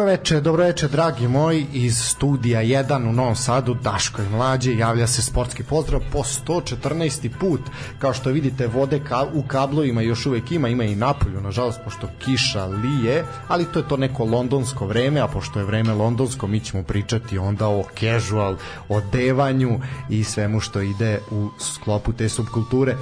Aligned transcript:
Dobro 0.00 0.12
veče, 0.12 0.40
dobro 0.40 0.64
veče, 0.64 0.88
dragi 0.88 1.28
moji, 1.28 1.66
iz 1.72 1.98
studija 1.98 2.60
1 2.60 3.08
u 3.08 3.12
Novom 3.12 3.36
Sadu, 3.36 3.74
Daško 3.74 4.22
i 4.22 4.28
Mlađe, 4.28 4.76
javlja 4.76 5.06
se 5.06 5.22
sportski 5.22 5.62
pozdrav 5.62 6.00
po 6.12 6.18
114. 6.18 7.28
put. 7.40 7.60
Kao 7.98 8.12
što 8.12 8.30
vidite, 8.30 8.66
vode 8.66 9.00
ka, 9.04 9.26
u 9.34 9.42
kablovima 9.42 10.02
još 10.02 10.26
uvek 10.26 10.52
ima, 10.52 10.68
ima 10.68 10.84
i 10.84 10.96
napolju, 10.96 11.40
nažalost, 11.40 11.80
pošto 11.84 12.08
kiša 12.24 12.64
lije, 12.64 13.24
ali 13.48 13.64
to 13.64 13.78
je 13.78 13.88
to 13.88 13.96
neko 13.96 14.24
londonsko 14.24 14.86
vreme, 14.86 15.20
a 15.20 15.28
pošto 15.28 15.58
je 15.58 15.64
vreme 15.64 15.92
londonsko, 15.92 16.46
mi 16.46 16.60
ćemo 16.60 16.82
pričati 16.82 17.38
onda 17.38 17.68
o 17.68 17.84
casual, 18.00 18.56
o 18.88 19.00
devanju 19.12 19.80
i 20.08 20.24
svemu 20.24 20.60
što 20.60 20.80
ide 20.80 21.20
u 21.30 21.48
sklopu 21.58 22.12
te 22.12 22.28
subkulture. 22.28 22.92
E, 22.92 22.96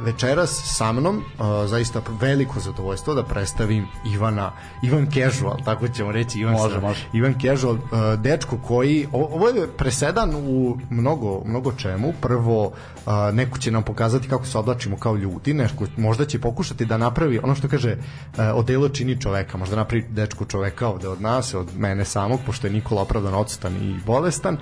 večeras 0.00 0.62
sa 0.76 0.92
mnom, 0.92 1.18
e, 1.18 1.22
zaista 1.66 2.02
veliko 2.20 2.60
zadovoljstvo 2.60 3.14
da 3.14 3.24
predstavim 3.24 3.86
Ivana, 4.14 4.52
Ivan 4.82 5.10
Casual, 5.12 5.56
tako 5.64 5.88
ćemo 5.88 6.12
reći 6.12 6.33
Ivan, 6.36 6.54
može, 6.54 6.80
može. 6.80 7.08
Ivan 7.12 7.34
Casual, 7.40 7.74
uh, 7.74 7.80
dečko 8.18 8.58
koji, 8.58 9.06
ovo 9.12 9.48
je 9.48 9.68
presedan 9.76 10.34
u 10.34 10.78
mnogo, 10.90 11.44
mnogo 11.44 11.72
čemu. 11.72 12.12
Prvo, 12.20 12.66
uh, 12.66 13.12
neko 13.32 13.58
će 13.58 13.70
nam 13.70 13.82
pokazati 13.82 14.28
kako 14.28 14.46
se 14.46 14.58
oblačimo 14.58 14.96
kao 14.96 15.16
ljudi, 15.16 15.54
nešto, 15.54 15.86
možda 15.96 16.24
će 16.24 16.40
pokušati 16.40 16.84
da 16.84 16.96
napravi 16.96 17.38
ono 17.42 17.54
što 17.54 17.68
kaže 17.68 17.92
uh, 17.92 18.38
odelo 18.54 18.88
čini 18.88 19.20
čoveka, 19.20 19.58
možda 19.58 19.76
napravi 19.76 20.04
dečko 20.08 20.44
čoveka 20.44 20.88
ovde 20.88 21.08
od 21.08 21.20
nas, 21.20 21.54
od 21.54 21.76
mene 21.76 22.04
samog, 22.04 22.40
pošto 22.46 22.66
je 22.66 22.72
Nikola 22.72 23.02
opravdan 23.02 23.34
odstan 23.34 23.76
i 23.76 24.00
bolestan. 24.06 24.56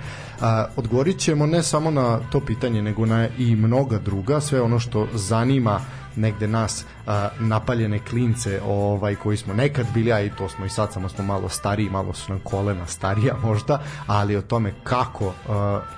Odgovorit 0.75 1.17
ćemo 1.19 1.45
ne 1.45 1.63
samo 1.63 1.91
na 1.91 2.19
to 2.31 2.39
pitanje, 2.39 2.81
nego 2.81 3.05
na 3.05 3.27
i 3.37 3.55
mnoga 3.55 3.99
druga, 3.99 4.41
sve 4.41 4.61
ono 4.61 4.79
što 4.79 5.07
zanima 5.13 5.79
negde 6.15 6.47
nas 6.47 6.85
napaljene 7.39 7.99
klince 7.99 8.61
ovaj 8.65 9.15
koji 9.15 9.37
smo 9.37 9.53
nekad 9.53 9.85
bili 9.93 10.13
a 10.13 10.21
i 10.21 10.29
to 10.29 10.49
smo 10.49 10.65
i 10.65 10.69
sad 10.69 10.93
samo 10.93 11.09
smo 11.09 11.23
malo 11.23 11.49
stariji 11.49 11.89
malo 11.89 12.13
su 12.13 12.31
nam 12.31 12.39
kolena 12.39 12.87
starija 12.87 13.35
možda 13.43 13.81
ali 14.07 14.35
o 14.35 14.41
tome 14.41 14.73
kako 14.83 15.33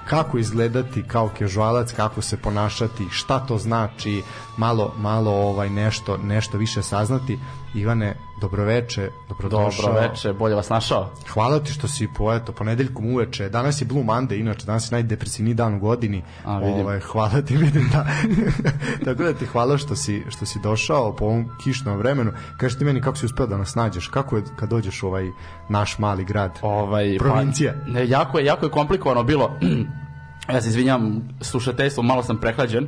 kako 0.08 0.38
izgledati 0.38 1.04
kao 1.08 1.30
kežualac 1.38 1.94
kako 1.94 2.22
se 2.22 2.38
ponašati 2.38 3.08
šta 3.12 3.40
to 3.40 3.58
znači 3.58 4.24
malo 4.58 4.94
malo 4.98 5.32
ovaj 5.32 5.70
nešto 5.70 6.18
nešto 6.18 6.58
više 6.58 6.82
saznati. 6.82 7.40
Ivane 7.76 8.16
dobroveče 8.42 9.10
dobrodošao. 9.30 9.86
Dobroveče 9.86 10.34
bolje 10.34 10.56
vas 10.56 10.70
našao. 10.70 11.10
Hvala 11.34 11.60
ti 11.60 11.74
što 11.74 11.88
si 11.88 12.08
po 12.18 12.34
eto 12.34 12.52
ponedeljkom 12.52 13.14
uveče. 13.14 13.50
Danas 13.50 13.82
je 13.82 13.86
Blue 13.86 14.04
Monday 14.04 14.40
inače 14.40 14.66
danas 14.66 14.92
je 14.92 14.96
najdepresivniji 14.96 15.54
dan 15.54 15.74
u 15.74 15.80
godini. 15.80 16.24
A, 16.46 16.58
vidim. 16.58 16.80
ovaj 16.80 17.00
hvala 17.00 17.42
ti 17.42 17.58
vidim 17.58 17.90
da. 17.92 18.06
Tako 19.06 19.24
da 19.24 19.34
ti 19.34 19.46
hvala 19.46 19.78
što 19.78 19.96
si 19.96 20.24
što 20.30 20.46
si 20.46 20.60
došao 20.60 20.95
po 21.18 21.26
ovom 21.26 21.46
kišnom 21.64 21.98
vremenu 21.98 22.32
kaži 22.58 22.78
ti 22.78 22.86
meni 22.86 23.02
kako 23.02 23.18
si 23.18 23.26
uspeo 23.26 23.48
da 23.48 23.58
nas 23.58 23.76
nađeš 23.76 24.08
kako 24.08 24.38
je 24.38 24.44
kad 24.56 24.70
dođeš 24.70 25.04
u 25.04 25.08
ovaj 25.08 25.32
naš 25.70 26.00
mali 26.00 26.26
grad 26.26 26.60
ovaj 26.62 27.18
provincija 27.20 27.74
pa, 27.86 27.92
ne, 27.92 28.10
jako 28.10 28.40
je 28.40 28.46
jako 28.46 28.66
je 28.66 28.72
komplikovano 28.72 29.24
bilo 29.24 29.52
ja 30.54 30.62
se 30.62 30.70
izvinjam 30.70 31.30
slušateljstvo 31.42 32.04
malo 32.04 32.24
sam 32.24 32.38
prehlađen 32.38 32.88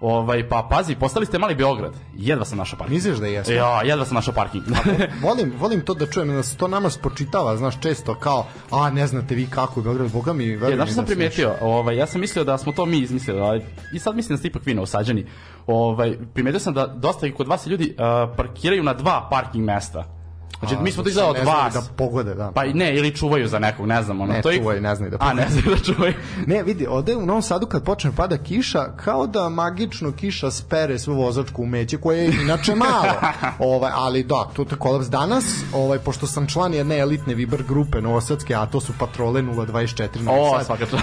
Ovaj 0.00 0.48
pa 0.48 0.68
pazi, 0.70 0.94
postali 0.94 1.26
ste 1.26 1.38
mali 1.38 1.54
Beograd. 1.54 1.92
Jedva 2.16 2.44
sam 2.44 2.58
našao 2.58 2.78
parking. 2.78 2.94
Misliš 2.94 3.18
da 3.18 3.26
jesmo? 3.26 3.54
Ja, 3.54 3.82
jedva 3.82 4.04
sam 4.04 4.14
našao 4.14 4.34
parking. 4.34 4.64
volim, 5.26 5.52
volim 5.58 5.80
to 5.80 5.94
da 5.94 6.06
čujem 6.06 6.28
da 6.28 6.42
se 6.42 6.56
to 6.56 6.68
nama 6.68 6.90
spočitava, 6.90 7.56
znaš, 7.56 7.80
često 7.80 8.14
kao, 8.14 8.46
a 8.70 8.90
ne 8.90 9.06
znate 9.06 9.34
vi 9.34 9.46
kako 9.46 9.80
je 9.80 9.84
Beograd, 9.84 10.12
boga 10.12 10.32
mi, 10.32 10.46
verujem. 10.46 10.70
Ja, 10.70 10.76
znaš 10.76 10.88
da 10.88 10.94
sam 10.94 11.04
primetio, 11.04 11.54
ovaj 11.60 11.96
ja 11.96 12.06
sam 12.06 12.20
mislio 12.20 12.44
da 12.44 12.58
smo 12.58 12.72
to 12.72 12.86
mi 12.86 12.98
izmislili, 12.98 13.40
ovaj, 13.40 13.60
i 13.94 13.98
sad 13.98 14.16
mislim 14.16 14.36
da 14.36 14.38
ste 14.38 14.48
ipak 14.48 14.66
vi 14.66 14.78
osađeni. 14.78 15.26
Ovaj 15.66 16.18
primetio 16.34 16.60
sam 16.60 16.74
da 16.74 16.86
dosta 16.86 17.26
i 17.26 17.32
kod 17.32 17.48
vas 17.48 17.66
ljudi 17.66 17.94
uh, 17.98 18.36
parkiraju 18.36 18.82
na 18.82 18.94
dva 18.94 19.28
parking 19.30 19.64
mesta. 19.64 20.20
Znači, 20.60 20.76
mi 20.82 20.92
smo 20.92 21.02
to 21.02 21.08
izgleda 21.08 21.28
od 21.30 21.36
vas. 21.46 21.74
Da 21.74 21.82
pogode, 21.96 22.34
da. 22.34 22.52
Pa 22.54 22.64
ne, 22.64 22.96
ili 22.96 23.16
čuvaju 23.16 23.48
za 23.48 23.58
nekog, 23.58 23.86
ne 23.86 24.02
znam. 24.02 24.20
Ono, 24.20 24.32
ne, 24.32 24.42
to 24.42 24.52
čuvaju, 24.52 24.80
ne 24.80 24.94
znaju 24.94 25.10
da 25.10 25.18
pogode. 25.18 25.42
A, 25.42 25.44
ne 25.44 25.50
znaju 25.50 25.76
da 25.76 25.92
čuvaju. 25.92 26.14
ne, 26.46 26.62
vidi, 26.62 26.86
ovde 26.86 27.16
u 27.16 27.26
Novom 27.26 27.42
Sadu 27.42 27.66
kad 27.66 27.84
počne 27.84 28.12
pada 28.16 28.38
kiša, 28.38 28.84
kao 28.96 29.26
da 29.26 29.48
magično 29.48 30.12
kiša 30.12 30.50
spere 30.50 30.98
svu 30.98 31.14
vozačku 31.14 31.62
umeće, 31.62 31.96
koje 31.96 32.18
je 32.18 32.32
inače 32.42 32.74
malo. 32.74 33.12
ovaj, 33.74 33.92
ali 33.94 34.22
da, 34.22 34.48
to 34.56 34.62
je 34.62 34.76
kolaps 34.78 35.06
danas, 35.06 35.44
ovaj, 35.74 35.98
pošto 35.98 36.26
sam 36.26 36.46
član 36.46 36.74
jedne 36.74 36.98
elitne 36.98 37.34
Viber 37.34 37.62
grupe 37.62 38.00
Novosadske, 38.00 38.54
a 38.54 38.66
to 38.66 38.80
su 38.80 38.92
patrole 38.98 39.42
024 39.42 40.20
na 40.20 40.32
O, 40.32 40.64
svaka 40.64 40.86
član. 40.86 41.02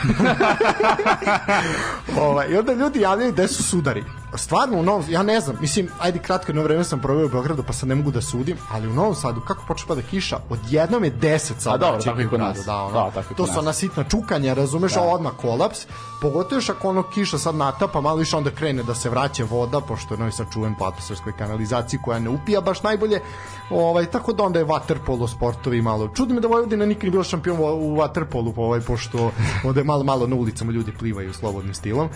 ovaj, 2.29 2.47
I 2.49 2.57
onda 2.57 2.73
ljudi 2.73 3.01
javljaju 3.01 3.31
gde 3.31 3.47
su 3.47 3.63
sudari 3.63 4.03
stvarno 4.35 4.77
u 4.79 4.83
Novom, 4.83 5.03
ja 5.09 5.23
ne 5.23 5.39
znam, 5.39 5.57
mislim, 5.61 5.89
ajde 5.99 6.19
kratko 6.19 6.49
jedno 6.51 6.63
vreme 6.63 6.83
sam 6.83 7.01
proveo 7.01 7.25
u 7.25 7.29
Beogradu, 7.29 7.63
pa 7.63 7.73
sad 7.73 7.89
ne 7.89 7.95
mogu 7.95 8.11
da 8.11 8.21
sudim, 8.21 8.57
ali 8.71 8.87
u 8.87 8.93
Novom 8.93 9.15
Sadu, 9.15 9.41
kako 9.41 9.63
počne 9.67 9.87
pada 9.87 10.01
kiša, 10.01 10.37
odjednom 10.49 11.03
je 11.03 11.11
10 11.11 11.37
sad. 11.59 11.73
A 11.73 11.77
dobro, 11.77 12.01
tako 12.01 12.21
i 12.21 12.27
kod 12.27 12.39
nas. 12.39 12.65
Da, 12.65 12.75
ono, 12.75 12.93
da, 12.93 13.11
tako 13.11 13.33
to 13.33 13.47
su 13.47 13.59
ona 13.59 13.73
sitna 13.73 14.03
čukanja, 14.03 14.53
razumeš, 14.53 14.93
da. 14.93 15.01
odmah 15.01 15.31
kolaps, 15.41 15.85
pogotovo 16.21 16.57
još 16.57 16.69
ako 16.69 16.89
ono 16.89 17.03
kiša 17.03 17.37
sad 17.37 17.55
natapa, 17.55 18.01
malo 18.01 18.17
više 18.17 18.37
onda 18.37 18.51
krene 18.51 18.83
da 18.83 18.95
se 18.95 19.09
vraća 19.09 19.43
voda, 19.43 19.81
pošto 19.81 20.13
je 20.13 20.17
Novi 20.17 20.31
Sad 20.31 20.47
po 20.79 20.85
atmosferskoj 20.85 21.33
kanalizaciji 21.37 21.99
koja 22.03 22.19
ne 22.19 22.29
upija 22.29 22.61
baš 22.61 22.83
najbolje, 22.83 23.21
ovaj, 23.69 24.05
tako 24.05 24.33
da 24.33 24.43
onda 24.43 24.59
je 24.59 24.65
waterpolo 24.65 25.27
sportovi 25.27 25.81
malo. 25.81 26.07
Čudi 26.15 26.33
me 26.33 26.41
da 26.41 26.47
Vojvodina 26.47 26.85
nikad 26.85 27.03
nije 27.03 27.11
bila 27.11 27.23
šampion 27.23 27.59
u 27.59 27.95
waterpolu, 27.95 28.53
ovaj, 28.55 28.81
pošto 28.81 29.31
ovde 29.63 29.83
malo, 29.83 30.03
malo 30.03 30.27
na 30.27 30.35
ulicama 30.35 30.71
ljudi 30.71 30.91
plivaju 30.99 31.33
slobodnim 31.33 31.73
stilom. 31.73 32.09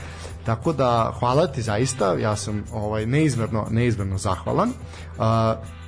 Tako 0.45 0.73
da, 0.73 1.13
hvala 1.19 1.47
ti 1.47 1.61
zaista, 1.61 2.13
ja 2.13 2.35
sam 2.35 2.63
ovaj, 2.73 3.06
neizmerno, 3.06 3.67
neizmerno 3.69 4.17
zahvalan. 4.17 4.69
Uh, 4.69 5.81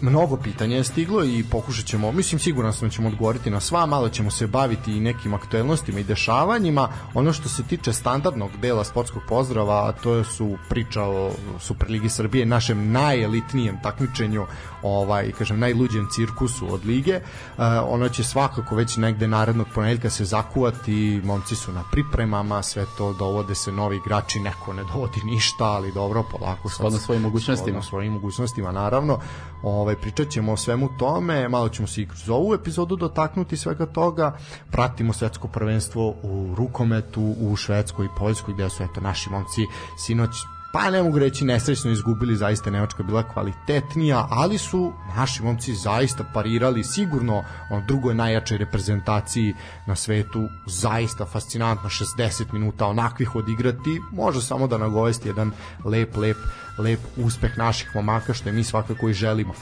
mnogo 0.00 0.36
pitanja 0.36 0.76
je 0.76 0.84
stiglo 0.84 1.24
i 1.24 1.44
pokušat 1.50 1.86
ćemo, 1.86 2.12
mislim 2.12 2.38
siguran 2.38 2.72
sam 2.72 2.88
da 2.88 2.94
ćemo 2.94 3.08
odgovoriti 3.08 3.50
na 3.50 3.60
sva, 3.60 3.86
malo 3.86 4.08
ćemo 4.08 4.30
se 4.30 4.46
baviti 4.46 4.92
i 4.92 5.00
nekim 5.00 5.34
aktuelnostima 5.34 6.00
i 6.00 6.04
dešavanjima. 6.04 6.88
Ono 7.14 7.32
što 7.32 7.48
se 7.48 7.62
tiče 7.62 7.92
standardnog 7.92 8.50
dela 8.62 8.84
sportskog 8.84 9.22
pozdrava, 9.28 9.92
to 9.92 10.24
su 10.24 10.56
priča 10.68 11.02
o 11.02 11.32
Superligi 11.58 12.08
Srbije, 12.08 12.46
našem 12.46 12.92
najelitnijem 12.92 13.78
takmičenju, 13.82 14.46
ovaj, 14.82 15.32
kažem, 15.38 15.58
najluđem 15.58 16.08
cirkusu 16.12 16.74
od 16.74 16.86
lige. 16.86 17.16
Uh, 17.16 17.64
ono 17.88 18.08
će 18.08 18.24
svakako 18.24 18.74
već 18.74 18.96
negde 18.96 19.28
narednog 19.28 19.66
ponedeljka 19.74 20.10
se 20.10 20.24
zakuvati, 20.24 21.20
momci 21.24 21.56
su 21.56 21.72
na 21.72 21.84
pripremama, 21.92 22.62
sve 22.62 22.86
to 22.98 23.12
dovode 23.12 23.54
se 23.54 23.72
novi 23.72 23.96
igrači, 23.96 24.40
neko 24.40 24.72
ne 24.72 24.84
dovodi 24.84 25.20
ništa, 25.24 25.64
ali 25.64 25.92
dobro, 25.92 26.24
polako. 26.30 26.68
Shodno 26.68 26.98
svojim 26.98 27.22
mogućnostima. 27.22 27.82
svojim 27.82 28.12
mogućnostima, 28.12 28.72
naravno. 28.72 29.18
Ovaj, 29.62 29.96
pričat 29.96 30.28
ćemo 30.28 30.52
o 30.52 30.56
svemu 30.56 30.88
tome, 30.98 31.48
malo 31.48 31.68
ćemo 31.68 31.88
se 31.88 32.02
i 32.02 32.06
kroz 32.06 32.28
ovu 32.28 32.54
epizodu 32.54 32.96
dotaknuti 32.96 33.56
svega 33.56 33.86
toga, 33.86 34.38
pratimo 34.70 35.12
svetsko 35.12 35.48
prvenstvo 35.48 36.08
u 36.22 36.54
rukometu, 36.56 37.34
u 37.40 37.56
Švedskoj 37.56 38.06
i 38.06 38.18
Poljskoj, 38.18 38.54
gde 38.54 38.70
su 38.70 38.82
eto 38.82 39.00
naši 39.00 39.30
momci 39.30 39.66
sinoć 39.98 40.30
pa 40.72 40.90
ne 40.90 41.02
mogu 41.02 41.18
reći 41.18 41.44
nesrećno 41.44 41.90
izgubili, 41.90 42.36
zaista 42.36 42.70
Nemačka 42.70 43.02
bila 43.02 43.22
kvalitetnija, 43.22 44.26
ali 44.30 44.58
su 44.58 44.92
naši 45.16 45.42
momci 45.42 45.74
zaista 45.74 46.24
parirali 46.34 46.84
sigurno 46.84 47.44
on 47.70 47.84
drugoj 47.86 48.14
najjačoj 48.14 48.58
reprezentaciji 48.58 49.54
na 49.86 49.96
svetu, 49.96 50.48
zaista 50.66 51.26
fascinantno 51.26 51.88
60 51.88 52.52
minuta 52.52 52.86
onakvih 52.86 53.34
odigrati, 53.34 54.00
može 54.12 54.42
samo 54.42 54.66
da 54.66 54.78
nagovesti 54.78 55.28
jedan 55.28 55.52
lep, 55.84 56.16
lep, 56.16 56.36
lep 56.78 57.00
uspeh 57.16 57.58
naših 57.58 57.94
momaka 57.94 58.34
što 58.34 58.48
je 58.48 58.52
mi 58.52 58.64
svakako 58.64 59.08
i 59.08 59.12
želimo. 59.12 59.54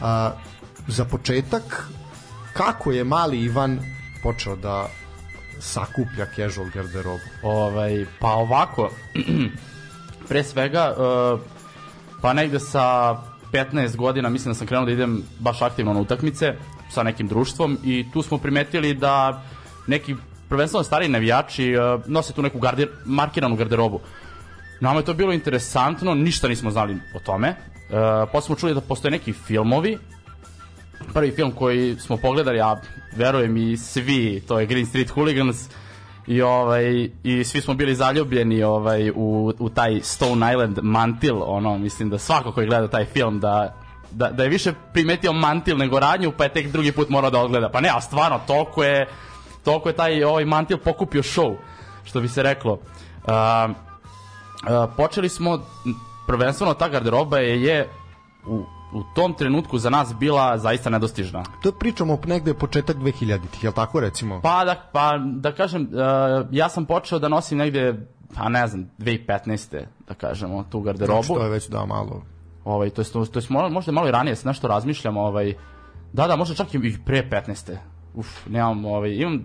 A, 0.00 0.32
za 0.88 1.04
početak, 1.04 1.88
kako 2.52 2.92
je 2.92 3.04
mali 3.04 3.40
Ivan 3.40 3.80
počeo 4.22 4.56
da 4.56 4.88
sakuplja 5.60 6.26
casual 6.36 6.66
garderobu? 6.74 7.24
Ovaj, 7.42 8.06
pa 8.20 8.30
ovako, 8.30 8.90
pre 10.28 10.44
svega 10.44 10.94
uh, 10.96 11.40
pa 12.22 12.32
negde 12.32 12.60
sa 12.60 13.16
15 13.52 13.96
godina 13.96 14.28
mislim 14.28 14.52
da 14.52 14.58
sam 14.58 14.66
krenuo 14.66 14.86
da 14.86 14.92
idem 14.92 15.22
baš 15.38 15.62
aktivno 15.62 15.92
na 15.92 16.00
utakmice 16.00 16.54
sa 16.90 17.02
nekim 17.02 17.28
društvom 17.28 17.78
i 17.84 18.06
tu 18.12 18.22
smo 18.22 18.38
primetili 18.38 18.94
da 18.94 19.42
neki 19.86 20.14
prvenstveno 20.48 20.84
stari 20.84 21.08
navijači 21.08 21.74
uh, 21.76 22.00
nose 22.06 22.32
tu 22.32 22.42
neku 22.42 22.58
garder, 22.58 22.88
markiranu 23.04 23.56
garderobu. 23.56 24.00
Nama 24.80 25.00
je 25.00 25.04
to 25.04 25.14
bilo 25.14 25.32
interesantno, 25.32 26.14
ništa 26.14 26.48
nismo 26.48 26.70
znali 26.70 26.96
o 27.14 27.18
tome. 27.18 27.48
Uh, 27.48 28.28
posle 28.32 28.46
smo 28.46 28.56
čuli 28.56 28.74
da 28.74 28.80
postoje 28.80 29.10
neki 29.10 29.32
filmovi. 29.32 29.98
Prvi 31.14 31.30
film 31.30 31.52
koji 31.52 31.96
smo 31.98 32.16
pogledali, 32.16 32.60
a 32.60 32.76
verujem 33.16 33.56
i 33.56 33.76
svi, 33.76 34.42
to 34.48 34.60
je 34.60 34.66
Green 34.66 34.86
Street 34.86 35.10
Hooligans. 35.10 35.66
Uh, 35.66 35.72
i 36.28 36.42
ovaj 36.42 37.08
i 37.22 37.44
svi 37.44 37.60
smo 37.60 37.74
bili 37.74 37.94
zaljubljeni 37.94 38.62
ovaj 38.62 39.10
u, 39.10 39.52
u 39.58 39.68
taj 39.68 40.00
Stone 40.02 40.52
Island 40.52 40.78
mantil 40.82 41.42
ono 41.42 41.78
mislim 41.78 42.10
da 42.10 42.18
svako 42.18 42.52
ko 42.52 42.60
je 42.60 42.66
gledao 42.66 42.88
taj 42.88 43.04
film 43.04 43.40
da 43.40 43.74
da, 44.10 44.30
da 44.30 44.42
je 44.42 44.48
više 44.48 44.72
primetio 44.92 45.32
mantil 45.32 45.76
nego 45.76 46.00
radnju 46.00 46.32
pa 46.36 46.44
je 46.44 46.52
tek 46.52 46.72
drugi 46.72 46.92
put 46.92 47.08
morao 47.08 47.30
da 47.30 47.40
odgleda. 47.40 47.68
Pa 47.68 47.80
ne 47.80 47.90
a 47.94 48.00
stvarno 48.00 48.40
toliko 48.46 48.84
je 48.84 49.08
toliko 49.64 49.88
je 49.88 49.96
taj 49.96 50.24
ovaj 50.24 50.44
mantil 50.44 50.78
pokupio 50.78 51.22
show 51.22 51.56
što 52.04 52.20
bi 52.20 52.28
se 52.28 52.42
reklo. 52.42 52.72
Uh, 52.72 52.80
uh, 53.70 54.90
počeli 54.96 55.28
smo 55.28 55.58
prvenstveno 56.26 56.74
ta 56.74 56.88
garderoba 56.88 57.38
je, 57.38 57.62
je 57.62 57.88
u 58.46 58.64
u 58.92 59.02
tom 59.14 59.34
trenutku 59.34 59.78
za 59.78 59.90
nas 59.90 60.14
bila 60.14 60.58
zaista 60.58 60.90
nedostižna. 60.90 61.44
To 61.62 61.72
pričamo 61.72 62.18
negde 62.26 62.54
početak 62.54 62.96
2000-ih, 62.96 63.64
je 63.64 63.68
li 63.68 63.74
tako 63.74 64.00
recimo? 64.00 64.40
Pa 64.40 64.64
da, 64.64 64.74
pa 64.92 65.18
da 65.18 65.52
kažem, 65.52 65.82
uh, 65.82 66.46
ja 66.50 66.68
sam 66.68 66.86
počeo 66.86 67.18
da 67.18 67.28
nosim 67.28 67.58
negde, 67.58 68.06
pa 68.34 68.48
ne 68.48 68.66
znam, 68.66 68.90
2015. 68.98 69.84
da 70.08 70.14
kažemo, 70.14 70.64
tu 70.70 70.80
garderobu. 70.80 71.22
Znači, 71.22 71.40
to 71.40 71.44
je 71.44 71.50
već 71.50 71.68
da 71.68 71.86
malo... 71.86 72.22
Ovaj, 72.64 72.90
to 72.90 73.02
je, 73.02 73.06
to 73.32 73.38
je 73.38 73.70
možda 73.70 73.92
malo 73.92 74.08
i 74.08 74.12
ranije, 74.12 74.36
se 74.36 74.48
nešto 74.48 74.68
razmišljam, 74.68 75.16
ovaj, 75.16 75.54
da, 76.12 76.26
da, 76.26 76.36
možda 76.36 76.54
čak 76.54 76.74
i 76.74 76.98
pre 77.06 77.28
15. 77.30 77.76
Uf, 78.14 78.46
nemam, 78.46 78.84
ovaj, 78.84 79.14
imam 79.14 79.44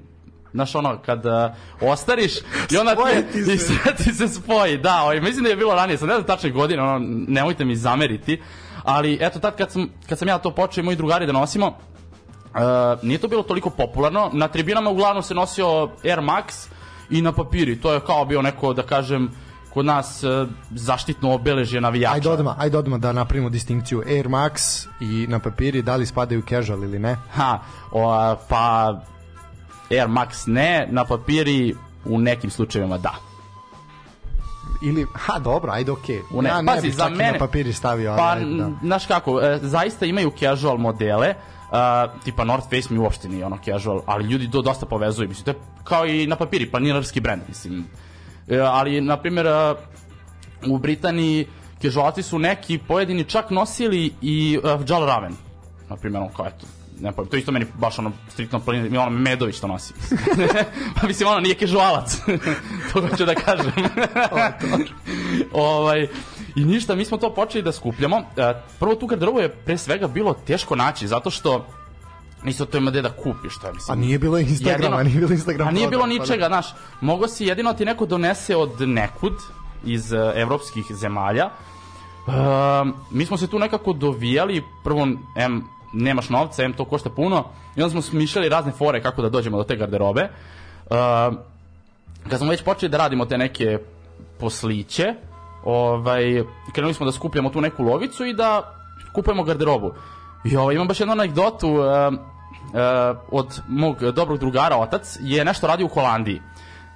Znaš 0.53 0.75
ono, 0.75 0.97
kad 1.05 1.25
uh, 1.25 1.33
ostariš 1.81 2.37
i 2.71 2.77
onda 2.77 2.95
ti, 3.31 3.39
i 3.39 4.03
ti 4.03 4.13
se 4.13 4.27
spoji. 4.27 4.77
Da, 4.77 5.01
ovaj, 5.01 5.21
mislim 5.21 5.43
da 5.43 5.49
je 5.49 5.55
bilo 5.55 5.75
ranije, 5.75 5.97
sam 5.97 6.07
ne 6.07 6.13
znam 6.13 6.27
tačne 6.27 6.49
godine, 6.49 6.81
ono, 6.81 6.99
nemojte 7.27 7.65
mi 7.65 7.75
zameriti, 7.75 8.41
ali 8.83 9.17
eto 9.21 9.39
tad 9.39 9.57
kad 9.57 9.71
sam, 9.71 9.89
kad 10.09 10.19
sam 10.19 10.27
ja 10.27 10.37
to 10.37 10.51
počeo 10.51 10.81
i 10.81 10.85
moji 10.85 10.97
drugari 10.97 11.25
da 11.25 11.31
nosimo, 11.31 11.67
uh, 11.67 13.03
nije 13.03 13.17
to 13.17 13.27
bilo 13.27 13.43
toliko 13.43 13.69
popularno, 13.69 14.29
na 14.33 14.47
tribinama 14.47 14.89
uglavnom 14.89 15.23
se 15.23 15.33
nosio 15.33 15.89
Air 16.03 16.19
Max 16.19 16.67
i 17.09 17.21
na 17.21 17.31
papiri, 17.31 17.81
to 17.81 17.93
je 17.93 17.99
kao 17.99 18.25
bio 18.25 18.41
neko, 18.41 18.73
da 18.73 18.83
kažem, 18.83 19.31
kod 19.73 19.85
nas 19.85 20.23
uh, 20.23 20.47
zaštitno 20.71 21.33
obeležje 21.33 21.81
navijača. 21.81 22.15
Ajde 22.15 22.29
odmah, 22.29 22.55
ajde 22.59 22.77
odmah 22.77 22.99
da 22.99 23.11
napravimo 23.11 23.49
distinkciju 23.49 24.03
Air 24.07 24.27
Max 24.27 24.85
i 24.99 25.27
na 25.27 25.39
papiri, 25.39 25.81
da 25.81 25.95
li 25.95 26.05
spadaju 26.05 26.41
casual 26.49 26.83
ili 26.83 26.99
ne? 26.99 27.17
Ha, 27.33 27.59
o, 27.91 28.35
pa 28.49 28.95
Air 29.91 30.07
Max 30.07 30.47
ne, 30.47 30.87
na 30.91 31.05
papiri 31.05 31.75
u 32.05 32.17
nekim 32.17 32.49
slučajevima 32.49 32.97
da. 32.97 33.32
Ili, 34.81 35.05
ha, 35.13 35.39
dobro, 35.39 35.71
ajde, 35.71 35.91
okej. 35.91 36.21
Okay. 36.31 36.41
Ne, 36.41 36.49
ja 36.49 36.61
ne 36.61 36.73
pazi, 36.75 36.91
za 36.91 37.09
mene, 37.09 37.31
na 37.31 37.39
papiri 37.39 37.73
stavio. 37.73 38.15
Pa, 38.17 38.31
ajde, 38.31 38.55
da. 38.55 38.71
znaš 38.83 39.05
kako, 39.05 39.41
e, 39.41 39.59
zaista 39.61 40.05
imaju 40.05 40.31
casual 40.39 40.77
modele, 40.77 41.33
Uh, 41.73 42.23
tipa 42.23 42.43
North 42.43 42.69
Face 42.69 42.93
mi 42.93 42.99
uopšte 42.99 43.29
nije 43.29 43.45
ono 43.45 43.57
casual, 43.65 44.01
ali 44.05 44.23
ljudi 44.23 44.51
to 44.51 44.61
dosta 44.61 44.85
povezuju, 44.85 45.29
mislim, 45.29 45.45
to 45.45 45.51
je 45.51 45.57
kao 45.83 46.05
i 46.05 46.27
na 46.27 46.35
papiri, 46.35 46.71
planinarski 46.71 47.19
brend, 47.19 47.41
mislim. 47.47 47.79
Uh, 47.79 48.57
ali, 48.61 49.01
na 49.01 49.17
primjer, 49.17 49.47
uh, 49.47 50.71
u 50.71 50.77
Britaniji 50.77 51.47
casualci 51.81 52.23
su 52.23 52.39
neki 52.39 52.77
pojedini 52.77 53.23
čak 53.23 53.49
nosili 53.49 54.13
i 54.21 54.59
uh, 54.63 54.81
Jal 54.89 55.05
Raven, 55.05 55.33
na 55.89 55.95
primjer, 55.95 56.23
on 56.23 56.29
kao 56.29 56.45
eto, 56.45 56.65
ne 56.99 57.11
pa 57.11 57.25
to 57.25 57.37
isto 57.37 57.51
meni 57.51 57.65
baš 57.77 57.99
ono 57.99 58.11
striktno 58.29 58.59
planin, 58.59 58.91
mi 58.91 58.97
ono 58.97 59.09
Medović 59.09 59.59
to 59.59 59.67
nosi. 59.67 59.93
pa 61.01 61.07
mislim 61.07 61.29
ono 61.29 61.39
nije 61.39 61.55
kežualac. 61.55 62.17
to 62.93 63.07
hoću 63.07 63.25
da 63.25 63.35
kažem. 63.35 63.71
ovaj 65.53 66.07
i 66.55 66.65
ništa, 66.65 66.95
mi 66.95 67.05
smo 67.05 67.17
to 67.17 67.33
počeli 67.33 67.63
da 67.63 67.71
skupljamo. 67.71 68.17
E, 68.37 68.53
prvo 68.79 68.95
tu 68.95 69.07
garderobu 69.07 69.39
je 69.39 69.49
pre 69.49 69.77
svega 69.77 70.07
bilo 70.07 70.33
teško 70.33 70.75
naći 70.75 71.07
zato 71.07 71.29
što 71.29 71.67
Nisu 72.43 72.65
to 72.65 72.77
ima 72.77 72.91
gde 72.91 73.01
da 73.01 73.11
kupiš, 73.11 73.53
što 73.53 73.73
mislim. 73.73 73.97
A 73.97 74.01
nije 74.01 74.19
bilo 74.19 74.39
Instagrama, 74.39 74.97
jedino, 74.97 75.03
nije 75.03 75.19
bilo 75.19 75.31
Instagrama. 75.31 75.69
A 75.69 75.73
nije 75.73 75.87
bilo 75.87 76.05
ničega, 76.05 76.47
znaš, 76.47 76.73
mogo 77.01 77.27
si 77.27 77.45
jedino 77.45 77.73
ti 77.73 77.85
neko 77.85 78.05
donese 78.05 78.55
od 78.55 78.81
nekud 78.81 79.33
iz 79.85 80.11
uh, 80.11 80.19
evropskih 80.35 80.85
zemalja. 80.89 81.49
Uh, 82.27 82.33
mi 83.11 83.25
smo 83.25 83.37
se 83.37 83.47
tu 83.47 83.59
nekako 83.59 83.93
dovijali, 83.93 84.63
prvo, 84.83 85.07
em, 85.35 85.63
nemaš 85.93 86.29
novca, 86.29 86.63
em 86.63 86.73
to 86.73 86.85
košta 86.85 87.09
puno, 87.09 87.45
i 87.75 87.81
onda 87.81 87.91
smo 87.91 88.01
smišljali 88.01 88.49
razne 88.49 88.71
fore 88.71 89.01
kako 89.01 89.21
da 89.21 89.29
dođemo 89.29 89.57
do 89.57 89.63
te 89.63 89.75
garderobe. 89.75 90.29
Uh, 90.89 90.97
kad 92.29 92.39
smo 92.39 92.49
već 92.49 92.63
počeli 92.63 92.89
da 92.89 92.97
radimo 92.97 93.25
te 93.25 93.37
neke 93.37 93.79
posliće, 94.39 95.13
ovaj, 95.63 96.43
krenuli 96.73 96.93
smo 96.93 97.05
da 97.05 97.11
skupljamo 97.11 97.49
tu 97.49 97.61
neku 97.61 97.83
lovicu 97.83 98.25
i 98.25 98.33
da 98.33 98.75
kupujemo 99.13 99.43
garderobu. 99.43 99.93
I 100.43 100.57
ovaj, 100.57 100.75
imam 100.75 100.87
baš 100.87 100.99
jednu 100.99 101.11
anegdotu 101.11 101.69
uh, 101.69 101.83
uh, 101.83 103.17
od 103.31 103.61
mog 103.67 104.11
dobrog 104.11 104.39
drugara, 104.39 104.77
otac, 104.77 105.17
je 105.21 105.45
nešto 105.45 105.67
radio 105.67 105.85
u 105.85 105.89
Holandiji. 105.89 106.41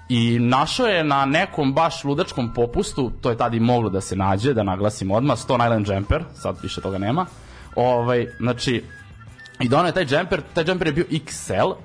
I 0.10 0.40
našao 0.40 0.86
je 0.88 1.04
na 1.04 1.26
nekom 1.26 1.74
baš 1.74 2.04
ludačkom 2.04 2.54
popustu, 2.54 3.12
to 3.22 3.30
je 3.30 3.38
tada 3.38 3.56
i 3.56 3.60
moglo 3.60 3.90
da 3.90 4.02
se 4.02 4.16
nađe, 4.16 4.54
da 4.54 4.64
naglasim 4.64 5.12
odmah, 5.12 5.38
Stone 5.38 5.66
Island 5.66 5.88
Jumper, 5.88 6.24
sad 6.34 6.58
više 6.62 6.82
toga 6.82 6.98
nema. 6.98 7.26
Ovaj, 7.78 8.28
znači, 8.40 8.84
i 9.60 9.70
donao 9.70 9.86
je 9.86 9.94
taj 9.94 10.06
džemper, 10.06 10.42
taj 10.54 10.64
džemper 10.64 10.88
je 10.88 10.94
bio 10.94 11.06
XL, 11.10 11.68
uh, 11.68 11.76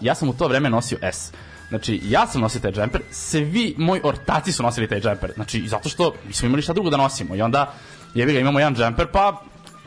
ja 0.00 0.14
sam 0.14 0.28
u 0.28 0.32
to 0.32 0.48
vreme 0.48 0.70
nosio 0.70 0.98
S. 1.02 1.32
Znači, 1.68 2.00
ja 2.04 2.26
sam 2.26 2.40
nosio 2.40 2.60
taj 2.60 2.72
džemper, 2.72 3.02
svi 3.10 3.74
moji 3.78 4.00
ortaci 4.04 4.52
su 4.52 4.62
nosili 4.62 4.88
taj 4.88 5.00
džemper. 5.00 5.32
Znači, 5.34 5.68
zato 5.68 5.88
što 5.88 6.12
mi 6.26 6.32
smo 6.32 6.46
imali 6.46 6.62
šta 6.62 6.72
drugo 6.72 6.90
da 6.90 6.96
nosimo. 6.96 7.34
I 7.34 7.42
onda, 7.42 7.72
jebi 8.14 8.32
ga, 8.32 8.38
imamo 8.38 8.58
jedan 8.58 8.74
džemper, 8.74 9.06
pa 9.12 9.42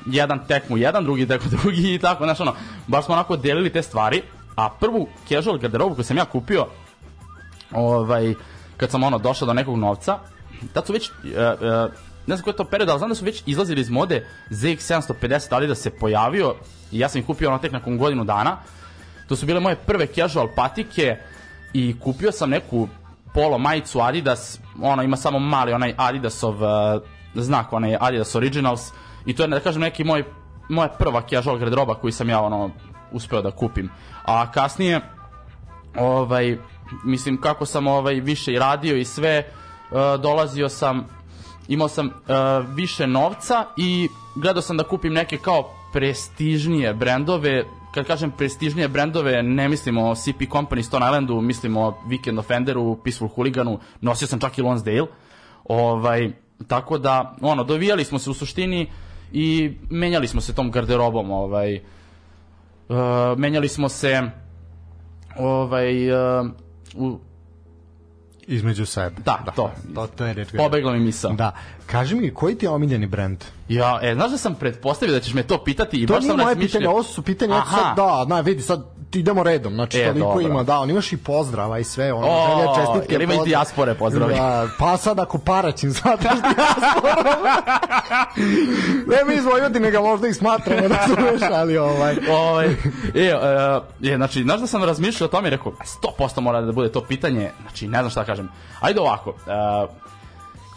jedan 0.05 0.47
tekmu 0.47 0.77
jedan, 0.77 1.03
drugi 1.03 1.27
tekmu 1.27 1.49
drugi 1.61 1.93
i 1.93 1.99
tako, 1.99 2.23
znaš 2.23 2.39
ono, 2.39 2.53
baš 2.87 3.05
smo 3.05 3.13
onako 3.13 3.37
delili 3.37 3.69
te 3.69 3.81
stvari, 3.81 4.21
a 4.55 4.69
prvu 4.79 5.07
casual 5.29 5.57
garderobu 5.57 5.95
koju 5.95 6.05
sam 6.05 6.17
ja 6.17 6.25
kupio, 6.25 6.65
ovaj, 7.71 8.33
kad 8.77 8.91
sam 8.91 9.03
ono 9.03 9.17
došao 9.17 9.45
do 9.45 9.53
nekog 9.53 9.77
novca, 9.77 10.19
tad 10.73 10.85
su 10.85 10.93
već, 10.93 11.09
uh, 11.09 11.15
uh, 11.23 11.91
ne 12.27 12.35
znam 12.35 12.43
koji 12.43 12.53
je 12.53 12.57
to 12.57 12.63
period, 12.63 12.89
ali 12.89 12.99
znam 12.99 13.09
da 13.09 13.15
su 13.15 13.25
već 13.25 13.43
izlazili 13.45 13.81
iz 13.81 13.89
mode 13.89 14.27
ZX750 14.49 15.47
ali 15.49 15.67
da 15.67 15.75
se 15.75 15.89
pojavio 15.89 16.55
i 16.91 16.99
ja 16.99 17.09
sam 17.09 17.19
ih 17.19 17.27
kupio 17.27 17.49
ono 17.49 17.57
tek 17.57 17.71
nakon 17.71 17.97
godinu 17.97 18.23
dana. 18.23 18.57
To 19.27 19.35
su 19.35 19.45
bile 19.45 19.59
moje 19.59 19.75
prve 19.75 20.07
casual 20.07 20.47
patike 20.55 21.17
i 21.73 21.99
kupio 21.99 22.31
sam 22.31 22.49
neku 22.49 22.87
polo 23.33 23.57
majicu 23.57 23.99
Adidas, 24.01 24.59
ono 24.81 25.03
ima 25.03 25.17
samo 25.17 25.39
mali 25.39 25.73
onaj 25.73 25.93
Adidasov 25.97 26.63
uh, 26.63 27.01
znak, 27.35 27.73
onaj 27.73 27.97
Adidas 27.99 28.35
Originals 28.35 28.81
i 29.25 29.35
to 29.35 29.43
je 29.43 29.47
da 29.47 29.59
kažem 29.59 29.81
neki 29.81 30.03
moj 30.03 30.23
moja 30.69 30.89
prva 30.89 31.21
casual 31.29 31.57
garderoba 31.57 31.95
koju 31.95 32.11
sam 32.11 32.29
ja 32.29 32.41
ono 32.41 32.71
uspeo 33.11 33.41
da 33.41 33.51
kupim. 33.51 33.89
A 34.25 34.51
kasnije 34.51 35.01
ovaj 35.95 36.57
mislim 37.05 37.41
kako 37.41 37.65
sam 37.65 37.87
ovaj 37.87 38.13
više 38.13 38.53
i 38.53 38.59
radio 38.59 38.97
i 38.97 39.05
sve 39.05 39.43
uh, 39.91 40.21
dolazio 40.21 40.69
sam 40.69 41.16
imao 41.67 41.87
sam 41.87 42.07
uh, 42.07 42.13
više 42.75 43.07
novca 43.07 43.65
i 43.77 44.09
gledao 44.35 44.61
sam 44.61 44.77
da 44.77 44.83
kupim 44.83 45.13
neke 45.13 45.37
kao 45.37 45.69
prestižnije 45.93 46.93
brendove 46.93 47.63
kad 47.97 48.07
kažem 48.07 48.31
prestižnije 48.31 48.87
brendove, 48.87 49.43
ne 49.43 49.69
mislimo 49.69 50.09
o 50.09 50.15
CP 50.15 50.41
Company, 50.49 50.81
Stone 50.81 51.05
Islandu, 51.05 51.41
mislimo 51.41 51.81
o 51.81 51.97
Weekend 52.07 52.39
Offenderu, 52.39 52.97
Peaceful 53.03 53.27
Hooliganu, 53.27 53.79
nosio 54.01 54.27
sam 54.27 54.39
čak 54.39 54.57
i 54.57 54.61
Lonsdale. 54.61 55.07
Ovaj, 55.65 56.31
tako 56.67 56.97
da, 56.97 57.35
ono, 57.41 57.63
dovijali 57.63 58.03
smo 58.05 58.19
se 58.19 58.29
u 58.29 58.33
suštini 58.33 58.89
i 59.31 59.71
menjali 59.89 60.27
smo 60.27 60.41
se 60.41 60.55
tom 60.55 60.71
garderobom, 60.71 61.31
ovaj, 61.31 61.75
uh, 61.75 62.97
menjali 63.37 63.67
smo 63.67 63.89
se 63.89 64.21
ovaj, 65.37 66.11
uh, 66.11 66.47
u, 66.95 67.19
između 68.47 68.85
sebe. 68.85 69.15
Da, 69.25 69.39
da 69.45 69.51
to. 69.51 69.71
To, 69.95 70.07
to 70.07 70.25
je 70.25 70.33
reč. 70.33 70.47
Pobegla 70.57 70.91
mi 70.91 70.99
misao. 70.99 71.33
Da. 71.33 71.51
Kaži 71.85 72.15
mi, 72.15 72.33
koji 72.33 72.55
ti 72.55 72.65
je 72.65 72.69
omiljeni 72.69 73.07
brend? 73.07 73.43
Ja, 73.69 73.99
e, 74.01 74.13
znaš 74.13 74.31
da 74.31 74.37
sam 74.37 74.55
pretpostavio 74.55 75.13
da 75.13 75.19
ćeš 75.19 75.33
me 75.33 75.43
to 75.43 75.63
pitati 75.63 76.03
i 76.03 76.07
to 76.07 76.13
baš 76.13 76.25
sam 76.25 76.39
razmišljao. 76.39 76.43
To 76.43 76.45
nije 76.45 76.55
moje 76.55 76.67
pitanje, 76.67 76.87
ovo 76.87 77.03
su 77.03 77.21
pitanja, 77.21 77.55
Aha. 77.55 77.77
sad, 77.77 77.95
da, 77.95 78.35
na, 78.35 78.41
vidi, 78.41 78.61
sad 78.61 78.96
idemo 79.13 79.43
redom, 79.43 79.73
znači 79.73 79.99
e, 79.99 80.07
toliko 80.07 80.41
ima, 80.41 80.63
da, 80.63 80.79
on 80.79 80.89
imaš 80.89 81.13
i 81.13 81.17
pozdrava 81.17 81.79
i 81.79 81.83
sve, 81.83 82.13
ono, 82.13 82.27
o, 82.27 82.47
želja 82.47 82.75
čestitke. 82.75 83.13
Jer 83.13 83.21
ima 83.21 83.33
i 83.33 83.45
dijaspore 83.45 83.93
pozdravi. 83.93 84.33
Da, 84.33 84.67
pa 84.79 84.97
sad 84.97 85.19
ako 85.19 85.37
Paraćin 85.37 85.93
smatraš 85.93 86.37
dijasporom, 86.41 87.25
ne 89.11 89.25
mi 89.27 89.35
iz 89.35 89.45
Vojvodine 89.45 89.91
ga 89.91 89.99
možda 89.99 90.27
i 90.27 90.33
smatramo 90.33 90.87
da 90.87 91.07
su 91.07 91.45
ali 91.53 91.77
ovaj. 91.77 92.17
ovaj 92.29 92.67
e, 93.15 93.33
e, 94.03 94.15
znači, 94.15 94.43
znaš 94.43 94.59
da 94.59 94.67
sam 94.67 94.83
razmišljao 94.83 95.25
o 95.25 95.31
tome 95.31 95.47
i 95.47 95.51
rekao, 95.51 95.71
100% 96.17 96.39
mora 96.39 96.61
da 96.61 96.71
bude 96.71 96.91
to 96.91 97.01
pitanje, 97.01 97.51
znači, 97.61 97.87
ne 97.87 97.99
znam 97.99 98.09
šta 98.09 98.19
da 98.19 98.25
kažem. 98.25 98.49
Ajde 98.79 98.99
ovako, 98.99 99.29
uh, 99.29 99.89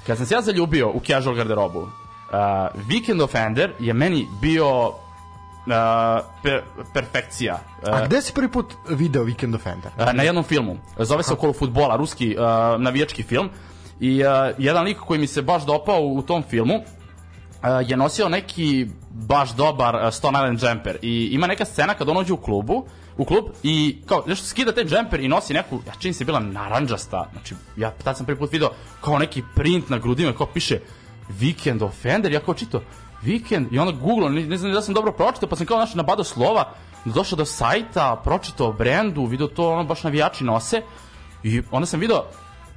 kad 0.06 0.16
sam 0.16 0.26
se 0.26 0.34
ja 0.34 0.40
zaljubio 0.40 0.90
u 0.90 1.00
casual 1.06 1.34
garderobu, 1.34 1.78
uh, 1.78 1.88
Weekend 2.88 3.22
Offender 3.22 3.72
je 3.78 3.92
meni 3.92 4.26
bio 4.40 4.92
per, 6.42 6.62
perfekcija. 6.94 7.60
Uh, 7.82 7.94
A 7.94 8.06
gde 8.06 8.22
si 8.22 8.32
prvi 8.32 8.48
put 8.48 8.74
video 8.88 9.24
Weekend 9.24 9.54
Offender? 9.54 9.92
Uh, 9.98 10.12
na 10.14 10.22
jednom 10.22 10.44
filmu. 10.44 10.76
Zove 10.98 11.22
se 11.22 11.32
Okolo 11.32 11.52
futbola, 11.52 11.96
ruski 11.96 12.36
uh, 12.36 12.80
navijački 12.80 13.22
film. 13.22 13.50
I 14.00 14.24
uh, 14.24 14.30
jedan 14.58 14.84
lik 14.84 14.98
koji 14.98 15.20
mi 15.20 15.26
se 15.26 15.42
baš 15.42 15.66
dopao 15.66 16.00
u 16.00 16.22
tom 16.22 16.42
filmu 16.42 16.74
uh, 16.74 16.82
je 17.86 17.96
nosio 17.96 18.28
neki 18.28 18.88
baš 19.10 19.50
dobar 19.50 19.94
uh, 19.94 20.12
Stone 20.12 20.38
Island 20.38 20.62
jumper. 20.62 20.98
I 21.02 21.28
ima 21.32 21.46
neka 21.46 21.64
scena 21.64 21.94
kad 21.94 22.08
on 22.08 22.16
uđe 22.16 22.32
u 22.32 22.36
klubu, 22.36 22.86
u 23.16 23.24
klub 23.24 23.44
i 23.62 24.02
kao 24.06 24.24
nešto 24.26 24.46
skida 24.46 24.72
taj 24.72 24.84
džemper 24.84 25.20
i 25.20 25.28
nosi 25.28 25.54
neku, 25.54 25.80
ja 25.86 25.92
čini 25.98 26.14
se 26.14 26.24
bila 26.24 26.40
naranđasta, 26.40 27.28
znači 27.32 27.54
ja 27.76 27.90
tad 27.90 28.16
sam 28.16 28.26
prvi 28.26 28.38
put 28.38 28.52
video 28.52 28.70
kao 29.00 29.18
neki 29.18 29.42
print 29.54 29.88
na 29.88 29.98
grudima, 29.98 30.32
kao 30.32 30.46
piše 30.46 30.78
Weekend 31.40 31.84
Offender, 31.84 32.32
ja 32.32 32.40
kao 32.40 32.54
čito, 32.54 32.82
vikend 33.22 33.72
i 33.72 33.78
onda 33.78 33.92
Google, 33.92 34.30
ne, 34.30 34.46
ne 34.46 34.56
znam 34.56 34.72
da 34.72 34.82
sam 34.82 34.94
dobro 34.94 35.12
pročitao, 35.12 35.48
pa 35.48 35.56
sam 35.56 35.66
kao 35.66 35.78
našao 35.78 35.96
nabadao 35.96 36.24
slova, 36.24 36.72
došao 37.04 37.36
do 37.36 37.44
sajta, 37.44 38.20
pročitao 38.24 38.68
o 38.68 38.72
brendu, 38.72 39.24
video 39.24 39.46
to 39.46 39.72
ono 39.72 39.84
baš 39.84 40.02
navijači 40.02 40.44
nose 40.44 40.82
i 41.42 41.62
onda 41.70 41.86
sam 41.86 42.00
video 42.00 42.24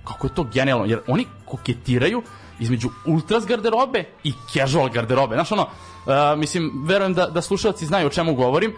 kako 0.03 0.27
je 0.27 0.33
to 0.33 0.43
genijalno, 0.43 0.85
jer 0.85 0.99
oni 1.07 1.25
koketiraju 1.45 2.23
između 2.59 2.89
ultras 3.07 3.45
garderobe 3.45 4.03
i 4.23 4.33
casual 4.53 4.89
garderobe. 4.89 5.35
Znaš, 5.35 5.51
ono, 5.51 5.61
uh, 5.61 6.39
mislim, 6.39 6.71
verujem 6.85 7.13
da, 7.13 7.25
da 7.27 7.41
slušalci 7.41 7.85
znaju 7.85 8.07
o 8.07 8.09
čemu 8.09 8.35
govorim, 8.35 8.73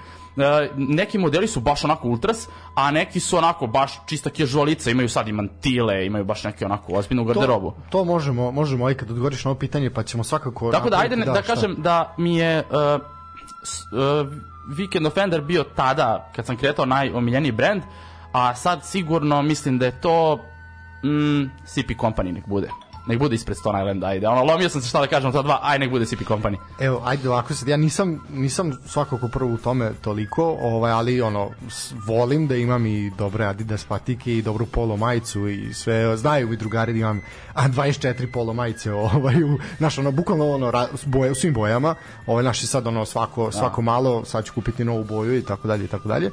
neki 0.77 1.17
modeli 1.17 1.47
su 1.47 1.59
baš 1.59 1.83
onako 1.83 2.07
ultras, 2.07 2.47
a 2.75 2.91
neki 2.91 3.19
su 3.19 3.37
onako 3.37 3.67
baš 3.67 3.99
čista 4.05 4.29
casualica, 4.29 4.91
imaju 4.91 5.09
sad 5.09 5.27
i 5.27 5.31
mantile, 5.31 6.05
imaju 6.05 6.25
baš 6.25 6.43
neke 6.43 6.65
onako 6.65 6.93
ozbiljnu 6.93 7.23
garderobu. 7.23 7.71
To, 7.71 7.77
to 7.89 8.05
možemo, 8.05 8.51
možemo 8.51 8.85
aj 8.85 8.93
kad 8.93 9.11
odgovoriš 9.11 9.45
na 9.45 9.51
ovo 9.51 9.59
pitanje, 9.59 9.89
pa 9.89 10.03
ćemo 10.03 10.23
svakako... 10.23 10.71
Tako 10.71 10.89
da, 10.89 10.97
ajde 10.97 11.15
da, 11.15 11.31
da 11.31 11.41
kažem 11.41 11.75
da 11.77 12.15
mi 12.17 12.37
je 12.37 12.59
uh, 12.59 13.01
s, 13.63 13.81
uh, 13.81 14.27
Weekend 14.77 15.07
Offender 15.07 15.41
bio 15.41 15.63
tada, 15.63 16.31
kad 16.35 16.45
sam 16.45 16.57
kretao 16.57 16.85
najomiljeniji 16.85 17.51
brand, 17.51 17.81
a 18.31 18.55
sad 18.55 18.85
sigurno 18.85 19.41
mislim 19.41 19.79
da 19.79 19.85
je 19.85 20.01
to 20.01 20.39
mm, 21.03 21.49
CP 21.65 21.89
Company 21.99 22.31
nek 22.31 22.47
bude. 22.47 22.69
Nek 23.07 23.19
bude 23.19 23.35
ispred 23.35 23.57
Stone 23.57 23.79
Island, 23.79 24.03
ajde. 24.03 24.27
Ono, 24.27 24.43
lomio 24.43 24.69
sam 24.69 24.81
se 24.81 24.89
šta 24.89 24.99
da 24.99 25.07
kažem 25.07 25.31
to 25.31 25.41
dva, 25.41 25.59
aj 25.63 25.79
nek 25.79 25.89
bude 25.89 26.05
CP 26.05 26.21
Company. 26.27 26.57
Evo, 26.79 27.01
ajde 27.05 27.29
ovako 27.29 27.53
sad, 27.53 27.67
ja 27.67 27.77
nisam, 27.77 28.23
nisam 28.29 28.71
svakako 28.85 29.27
prvo 29.27 29.53
u 29.53 29.57
tome 29.57 29.91
toliko, 30.01 30.57
ovaj, 30.61 30.91
ali 30.91 31.21
ono, 31.21 31.49
volim 32.05 32.47
da 32.47 32.55
imam 32.55 32.85
i 32.85 33.11
dobre 33.17 33.45
Adidas 33.45 33.83
patike 33.83 34.37
i 34.37 34.41
dobru 34.41 34.65
polo 34.65 34.97
majicu 34.97 35.47
i 35.47 35.73
sve, 35.73 36.17
znaju 36.17 36.47
mi 36.47 36.57
drugari 36.57 36.93
da 36.93 36.99
imam 36.99 37.21
a 37.53 37.67
24 37.67 38.31
polo 38.31 38.53
majice, 38.53 38.93
ovaj, 39.13 39.43
u, 39.43 39.57
znaš, 39.77 39.97
ono, 39.97 40.11
bukvalno 40.11 40.49
ono, 40.51 40.71
ra, 40.71 40.87
boje, 41.05 41.31
u 41.31 41.35
svim 41.35 41.53
bojama, 41.53 41.95
ovaj, 42.27 42.43
naši 42.43 42.67
sad 42.67 42.87
ono, 42.87 43.05
svako, 43.05 43.51
svako 43.51 43.81
malo, 43.81 44.25
sad 44.25 44.45
ću 44.45 44.53
kupiti 44.53 44.83
novu 44.83 45.03
boju 45.03 45.37
i 45.37 45.41
tako 45.41 45.67
dalje 45.67 45.85
i 45.85 45.87
tako 45.87 46.07
dalje. 46.07 46.31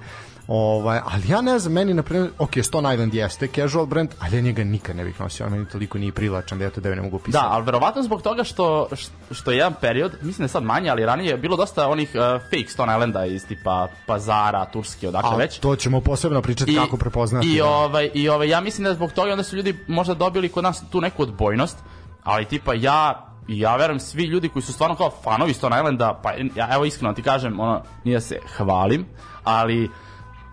Ovaj, 0.48 1.00
ali 1.04 1.22
ja 1.28 1.40
ne 1.40 1.58
znam, 1.58 1.72
meni 1.72 1.94
na 1.94 2.02
primjer, 2.02 2.30
ok, 2.38 2.50
Stone 2.62 2.94
Island 2.94 3.14
jeste 3.14 3.46
casual 3.46 3.86
brand, 3.86 4.10
ali 4.18 4.36
ja 4.36 4.40
njega 4.40 4.64
nikad 4.64 4.96
ne 4.96 5.04
bih 5.04 5.20
nosio, 5.20 5.46
on 5.46 5.52
meni 5.52 5.66
toliko 5.68 5.98
nije 5.98 6.12
privlačan 6.12 6.58
da 6.58 6.64
ja 6.64 6.70
to 6.70 6.80
da 6.80 6.94
ne 6.94 7.02
mogu 7.02 7.18
pisati. 7.18 7.44
Da, 7.44 7.48
ali 7.50 7.64
verovatno 7.64 8.02
zbog 8.02 8.22
toga 8.22 8.44
što, 8.44 8.88
što 9.30 9.50
je 9.50 9.56
jedan 9.56 9.74
period, 9.80 10.12
mislim 10.22 10.38
da 10.38 10.44
je 10.44 10.48
sad 10.48 10.62
manje, 10.62 10.90
ali 10.90 11.06
ranije 11.06 11.30
je 11.30 11.36
bilo 11.36 11.56
dosta 11.56 11.88
onih 11.88 12.10
uh, 12.14 12.42
fake 12.42 12.68
Stone 12.68 12.92
Islanda 12.92 13.24
iz 13.24 13.46
tipa 13.46 13.88
Pazara, 14.06 14.64
Turske, 14.64 15.08
odakle 15.08 15.30
A 15.30 15.36
već. 15.36 15.58
to 15.58 15.76
ćemo 15.76 16.00
posebno 16.00 16.42
pričati 16.42 16.76
kako 16.76 16.96
prepoznati. 16.96 17.54
I, 17.54 17.58
da. 17.58 17.66
ovaj, 17.66 18.10
I 18.14 18.28
ovaj, 18.28 18.48
ja 18.48 18.60
mislim 18.60 18.84
da 18.84 18.94
zbog 18.94 19.12
toga 19.12 19.32
onda 19.32 19.44
su 19.44 19.56
ljudi 19.56 19.78
možda 19.88 20.14
dobili 20.14 20.48
kod 20.48 20.64
nas 20.64 20.84
tu 20.90 21.00
neku 21.00 21.22
odbojnost, 21.22 21.78
ali 22.22 22.44
tipa 22.44 22.74
ja 22.74 23.28
i 23.48 23.60
ja 23.60 23.76
verujem 23.76 24.00
svi 24.00 24.24
ljudi 24.24 24.48
koji 24.48 24.62
su 24.62 24.72
stvarno 24.72 24.96
kao 24.96 25.10
fanovi 25.24 25.54
Stone 25.54 25.76
Islanda, 25.76 26.20
pa 26.22 26.32
ja 26.54 26.68
evo 26.74 26.84
iskreno 26.84 27.14
ti 27.14 27.22
kažem, 27.22 27.60
ono, 27.60 27.82
nije 28.04 28.16
da 28.16 28.20
se 28.20 28.38
hvalim, 28.56 29.06
ali 29.44 29.90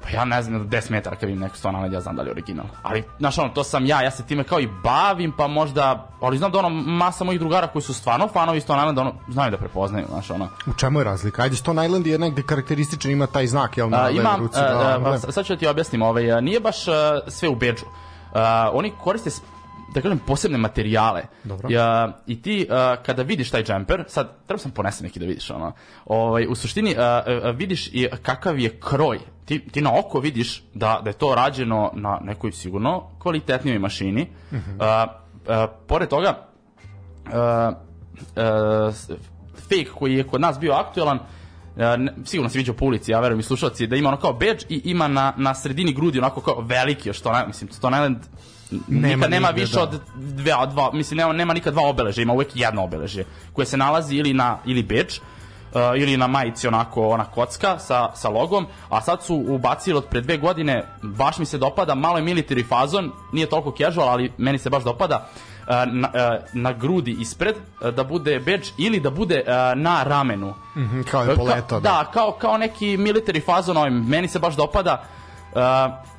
pa 0.04 0.10
ja 0.10 0.26
ne 0.26 0.42
znam, 0.42 0.70
10 0.70 0.92
metara 0.92 1.16
kad 1.16 1.30
vidim 1.30 1.44
neku 1.44 1.58
Stone 1.58 1.78
Island, 1.78 1.94
ja 1.94 2.02
znam 2.02 2.16
da 2.16 2.22
li 2.22 2.28
je 2.28 2.32
original. 2.32 2.66
Ali, 2.84 3.04
znaš, 3.20 3.38
ono, 3.38 3.50
to 3.50 3.64
sam 3.64 3.86
ja, 3.86 4.02
ja 4.02 4.12
se 4.12 4.26
time 4.26 4.44
kao 4.44 4.60
i 4.60 4.70
bavim, 4.84 5.32
pa 5.32 5.48
možda, 5.48 6.08
ali 6.22 6.38
znam 6.38 6.52
da 6.52 6.60
ono, 6.60 6.70
masa 6.70 7.24
mojih 7.24 7.40
drugara 7.40 7.68
koji 7.68 7.82
su 7.82 7.94
stvarno 7.94 8.28
fanovi 8.28 8.62
Stone 8.62 8.82
Islanda, 8.82 9.02
ono, 9.02 9.14
znaju 9.28 9.52
da 9.52 9.58
prepoznaju, 9.58 10.06
znaš, 10.10 10.32
ono. 10.32 10.48
U 10.68 10.74
čemu 10.74 11.00
je 11.00 11.04
razlika? 11.04 11.42
Ajde, 11.42 11.56
Stone 11.56 11.86
Island 11.86 12.08
je 12.08 12.20
negde 12.20 12.44
karakterističan, 12.44 13.12
ima 13.12 13.28
taj 13.28 13.48
znak, 13.48 13.78
jel, 13.78 13.90
na 13.90 14.04
levoj 14.04 14.26
ruci. 14.40 14.60
a, 14.60 14.62
da, 14.62 14.98
a, 15.00 15.20
pa, 15.26 15.32
sad 15.32 15.46
ću 15.46 15.54
da 15.54 15.60
ti 15.60 15.68
objasnim, 15.68 16.02
ovaj, 16.02 16.42
nije 16.42 16.60
baš 16.60 16.88
a, 16.88 17.20
sve 17.28 17.50
u 17.50 17.56
bedžu. 17.56 17.86
Oni 18.74 18.94
koriste 19.04 19.30
da 19.94 20.02
kažem 20.02 20.20
posebne 20.28 20.58
materijale. 20.58 21.24
Dobro. 21.44 21.70
Ja, 21.70 22.18
I 22.28 22.42
ti 22.42 22.68
a, 22.70 22.96
kada 23.06 23.24
vidiš 23.24 23.52
taj 23.52 23.64
džemper, 23.64 24.04
sad 24.08 24.30
treba 24.48 24.60
sam 24.60 24.72
ponesem 24.72 25.06
neki 25.06 25.20
da 25.20 25.26
vidiš 25.26 25.50
ono. 25.50 25.74
Ovaj 26.06 26.46
u 26.50 26.56
suštini 26.56 26.96
a, 26.98 27.22
vidiš 27.56 27.88
i 27.88 28.08
kakav 28.22 28.60
je 28.60 28.80
kroj. 28.80 29.20
Ti, 29.46 29.60
ti 29.72 29.82
na 29.82 30.00
oko 30.00 30.20
vidiš 30.20 30.64
da 30.74 31.02
da 31.04 31.10
je 31.10 31.14
to 31.14 31.36
rađeno 31.36 31.92
na 31.94 32.20
nekoj 32.24 32.52
sigurno 32.52 33.04
kvalitetnijoj 33.20 33.80
mašini. 33.80 34.28
A, 34.80 35.06
a, 35.48 35.68
pored 35.88 36.10
toga 36.10 36.46
fake 39.56 39.90
koji 40.00 40.14
je 40.14 40.24
kod 40.24 40.42
nas 40.42 40.60
bio 40.60 40.74
aktuelan 40.74 41.20
ne, 41.76 42.14
sigurno 42.26 42.50
se 42.50 42.58
viđao 42.58 42.76
po 42.76 42.86
ulici, 42.86 43.12
ja 43.12 43.20
verujem 43.20 43.40
i 43.40 43.44
slušalci, 43.44 43.88
da 43.88 43.96
ima 43.96 44.10
ono 44.10 44.18
kao 44.18 44.34
badge 44.34 44.66
i 44.70 44.82
ima 44.84 45.08
na, 45.08 45.34
na 45.38 45.56
sredini 45.56 45.94
grudi 45.94 46.20
onako 46.20 46.42
kao 46.42 46.62
veliki, 46.62 47.14
što 47.14 47.32
ne, 47.32 47.48
mislim, 47.48 47.72
Stone 47.72 47.98
Island 47.98 48.18
Nema 48.88 49.16
nikad 49.16 49.32
nema 49.32 49.50
više 49.50 49.76
da. 49.76 49.82
od 49.84 50.02
dve, 50.16 50.56
od 50.56 50.70
dva, 50.70 50.92
mislim, 50.94 51.18
nema, 51.18 51.34
nema 51.34 51.54
nikad 51.54 51.74
dva 51.74 51.90
obeležja, 51.90 52.22
ima 52.22 52.34
uvek 52.34 52.48
jedno 52.54 52.84
obeležje, 52.84 53.26
koje 53.54 53.66
se 53.66 53.78
nalazi 53.78 54.16
ili 54.16 54.34
na, 54.34 54.58
ili 54.66 54.84
badge, 54.84 55.14
uh, 55.74 56.02
ili 56.02 56.18
na 56.18 56.28
majici 56.28 56.68
onako 56.68 57.10
ona 57.10 57.26
kocka 57.26 57.80
sa, 57.80 58.10
sa 58.16 58.30
logom, 58.30 58.66
a 58.90 59.02
sad 59.02 59.24
su 59.24 59.36
ubacili 59.48 59.98
od 59.98 60.06
pre 60.06 60.22
dve 60.22 60.38
godine, 60.38 60.84
baš 61.02 61.38
mi 61.38 61.46
se 61.46 61.58
dopada, 61.58 61.96
malo 61.96 62.18
je 62.18 62.24
military 62.24 62.68
fazon, 62.68 63.12
nije 63.34 63.50
toliko 63.50 63.74
casual, 63.78 64.10
ali 64.10 64.32
meni 64.38 64.58
se 64.58 64.70
baš 64.70 64.84
dopada, 64.84 65.28
uh, 65.68 65.74
na, 65.94 66.10
uh, 66.14 66.44
na 66.54 66.74
grudi 66.74 67.16
ispred, 67.20 67.56
uh, 67.82 67.90
da 67.90 68.04
bude 68.04 68.40
badge 68.40 68.68
ili 68.78 69.00
da 69.00 69.10
bude 69.10 69.44
na 69.76 70.04
ramenu. 70.04 70.54
Mhm, 70.78 71.02
kao 71.02 71.24
je 71.24 71.36
poleto, 71.36 71.76
Ka- 71.76 71.80
da. 71.82 71.90
da, 71.90 72.12
kao, 72.14 72.32
kao 72.32 72.58
neki 72.58 72.98
military 72.98 73.46
fazon, 73.46 73.78
ovaj, 73.78 73.90
meni 73.90 74.28
se 74.28 74.40
baš 74.40 74.56
dopada, 74.56 75.04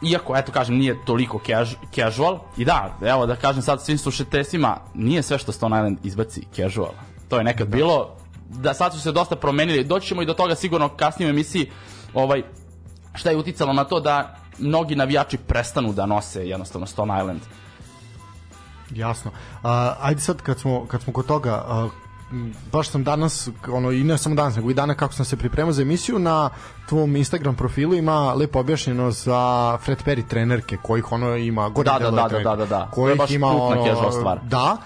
iako, 0.02 0.36
eto 0.36 0.52
kažem, 0.52 0.76
nije 0.76 1.04
toliko 1.04 1.38
casu- 1.38 1.76
casual. 1.94 2.38
I 2.56 2.64
da, 2.64 2.96
evo 3.02 3.26
da 3.26 3.36
kažem 3.36 3.62
sad 3.62 3.84
svim 3.84 3.98
slušateljstvima, 3.98 4.76
nije 4.94 5.22
sve 5.22 5.38
što 5.38 5.52
Stone 5.52 5.76
Island 5.76 5.98
izbaci 6.02 6.46
casual. 6.56 6.92
To 7.28 7.38
je 7.38 7.44
nekad 7.44 7.68
bilo, 7.68 8.16
da 8.48 8.74
sad 8.74 8.92
su 8.92 9.00
se 9.00 9.12
dosta 9.12 9.36
promenili. 9.36 9.84
Doći 9.84 10.06
ćemo 10.06 10.22
i 10.22 10.26
do 10.26 10.34
toga 10.34 10.54
sigurno 10.54 10.88
kasnije 10.88 11.28
u 11.28 11.30
emisiji, 11.30 11.70
ovaj, 12.14 12.42
šta 13.14 13.30
je 13.30 13.36
uticalo 13.36 13.72
na 13.72 13.84
to 13.84 14.00
da 14.00 14.36
mnogi 14.58 14.96
navijači 14.96 15.36
prestanu 15.36 15.92
da 15.92 16.06
nose 16.06 16.48
jednostavno 16.48 16.86
Stone 16.86 17.18
Island. 17.20 17.40
Jasno. 18.94 19.30
A, 19.62 19.94
ajde 20.00 20.20
sad 20.20 20.42
kad 20.42 20.58
smo, 20.58 20.86
kad 20.86 21.02
smo 21.02 21.12
kod 21.12 21.26
toga, 21.26 21.64
m, 21.70 21.90
baš 22.72 22.90
sam 22.90 23.04
danas, 23.04 23.48
ono, 23.68 23.92
i 23.92 24.04
ne 24.04 24.18
samo 24.18 24.34
danas, 24.34 24.56
nego 24.56 24.70
i 24.70 24.74
dana 24.74 24.94
kako 24.94 25.12
sam 25.12 25.24
se 25.24 25.36
pripremao 25.36 25.72
za 25.72 25.82
emisiju, 25.82 26.18
na 26.18 26.50
tvom 26.88 27.16
Instagram 27.16 27.54
profilu 27.54 27.94
ima 27.94 28.34
lepo 28.34 28.60
objašnjeno 28.60 29.10
za 29.10 29.78
Fred 29.82 29.98
Perry 30.06 30.28
trenerke, 30.28 30.76
kojih 30.82 31.12
ono 31.12 31.36
ima 31.36 31.68
gore 31.68 31.90
Da, 31.90 31.98
da, 31.98 31.98
delove 31.98 32.16
da, 32.16 32.22
da, 32.22 32.28
trenerke, 32.28 32.48
da, 32.48 32.56
da, 32.56 32.66
da. 32.66 32.78
Je 32.78 32.90
Kojih 32.90 33.18
baš 33.18 33.30
ima 33.30 33.46
ono, 33.46 34.12
stvar. 34.12 34.40
Da, 34.42 34.76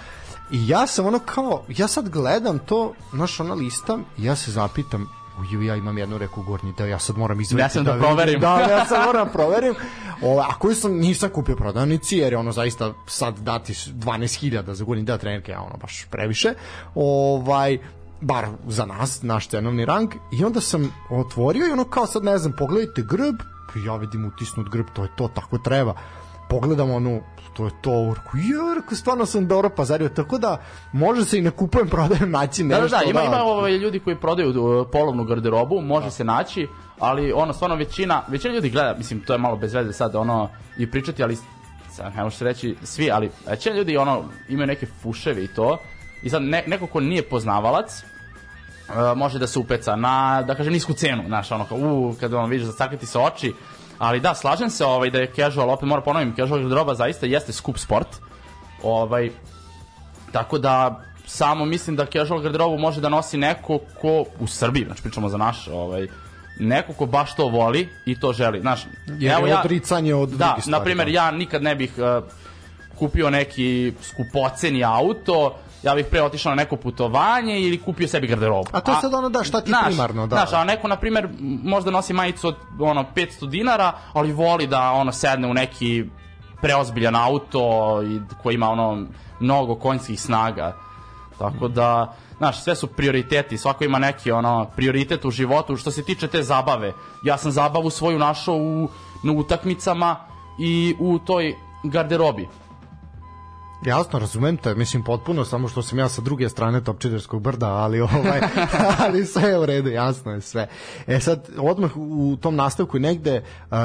i 0.50 0.68
ja 0.68 0.86
sam 0.86 1.06
ono 1.06 1.18
kao, 1.18 1.62
ja 1.68 1.88
sad 1.88 2.08
gledam 2.08 2.58
to, 2.58 2.92
znaš, 3.12 3.40
ona 3.40 3.54
listam, 3.54 4.04
i 4.18 4.24
ja 4.24 4.36
se 4.36 4.50
zapitam, 4.50 5.08
uju, 5.40 5.62
ja 5.62 5.76
imam 5.76 5.98
jednu 5.98 6.18
reku 6.18 6.42
gornji 6.42 6.72
deo, 6.78 6.86
ja 6.86 6.98
sad 6.98 7.18
moram 7.18 7.40
izvediti. 7.40 7.62
Ja 7.62 7.68
sam 7.68 7.84
da 7.84 7.92
vidim. 7.92 8.06
proverim. 8.06 8.40
Da, 8.40 8.60
ja 8.60 8.84
sad 8.84 9.06
moram 9.06 9.26
da 9.26 9.32
proverim. 9.32 9.74
O, 10.22 10.40
a 10.40 10.54
koju 10.58 10.74
sam, 10.74 10.92
nisam 10.92 11.30
kupio 11.30 11.56
prodavnici, 11.56 12.16
jer 12.16 12.32
je 12.32 12.38
ono 12.38 12.52
zaista 12.52 12.92
sad 13.06 13.38
dati 13.38 13.72
12.000 13.72 14.72
za 14.72 14.84
gornji 14.84 15.02
deo 15.02 15.18
trenerke, 15.18 15.52
ja 15.52 15.60
ono 15.60 15.76
baš 15.76 16.06
previše. 16.10 16.54
Ovaj, 16.94 17.78
bar 18.20 18.46
za 18.66 18.86
nas, 18.86 19.22
naš 19.22 19.48
cenovni 19.48 19.84
rang, 19.84 20.10
i 20.32 20.44
onda 20.44 20.60
sam 20.60 20.92
otvorio 21.10 21.66
i 21.66 21.72
ono 21.72 21.84
kao 21.84 22.06
sad 22.06 22.24
ne 22.24 22.38
znam, 22.38 22.52
pogledajte 22.58 23.02
grb, 23.02 23.36
ja 23.86 23.96
vidim 23.96 24.24
utisnut 24.24 24.68
grb, 24.68 24.86
to 24.94 25.02
je 25.02 25.08
to, 25.16 25.28
tako 25.28 25.58
treba. 25.58 25.94
Pogledam 26.48 26.90
ono, 26.90 27.20
to 27.54 27.64
je 27.64 27.70
to, 27.80 28.14
rekao, 28.16 28.38
ja, 28.38 28.74
rekao, 28.74 28.96
stvarno 28.96 29.26
sam 29.26 29.48
dobro 29.48 29.70
pazario, 29.70 30.08
tako 30.08 30.38
da 30.38 30.60
može 30.92 31.24
se 31.24 31.38
i 31.38 31.42
ne 31.42 31.50
kupujem, 31.50 31.88
prodajem 31.94 32.30
naći 32.30 32.62
Da, 32.62 32.76
da, 32.76 32.82
nešto. 32.82 32.98
da, 32.98 33.10
ima, 33.10 33.22
ima 33.22 33.42
ovaj, 33.42 33.72
ljudi 33.72 34.00
koji 34.00 34.16
prodaju 34.16 34.48
uh, 34.48 34.86
polovnu 34.92 35.24
garderobu, 35.24 35.80
može 35.80 36.10
se 36.10 36.24
naći, 36.24 36.68
ali 36.98 37.32
ono, 37.32 37.52
stvarno 37.52 37.76
većina, 37.76 38.22
većina 38.28 38.54
ljudi 38.54 38.70
gleda, 38.70 38.94
mislim, 38.98 39.20
to 39.20 39.32
je 39.32 39.38
malo 39.38 39.56
bez 39.56 39.74
veze 39.74 39.92
sad, 39.92 40.16
ono, 40.16 40.48
i 40.78 40.90
pričati, 40.90 41.22
ali, 41.22 41.36
sad, 41.90 42.16
ne 42.16 42.22
može 42.22 42.36
se 42.36 42.44
reći 42.44 42.76
svi, 42.82 43.10
ali 43.10 43.30
većina 43.46 43.76
ljudi, 43.76 43.96
ono, 43.96 44.24
imaju 44.48 44.66
neke 44.66 44.86
fuševe 44.86 45.44
i 45.44 45.48
to, 45.48 45.78
i 46.22 46.30
sad 46.30 46.42
ne, 46.42 46.64
neko 46.66 46.86
ko 46.86 47.00
nije 47.00 47.22
poznavalac, 47.22 48.02
uh, 48.88 49.18
može 49.18 49.38
da 49.38 49.46
se 49.46 49.58
upeca 49.58 49.96
na, 49.96 50.42
da 50.42 50.54
kažem, 50.54 50.72
nisku 50.72 50.92
cenu, 50.92 51.22
znaš, 51.26 51.52
ono, 51.52 51.64
kao, 51.64 51.78
u, 51.78 52.14
kad 52.20 52.34
ono, 52.34 52.46
vidiš, 52.46 52.66
zasakriti 52.66 53.06
se 53.06 53.18
oči, 53.18 53.52
ali 53.98 54.20
da, 54.20 54.34
slažem 54.34 54.70
se 54.70 54.84
ovaj, 54.84 55.10
da 55.10 55.18
je 55.18 55.32
casual, 55.36 55.70
opet 55.70 55.88
moram 55.88 56.04
ponovim, 56.04 56.34
casual 56.36 56.60
garderoba 56.60 56.94
zaista 56.94 57.26
jeste 57.26 57.52
skup 57.52 57.78
sport, 57.78 58.08
ovaj, 58.82 59.30
Tako 60.34 60.58
da 60.58 61.00
samo 61.26 61.64
mislim 61.64 61.96
da 61.96 62.06
casual 62.06 62.40
garderobu 62.40 62.78
može 62.78 63.00
da 63.00 63.08
nosi 63.08 63.36
neko 63.36 63.78
ko 64.00 64.24
u 64.40 64.46
Srbiji, 64.46 64.84
znači 64.84 65.02
pričamo 65.02 65.28
za 65.28 65.36
naš, 65.36 65.68
ovaj 65.68 66.06
neko 66.60 66.92
ko 66.92 67.06
baš 67.06 67.36
to 67.36 67.48
voli 67.48 67.88
i 68.06 68.20
to 68.20 68.32
želi. 68.32 68.60
Znaš, 68.60 68.86
Jer 69.06 69.46
je 69.46 69.58
odricanje 69.58 70.14
od 70.14 70.28
Da, 70.28 70.46
drugih 70.46 70.64
stvari, 70.64 70.78
na 70.78 70.84
primjer, 70.84 71.06
da. 71.08 71.12
ja 71.12 71.30
nikad 71.30 71.62
ne 71.62 71.74
bih 71.74 71.92
uh, 71.98 72.24
kupio 72.98 73.30
neki 73.30 73.92
skupoceni 74.02 74.84
auto, 74.84 75.54
ja 75.84 75.94
bih 75.94 76.06
pre 76.10 76.22
otišao 76.22 76.50
na 76.50 76.56
neko 76.56 76.76
putovanje 76.76 77.60
ili 77.60 77.80
kupio 77.80 78.08
sebi 78.08 78.26
garderobu. 78.26 78.68
A 78.72 78.80
to 78.80 78.92
je 78.92 79.00
sad 79.00 79.14
ono, 79.14 79.28
da, 79.28 79.44
šta 79.44 79.60
ti 79.60 79.68
znaš, 79.68 79.84
primarno, 79.86 80.26
da. 80.26 80.36
Znaš, 80.36 80.52
a 80.52 80.64
neko, 80.64 80.88
na 80.88 80.96
primjer, 80.96 81.24
m- 81.24 81.60
možda 81.64 81.90
nosi 81.90 82.12
majicu 82.12 82.48
od 82.48 82.56
ono, 82.80 83.04
500 83.16 83.48
dinara, 83.48 83.92
ali 84.12 84.32
voli 84.32 84.66
da 84.66 84.90
ono 84.90 85.12
sedne 85.12 85.48
u 85.48 85.54
neki 85.54 86.04
preozbiljan 86.60 87.16
auto 87.16 87.60
i 88.02 88.20
koji 88.42 88.54
ima 88.54 88.68
ono 88.68 89.06
mnogo 89.40 89.74
konjskih 89.74 90.20
snaga. 90.20 90.76
Tako 91.38 91.68
da, 91.68 92.14
znaš, 92.38 92.62
sve 92.62 92.76
su 92.76 92.86
prioriteti, 92.86 93.58
svako 93.58 93.84
ima 93.84 93.98
neki 93.98 94.30
ono 94.32 94.66
prioritet 94.76 95.24
u 95.24 95.30
životu 95.30 95.76
što 95.76 95.90
se 95.90 96.04
tiče 96.04 96.28
te 96.28 96.42
zabave. 96.42 96.92
Ja 97.22 97.36
sam 97.38 97.50
zabavu 97.50 97.90
svoju 97.90 98.18
našao 98.18 98.54
u 98.54 98.88
na 99.22 99.32
utakmicama 99.32 100.16
i 100.58 100.96
u 101.00 101.18
toj 101.18 101.54
garderobi. 101.84 102.48
Jasno, 103.86 104.18
razumem 104.18 104.56
te, 104.56 104.74
mislim 104.74 105.04
potpuno, 105.04 105.44
samo 105.44 105.68
što 105.68 105.82
sam 105.82 105.98
ja 105.98 106.08
sa 106.08 106.22
druge 106.22 106.48
strane 106.48 106.84
Topčiderskog 106.84 107.42
brda, 107.42 107.66
ali 107.66 108.00
ovaj, 108.00 108.40
ali 109.04 109.24
sve 109.24 109.42
je 109.42 109.58
u 109.58 109.66
redu, 109.66 109.90
jasno 109.90 110.32
je 110.32 110.40
sve. 110.40 110.68
E 111.06 111.20
sad, 111.20 111.48
odmah 111.58 111.96
u 111.96 112.36
tom 112.40 112.56
nastavku 112.56 112.98
negde, 112.98 113.44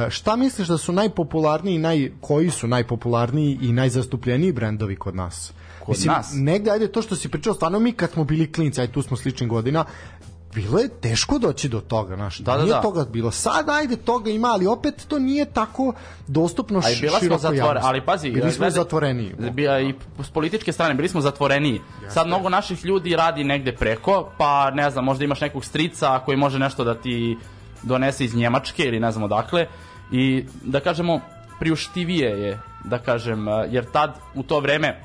šta 0.10 0.36
misliš 0.36 0.68
da 0.68 0.78
su 0.78 0.92
najpopularniji, 0.92 1.78
naj, 1.78 2.12
koji 2.22 2.50
su 2.50 2.68
najpopularniji 2.68 3.58
i 3.62 3.72
najzastupljeniji 3.72 4.52
brendovi 4.52 4.96
kod 4.96 5.16
nas? 5.16 5.54
Kod 5.80 5.90
Mislim, 5.90 6.14
nas? 6.14 6.32
Negde, 6.34 6.72
ajde, 6.72 6.88
to 6.88 7.02
što 7.02 7.16
si 7.16 7.30
pričao, 7.30 7.54
stvarno 7.54 7.80
mi 7.80 7.92
kad 7.92 8.12
smo 8.12 8.24
bili 8.24 8.52
klinci, 8.52 8.82
ajde, 8.82 8.94
tu 8.94 9.02
smo 9.02 9.18
sličnih 9.18 9.50
godina, 9.50 9.86
bilo 10.54 10.80
je 10.80 10.90
teško 10.90 11.40
doći 11.40 11.70
do 11.70 11.80
toga, 11.80 12.16
znaš. 12.16 12.38
Da, 12.40 12.58
da, 12.58 12.64
nije 12.64 12.74
da. 12.74 12.82
toga 12.82 13.06
bilo. 13.06 13.32
Sad 13.32 13.70
ajde 13.70 13.96
toga 13.98 14.30
ima, 14.30 14.48
ali 14.48 14.68
opet 14.68 15.06
to 15.08 15.20
nije 15.20 15.46
tako 15.46 15.94
dostupno 16.28 16.82
Aj, 16.86 16.96
bila 17.02 17.20
smo 17.20 17.38
zatvore, 17.38 17.80
ali 17.84 18.06
pazi, 18.06 18.32
bili 18.32 18.52
smo 18.52 18.70
zatvoreni. 18.70 19.34
I 19.90 19.94
s 20.24 20.30
političke 20.30 20.74
strane 20.74 20.94
bili 20.94 21.10
smo 21.10 21.22
zatvoreni. 21.22 21.82
Sad 22.10 22.28
mnogo 22.28 22.50
naših 22.50 22.86
ljudi 22.86 23.16
radi 23.16 23.44
negde 23.44 23.76
preko, 23.76 24.30
pa 24.38 24.72
ne 24.72 24.90
znam, 24.90 25.06
možda 25.06 25.24
imaš 25.24 25.42
nekog 25.42 25.66
strica 25.66 26.20
koji 26.26 26.38
može 26.38 26.60
nešto 26.60 26.84
da 26.84 26.96
ti 26.96 27.38
donese 27.84 28.26
iz 28.26 28.36
Njemačke 28.36 28.84
ili 28.84 29.00
ne 29.00 29.12
znam 29.12 29.24
odakle 29.24 29.68
i 30.12 30.46
da 30.64 30.80
kažemo 30.80 31.20
priuštivije 31.60 32.30
je 32.42 32.60
da 32.84 33.00
kažem 33.00 33.48
jer 33.70 33.86
tad 33.92 34.16
u 34.36 34.44
to 34.44 34.60
vreme 34.60 35.04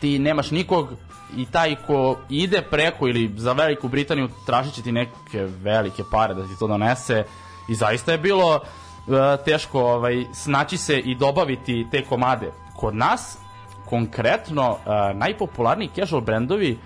ti 0.00 0.18
nemaš 0.18 0.50
nikog 0.50 0.88
i 1.36 1.46
taj 1.46 1.76
ko 1.86 2.18
ide 2.28 2.62
preko 2.62 3.08
ili 3.08 3.32
za 3.36 3.52
Veliku 3.52 3.88
Britaniju 3.88 4.28
tražit 4.46 4.74
će 4.74 4.82
ti 4.82 4.92
neke 4.92 5.46
velike 5.62 6.02
pare 6.10 6.34
da 6.34 6.42
ti 6.42 6.58
to 6.58 6.66
donese. 6.66 7.24
I 7.68 7.74
zaista 7.74 8.12
je 8.12 8.18
bilo 8.18 8.54
uh, 8.54 9.14
teško 9.44 9.80
ovaj, 9.80 10.24
snaći 10.34 10.76
se 10.76 10.98
i 10.98 11.14
dobaviti 11.14 11.86
te 11.90 12.04
komade. 12.04 12.52
Kod 12.76 12.94
nas, 12.94 13.38
konkretno, 13.86 14.70
uh, 14.70 15.18
najpopularniji 15.18 15.90
casual 15.94 16.20
brendovi 16.20 16.78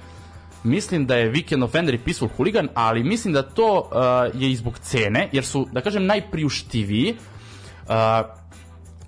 mislim 0.64 1.06
da 1.06 1.16
je 1.16 1.32
Weekend 1.32 1.64
Offender 1.64 1.94
i 1.94 1.98
Peaceful 1.98 2.28
Hooligan, 2.36 2.68
ali 2.74 3.04
mislim 3.04 3.34
da 3.34 3.42
to 3.42 3.78
uh, 3.78 4.40
je 4.42 4.50
i 4.50 4.56
zbog 4.56 4.78
cene, 4.78 5.28
jer 5.32 5.44
su, 5.44 5.66
da 5.72 5.80
kažem, 5.80 6.06
najpriuštiviji, 6.06 7.12
uh, 7.12 7.94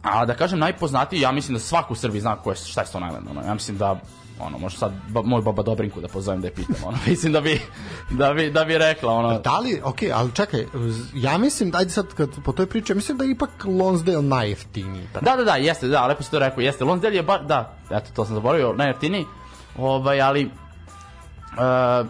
a 0.03 0.25
da 0.27 0.35
kažem 0.35 0.59
najpoznatiji, 0.59 1.21
ja 1.21 1.33
mislim 1.33 1.55
da 1.55 1.61
svako 1.61 1.93
u 1.93 1.97
Srbiji 1.97 2.21
zna 2.21 2.37
ko 2.37 2.51
je, 2.51 2.57
šta 2.57 2.81
je 2.81 2.87
Stone 2.87 3.07
Island, 3.09 3.29
ono, 3.31 3.47
ja 3.47 3.55
mislim 3.55 3.79
da 3.79 4.01
ono, 4.41 4.59
možda 4.59 4.79
sad 4.79 4.93
ba, 5.09 5.23
moj 5.23 5.43
baba 5.43 5.63
Dobrinku 5.63 6.01
da 6.01 6.09
pozovem 6.09 6.41
da 6.41 6.47
je 6.47 6.55
pitam, 6.55 6.77
ono, 6.85 6.99
mislim 7.07 7.33
da 7.33 7.41
bi, 7.41 7.61
da 8.11 8.35
bi, 8.35 8.51
da 8.51 8.65
bi 8.65 8.79
rekla, 8.79 9.13
ono. 9.13 9.39
Da 9.39 9.59
li, 9.59 9.81
ok, 9.85 9.99
ali 10.15 10.33
čekaj, 10.35 10.67
ja 11.15 11.39
mislim, 11.39 11.73
ajde 11.75 11.91
sad 11.91 12.15
kad 12.15 12.31
po 12.45 12.53
toj 12.53 12.67
priči, 12.67 12.95
mislim 12.95 13.19
da 13.19 13.25
je 13.25 13.31
ipak 13.31 13.51
Lonsdale 13.65 14.23
najjeftiniji. 14.23 15.07
Da, 15.21 15.37
da, 15.37 15.45
da, 15.45 15.57
jeste, 15.57 15.89
da, 15.89 16.07
lepo 16.07 16.23
si 16.23 16.31
to 16.31 16.39
rekao, 16.39 16.61
jeste, 16.61 16.85
Lonsdale 16.85 17.17
je 17.17 17.23
bar, 17.23 17.45
da, 17.47 17.77
eto, 17.91 18.11
to 18.15 18.25
sam 18.25 18.35
zaboravio, 18.35 18.73
najjeftiniji, 18.73 19.27
ovaj, 19.79 20.21
ali, 20.21 20.45
uh, 20.45 22.07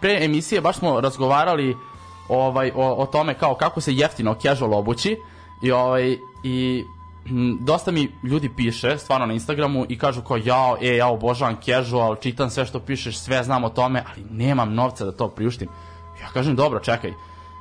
pre 0.00 0.24
emisije 0.24 0.60
baš 0.60 0.76
smo 0.76 1.00
razgovarali 1.00 1.76
ovaj 2.28 2.72
o, 2.74 3.02
o 3.02 3.06
tome 3.06 3.34
kao 3.34 3.54
kako 3.54 3.80
se 3.80 3.94
jeftino 3.94 4.34
casual 4.34 4.74
obući 4.74 5.16
i 5.62 5.70
ovaj 5.70 6.16
i 6.44 6.84
dosta 7.60 7.90
mi 7.90 8.12
ljudi 8.22 8.50
piše, 8.56 8.98
stvarno 8.98 9.26
na 9.26 9.32
Instagramu 9.32 9.86
i 9.88 9.98
kažu 9.98 10.22
kao 10.22 10.36
ja, 10.36 10.76
e, 10.82 10.96
ja 10.96 11.08
obožavam 11.08 11.56
casual, 11.64 12.16
čitam 12.16 12.50
sve 12.50 12.66
što 12.66 12.80
pišeš, 12.80 13.18
sve 13.18 13.42
znam 13.42 13.64
o 13.64 13.68
tome, 13.68 14.04
ali 14.10 14.24
nemam 14.30 14.74
novca 14.74 15.04
da 15.04 15.12
to 15.12 15.28
priuštim. 15.28 15.68
Ja 16.20 16.28
kažem, 16.28 16.56
dobro, 16.56 16.80
čekaj, 16.80 17.12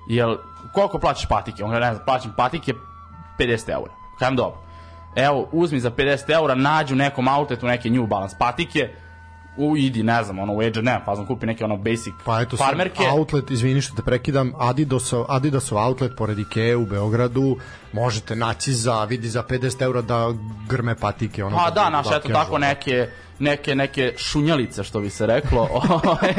jel, 0.09 0.37
koliko 0.73 0.99
plaćaš 0.99 1.27
patike? 1.29 1.63
On 1.63 1.71
ne 1.71 1.93
znam, 1.93 2.05
plaćam 2.05 2.33
patike 2.37 2.73
50 3.39 3.73
eura. 3.73 3.93
Kažem, 4.19 4.35
dobro. 4.35 4.57
Evo, 5.15 5.49
uzmi 5.51 5.79
za 5.79 5.91
50 5.91 6.33
eura, 6.33 6.55
nađu 6.55 6.95
nekom 6.95 7.27
outletu 7.27 7.65
neke 7.65 7.89
New 7.89 8.07
Balance 8.07 8.35
patike, 8.39 8.89
u 9.57 9.77
idi, 9.77 10.03
ne 10.03 10.23
znam, 10.23 10.39
ono 10.39 10.53
u 10.53 10.59
H&M, 10.61 11.01
pa 11.05 11.15
znam 11.15 11.27
kupi 11.27 11.45
neke 11.45 11.65
ono 11.65 11.77
basic 11.77 12.13
pa 12.25 12.41
eto 12.41 12.57
farmerke. 12.57 13.03
outlet, 13.11 13.51
izvini 13.51 13.81
što 13.81 13.95
te 13.95 14.01
prekidam, 14.01 14.53
Adidasov, 14.57 15.25
Adidasov 15.29 15.77
outlet 15.77 16.15
pored 16.17 16.39
Ikea 16.39 16.77
u 16.77 16.85
Beogradu, 16.85 17.57
možete 17.93 18.35
naći 18.35 18.73
za, 18.73 19.03
vidi 19.03 19.29
za 19.29 19.43
50 19.43 19.81
eura 19.81 20.01
da 20.01 20.33
grme 20.69 20.95
patike. 20.95 21.43
Ono, 21.43 21.57
pa 21.57 21.69
da, 21.69 21.81
da 21.81 21.89
naš, 21.89 22.07
eto 22.07 22.29
tako 22.29 22.57
neke, 22.57 23.09
neke, 23.39 23.75
neke 23.75 24.13
šunjalice, 24.17 24.83
što 24.83 24.99
bi 24.99 25.09
se 25.09 25.25
reklo. 25.25 25.69
Ovaj. 26.03 26.33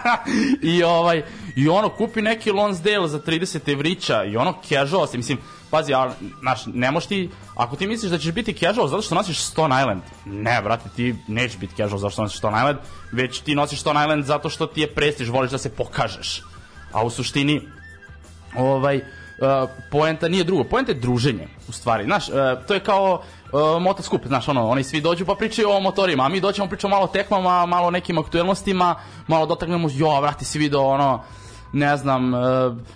I 0.74 0.82
ovaj, 0.82 1.22
i 1.56 1.68
ono, 1.68 1.88
kupi 1.88 2.22
neki 2.22 2.50
Lonsdale 2.50 3.08
za 3.08 3.20
30 3.20 3.72
evrića 3.72 4.24
i 4.24 4.36
ono 4.36 4.54
casual, 4.68 5.08
mislim, 5.14 5.38
pazi, 5.74 5.94
a, 5.94 6.12
naš, 6.42 6.66
ne 6.66 6.90
moš 6.90 7.06
ti, 7.06 7.30
ako 7.56 7.76
ti 7.76 7.86
misliš 7.86 8.10
da 8.10 8.18
ćeš 8.18 8.32
biti 8.32 8.52
casual 8.52 8.88
zato 8.88 9.02
što 9.02 9.14
nosiš 9.14 9.40
Stone 9.42 9.80
Island, 9.80 10.02
ne, 10.24 10.62
brate, 10.62 10.88
ti 10.96 11.14
nećeš 11.28 11.58
biti 11.58 11.74
casual 11.76 11.98
zato 11.98 12.10
što 12.10 12.22
nosiš 12.22 12.38
Stone 12.38 12.56
Island, 12.56 12.78
već 13.12 13.40
ti 13.40 13.54
nosiš 13.54 13.80
Stone 13.80 14.00
Island 14.00 14.24
zato 14.24 14.50
što 14.50 14.66
ti 14.66 14.80
je 14.80 14.94
prestiž, 14.94 15.28
voliš 15.28 15.50
da 15.50 15.58
se 15.58 15.74
pokažeš. 15.74 16.42
A 16.92 17.04
u 17.04 17.10
suštini, 17.10 17.60
ovaj, 18.56 18.96
uh, 18.96 19.70
poenta 19.90 20.28
nije 20.28 20.44
drugo, 20.44 20.64
poenta 20.64 20.92
je 20.92 21.00
druženje, 21.00 21.48
u 21.68 21.72
stvari, 21.72 22.04
znaš, 22.04 22.28
uh, 22.28 22.34
to 22.68 22.74
je 22.74 22.80
kao 22.80 23.22
uh, 23.52 23.82
motoskup, 23.82 24.26
znaš, 24.26 24.48
ono, 24.48 24.68
oni 24.68 24.84
svi 24.84 25.00
dođu 25.00 25.26
pa 25.26 25.34
pričaju 25.34 25.70
o 25.70 25.80
motorima, 25.80 26.24
a 26.24 26.28
mi 26.28 26.40
doćemo 26.40 26.68
pričamo 26.68 26.94
malo 26.94 27.04
o 27.04 27.14
tekmama, 27.18 27.66
malo 27.66 27.86
o 27.86 27.90
nekim 27.90 28.18
aktuelnostima, 28.18 28.94
malo 29.26 29.46
dotaknemo, 29.46 29.88
jo, 29.92 30.20
vrati 30.20 30.44
si 30.44 30.58
video, 30.58 30.82
ono, 30.82 31.24
ne 31.74 31.96
znam, 31.96 32.34
e, 32.34 32.38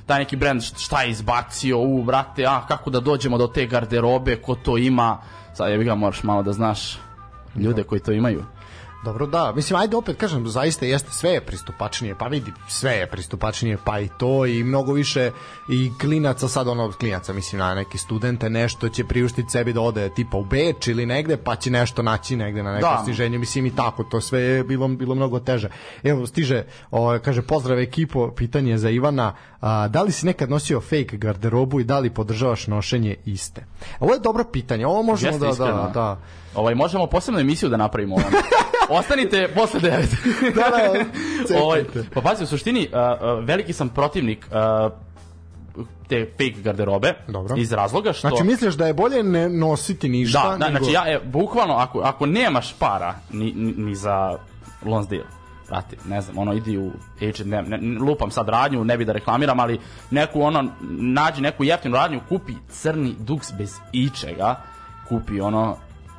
taj 0.07 0.19
neki 0.19 0.37
brend 0.37 0.63
šta 0.63 1.03
je 1.03 1.11
izbacio, 1.11 1.79
u, 1.79 2.03
brate, 2.03 2.47
a, 2.47 2.67
kako 2.67 2.91
da 2.91 3.01
dođemo 3.01 3.39
do 3.39 3.47
te 3.47 3.67
garderobe, 3.67 4.37
ko 4.37 4.55
to 4.55 4.79
ima, 4.79 5.19
sad 5.55 5.71
je 5.71 5.85
ga 5.85 5.95
moraš 5.95 6.23
malo 6.23 6.43
da 6.43 6.53
znaš 6.53 6.99
ljude 7.57 7.83
koji 7.83 8.01
to 8.01 8.13
imaju. 8.13 8.45
Dobro, 9.05 9.27
da. 9.27 9.53
Mislim, 9.57 9.81
ajde 9.81 9.97
opet 9.97 10.17
kažem, 10.17 10.49
zaista 10.49 10.87
jeste 10.87 11.11
sve 11.13 11.31
je 11.31 11.41
pristupačnije, 11.41 12.15
pa 12.15 12.27
vidi, 12.27 12.53
sve 12.69 12.93
je 12.93 13.07
pristupačnije, 13.07 13.79
pa 13.85 14.01
i 14.01 14.09
to 14.19 14.47
i 14.47 14.65
mnogo 14.65 14.93
više 14.93 15.31
i 15.69 15.91
klinaca, 16.01 16.49
sad 16.49 16.69
ono, 16.69 16.93
klinaca, 16.93 17.33
mislim, 17.33 17.59
na 17.59 17.75
neki 17.75 17.99
studente 17.99 18.51
nešto 18.51 18.89
će 18.89 19.05
priuštiti 19.05 19.51
sebi 19.51 19.73
da 19.73 19.81
ode 19.81 20.09
tipa 20.09 20.37
u 20.37 20.45
Beč 20.45 20.89
ili 20.89 21.07
negde, 21.07 21.37
pa 21.37 21.57
će 21.57 21.71
nešto 21.71 22.03
naći 22.03 22.37
negde 22.37 22.63
na 22.63 22.73
neko 22.73 22.89
da. 22.89 23.03
stiženje, 23.03 23.39
mislim 23.39 23.67
i 23.67 23.77
tako, 23.77 24.05
to 24.05 24.21
sve 24.21 24.41
je 24.41 24.65
bilo, 24.65 24.89
bilo 24.89 25.15
mnogo 25.15 25.41
teže. 25.41 25.69
Evo, 26.03 26.27
stiže, 26.27 26.65
o, 26.91 27.19
kaže, 27.25 27.43
pozdrav 27.43 27.79
ekipo, 27.79 28.31
pitanje 28.31 28.79
za 28.79 28.91
Ivana, 28.91 29.35
a, 29.61 29.89
da 29.89 30.03
li 30.03 30.13
si 30.13 30.27
nekad 30.27 30.51
nosio 30.51 30.81
fake 30.81 31.17
garderobu 31.17 31.81
i 31.81 31.85
da 31.85 31.99
li 31.99 32.11
podržavaš 32.11 32.67
nošenje 32.67 33.17
iste? 33.25 33.65
Ovo 34.01 34.15
je 34.15 34.21
dobro 34.21 34.45
pitanje, 34.45 34.87
ovo 34.87 35.03
možemo 35.03 35.33
Jeste, 35.33 35.39
da, 35.39 35.47
da, 35.47 35.53
iskreno. 35.53 35.83
da, 35.83 35.91
da, 35.93 36.21
Ovaj, 36.55 36.75
možemo 36.75 37.07
posebnu 37.07 37.41
emisiju 37.41 37.69
da 37.69 37.77
napravimo. 37.77 38.17
Ostanite 38.89 39.49
posle 39.55 39.81
9. 39.81 39.91
da, 40.55 40.61
da, 41.49 41.61
ovaj, 41.65 41.85
pa 42.15 42.21
pazi, 42.21 42.45
u 42.45 42.47
suštini, 42.47 42.89
uh, 42.93 43.45
veliki 43.45 43.73
sam 43.73 43.89
protivnik 43.89 44.47
uh, 44.51 44.93
te 46.09 46.27
fake 46.31 46.63
garderobe 46.63 47.15
Dobro. 47.29 47.57
iz 47.57 47.73
razloga 47.73 48.13
što 48.13 48.29
Znači 48.29 48.45
misliš 48.45 48.75
da 48.75 48.87
je 48.87 48.95
bolje 48.95 49.23
ne 49.23 49.49
nositi 49.49 50.09
ništa 50.09 50.43
Da, 50.43 50.57
da 50.57 50.67
nego... 50.67 50.85
znači 50.85 50.95
ja 50.95 51.05
e, 51.07 51.21
bukvalno 51.25 51.75
ako 51.75 52.01
ako 52.01 52.27
nemaš 52.27 52.75
para 52.79 53.15
ni, 53.33 53.53
ni, 53.77 53.95
za 53.95 54.39
Lonsdale 54.85 55.39
brate, 55.69 55.97
ne 56.09 56.21
znam, 56.21 56.39
ono 56.39 56.53
idi 56.53 56.79
u 56.79 56.91
H&M, 57.19 57.69
ne, 57.69 57.99
lupam 58.01 58.31
sad 58.31 58.49
radnju, 58.49 58.85
ne 58.85 58.97
bi 58.97 59.05
da 59.05 59.13
reklamiram, 59.13 59.61
ali 59.61 59.81
neku 60.11 60.41
ono, 60.41 60.71
nađi 60.91 61.41
neku 61.41 61.65
jeftinu 61.65 61.97
radnju, 61.97 62.21
kupi 62.29 62.53
crni 62.69 63.15
duks 63.19 63.53
bez 63.53 63.75
ičega, 63.93 64.63
kupi 65.09 65.41
ono 65.41 65.77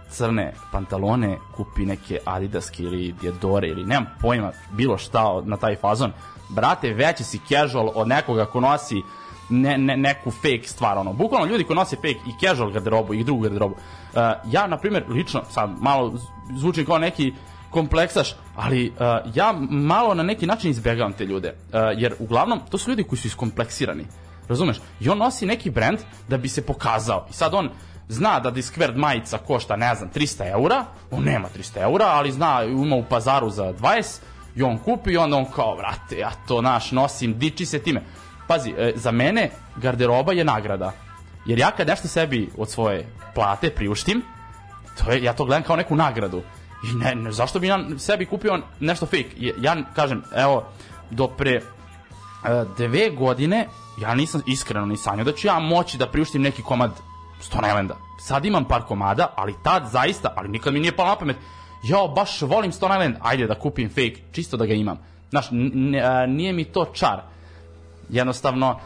crne 0.10 0.54
pantalone, 0.72 1.38
kupi 1.56 1.86
neke 1.86 2.20
adidaske 2.26 2.84
ili 2.84 3.16
diadore 3.22 3.68
ili 3.68 3.86
nemam 3.86 4.06
pojma, 4.22 4.52
bilo 4.72 4.98
šta 4.98 5.42
na 5.46 5.58
taj 5.58 5.76
fazon. 5.76 6.12
Brate, 6.50 6.94
veći 6.94 7.24
si 7.24 7.40
casual 7.48 7.92
od 7.96 8.08
nekoga 8.08 8.46
ko 8.46 8.60
nosi 8.60 9.02
ne, 9.50 9.78
ne, 9.78 9.98
neku 9.98 10.32
fake 10.32 10.64
stvar, 10.68 10.98
ono. 10.98 11.14
Bukvalno 11.14 11.48
ljudi 11.48 11.64
koji 11.64 11.76
nose 11.76 11.96
fake 11.96 12.20
i 12.28 12.46
casual 12.46 12.72
garderobu 12.72 13.14
i 13.14 13.24
drugu 13.24 13.42
garderobu. 13.42 13.76
Uh, 13.76 14.20
ja, 14.52 14.68
na 14.68 14.78
primjer, 14.78 15.04
lično, 15.10 15.44
sad 15.50 15.70
malo 15.82 16.14
zvučim 16.56 16.86
kao 16.86 16.98
neki 16.98 17.34
kompleksaš, 17.70 18.36
ali 18.56 18.90
uh, 18.90 19.36
ja 19.36 19.54
malo 19.70 20.14
na 20.14 20.24
neki 20.24 20.46
način 20.46 20.72
izbegavam 20.72 21.14
te 21.14 21.26
ljude. 21.26 21.50
Uh, 21.50 21.80
jer 21.98 22.16
uglavnom, 22.20 22.60
to 22.70 22.78
su 22.78 22.90
ljudi 22.90 23.04
koji 23.04 23.20
su 23.20 23.28
iskompleksirani. 23.28 24.06
Razumeš? 24.48 24.78
I 25.00 25.10
on 25.10 25.18
nosi 25.18 25.46
neki 25.46 25.70
brand 25.70 26.00
da 26.28 26.38
bi 26.38 26.50
se 26.50 26.66
pokazao. 26.66 27.28
I 27.30 27.34
sad 27.34 27.54
on 27.54 27.70
zna 28.10 28.40
da 28.40 28.52
Discverd 28.52 28.98
majica 28.98 29.38
košta, 29.38 29.76
ne 29.76 29.96
znam, 29.96 30.10
300 30.16 30.52
eura, 30.52 30.86
on 31.12 31.24
nema 31.24 31.48
300 31.58 31.82
eura, 31.82 32.06
ali 32.06 32.32
zna, 32.32 32.64
ima 32.64 32.96
u 32.96 33.04
pazaru 33.10 33.50
za 33.50 33.74
20, 33.74 34.20
i 34.56 34.64
on 34.64 34.78
kupi 34.78 35.12
i 35.12 35.18
onda 35.18 35.38
on 35.38 35.46
kao, 35.46 35.76
vrate, 35.76 36.18
ja 36.18 36.32
to 36.48 36.62
naš 36.62 36.92
nosim, 36.92 37.40
diči 37.40 37.66
se 37.66 37.80
time. 37.80 38.02
Pazi, 38.48 38.74
e, 38.78 38.94
za 38.96 39.12
mene 39.12 39.50
garderoba 39.76 40.34
je 40.34 40.44
nagrada. 40.44 40.92
Jer 41.46 41.60
ja 41.60 41.72
kad 41.72 41.88
nešto 41.88 42.08
sebi 42.08 42.50
od 42.58 42.70
svoje 42.70 43.08
plate 43.36 43.70
priuštim, 43.70 44.22
to 44.98 45.12
je, 45.12 45.24
ja 45.24 45.34
to 45.34 45.46
gledam 45.46 45.64
kao 45.64 45.76
neku 45.76 45.96
nagradu. 45.96 46.42
I 46.92 46.98
ne, 46.98 47.16
ne 47.16 47.32
zašto 47.32 47.60
bi 47.60 47.68
ja 47.68 47.80
sebi 47.98 48.26
kupio 48.26 48.60
nešto 48.80 49.06
fake? 49.06 49.54
Ja 49.58 49.76
kažem, 49.96 50.24
evo, 50.36 50.66
do 51.12 51.28
pre 51.28 51.52
e, 51.52 51.62
dve 52.78 53.10
godine 53.10 53.68
ja 54.02 54.16
nisam 54.16 54.42
iskreno 54.48 54.86
ni 54.86 54.98
sanjao 54.98 55.26
da 55.26 55.32
ću 55.32 55.48
ja 55.48 55.60
moći 55.60 55.98
da 55.98 56.08
priuštim 56.08 56.42
neki 56.42 56.62
komad 56.62 56.92
Stone 57.40 57.68
Islanda. 57.68 57.96
Sad 58.20 58.46
imam 58.46 58.66
par 58.66 58.82
komada, 58.82 59.34
ali 59.36 59.56
tad 59.64 59.90
zaista, 59.92 60.34
ali 60.36 60.50
nikad 60.50 60.74
mi 60.74 60.80
nije 60.80 60.96
palo 60.96 61.10
na 61.10 61.16
pamet, 61.16 61.38
jao, 61.84 62.08
baš 62.08 62.42
volim 62.42 62.72
Stone 62.72 62.96
Island, 62.96 63.16
ajde 63.22 63.48
da 63.48 63.60
kupim 63.60 63.90
fake, 63.90 64.16
čisto 64.32 64.58
da 64.58 64.66
ga 64.66 64.74
imam. 64.74 64.98
Znaš, 65.30 65.46
nije 66.28 66.54
mi 66.54 66.64
to 66.64 66.86
čar. 66.94 67.22
Jednostavno, 68.10 68.80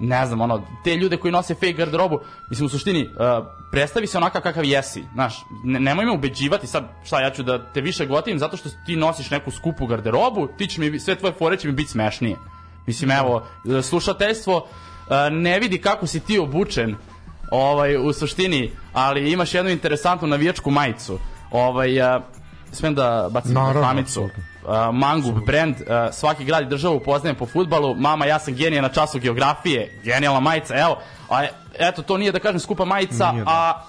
ne 0.00 0.26
znam, 0.26 0.40
ono, 0.40 0.62
te 0.84 0.96
ljude 0.96 1.16
koji 1.16 1.32
nose 1.32 1.54
fake 1.54 1.72
garderobu, 1.72 2.20
mislim, 2.50 2.66
u 2.66 2.68
suštini, 2.68 3.04
uh, 3.04 3.46
predstavi 3.72 4.06
se 4.06 4.18
onakav 4.18 4.42
kakav 4.42 4.64
jesi, 4.64 5.04
znaš, 5.14 5.34
ne, 5.64 5.80
nemoj 5.80 6.04
me 6.04 6.12
ubeđivati 6.12 6.66
sad, 6.66 6.84
šta, 7.04 7.20
ja 7.20 7.30
ću 7.30 7.42
da 7.42 7.72
te 7.72 7.80
više 7.80 8.06
gotivim 8.06 8.38
zato 8.38 8.56
što 8.56 8.68
ti 8.86 8.96
nosiš 8.96 9.30
neku 9.30 9.50
skupu 9.50 9.86
garderobu, 9.86 10.48
ti 10.58 10.66
će 10.66 10.80
mi, 10.80 11.00
sve 11.00 11.14
tvoje 11.14 11.34
fore 11.38 11.56
će 11.56 11.68
mi 11.68 11.74
biti 11.74 11.90
smešnije. 11.90 12.36
Mislim, 12.86 13.10
evo, 13.10 13.42
slušateljstvo 13.82 14.56
uh, 14.56 14.64
ne 15.30 15.58
vidi 15.58 15.80
kako 15.80 16.06
si 16.06 16.20
ti 16.20 16.38
obučen, 16.38 16.96
ovaj, 17.50 17.96
u 17.96 18.12
suštini, 18.12 18.70
ali 18.92 19.32
imaš 19.32 19.54
jednu 19.54 19.70
interesantnu 19.70 20.28
navijačku 20.28 20.70
majicu. 20.70 21.18
Ovaj, 21.50 22.00
uh, 22.00 22.22
smem 22.72 22.94
da 22.94 23.28
bacim 23.30 23.52
Naravno, 23.52 24.00
apsolutno. 24.00 24.42
Uh, 24.62 24.94
Mangub 24.94 25.44
brand, 25.46 25.74
uh, 25.74 26.14
svaki 26.14 26.44
grad 26.44 26.62
i 26.62 26.68
državu 26.68 27.00
poznajem 27.00 27.36
po 27.36 27.46
futbalu, 27.46 27.94
mama 27.94 28.26
ja 28.26 28.38
sam 28.38 28.54
genije 28.54 28.82
na 28.82 28.88
času 28.88 29.18
geografije, 29.18 30.00
genijalna 30.04 30.40
majica, 30.40 30.76
evo, 30.76 30.98
a 31.30 31.46
eto 31.78 32.02
to 32.02 32.18
nije 32.18 32.32
da 32.32 32.38
kažem 32.38 32.60
skupa 32.60 32.84
majica, 32.84 33.32
Nije, 33.32 33.44
da. 33.44 33.50
a, 33.50 33.82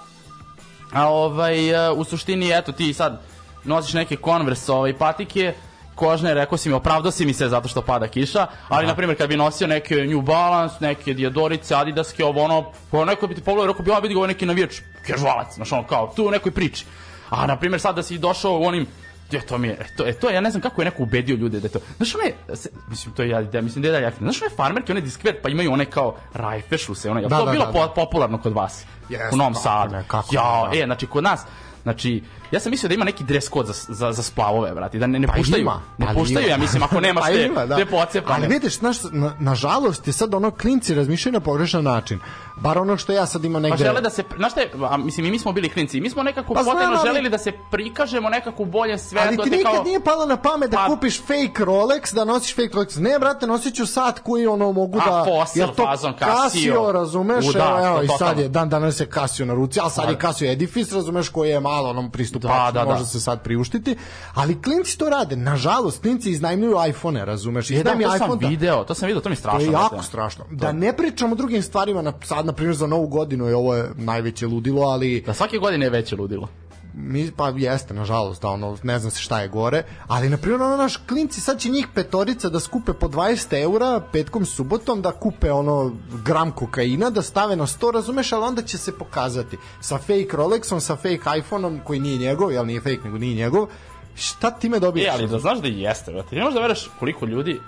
a 0.93 1.07
ovaj, 1.07 1.89
uh, 1.91 1.97
u 1.97 2.03
suštini 2.03 2.51
eto 2.57 2.71
ti 2.71 2.93
sad 2.93 3.21
nosiš 3.63 3.93
neke 3.93 4.17
Converse 4.25 4.71
ovaj, 4.71 4.97
patike, 4.97 5.53
kožne, 6.01 6.33
rekao 6.33 6.57
si 6.57 6.69
mi, 6.69 6.75
opravdao 6.75 7.11
si 7.11 7.25
mi 7.25 7.33
se 7.33 7.49
zato 7.49 7.67
što 7.67 7.81
pada 7.81 8.07
kiša, 8.07 8.47
ali 8.69 8.87
na 8.87 8.95
primjer 8.95 9.17
kad 9.17 9.29
bi 9.29 9.37
nosio 9.37 9.67
neke 9.67 9.95
New 9.95 10.21
Balance, 10.21 10.75
neke 10.79 11.13
Diadorice, 11.13 11.75
Adidaske, 11.75 12.25
ovo 12.25 12.43
ono, 12.43 12.71
po 12.91 13.05
neko 13.05 13.27
bi 13.27 13.35
ti 13.35 13.41
pogledao, 13.41 13.67
rekao 13.67 13.85
bi, 13.85 13.91
a 13.91 13.99
vidi 13.99 14.15
ovo 14.15 14.25
je 14.25 14.33
neki 14.33 14.45
navijač, 14.45 14.81
kežvalac, 15.05 15.55
znaš 15.55 15.71
ono 15.71 15.87
kao, 15.87 16.13
tu 16.15 16.25
u 16.27 16.31
nekoj 16.31 16.51
priči. 16.51 16.85
A 17.29 17.45
na 17.47 17.55
primjer 17.55 17.81
sad 17.81 17.95
da 17.95 18.03
si 18.03 18.17
došao 18.17 18.57
u 18.59 18.65
onim 18.65 18.87
Ja, 19.31 19.41
to 19.41 19.57
mi 19.57 19.67
je, 19.67 19.73
e, 19.79 19.85
to, 19.97 20.07
e, 20.07 20.13
to 20.13 20.29
je, 20.29 20.35
ja 20.35 20.41
ne 20.41 20.49
znam 20.51 20.61
kako 20.61 20.81
je 20.81 20.85
neko 20.85 21.03
ubedio 21.03 21.35
ljude 21.35 21.59
da 21.59 21.67
je 21.67 21.71
to. 21.71 21.79
Znaš 21.97 22.15
one, 22.15 22.55
se, 22.55 22.69
mislim, 22.89 23.13
to 23.15 23.23
je, 23.23 23.29
ja, 23.29 23.41
da, 23.41 23.61
mislim 23.61 23.81
da 23.81 23.87
je 23.87 23.91
dalje 23.91 24.07
aktivno. 24.07 24.31
Znaš 24.31 24.41
one 24.41 24.55
farmerke, 24.55 24.91
one 24.91 25.01
diskvet, 25.01 25.39
pa 25.43 25.49
imaju 25.49 25.71
one 25.73 25.85
kao 25.85 26.15
rajfešuse, 26.33 27.11
one, 27.11 27.21
je 27.21 27.27
Da, 27.27 27.39
to 27.39 27.45
da, 27.45 27.51
bilo 27.51 27.65
da, 27.65 27.71
da. 27.71 27.87
popularno 27.95 28.41
kod 28.41 28.53
vas? 28.53 28.83
Jeste, 29.09 29.29
u 29.33 29.37
Novom 29.37 29.53
kako 29.53 29.63
Sadu. 29.63 29.95
ne, 29.95 30.03
kako 30.07 30.35
ja, 30.35 30.67
ne, 30.71 30.77
da. 30.77 30.83
e, 30.83 30.85
znači 30.85 31.07
kod 31.07 31.23
nas, 31.23 31.45
Znači, 31.83 32.23
ja 32.51 32.59
sam 32.59 32.69
mislio 32.69 32.87
da 32.87 32.93
ima 32.93 33.05
neki 33.05 33.23
dress 33.23 33.49
code 33.49 33.67
za, 33.67 33.73
za, 33.89 34.11
za 34.11 34.23
splavove, 34.23 34.71
brate, 34.71 34.99
da 34.99 35.07
ne, 35.07 35.19
ne 35.19 35.27
Pa 35.27 35.33
puštaju. 35.33 35.61
ima, 35.61 35.81
ne 35.97 36.05
ali 36.07 36.17
puštaju, 36.17 36.39
ima. 36.39 36.49
ja 36.49 36.57
mislim, 36.57 36.83
ako 36.83 36.99
nemaš 36.99 37.23
Pa 37.25 37.29
te, 37.29 37.43
ima, 37.43 37.65
da. 37.65 37.75
te 37.75 37.85
pocepane. 37.85 38.35
Ali 38.35 38.47
vidiš, 38.47 38.77
znaš, 38.79 38.97
na, 39.11 39.33
nažalost 39.39 40.07
je 40.07 40.13
sad 40.13 40.33
ono 40.33 40.51
klinci 40.51 40.95
razmišljaju 40.95 41.33
na 41.33 41.39
pogrešan 41.39 41.83
način. 41.83 42.19
Bar 42.55 42.77
ono 42.77 42.97
što 42.97 43.11
ja 43.11 43.25
sad 43.25 43.45
imam 43.45 43.61
Pa 43.61 43.69
negde... 43.69 43.83
žele 43.83 44.01
da 44.01 44.09
se, 44.09 44.23
znaš 44.37 44.51
je, 44.57 44.71
a, 44.83 44.97
mislim, 44.97 45.25
i 45.25 45.31
mi 45.31 45.39
smo 45.39 45.51
bili 45.51 45.69
klinci, 45.69 46.01
mi 46.01 46.09
smo 46.09 46.23
nekako 46.23 46.53
Pa 46.53 46.59
pa 46.59 46.65
potajno 46.65 46.91
ali- 46.93 47.07
želeli 47.07 47.29
da 47.29 47.37
se 47.37 47.51
prikažemo 47.71 48.29
nekako 48.29 48.63
u 48.63 48.65
boljem 48.65 48.97
svetu. 48.99 49.25
Ali 49.27 49.35
a 49.35 49.43
ti 49.43 49.49
te 49.49 49.57
nikad 49.57 49.73
kao- 49.73 49.83
nije 49.83 49.99
palo 49.99 50.25
na 50.25 50.37
pamet 50.37 50.71
da 50.71 50.77
Pa- 50.77 50.87
kupiš 50.87 51.19
fake 51.19 51.65
Rolex, 51.65 52.13
da 52.13 52.25
nosiš 52.25 52.55
fake 52.55 52.69
Rolex. 52.69 52.99
Ne, 52.99 53.19
brate, 53.19 53.47
nosit 53.47 53.75
ću 53.75 53.85
sat 53.85 54.19
koji 54.19 54.47
ono 54.47 54.71
mogu 54.71 54.99
A, 54.99 55.05
da... 55.05 55.25
Fossil 55.25 55.61
jel 55.61 55.69
to 55.69 55.85
fazon, 55.85 56.13
Casio. 56.13 56.35
Casio, 56.43 56.91
razumeš? 56.91 57.45
U, 57.45 57.53
da, 57.53 57.59
evo, 57.77 57.87
evo, 57.87 57.97
to 57.97 58.03
i 58.05 58.17
sad 58.17 58.39
je, 58.39 58.47
dan 58.49 58.69
danas 58.69 58.99
je 58.99 59.05
Casio 59.07 59.45
na 59.45 59.53
ruci, 59.53 59.79
ali 59.79 59.91
sad 59.91 60.09
je 60.09 60.17
Casio 60.17 60.51
Edifice, 60.51 60.95
razumeš, 60.95 61.29
koji 61.29 61.49
je 61.49 61.59
malo 61.59 61.89
onom 61.89 62.11
pristupačan, 62.11 62.40
Da, 62.47 62.71
da, 62.73 62.85
da. 62.85 62.91
može 62.91 63.05
se 63.05 63.19
sad 63.19 63.43
priuštiti. 63.43 63.95
Ali 64.33 64.61
klinci 64.61 64.97
to 64.97 65.09
rade. 65.09 65.35
Nažalost, 65.35 66.01
klinci 66.01 66.31
iznajmljuju 66.31 66.75
iPhone, 66.89 67.25
razumeš? 67.25 67.71
E, 67.71 67.83
da, 67.83 67.93
to 67.93 68.01
sam 68.01 68.15
iPhone 68.15 68.41
da- 68.41 68.47
video, 68.47 68.83
to 68.83 68.93
sam 68.93 69.07
video, 69.07 69.21
to 69.21 69.29
mi 69.29 69.33
je 69.33 69.37
strašno. 69.37 69.59
To 69.59 69.65
je 69.65 69.71
jako 69.71 69.89
brate. 69.89 70.07
strašno. 70.07 70.45
Da 70.51 70.71
ne 70.71 70.97
pričamo 70.97 71.31
o 71.31 71.35
drugim 71.35 71.61
stvarima, 71.61 72.01
na, 72.01 72.13
sad, 72.23 72.45
na 72.45 72.53
primjer, 72.53 72.75
za 72.75 72.87
novu 72.87 73.07
godinu 73.07 73.45
je 73.45 73.55
ovo 73.55 73.75
je 73.75 73.89
najveće 73.95 74.47
ludilo, 74.47 74.81
ali 74.81 75.21
Da 75.21 75.33
svake 75.33 75.57
godine 75.57 75.85
je 75.85 75.89
veće 75.89 76.15
ludilo. 76.15 76.47
Mi, 76.93 77.31
pa 77.31 77.49
jeste, 77.55 77.93
nažalost, 77.93 78.41
da 78.41 78.49
ono, 78.49 78.77
ne 78.83 78.99
zna 78.99 79.09
se 79.09 79.21
šta 79.21 79.41
je 79.41 79.47
gore, 79.47 79.83
ali 80.07 80.29
na 80.29 80.37
primjer 80.37 80.61
ono 80.61 80.77
naš 80.77 80.97
klinci, 80.97 81.41
sad 81.41 81.59
će 81.59 81.69
njih 81.69 81.87
petorica 81.93 82.49
da 82.49 82.59
skupe 82.59 82.93
po 82.93 83.07
20 83.07 83.61
eura 83.61 84.01
petkom 84.11 84.45
subotom, 84.45 85.01
da 85.01 85.11
kupe 85.11 85.51
ono 85.51 85.91
gram 86.25 86.51
kokaina, 86.51 87.09
da 87.09 87.21
stave 87.21 87.55
na 87.55 87.67
sto, 87.67 87.91
razumeš, 87.91 88.31
ali 88.31 88.43
onda 88.43 88.61
će 88.61 88.77
se 88.77 88.97
pokazati 88.97 89.57
sa 89.81 89.97
fake 89.97 90.37
Rolexom, 90.37 90.79
sa 90.79 90.95
fake 90.95 91.37
iPhoneom 91.37 91.79
koji 91.83 91.99
nije 91.99 92.17
njegov, 92.17 92.51
jel 92.51 92.65
nije 92.65 92.81
fake, 92.81 92.99
nego 93.03 93.17
nije 93.17 93.35
njegov, 93.35 93.67
šta 94.15 94.51
ti 94.51 94.69
me 94.69 94.79
dobiješ? 94.79 95.07
E, 95.07 95.11
ali 95.13 95.27
da 95.27 95.39
znaš 95.39 95.59
da 95.59 95.67
jeste, 95.67 96.11
brate. 96.11 96.35
Ne 96.35 96.43
možeš 96.43 96.53
da 96.53 96.61
veruješ 96.61 96.89
koliko 96.99 97.25
ljudi 97.25 97.59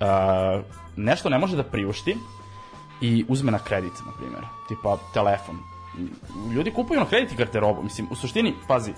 uh, 0.00 0.64
nešto 0.96 1.28
ne 1.28 1.38
može 1.38 1.56
da 1.56 1.62
priušti 1.62 2.16
i 3.00 3.24
uzme 3.28 3.52
na 3.52 3.58
kredit, 3.58 3.92
na 4.06 4.12
primjer. 4.18 4.42
Tipa 4.68 4.98
telefon. 5.14 5.58
Ljudi 6.52 6.70
kupuju 6.70 7.00
na 7.00 7.06
kredit 7.06 7.32
i 7.32 7.36
garderobu. 7.36 7.82
Mislim, 7.82 8.08
u 8.10 8.16
suštini, 8.16 8.54
pazi, 8.68 8.92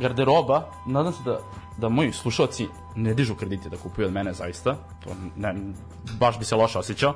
garderoba, 0.00 0.70
nadam 0.86 1.12
se 1.12 1.22
da, 1.24 1.38
da 1.76 1.88
moji 1.88 2.12
slušalci 2.12 2.68
ne 2.96 3.14
dižu 3.14 3.34
kredite 3.34 3.68
da 3.68 3.76
kupuju 3.76 4.06
od 4.06 4.12
mene, 4.12 4.32
zaista. 4.32 4.76
To 5.04 5.10
ne, 5.36 5.54
baš 6.20 6.38
bi 6.38 6.44
se 6.44 6.56
loše 6.56 6.78
osjećao. 6.78 7.14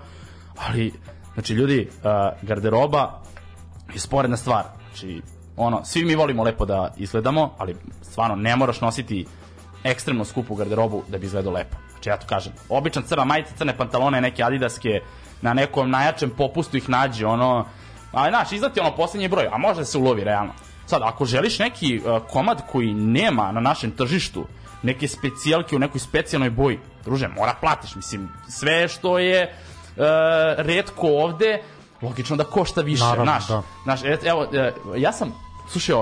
Ali, 0.57 0.92
znači, 1.35 1.55
ljudi, 1.55 1.88
uh, 1.88 2.48
garderoba 2.48 3.22
je 3.94 4.00
sporedna 4.00 4.37
stvar. 4.37 4.64
Znači, 4.88 5.22
ono, 5.57 5.85
svi 5.85 6.05
mi 6.05 6.14
volimo 6.14 6.42
lepo 6.42 6.64
da 6.64 6.94
izgledamo, 6.96 7.55
ali 7.59 7.76
stvarno 8.02 8.37
ne 8.37 8.57
moraš 8.57 8.81
nositi 8.81 9.26
ekstremno 9.85 10.24
skupu 10.24 10.55
garderobu 10.55 11.02
da 11.09 11.18
bi 11.18 11.26
izgledao 11.26 11.52
lepo. 11.52 11.76
Znači, 11.90 12.09
ja 12.09 12.16
to 12.16 12.26
kažem. 12.26 12.52
Običan 12.68 13.02
crna 13.02 13.24
majica, 13.24 13.52
crne 13.57 13.76
pantalone, 13.76 14.20
neke 14.20 14.42
adidaske, 14.42 15.00
na 15.42 15.55
nekom 15.55 15.90
najjačem 15.90 16.31
popustu 16.31 16.76
ih 16.76 16.88
nađe, 16.88 17.26
ono, 17.26 17.66
a 18.12 18.29
znaš, 18.29 18.53
izdati 18.53 18.81
ono 18.81 18.96
poslednji 18.96 19.29
broj, 19.29 19.48
a 19.53 19.59
može 19.59 19.81
da 19.81 19.85
se 19.85 19.98
ulovi 19.98 20.25
realno. 20.25 20.53
Sad, 20.87 21.03
ako 21.05 21.25
želiš 21.25 21.59
neki 21.59 22.01
uh, 22.05 22.22
komad 22.31 22.62
koji 22.72 22.94
nema 22.94 23.53
na 23.53 23.61
našem 23.61 23.90
tržištu, 23.90 24.46
neke 24.83 25.09
specijalke 25.09 25.77
u 25.77 25.79
nekoj 25.79 26.01
specijalnoj 26.01 26.51
boji, 26.51 26.79
druže, 27.05 27.29
mora 27.29 27.55
platiš, 27.61 27.94
mislim, 27.94 28.29
sve 28.48 28.88
što 28.88 29.18
je 29.18 29.42
uh, 29.96 30.03
redko 30.57 31.07
ovde, 31.07 31.62
logično 32.03 32.37
da 32.37 32.44
košta 32.44 32.81
više, 32.81 33.05
Naravno, 33.05 33.25
znaš. 33.25 33.48
da. 33.48 33.62
Znaš, 33.85 34.01
evo, 34.25 34.46
e, 34.53 34.72
ja 34.96 35.12
sam 35.12 35.33
Slušaj, 35.72 35.94
e, 35.94 35.98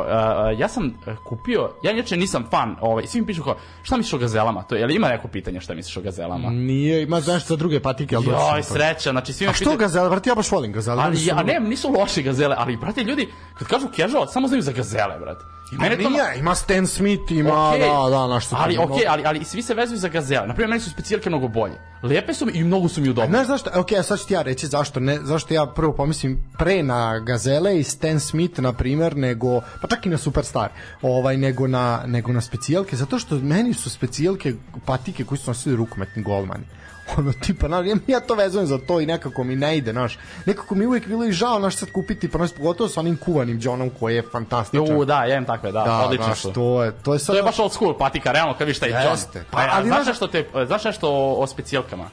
ja 0.59 0.68
sam 0.68 0.94
e, 1.06 1.14
kupio, 1.24 1.70
ja 1.83 1.92
inače 1.92 2.16
nisam 2.16 2.46
fan, 2.50 2.76
ovaj, 2.80 3.06
svi 3.06 3.20
mi 3.20 3.26
pišu 3.26 3.42
kao, 3.44 3.56
šta 3.83 3.96
misliš 3.96 4.12
o 4.12 4.18
gazelama? 4.18 4.62
To 4.62 4.74
je, 4.74 4.80
jel 4.80 4.90
ima 4.90 5.09
neko 5.09 5.28
pitanje 5.28 5.61
šta 5.61 5.74
misliš 5.74 5.96
o 5.96 6.00
gazelama? 6.00 6.50
Nije, 6.50 7.02
ima 7.02 7.20
znaš 7.20 7.46
za 7.46 7.56
druge 7.56 7.80
patike, 7.80 8.16
ali 8.16 8.26
Joj, 8.26 8.62
sreća, 8.62 9.11
znači 9.11 9.33
svi 9.33 9.44
me 9.46 9.50
A 9.50 9.54
što 9.54 9.64
pitaju- 9.64 9.78
gazele, 9.78 10.11
brate, 10.11 10.30
ja 10.30 10.35
baš 10.35 10.50
volim 10.50 10.72
gazele. 10.72 11.02
Ali 11.02 11.26
ja, 11.26 11.42
ne, 11.42 11.61
nisu 11.61 11.88
loši 11.98 12.22
gazele, 12.22 12.54
ali 12.59 12.76
brate 12.76 13.04
ljudi, 13.04 13.28
kad 13.59 13.68
kažu 13.68 13.87
casual, 13.96 14.26
samo 14.26 14.48
znaju 14.48 14.62
za 14.62 14.72
gazele, 14.72 15.18
brate. 15.20 15.44
I 15.72 15.76
Pa 15.78 15.88
nije, 15.88 16.38
ima 16.38 16.54
Stan 16.54 16.87
Smith, 16.87 17.33
ima, 17.33 17.68
Okej. 17.68 17.80
da, 17.80 18.11
da, 18.11 18.26
naš 18.26 18.46
su 18.46 18.54
ali, 18.59 18.74
to- 18.74 18.83
okej, 18.83 19.06
ali, 19.09 19.22
ali 19.26 19.44
svi 19.44 19.62
se 19.62 19.74
vezuju 19.74 19.98
za 19.98 20.09
gazele. 20.09 20.46
Na 20.46 20.54
primjer, 20.54 20.68
meni 20.68 20.80
su 20.80 20.90
specijalke 20.90 21.28
mnogo 21.30 21.48
bolje. 21.48 21.74
Lepe 22.02 22.35
su 22.35 22.46
mi 22.46 22.52
i 22.52 22.64
mnogo 22.64 22.88
su 22.88 23.00
mi 23.00 23.09
udobne. 23.09 23.30
Znaš 23.30 23.46
zašto? 23.46 23.80
Ok, 23.80 23.92
a 23.92 24.02
sad 24.02 24.18
ću 24.18 24.26
ti 24.26 24.35
ja 24.35 24.42
reći 24.42 24.66
zašto 24.66 25.00
ne, 25.00 25.18
zašto 25.22 25.54
ja 25.54 25.66
prvo 25.66 25.92
pomislim 25.94 26.38
pre 26.59 26.83
na 26.83 27.18
Gazele 27.18 27.78
i 27.78 27.83
Stan 27.83 28.20
Smith 28.20 28.61
na 28.61 28.72
primer 28.72 29.16
nego 29.16 29.61
pa 29.61 29.88
čak 29.88 30.06
i 30.06 30.09
na 30.09 30.18
Superstar, 30.18 30.68
ovaj 31.02 31.37
nego 31.37 31.66
na 31.66 32.02
nego 32.06 32.33
na 32.33 32.40
specijalke 32.40 32.96
zato 32.96 33.18
što 33.18 33.35
meni 33.37 33.74
su 33.74 33.90
specijalke 33.90 34.54
patike 34.87 35.24
koji 35.24 35.38
su 35.38 35.50
nosili 35.50 35.76
rukometni 35.76 36.22
golmani. 36.22 36.64
Ono 37.18 37.33
tipa, 37.33 37.68
na, 37.68 37.79
ja, 37.79 37.96
ja 38.07 38.20
to 38.20 38.35
vezujem 38.35 38.66
za 38.66 38.79
to 38.79 39.01
i 39.01 39.07
nekako 39.07 39.44
mi 39.44 39.57
ne 39.57 39.77
ide, 39.77 39.92
znaš. 39.92 40.18
Nekako 40.46 40.75
mi 40.75 40.87
uvijek 40.87 41.07
bilo 41.07 41.25
i 41.25 41.33
žao 41.33 41.59
naš 41.59 41.77
sad 41.77 41.92
kupiti, 41.92 42.31
pa 42.31 42.38
nas 42.38 42.53
pogotovo 42.53 42.88
sa 42.88 43.01
onim 43.01 43.16
kuvanim 43.16 43.61
džonom 43.61 43.90
koji 44.01 44.14
je 44.14 44.23
fantastičan. 44.33 44.87
Jo, 44.99 45.05
da, 45.05 45.27
imam 45.27 45.44
takve, 45.44 45.73
da, 45.73 45.83
da, 45.85 45.99
odlično 45.99 46.25
znaš, 46.25 46.40
su. 46.40 46.53
to 46.53 46.85
je, 46.85 46.92
to 47.03 47.12
je 47.12 47.18
sad 47.18 47.33
To 47.35 47.37
je 47.37 47.42
baš 47.42 47.59
old 47.59 47.73
school 47.73 47.99
patika, 47.99 48.33
realno, 48.33 48.55
kad 48.59 48.66
vidiš 48.66 48.81
taj. 48.81 49.11
Jeste. 49.11 49.44
Pa, 49.51 49.57
Pa, 49.57 49.62
ali 49.62 49.70
ali 49.73 49.87
znaš 49.87 49.99
znaš- 49.99 50.07
nešto, 50.09 50.27
te, 50.27 50.46
znaš 50.66 50.85
nešto 50.85 51.09
o, 51.11 51.42
o 51.42 51.46
specijalkama? 51.46 52.11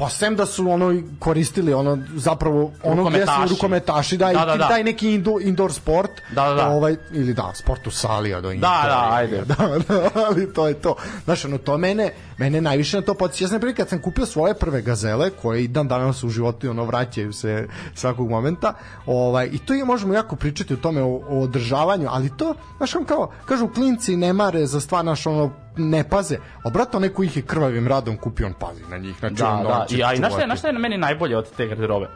Pa 0.00 0.08
sem 0.08 0.36
da 0.36 0.46
su 0.46 0.70
ono 0.70 1.02
koristili 1.18 1.74
ono 1.74 1.98
zapravo 2.14 2.72
ono 2.82 3.04
gde 3.04 3.18
su 3.18 3.26
Rukometaši. 3.26 3.54
rukometaši 3.54 4.16
da, 4.16 4.24
Da, 4.24 4.32
i 4.32 4.46
da, 4.46 4.56
da. 4.56 4.68
taj 4.68 4.84
neki 4.84 5.14
indoor, 5.14 5.42
indoor 5.42 5.72
sport 5.72 6.10
Da, 6.34 6.44
da, 6.44 6.54
da. 6.54 6.68
ovaj 6.68 6.96
ili 7.12 7.34
da 7.34 7.52
sport 7.54 7.86
u 7.86 7.90
sali 7.90 8.30
do 8.30 8.40
Da, 8.40 8.56
da, 8.58 9.08
ajde. 9.12 9.42
da, 9.44 9.54
da, 9.88 10.10
ali 10.28 10.52
to 10.52 10.68
je 10.68 10.74
to 10.74 10.94
znaš 11.24 11.44
ono 11.44 11.58
to 11.58 11.78
mene 11.78 12.12
mene 12.38 12.60
najviše 12.60 12.96
na 12.96 13.02
to 13.02 13.14
podsjeća 13.14 13.44
ja 13.44 13.60
sam 13.60 13.74
kad 13.76 13.88
sam 13.88 14.02
kupio 14.02 14.26
svoje 14.26 14.54
prve 14.54 14.82
gazele 14.82 15.30
koje 15.30 15.64
i 15.64 15.68
dan 15.68 15.88
danas 15.88 16.24
u 16.24 16.28
životu 16.28 16.70
ono 16.70 16.84
vraćaju 16.84 17.32
se 17.32 17.68
svakog 17.94 18.30
momenta 18.30 18.74
ovaj 19.06 19.48
i 19.52 19.58
to 19.58 19.74
je 19.74 19.84
možemo 19.84 20.14
jako 20.14 20.36
pričati 20.36 20.74
o 20.74 20.76
tome 20.76 21.02
o, 21.02 21.20
o 21.28 21.40
održavanju 21.40 22.08
ali 22.10 22.36
to 22.36 22.54
znaš 22.76 22.94
on 22.94 23.04
kao 23.04 23.30
kažu 23.46 23.68
klinci 23.68 24.16
ne 24.16 24.32
mare 24.32 24.66
za 24.66 24.80
stvar 24.80 25.04
naš 25.04 25.26
ono 25.26 25.50
ne 25.76 26.08
paze, 26.08 26.38
a 26.64 26.70
brate 26.70 26.96
onaj 26.96 27.08
koji 27.08 27.26
ih 27.26 27.36
je 27.36 27.42
krvavim 27.42 27.88
radom 27.88 28.16
kupio, 28.16 28.46
on 28.46 28.52
pazi 28.52 28.82
na 28.90 28.98
njih, 28.98 29.16
znači 29.18 29.34
Da, 29.34 29.50
on, 29.50 29.62
da. 29.62 29.86
on 29.90 29.98
I, 29.98 30.04
a 30.04 30.12
i 30.12 30.16
znaš 30.16 30.32
šta 30.32 30.42
je, 30.42 30.56
šta 30.56 30.66
je 30.68 30.72
na 30.72 30.78
meni 30.78 30.98
najbolje 30.98 31.36
od 31.36 31.50
te 31.56 31.66
garderobe? 31.66 32.06
Uh, 32.06 32.10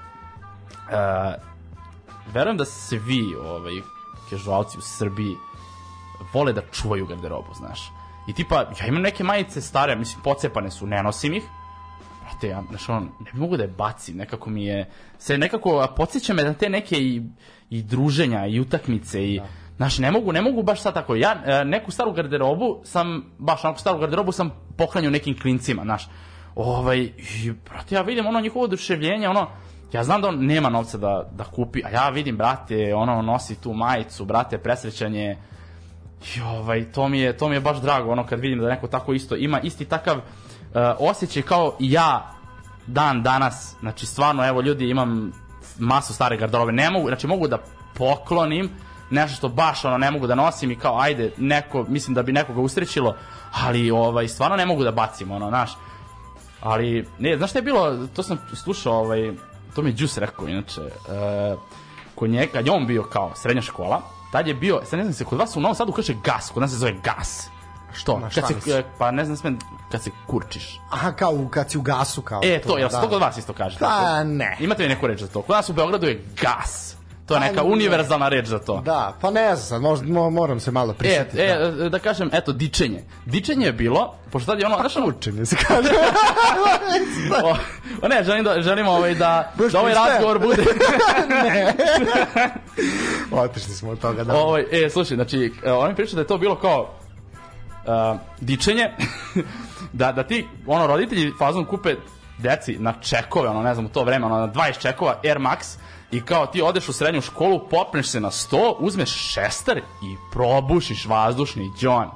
verujem 2.35 2.57
da 2.57 2.64
se 2.64 2.99
vi, 2.99 3.35
ovaj, 3.35 3.73
kežualci 4.31 4.79
u 4.79 4.81
Srbiji, 4.81 5.37
vole 6.33 6.53
da 6.53 6.62
čuvaju 6.73 7.07
garderobu, 7.07 7.55
znaš. 7.55 7.93
I 8.29 8.33
tipa, 8.33 8.57
ja 8.81 8.87
imam 8.87 9.03
neke 9.03 9.25
majice 9.25 9.61
stare, 9.61 9.97
mislim, 9.97 10.23
pocepane 10.23 10.71
su, 10.71 10.87
ne 10.87 11.03
nosim 11.03 11.35
ih. 11.35 11.43
Brate, 12.23 12.49
ja, 12.49 12.62
znaš, 12.69 12.88
on, 12.88 13.09
ne 13.21 13.31
mogu 13.33 13.57
da 13.57 13.62
je 13.62 13.69
bacim, 13.69 14.17
nekako 14.17 14.51
mi 14.51 14.64
je, 14.64 14.90
se 15.19 15.38
nekako, 15.38 15.79
a 15.79 15.95
podsjeća 15.95 16.35
me 16.35 16.45
na 16.45 16.55
te 16.55 16.69
neke 16.69 16.97
i, 16.97 17.23
i 17.71 17.83
druženja, 17.83 18.47
i 18.47 18.61
utakmice, 18.61 19.29
i, 19.29 19.38
da. 19.38 19.47
Znaš, 19.77 19.99
ne 19.99 20.11
mogu, 20.11 20.33
ne 20.33 20.43
mogu 20.43 20.63
baš 20.63 20.83
sad 20.83 20.95
tako. 20.95 21.15
Ja 21.15 21.43
e, 21.45 21.65
neku 21.65 21.91
staru 21.91 22.13
garderobu 22.13 22.81
sam, 22.85 23.25
baš 23.39 23.65
onako 23.65 23.81
staru 23.81 23.99
garderobu 23.99 24.33
sam 24.33 24.51
pohranio 24.77 25.11
nekim 25.11 25.41
klincima, 25.41 25.83
znaš. 25.83 26.09
Ovaj, 26.55 26.99
i, 26.99 27.53
brate, 27.71 27.95
ja 27.95 28.03
vidim 28.03 28.27
ono 28.27 28.41
njihovo 28.41 28.65
oduševljenje, 28.65 29.29
ono, 29.29 29.49
ja 29.93 30.05
znam 30.05 30.21
da 30.21 30.29
on 30.29 30.47
nema 30.47 30.69
novca 30.69 30.99
da, 30.99 31.29
da 31.33 31.45
kupi, 31.45 31.83
a 31.85 31.91
ja 31.91 32.09
vidim, 32.09 32.37
brate, 32.37 32.95
ono, 32.95 33.23
nosi 33.23 33.61
tu 33.61 33.73
majicu, 33.73 34.25
brate, 34.25 34.59
presrećanje, 34.59 35.37
i 36.37 36.41
ovaj, 36.41 36.93
to 36.93 37.09
mi 37.09 37.21
je, 37.21 37.37
to 37.37 37.49
mi 37.49 37.55
je 37.55 37.61
baš 37.61 37.81
drago, 37.81 38.11
ono, 38.11 38.27
kad 38.27 38.41
vidim 38.41 38.59
da 38.59 38.69
neko 38.69 38.87
tako 38.87 39.13
isto 39.13 39.37
ima 39.37 39.61
isti 39.61 39.85
takav 39.85 40.17
uh, 40.17 40.23
osjećaj 40.99 41.43
kao 41.43 41.77
ja 41.79 42.35
dan 42.87 43.23
danas, 43.23 43.77
znači 43.81 44.07
stvarno, 44.07 44.49
evo 44.49 44.61
ljudi, 44.61 44.91
imam 44.91 45.33
masu 45.79 46.15
stare 46.15 46.37
garderobe, 46.37 46.73
ne 46.73 46.91
mogu, 46.91 47.09
znači 47.09 47.27
mogu 47.27 47.49
da 47.49 47.59
poklonim 47.95 48.71
nešto 49.11 49.37
što 49.37 49.49
baš 49.49 49.85
ono 49.85 49.99
ne 49.99 50.11
mogu 50.11 50.27
da 50.27 50.35
nosim 50.35 50.71
i 50.71 50.77
kao 50.77 50.99
ajde 50.99 51.33
neko 51.37 51.85
mislim 51.88 52.14
da 52.14 52.23
bi 52.23 52.33
nekoga 52.33 52.61
usrećilo 52.61 53.17
ali 53.53 53.90
ovaj 53.90 54.29
stvarno 54.29 54.57
ne 54.57 54.67
mogu 54.67 54.85
da 54.85 54.90
bacim 54.90 55.31
ono 55.31 55.49
znaš 55.49 55.71
ali 56.61 57.09
ne 57.19 57.37
znaš 57.37 57.51
šta 57.51 57.59
je 57.59 57.62
bilo 57.62 58.07
to 58.07 58.23
sam 58.23 58.38
slušao 58.53 58.95
ovaj 58.95 59.33
to 59.75 59.83
mi 59.83 59.90
je 59.90 59.95
Đus 59.95 60.19
rekao 60.19 60.49
inače 60.49 60.81
uh, 60.81 61.61
kod 62.14 62.31
njega 62.31 62.53
kad 62.53 62.67
je 62.67 62.73
on 62.73 62.87
bio 62.87 63.03
kao 63.03 63.33
srednja 63.35 63.62
škola 63.62 64.03
tad 64.33 64.47
je 64.47 64.55
bio 64.55 64.81
sad 64.85 64.99
ne 64.99 65.05
znam 65.05 65.14
se 65.14 65.25
kod 65.25 65.38
vas 65.38 65.57
u 65.57 65.61
Novom 65.61 65.75
Sadu 65.75 65.93
kaže 65.93 66.14
gas 66.25 66.51
kod 66.55 66.61
nas 66.61 66.71
se 66.71 66.77
zove 66.77 66.95
gas 67.05 67.51
Što? 67.95 68.19
Na 68.19 68.31
kad 68.31 68.62
se, 68.62 68.85
pa 68.99 69.11
ne 69.11 69.25
znam 69.25 69.37
smem, 69.37 69.59
kad 69.90 70.03
se 70.03 70.11
kurčiš. 70.27 70.81
Aha, 70.90 71.12
kao 71.12 71.49
kad 71.51 71.71
si 71.71 71.79
u 71.79 71.83
gasu 71.83 72.23
kao. 72.23 72.40
E, 72.45 72.61
to, 72.61 72.69
to 72.69 72.79
jel 72.79 72.88
da. 72.88 73.01
to 73.01 73.09
kod 73.09 73.21
vas 73.21 73.37
isto 73.37 73.53
kaže? 73.53 73.79
Pa 73.79 74.25
ne. 74.25 74.57
Imate 74.61 74.83
li 74.83 74.88
neku 74.88 75.07
reč 75.07 75.21
za 75.21 75.27
to? 75.27 75.43
Kod 75.43 75.57
nas 75.57 75.69
u 75.69 75.73
Beogradu 75.73 76.07
je 76.07 76.25
gas. 76.40 76.94
To 77.27 77.35
je 77.35 77.41
neka 77.41 77.63
univerzalna 77.63 78.29
reč 78.29 78.47
za 78.47 78.59
to. 78.59 78.81
Da, 78.81 79.17
pa 79.21 79.31
ne 79.31 79.57
znam, 79.57 79.83
možda 79.83 80.07
moram 80.31 80.61
se 80.61 80.71
malo 80.71 80.93
prisjetiti. 80.93 81.43
E, 81.43 81.45
e, 81.45 81.71
da. 81.71 81.89
da 81.89 81.99
kažem, 81.99 82.31
eto, 82.33 82.53
dičenje. 82.53 83.05
Dičenje 83.27 83.67
je 83.67 83.73
bilo, 83.73 84.15
pošto 84.31 84.53
tad 84.53 84.61
je 84.61 84.67
ono, 84.67 84.77
znaš 84.77 84.97
ono... 84.97 85.07
Učenje 85.07 85.47
se 85.47 85.57
kaže. 85.57 85.89
o, 87.45 87.57
o, 88.03 88.09
ne, 88.09 88.25
želim 88.25 88.45
da, 88.45 88.63
želim 88.63 88.89
ovaj 88.89 89.15
da, 89.15 89.53
Boš 89.59 89.73
da 89.73 89.81
ovaj 89.81 89.95
razgovor 89.95 90.39
bude... 90.39 90.63
ne. 91.45 91.75
Otišli 93.33 93.75
smo 93.75 93.91
od 93.91 93.99
toga, 93.99 94.25
da. 94.25 94.35
Ovaj, 94.37 94.65
e, 94.73 94.91
slušaj, 94.91 95.15
znači, 95.15 95.53
e, 95.65 95.73
oni 95.73 95.95
pričaju 95.95 96.15
da 96.15 96.21
je 96.21 96.27
to 96.27 96.39
bilo 96.39 96.57
kao 96.57 96.95
uh, 97.87 98.21
dičenje, 98.41 98.91
da, 99.93 100.13
da 100.13 100.23
ti, 100.23 100.47
ono, 100.67 100.87
roditelji 100.87 101.33
fazom 101.39 101.65
kupe 101.65 101.95
deci 102.39 102.77
na 102.79 102.95
čekove, 103.01 103.49
ono, 103.49 103.63
ne 103.63 103.75
znam, 103.75 103.87
u 103.87 103.89
to 103.89 104.05
vreme, 104.05 104.27
ono, 104.27 104.39
na 104.39 104.53
20 104.53 104.79
čekova 104.79 105.21
Air 105.25 105.39
Max, 105.39 105.77
i 106.14 106.20
kao 106.20 106.46
ti 106.46 106.62
odeš 106.62 106.88
u 106.88 106.92
srednju 106.92 107.20
školu, 107.20 107.68
popneš 107.70 108.09
se 108.09 108.20
na 108.20 108.31
sto, 108.31 108.77
uzmeš 108.79 109.11
šestar 109.11 109.79
i 109.79 110.16
probušiš 110.33 111.07
vazdušni 111.07 111.70
džon. 111.79 112.11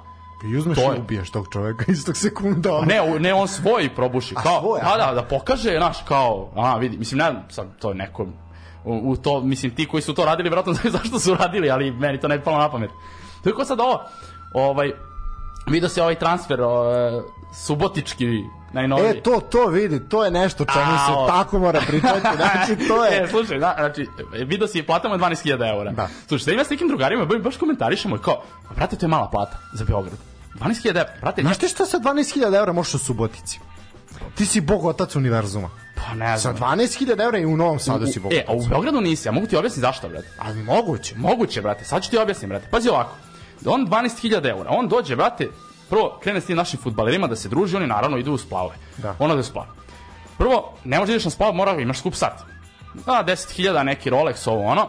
I 0.44 0.56
uzmeš 0.56 0.78
to 0.78 0.94
i 0.94 0.98
ubiješ 0.98 1.30
tog 1.30 1.48
čoveka 1.52 1.84
istog 1.88 2.16
sekunda. 2.16 2.74
Ono. 2.74 2.86
Ne, 2.86 3.18
ne, 3.20 3.34
on 3.34 3.48
svoj 3.48 3.94
probuši. 3.94 4.34
A 4.36 4.42
kao, 4.42 4.60
svoj, 4.60 4.80
da, 4.80 5.06
da, 5.06 5.14
da 5.14 5.22
pokaže, 5.22 5.76
znaš, 5.78 5.98
kao, 6.08 6.50
a, 6.56 6.76
vidi, 6.76 6.98
mislim, 6.98 7.18
ne, 7.18 7.44
sad, 7.48 7.78
to 7.78 7.88
je 7.88 7.94
neko, 7.94 8.26
u, 8.84 9.10
u 9.10 9.16
to, 9.16 9.40
mislim, 9.40 9.74
ti 9.74 9.86
koji 9.86 10.02
su 10.02 10.14
to 10.14 10.24
radili, 10.24 10.48
vjerojatno 10.48 10.72
znaju 10.74 10.90
zašto 10.90 11.18
su 11.18 11.34
radili, 11.34 11.70
ali 11.70 11.90
meni 11.90 12.20
to 12.20 12.28
ne 12.28 12.38
bi 12.38 12.44
palo 12.44 12.58
na 12.58 12.70
pamet. 12.70 12.90
To 13.42 13.48
je 13.48 13.54
ko 13.54 13.64
sad 13.64 13.80
ovo, 13.80 14.02
ovaj, 14.54 14.92
vidio 15.66 15.88
se 15.88 16.02
ovaj 16.02 16.14
transfer, 16.14 16.60
o, 16.60 16.68
subotički 17.52 18.44
najnoviji. 18.72 19.10
E, 19.10 19.22
to, 19.22 19.40
to 19.50 19.66
vidi, 19.66 20.08
to 20.08 20.24
je 20.24 20.30
nešto 20.30 20.64
čemu 20.64 20.92
se 21.06 21.12
tako 21.26 21.58
mora 21.58 21.80
pričati. 21.86 22.20
Znači, 22.36 22.88
to 22.88 23.04
je... 23.04 23.20
e, 23.24 23.28
slušaj, 23.28 23.58
da, 23.58 23.74
znači, 23.78 24.06
vidio 24.46 24.66
si, 24.66 24.82
platamo 24.82 25.16
12.000 25.16 25.76
eura. 25.76 25.90
Da. 25.90 26.08
Slušaj, 26.28 26.46
da 26.46 26.52
ima 26.52 26.64
s 26.64 26.70
nekim 26.70 26.88
drugarima, 26.88 27.24
baš 27.24 27.56
komentarišemo 27.56 28.16
i 28.16 28.18
kao, 28.18 28.42
brate, 28.76 28.96
to 28.96 29.06
je 29.06 29.10
mala 29.10 29.30
plata 29.30 29.58
za 29.72 29.84
Beograd. 29.84 30.18
12.000 30.54 30.88
eura, 30.88 31.08
brate... 31.20 31.42
Znaš 31.42 31.58
ti 31.58 31.68
što 31.68 31.86
sa 31.86 31.98
12.000 31.98 32.56
eura 32.56 32.72
možeš 32.72 32.94
u 32.94 32.98
Subotici? 32.98 33.60
Ti 34.34 34.46
si 34.46 34.60
bog 34.60 34.84
otac 34.84 35.16
univerzuma. 35.16 35.70
Pa 35.94 36.14
ne 36.14 36.38
znam. 36.38 36.56
Sa 36.56 36.64
12.000 36.64 37.22
eura 37.22 37.38
i 37.38 37.46
u 37.46 37.56
Novom 37.56 37.78
Sadu 37.78 38.06
si 38.06 38.20
bog 38.20 38.32
E, 38.32 38.44
a 38.48 38.52
u 38.52 38.66
Beogradu 38.68 39.00
nisi, 39.00 39.28
ja 39.28 39.32
mogu 39.32 39.46
ti 39.46 39.56
objasniti 39.56 39.80
zašto, 39.80 40.08
brate. 40.08 40.28
Ali 40.38 40.62
moguće. 40.62 41.14
Moguće, 41.16 41.62
brate, 41.62 41.84
sad 41.84 42.02
ću 42.02 42.10
ti 42.10 42.18
objasniti, 42.18 42.46
brate. 42.46 42.68
Pazi 42.70 42.88
ovako, 42.88 43.16
on 43.66 43.86
12.000 43.86 44.50
eura, 44.50 44.70
on 44.70 44.88
dođe, 44.88 45.16
brate, 45.16 45.48
prvo 45.90 46.18
krene 46.22 46.40
s 46.40 46.46
tim 46.46 46.56
našim 46.56 46.80
futbalerima 46.80 47.26
da 47.26 47.36
se 47.36 47.48
druži, 47.48 47.76
oni 47.76 47.86
naravno 47.86 48.18
idu 48.18 48.32
u 48.32 48.38
splavove. 48.38 48.74
Da. 48.96 49.14
Ono 49.18 49.36
da 49.36 49.42
splav. 49.42 49.64
Prvo, 50.38 50.74
ne 50.84 50.98
može 50.98 51.06
da 51.06 51.14
ideš 51.14 51.24
na 51.24 51.30
splav, 51.30 51.52
mora 51.52 51.80
imaš 51.80 51.98
skup 51.98 52.14
sat. 52.14 52.42
Da, 53.06 53.24
10.000 53.26 53.82
neki 53.82 54.10
Rolex, 54.10 54.48
ovo 54.50 54.64
ono. 54.64 54.88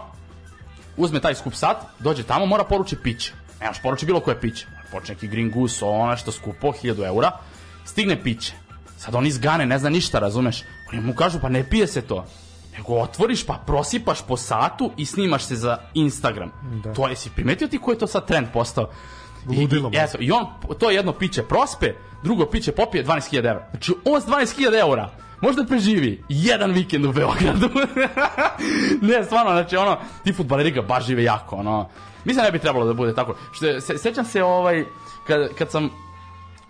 Uzme 0.98 1.20
taj 1.20 1.36
skup 1.36 1.54
sat, 1.54 1.78
dođe 2.00 2.24
tamo, 2.24 2.46
mora 2.46 2.64
poruči 2.64 2.96
piće. 3.04 3.34
Ne 3.62 3.68
možeš 3.68 3.82
poruči 3.82 4.06
bilo 4.06 4.20
koje 4.20 4.42
piće. 4.42 4.68
Počne 4.92 5.16
neki 5.16 5.28
Green 5.28 5.52
Goose, 5.52 5.86
ono 5.86 6.18
što 6.18 6.32
skupo, 6.32 6.68
1000 6.68 7.08
eura. 7.08 7.32
Stigne 7.86 8.24
piće. 8.24 8.54
Sad 8.98 9.16
on 9.16 9.28
izgane, 9.28 9.66
ne 9.66 9.80
zna 9.80 9.90
ništa, 9.90 10.20
razumeš? 10.20 10.64
Oni 10.92 11.02
mu 11.02 11.14
kažu, 11.14 11.40
pa 11.40 11.50
ne 11.50 11.70
pije 11.70 11.88
se 11.88 12.02
to 12.02 12.26
nego 12.80 12.94
otvoriš 12.94 13.46
pa 13.46 13.54
prosipaš 13.54 14.22
po 14.28 14.38
satu 14.38 14.92
i 14.98 15.06
snimaš 15.06 15.44
se 15.44 15.56
za 15.56 15.78
Instagram. 15.94 16.52
Da. 16.84 16.94
To 16.94 17.08
je 17.08 17.16
si 17.16 17.30
primetio 17.30 17.68
ti 17.68 17.78
koji 17.78 17.96
je 17.96 18.00
to 18.00 18.08
sad 18.08 18.28
trend 18.28 18.48
postao? 18.54 18.90
Ludilo. 19.48 19.92
I, 19.94 19.98
eto, 19.98 20.18
I 20.20 20.32
on 20.32 20.46
to 20.80 20.90
jedno 20.90 21.14
piće 21.14 21.44
prospe, 21.44 21.94
drugo 22.24 22.46
piće 22.46 22.72
popije 22.72 23.06
12.000 23.06 23.38
evra. 23.38 23.68
Znači 23.72 23.94
on 24.06 24.22
s 24.22 24.26
12.000 24.26 24.88
evra 24.88 25.10
možda 25.42 25.66
preživi 25.66 26.24
jedan 26.30 26.72
vikend 26.72 27.06
u 27.06 27.12
Beogradu. 27.12 27.70
ne, 29.08 29.24
stvarno, 29.24 29.52
znači 29.52 29.76
ono, 29.76 29.98
ti 30.24 30.34
futbaleri 30.34 30.72
ga 30.72 30.82
baš 30.82 31.06
žive 31.06 31.24
jako, 31.24 31.56
ono. 31.56 31.90
Mislim 32.26 32.42
da 32.42 32.44
ne 32.44 32.52
bi 32.52 32.60
trebalo 32.60 32.86
da 32.86 32.94
bude 32.94 33.16
tako. 33.16 33.36
Što, 33.52 33.82
se, 33.82 33.98
sećam 33.98 34.26
se 34.26 34.44
ovaj, 34.44 34.86
kad, 35.28 35.54
kad 35.58 35.72
sam 35.72 35.90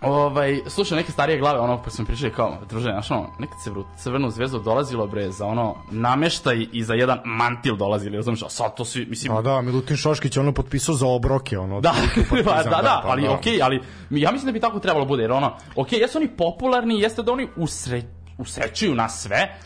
ovaj, 0.02 0.60
slušao 0.66 0.96
neke 0.96 1.12
starije 1.12 1.38
glave, 1.38 1.58
ono, 1.58 1.82
pa 1.82 1.90
sam 1.90 2.06
pričali 2.06 2.32
kao, 2.32 2.58
druže, 2.68 2.90
znaš, 2.92 3.10
ono, 3.10 3.26
nekad 3.38 3.62
se 3.62 3.70
u 3.70 3.84
Crvenu 3.96 4.30
zvezdu 4.30 4.58
dolazilo, 4.58 5.06
bre, 5.06 5.30
za 5.30 5.46
ono, 5.46 5.76
nameštaj 5.90 6.66
i 6.72 6.84
za 6.84 6.94
jedan 6.94 7.18
mantil 7.24 7.76
dolazili, 7.76 8.16
razumiješ, 8.16 8.42
a 8.42 8.48
sad 8.48 8.76
to 8.76 8.84
svi, 8.84 9.06
mislim... 9.06 9.34
Da, 9.34 9.42
da, 9.42 9.62
Milutin 9.62 9.96
Šoškić 9.96 10.36
ono 10.36 10.52
potpisao 10.52 10.94
za 10.94 11.06
obroke, 11.06 11.58
ono. 11.58 11.80
Da, 11.80 11.94
pa, 12.44 12.62
da, 12.62 12.70
da, 12.70 12.82
da, 12.82 13.02
ali 13.04 13.22
da. 13.22 13.32
okej, 13.32 13.52
okay, 13.52 13.64
ali 13.64 13.80
ja 14.10 14.32
mislim 14.32 14.46
da 14.46 14.52
bi 14.52 14.60
tako 14.60 14.78
trebalo 14.78 15.04
bude, 15.04 15.22
jer 15.22 15.32
ono, 15.32 15.56
okej, 15.76 15.98
okay, 15.98 16.02
jesu 16.02 16.18
oni 16.18 16.28
popularni, 16.28 17.00
jeste 17.00 17.22
da 17.22 17.32
oni 17.32 17.48
usre, 17.56 18.02
usrećuju 18.38 18.94
na 18.94 19.08
sve, 19.08 19.58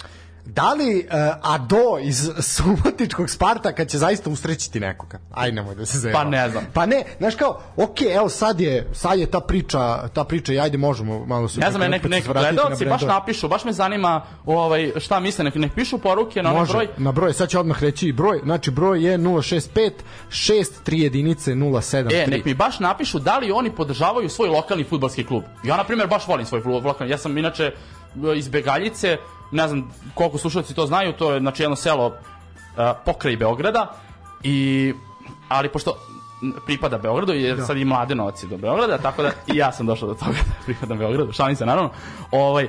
Da 0.46 0.72
li 0.72 0.98
uh, 0.98 1.54
Ado 1.54 1.98
iz 2.02 2.30
Subotičkog 2.40 3.30
Spartaka 3.30 3.84
će 3.84 3.98
zaista 3.98 4.30
usrećiti 4.30 4.80
nekoga? 4.80 5.18
Aj 5.30 5.52
nemoj 5.52 5.74
da 5.74 5.86
se 5.86 5.98
zajeba. 5.98 6.18
Pa 6.18 6.24
ne 6.24 6.50
znam. 6.50 6.64
Pa 6.72 6.86
ne, 6.86 7.04
znaš 7.18 7.34
kao, 7.34 7.60
ok, 7.76 8.00
evo 8.16 8.28
sad 8.28 8.60
je, 8.60 8.90
sad 8.92 9.18
je 9.18 9.26
ta 9.26 9.40
priča, 9.40 10.08
ta 10.08 10.24
priča 10.24 10.52
i 10.52 10.60
ajde 10.60 10.78
možemo 10.78 11.26
malo 11.26 11.48
se... 11.48 11.60
Ne 11.60 11.70
znam, 11.70 11.90
nek, 11.90 12.04
nek 12.08 12.26
gledalci 12.26 12.86
baš 12.86 13.02
napišu, 13.02 13.48
baš 13.48 13.64
me 13.64 13.72
zanima 13.72 14.22
ovaj, 14.46 14.92
šta 15.00 15.20
misle, 15.20 15.44
nek, 15.44 15.54
nek 15.54 15.74
pišu 15.74 15.98
poruke 15.98 16.42
na 16.42 16.50
onaj 16.54 16.66
broj. 16.66 16.88
na 16.96 17.12
broj, 17.12 17.32
sad 17.32 17.48
će 17.48 17.58
odmah 17.58 17.82
reći 17.82 18.12
broj, 18.12 18.40
znači 18.44 18.70
broj 18.70 19.04
je 19.04 19.18
065 19.18 19.90
6 20.28 20.64
3 20.86 20.94
jedinice 20.94 21.54
073. 21.54 22.24
E, 22.24 22.26
nek 22.26 22.44
mi 22.44 22.54
baš 22.54 22.80
napišu 22.80 23.18
da 23.18 23.38
li 23.38 23.52
oni 23.52 23.70
podržavaju 23.70 24.28
svoj 24.28 24.48
lokalni 24.48 24.84
futbalski 24.84 25.24
klub. 25.24 25.42
Ja, 25.62 25.76
na 25.76 25.84
primjer, 25.84 26.08
baš 26.08 26.26
volim 26.26 26.46
svoj 26.46 26.62
lokalni, 26.64 27.12
ja 27.12 27.18
sam 27.18 27.38
inače 27.38 27.72
iz 28.36 28.48
Begaljice, 28.48 29.18
ne 29.50 29.68
znam 29.68 29.90
koliko 30.14 30.38
slušalci 30.38 30.74
to 30.74 30.86
znaju, 30.86 31.12
to 31.12 31.32
je 31.32 31.40
znači 31.40 31.62
jedno 31.62 31.76
selo 31.76 32.06
uh, 32.06 32.12
pokraj 33.04 33.36
Beograda 33.36 33.92
i 34.42 34.92
ali 35.48 35.68
pošto 35.68 35.96
pripada 36.66 36.98
Beogradu 36.98 37.32
jer 37.32 37.56
da. 37.56 37.64
sad 37.64 37.76
i 37.76 37.84
mlade 37.84 38.14
noci 38.14 38.46
do 38.46 38.56
Beograda, 38.56 38.98
tako 38.98 39.22
da 39.22 39.30
i 39.52 39.56
ja 39.56 39.72
sam 39.72 39.86
došao 39.86 40.08
do 40.08 40.14
toga 40.14 40.32
da 40.32 40.64
pripadam 40.64 40.98
Beogradu, 40.98 41.32
šalim 41.32 41.56
se 41.56 41.66
naravno. 41.66 41.90
Ovaj 42.30 42.68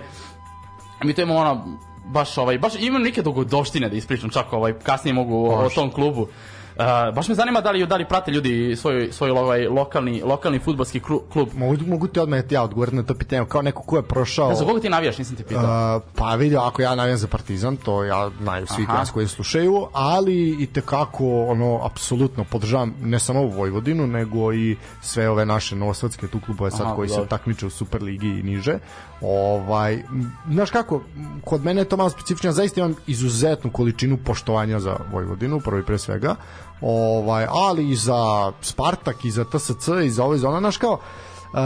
mi 1.04 1.14
to 1.14 1.22
imamo 1.22 1.40
ono 1.40 1.78
baš 2.06 2.38
ovaj 2.38 2.58
baš 2.58 2.74
imam 2.80 3.02
neke 3.02 3.22
dogodovštine 3.22 3.90
da 3.90 3.96
ispričam 3.96 4.30
čak 4.30 4.54
ovaj 4.54 4.74
kasnije 4.84 5.14
mogu 5.14 5.46
o, 5.46 5.66
o 5.66 5.70
tom 5.70 5.92
klubu 5.92 6.28
Uh, 6.78 7.16
baš 7.16 7.28
me 7.28 7.36
zanima 7.36 7.62
da 7.62 7.72
li 7.72 7.88
da 7.88 7.96
li 7.96 8.06
prate 8.06 8.32
ljudi 8.32 8.76
svoj 8.76 9.10
svoj 9.12 9.30
ovaj 9.30 9.68
lokalni 9.68 10.22
lokalni 10.22 10.60
fudbalski 10.60 11.00
klub. 11.34 11.48
Mogu 11.54 11.78
mogu 11.88 12.08
ti 12.08 12.20
odmah 12.20 12.44
ja 12.50 12.64
odgovoriti 12.64 12.96
na 12.96 13.04
to 13.04 13.14
pitanje 13.14 13.46
kao 13.50 13.62
neko 13.62 13.82
ko 13.82 13.98
je 13.98 14.04
prošao. 14.04 14.50
Ja, 14.50 14.56
za 14.56 14.66
koga 14.66 14.82
ti 14.82 14.90
navijaš, 14.90 15.18
nisam 15.18 15.36
te 15.36 15.44
pitao. 15.44 15.96
Uh, 15.98 16.04
pa 16.16 16.36
vidio 16.36 16.60
ako 16.60 16.82
ja 16.82 16.96
navijam 16.96 17.18
za 17.18 17.28
Partizan, 17.28 17.78
to 17.78 18.04
ja 18.04 18.30
znaju 18.42 18.68
svi 18.68 18.84
nas 18.84 19.12
koji 19.12 19.28
slušaju, 19.28 19.88
ali 19.94 20.64
i 20.64 20.68
te 20.68 20.82
kako 20.82 21.46
ono 21.46 21.80
apsolutno 21.86 22.44
podržavam 22.44 22.94
ne 23.02 23.20
samo 23.20 23.42
Vojvodinu, 23.42 24.08
nego 24.08 24.54
i 24.54 24.78
sve 25.02 25.30
ove 25.30 25.46
naše 25.46 25.76
novosadske 25.76 26.28
tu 26.28 26.40
klubove 26.46 26.72
sad 26.72 26.82
Aha, 26.82 26.96
koji 26.96 27.10
dobro. 27.10 27.24
se 27.24 27.30
takmiče 27.30 27.66
u 27.66 27.70
Superligi 27.70 28.28
i 28.28 28.44
niže. 28.44 28.80
Ovaj, 29.22 30.04
znaš 30.52 30.72
kako, 30.72 31.02
kod 31.44 31.66
mene 31.66 31.82
je 31.82 31.86
to 31.86 31.98
malo 31.98 32.10
specifično, 32.10 32.52
zaista 32.52 32.82
imam 32.82 32.96
izuzetnu 33.08 33.72
količinu 33.72 34.18
poštovanja 34.26 34.80
za 34.80 34.98
Vojvodinu, 35.12 35.60
prvo 35.60 35.80
i 35.80 35.86
pre 35.86 35.98
svega, 35.98 36.36
ovaj, 36.82 37.48
ali 37.50 37.90
i 37.90 37.96
za 37.96 38.52
Spartak, 38.62 39.26
i 39.26 39.32
za 39.32 39.44
TSC, 39.44 39.88
i 40.06 40.10
za 40.10 40.24
ovo, 40.24 40.36
i 40.36 40.40
za 40.40 40.50
ono, 40.50 40.60
znaš 40.60 40.78
kao, 40.78 40.94
uh, 40.94 41.60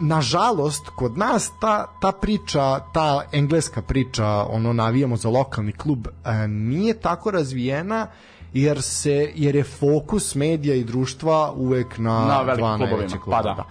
nažalost, 0.00 0.88
kod 0.88 1.18
nas 1.18 1.52
ta, 1.60 1.86
ta 2.00 2.12
priča, 2.12 2.80
ta 2.92 3.22
engleska 3.32 3.82
priča, 3.82 4.26
ono 4.26 4.72
navijamo 4.72 5.16
za 5.16 5.28
lokalni 5.28 5.72
klub, 5.72 6.06
e, 6.06 6.48
nije 6.48 7.00
tako 7.00 7.30
razvijena 7.30 8.06
jer 8.52 8.82
se 8.82 9.32
jer 9.34 9.56
je 9.56 9.64
fokus 9.64 10.34
medija 10.34 10.74
i 10.74 10.84
društva 10.84 11.52
uvek 11.52 11.98
na, 11.98 12.20
Na 12.20 12.26
dva 12.26 12.42
velikim 12.42 12.76
klubovima, 12.76 13.20
kluba. 13.22 13.36
pa 13.36 13.42
da. 13.42 13.54
da. 13.54 13.64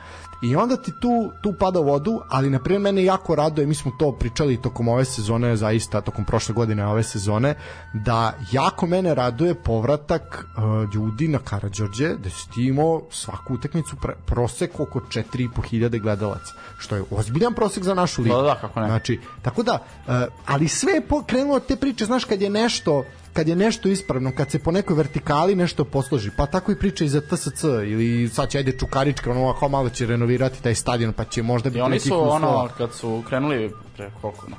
I 0.44 0.56
onda 0.56 0.78
ti 0.78 0.92
tu, 1.00 1.32
tu 1.42 1.54
pada 1.60 1.80
u 1.80 1.84
vodu, 1.84 2.22
ali 2.30 2.50
na 2.50 2.60
primjer 2.60 2.82
mene 2.82 3.04
jako 3.04 3.36
raduje, 3.36 3.68
mi 3.68 3.76
smo 3.76 3.92
to 4.00 4.12
pričali 4.12 4.62
tokom 4.62 4.88
ove 4.88 5.06
sezone, 5.06 5.56
zaista 5.56 6.02
tokom 6.02 6.26
prošle 6.26 6.56
godine 6.56 6.88
ove 6.88 7.04
sezone, 7.04 7.56
da 7.94 8.34
jako 8.52 8.88
mene 8.88 9.16
raduje 9.16 9.56
povratak 9.56 10.46
uh, 10.58 10.94
ljudi 10.94 11.28
na 11.28 11.40
Karadžorđe, 11.40 12.16
da 12.16 12.30
si 12.30 12.50
ti 12.50 12.66
imao 12.68 13.02
svaku 13.12 13.54
utakmicu 13.54 13.96
pre, 13.96 14.14
prosek 14.26 14.80
oko 14.80 15.00
4.500 15.00 16.02
gledalaca, 16.02 16.54
što 16.78 16.96
je 16.96 17.04
ozbiljan 17.12 17.54
prosek 17.54 17.84
za 17.84 17.94
našu 17.94 18.22
ligu. 18.22 18.36
Da, 18.36 18.42
da, 18.42 18.56
kako 18.56 18.80
ne. 18.80 18.88
Znači, 18.88 19.20
tako 19.42 19.64
da, 19.64 19.74
uh, 20.08 20.14
ali 20.46 20.68
sve 20.68 20.94
je 20.94 21.08
po- 21.08 21.24
krenulo 21.24 21.56
od 21.56 21.66
te 21.66 21.76
priče, 21.76 22.06
znaš, 22.06 22.26
kad 22.26 22.42
je 22.42 22.50
nešto 22.50 23.04
kad 23.34 23.48
je 23.48 23.56
nešto 23.56 23.90
ispravno, 23.90 24.32
kad 24.38 24.52
se 24.52 24.60
po 24.60 24.72
nekoj 24.72 24.96
vertikali 24.96 25.56
nešto 25.56 25.86
posloži, 25.86 26.32
pa 26.38 26.46
tako 26.46 26.72
i 26.72 26.80
priča 26.80 27.06
i 27.06 27.10
za 27.10 27.22
TSC 27.22 27.64
ili 27.64 28.30
sad 28.30 28.50
će 28.50 28.58
ajde 28.58 28.78
Čukarička, 28.78 29.32
ono 29.32 29.42
ovako 29.42 29.70
malo 29.70 29.90
će 29.90 30.06
renovirati 30.06 30.64
taj 30.64 30.76
stadion, 30.76 31.14
pa 31.14 31.24
će 31.26 31.44
možda 31.44 31.70
biti 31.70 31.80
I 31.80 31.82
oni 31.82 32.00
su 32.00 32.16
uslova. 32.16 32.36
ono 32.36 32.70
kad 32.78 32.94
su 32.94 33.24
krenuli 33.28 33.74
pre 33.96 34.12
koliko, 34.22 34.48
no, 34.50 34.56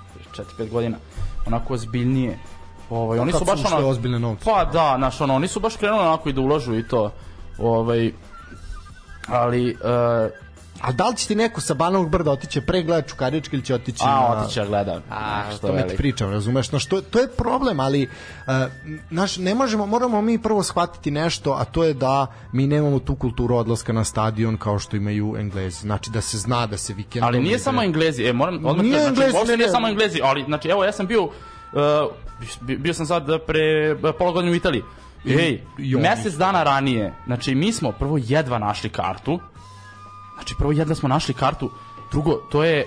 4-5 0.58 0.70
godina, 0.70 0.96
onako 1.46 1.74
ozbiljnije. 1.74 2.38
Ovaj 2.90 3.18
oni 3.18 3.32
kad 3.32 3.38
su 3.38 3.44
su 3.46 3.52
baš 3.52 3.64
ušle 3.64 3.76
ono 3.76 3.88
ozbiljne 3.88 4.18
novce. 4.18 4.44
Pa 4.44 4.64
da, 4.64 4.94
znaš, 4.98 5.20
ono 5.20 5.34
oni 5.34 5.48
su 5.48 5.60
baš 5.60 5.76
krenuli 5.76 6.00
onako 6.00 6.28
i 6.28 6.32
da 6.32 6.40
ulažu 6.40 6.74
i 6.78 6.88
to. 6.88 7.12
Ovaj 7.58 8.12
ali 9.28 9.70
uh, 9.70 10.43
A 10.85 10.92
da 10.92 11.09
li 11.09 11.16
će 11.16 11.27
ti 11.27 11.35
neko 11.35 11.61
sa 11.61 11.75
Banovog 11.75 12.11
brda 12.11 12.31
otići 12.31 12.61
pre 12.61 12.83
gleda 12.83 13.03
Čukarički 13.09 13.57
ili 13.57 13.64
će 13.64 13.75
otići 13.75 14.03
a 14.07 14.07
na... 14.07 14.42
otiće 14.42 14.61
da 14.61 14.66
gleda. 14.66 15.01
A, 15.11 15.42
što 15.49 15.57
što 15.57 15.66
me 15.66 15.79
ti 15.79 15.85
veli. 15.87 15.97
pričam, 15.97 16.31
razumeš? 16.31 16.73
No, 16.73 16.79
što, 16.79 17.01
to 17.01 17.18
je 17.18 17.29
problem, 17.29 17.81
ali 17.81 18.03
uh, 18.03 18.53
naš, 19.11 19.37
ne 19.37 19.55
možemo, 19.55 19.87
moramo 19.87 20.23
mi 20.23 20.38
prvo 20.38 20.62
shvatiti 20.62 21.11
nešto, 21.11 21.53
a 21.53 21.64
to 21.64 21.85
je 21.85 21.94
da 21.94 22.27
mi 22.53 22.66
nemamo 22.66 22.99
tu 22.99 23.16
kulturu 23.16 23.57
odlaska 23.57 23.92
na 23.92 24.05
stadion 24.05 24.57
kao 24.57 24.79
što 24.79 24.97
imaju 24.97 25.37
Englezi. 25.38 25.81
Znači 25.81 26.11
da 26.11 26.20
se 26.20 26.38
zna 26.38 26.66
da 26.66 26.77
se 26.77 26.94
vikendom... 26.94 27.29
Ali 27.29 27.40
nije 27.40 27.59
samo 27.59 27.83
Englezi, 27.83 28.25
e 28.25 28.33
moram 28.33 28.66
odmah 28.66 28.85
Nije 28.85 28.99
da- 28.99 29.03
znači, 29.14 29.23
Englezi, 29.23 29.51
ne, 29.51 29.57
nije 29.57 29.68
samo 29.68 29.88
Englezi, 29.88 30.20
ali 30.23 30.44
znači 30.44 30.68
evo 30.68 30.85
ja 30.85 30.92
sam 30.92 31.07
bio 31.07 31.25
uh, 31.25 31.31
bi- 32.61 32.77
bio 32.77 32.94
sam 32.94 33.07
sad 33.07 33.27
pre 33.47 33.97
pola 34.18 34.33
godine 34.33 34.53
u 34.53 34.55
Italiji. 34.55 34.83
Ej, 35.27 35.62
mesec 35.79 36.35
dana 36.35 36.62
ranije, 36.62 37.14
znači 37.27 37.55
mi 37.55 37.73
smo 37.73 37.92
prvo 37.92 38.18
jedva 38.23 38.59
našli 38.59 38.90
kartu. 38.90 39.40
Znači 40.44 40.54
prvo 40.59 40.72
jedva 40.72 40.94
smo 40.94 41.09
našli 41.09 41.35
kartu, 41.35 41.70
drugo 42.11 42.33
to 42.50 42.64
je 42.64 42.87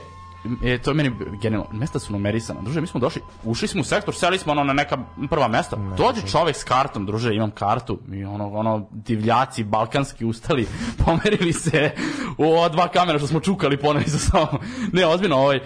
E, 0.64 0.78
to 0.78 0.90
je 0.90 0.94
meni 0.94 1.12
genijalno. 1.42 1.68
Mesta 1.72 2.00
su 2.00 2.14
numerisana. 2.14 2.62
Druže, 2.62 2.82
mi 2.82 2.88
smo 2.88 3.00
došli, 3.00 3.22
ušli 3.44 3.68
smo 3.68 3.82
u 3.82 3.84
sektor, 3.84 4.16
seli 4.16 4.38
smo 4.38 4.52
ono 4.52 4.64
na 4.64 4.74
neka 4.74 4.98
prva 5.30 5.48
mesta. 5.48 5.78
Dođe 5.98 6.22
čovek 6.22 6.56
s 6.56 6.64
kartom, 6.64 7.06
druže, 7.06 7.36
imam 7.36 7.52
kartu. 7.52 8.00
Mi 8.08 8.26
ono, 8.26 8.48
ono 8.48 8.88
divljaci 8.92 9.64
balkanski 9.64 10.26
ustali, 10.26 10.68
pomerili 11.06 11.54
se 11.54 11.92
u 12.38 12.44
ova 12.44 12.70
dva 12.70 12.88
kamera 12.88 13.18
što 13.18 13.28
smo 13.28 13.40
čukali 13.40 13.78
poneli 13.78 14.06
za 14.08 14.20
samo. 14.20 14.60
Ne, 14.94 15.06
ozbiljno, 15.06 15.38
ovaj 15.38 15.60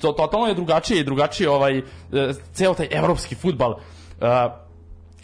to 0.00 0.12
totalno 0.12 0.46
je 0.46 0.54
drugačije 0.54 1.00
i 1.00 1.04
drugačije 1.04 1.50
ovaj 1.50 1.78
e, 1.78 1.82
ceo 2.52 2.74
taj 2.74 2.88
evropski 2.90 3.34
fudbal. 3.34 3.70
Uh, 3.70 4.26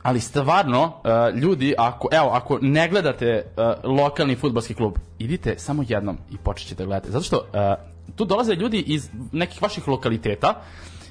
ali 0.06 0.20
stvarno 0.20 0.82
uh, 0.84 1.38
ljudi 1.38 1.74
ako 1.78 2.08
evo 2.12 2.28
ako 2.28 2.58
ne 2.62 2.88
gledate 2.88 3.44
uh, 3.56 3.90
lokalni 3.90 4.36
fudbalski 4.36 4.74
klub 4.74 4.94
idite 5.18 5.54
samo 5.58 5.84
jednom 5.88 6.18
i 6.30 6.36
počećete 6.36 6.82
da 6.82 6.86
gledate 6.86 7.10
zato 7.10 7.24
što 7.24 7.36
uh, 7.36 8.14
tu 8.16 8.24
dolaze 8.24 8.54
ljudi 8.54 8.84
iz 8.86 9.10
nekih 9.32 9.62
vaših 9.62 9.88
lokaliteta 9.88 10.62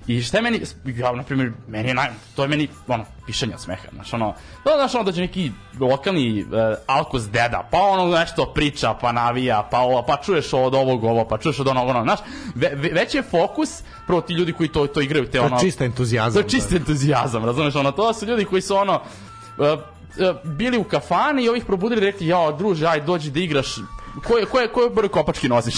I 0.08 0.22
šta 0.22 0.38
je 0.38 0.42
meni, 0.42 0.62
ja, 0.86 1.12
na 1.12 1.24
primjer, 1.24 1.52
meni 1.68 1.88
je 1.88 1.94
naj, 1.94 2.10
to 2.36 2.42
je 2.42 2.48
meni, 2.48 2.68
ono, 2.88 3.06
pišanje 3.26 3.54
od 3.54 3.62
smeha, 3.62 3.88
znaš, 3.94 4.14
ono, 4.14 4.34
da, 4.66 4.72
znaš, 4.76 4.96
ono, 4.96 5.04
dođe 5.04 5.22
neki 5.22 5.52
lokalni 5.80 6.44
uh, 6.44 6.50
alkos 6.88 7.24
deda, 7.24 7.68
pa 7.72 7.82
ono 7.82 8.18
nešto 8.18 8.46
priča, 8.56 8.94
pa 9.02 9.12
navija, 9.12 9.68
pa 9.72 9.80
ovo, 9.80 10.04
pa 10.08 10.18
čuješ 10.18 10.54
od 10.54 10.76
ovog 10.76 11.04
ovo, 11.04 11.26
pa 11.28 11.38
čuješ 11.38 11.60
od 11.60 11.68
onog 11.68 11.90
ono, 11.90 12.04
znaš, 12.04 12.20
ve, 12.56 12.70
ve, 12.76 12.90
već 12.90 13.16
je 13.16 13.24
fokus, 13.24 13.70
prvo 14.08 14.22
ti 14.22 14.34
ljudi 14.34 14.54
koji 14.54 14.70
to, 14.70 14.88
to 14.88 15.02
igraju, 15.02 15.26
te 15.26 15.32
To 15.32 15.38
je 15.38 15.42
ono... 15.42 15.60
čista 15.60 15.86
entuzijazam, 15.86 16.34
To 16.34 16.48
je 16.48 16.50
čist 16.50 16.72
entuzijazam, 16.72 17.46
razumeš, 17.46 17.76
ono, 17.76 17.92
to 17.92 18.14
su 18.14 18.26
ljudi 18.26 18.46
koji 18.46 18.62
su 18.62 18.76
ono, 18.76 19.02
uh, 19.58 19.66
uh, 19.66 19.78
bili 20.44 20.78
u 20.78 20.84
kafani 20.84 21.44
i 21.44 21.50
ovih 21.50 21.66
probudili 21.66 22.02
i 22.02 22.06
rekli, 22.06 22.28
jao, 22.28 22.52
druže, 22.52 22.88
aj, 22.88 23.02
dođi 23.02 23.32
da 23.32 23.40
igraš, 23.40 23.76
koje, 24.24 24.46
koje, 24.46 24.68
koje 24.68 24.90
broj 24.90 25.10
kopački 25.10 25.50
nosiš? 25.50 25.76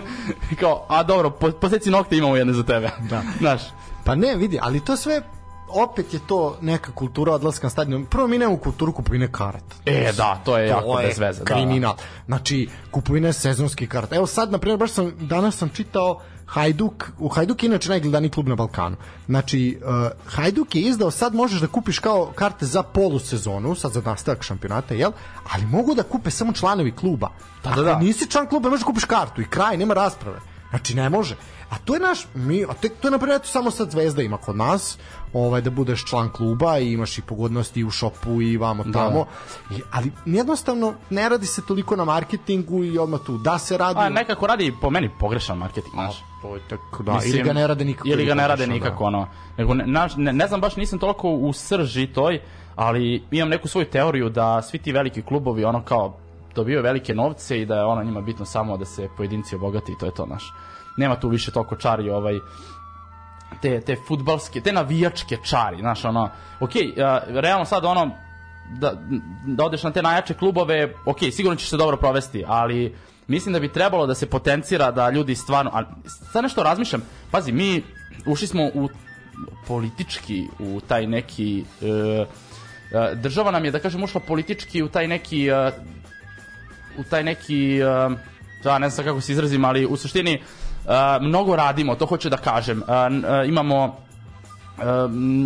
Kao, 0.60 0.86
a 0.88 1.02
dobro, 1.02 1.30
po, 1.30 1.50
poseci 1.50 1.90
nokte 1.90 2.16
imamo 2.16 2.36
jedne 2.36 2.52
za 2.52 2.62
tebe. 2.62 2.90
Da. 3.10 3.22
Znaš, 3.40 3.62
Pa 4.04 4.14
ne, 4.14 4.36
vidi, 4.36 4.58
ali 4.62 4.80
to 4.80 4.96
sve 4.96 5.22
opet 5.68 6.14
je 6.14 6.20
to 6.26 6.56
neka 6.60 6.92
kultura 6.92 7.32
odlaska 7.32 7.66
na 7.66 7.70
stadion. 7.70 8.04
Prvo 8.06 8.26
mi 8.26 8.38
nemamo 8.38 8.58
kulturu 8.58 8.92
kupovine 8.92 9.32
karata. 9.32 9.76
e, 9.86 10.12
da, 10.16 10.40
to 10.44 10.58
je 10.58 10.68
jako 10.68 10.82
to 10.82 11.00
je 11.00 11.06
bez 11.06 11.18
veze. 11.18 11.44
Da, 11.44 11.54
kriminal. 11.54 11.94
Znači, 12.26 12.68
kupovine 12.90 13.32
sezonskih 13.32 13.88
karata. 13.88 14.16
Evo 14.16 14.26
sad, 14.26 14.52
na 14.52 14.58
primjer, 14.58 14.78
baš 14.78 14.90
sam, 14.90 15.12
danas 15.20 15.56
sam 15.56 15.68
čitao 15.68 16.20
Hajduk, 16.50 17.12
u 17.18 17.28
Hajduk 17.28 17.62
je 17.62 17.66
inače 17.66 17.88
najgledaniji 17.88 18.30
klub 18.30 18.48
na 18.48 18.54
Balkanu. 18.54 18.96
Znači, 19.26 19.78
uh, 19.82 20.10
Hajduk 20.26 20.74
je 20.74 20.82
izdao, 20.82 21.10
sad 21.10 21.34
možeš 21.34 21.60
da 21.60 21.66
kupiš 21.66 21.98
kao 21.98 22.32
karte 22.34 22.66
za 22.66 22.82
polusezonu, 22.82 23.74
sad 23.74 23.92
za 23.92 24.02
nastavak 24.04 24.42
šampionata, 24.42 24.94
jel? 24.94 25.12
Ali 25.52 25.66
mogu 25.66 25.94
da 25.94 26.02
kupe 26.02 26.30
samo 26.30 26.52
članovi 26.52 26.92
kluba. 26.92 27.30
Da, 27.64 27.70
da, 27.70 27.82
da. 27.82 27.98
nisi 27.98 28.30
član 28.30 28.46
kluba, 28.46 28.70
možeš 28.70 28.82
da 28.82 28.86
kupiš 28.86 29.04
kartu 29.04 29.40
i 29.40 29.48
kraj, 29.50 29.76
nema 29.76 29.94
rasprave. 29.94 30.40
Znači, 30.70 30.94
ne 30.94 31.10
može. 31.10 31.36
A 31.70 31.78
to 31.84 31.94
je 31.94 32.00
naš, 32.00 32.26
mi, 32.34 32.64
a 32.64 32.74
tek, 32.74 32.92
to 33.00 33.08
je 33.08 33.12
na 33.12 33.18
primjer, 33.18 33.36
eto, 33.36 33.48
samo 33.48 33.70
sad 33.70 33.90
Zvezda 33.90 34.22
ima 34.22 34.36
kod 34.36 34.56
nas, 34.56 34.98
ovaj, 35.32 35.60
da 35.60 35.70
budeš 35.70 36.04
član 36.04 36.28
kluba 36.32 36.78
i 36.78 36.92
imaš 36.92 37.18
i 37.18 37.22
pogodnosti 37.22 37.80
i 37.80 37.84
u 37.84 37.90
šopu 37.90 38.42
i 38.42 38.56
vamo 38.56 38.84
tamo. 38.92 39.26
I, 39.70 39.80
ali 39.90 40.12
jednostavno 40.26 40.94
ne 41.10 41.28
radi 41.28 41.46
se 41.46 41.66
toliko 41.66 41.96
na 41.96 42.04
marketingu 42.04 42.84
i 42.84 42.98
odmah 42.98 43.20
tu. 43.26 43.38
Da 43.38 43.58
se 43.58 43.78
radi... 43.78 44.00
A 44.00 44.08
nekako 44.08 44.46
radi 44.46 44.74
po 44.80 44.90
meni 44.90 45.10
pogrešan 45.18 45.58
marketing, 45.58 45.94
znaš. 45.94 46.24
to 46.42 46.54
je 46.54 46.60
tako, 46.68 47.02
da, 47.02 47.18
ili 47.26 47.42
ga 47.42 47.52
ne 47.52 47.66
rade 47.66 47.84
nikako. 47.84 48.08
Ili 48.08 48.24
ga 48.24 48.34
ne 48.34 48.48
rade 48.48 48.62
pogrešno, 48.62 48.74
nikako, 48.74 49.04
da. 49.04 49.06
ono. 49.06 49.28
Nego, 49.58 49.74
ne, 49.74 50.08
ne, 50.16 50.32
ne 50.32 50.46
znam, 50.46 50.60
baš 50.60 50.76
nisam 50.76 50.98
toliko 50.98 51.30
u 51.30 51.52
srži 51.52 52.06
toj, 52.06 52.40
ali 52.76 53.22
imam 53.30 53.48
neku 53.48 53.68
svoju 53.68 53.86
teoriju 53.86 54.28
da 54.28 54.62
svi 54.62 54.78
ti 54.78 54.92
veliki 54.92 55.22
klubovi, 55.22 55.64
ono 55.64 55.82
kao, 55.82 56.16
dobijaju 56.54 56.82
velike 56.82 57.14
novce 57.14 57.60
i 57.60 57.66
da 57.66 57.76
je 57.76 57.84
ono 57.84 58.02
njima 58.02 58.20
bitno 58.20 58.44
samo 58.44 58.76
da 58.76 58.84
se 58.84 59.08
pojedinci 59.16 59.56
obogati 59.56 59.92
i 59.92 59.98
to 59.98 60.06
je 60.06 60.14
to, 60.14 60.26
naš. 60.26 60.52
Nema 60.96 61.20
tu 61.20 61.28
više 61.28 61.50
toliko 61.50 61.76
čari, 61.76 62.10
ovaj, 62.10 62.38
te, 63.62 63.80
te 63.80 63.96
futbalske, 64.08 64.60
te 64.60 64.72
navijačke 64.72 65.36
čari, 65.44 65.76
znaš, 65.80 66.04
ono, 66.04 66.30
ok, 66.60 66.72
realno 67.26 67.64
sad 67.64 67.84
ono, 67.84 68.10
da, 68.78 68.92
da 69.46 69.64
odeš 69.64 69.82
na 69.82 69.90
te 69.90 70.02
najjače 70.02 70.34
klubove, 70.34 70.94
ok, 71.06 71.18
sigurno 71.32 71.56
ćeš 71.56 71.70
se 71.70 71.76
dobro 71.76 71.96
provesti, 71.96 72.44
ali 72.46 72.96
mislim 73.26 73.52
da 73.52 73.60
bi 73.60 73.72
trebalo 73.72 74.06
da 74.06 74.14
se 74.14 74.30
potencira 74.30 74.90
da 74.90 75.10
ljudi 75.10 75.34
stvarno, 75.34 75.70
a 75.74 75.82
sad 76.32 76.42
nešto 76.42 76.62
razmišljam, 76.62 77.02
pazi, 77.30 77.52
mi 77.52 77.82
ušli 78.26 78.46
smo 78.46 78.64
u 78.74 78.88
politički 79.66 80.46
u 80.58 80.80
taj 80.80 81.06
neki 81.06 81.64
e, 81.82 83.14
država 83.14 83.50
nam 83.50 83.64
je 83.64 83.70
da 83.70 83.78
kažem 83.78 84.02
ušla 84.02 84.20
politički 84.20 84.82
u 84.82 84.88
taj 84.88 85.08
neki 85.08 85.48
e, 85.48 85.70
u 86.98 87.04
taj 87.04 87.24
neki 87.24 87.80
e, 87.80 87.84
da 88.62 88.78
ne 88.78 88.88
znam 88.90 89.06
kako 89.06 89.20
se 89.20 89.32
izrazim 89.32 89.64
ali 89.64 89.86
u 89.86 89.96
suštini 89.96 90.42
mnogo 91.20 91.56
radimo 91.56 91.94
to 91.94 92.06
hoću 92.06 92.28
da 92.28 92.36
kažem 92.36 92.82
imamo 93.46 93.96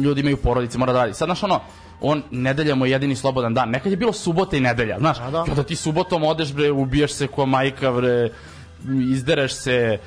ljudi 0.04 0.20
imaju 0.20 0.36
porodice, 0.36 0.78
mora 0.78 0.92
da 0.92 1.00
radi. 1.00 1.14
Sad, 1.14 1.26
znaš, 1.26 1.42
ono, 1.42 1.60
on, 2.00 2.22
nedelja 2.30 2.74
mu 2.74 2.86
je 2.86 2.92
jedini 2.92 3.16
slobodan 3.16 3.54
dan. 3.54 3.70
Nekad 3.70 3.92
je 3.92 3.96
bilo 3.96 4.12
subota 4.12 4.56
i 4.56 4.60
nedelja, 4.60 4.98
znaš. 4.98 5.18
A 5.20 5.30
da. 5.30 5.44
Kada 5.44 5.62
ti 5.62 5.76
subotom 5.76 6.24
odeš, 6.24 6.52
bre, 6.52 6.70
ubiješ 6.70 7.12
se 7.12 7.26
ko 7.26 7.46
majka, 7.46 7.92
bre, 7.92 8.30
izdereš 9.10 9.54
se, 9.54 9.98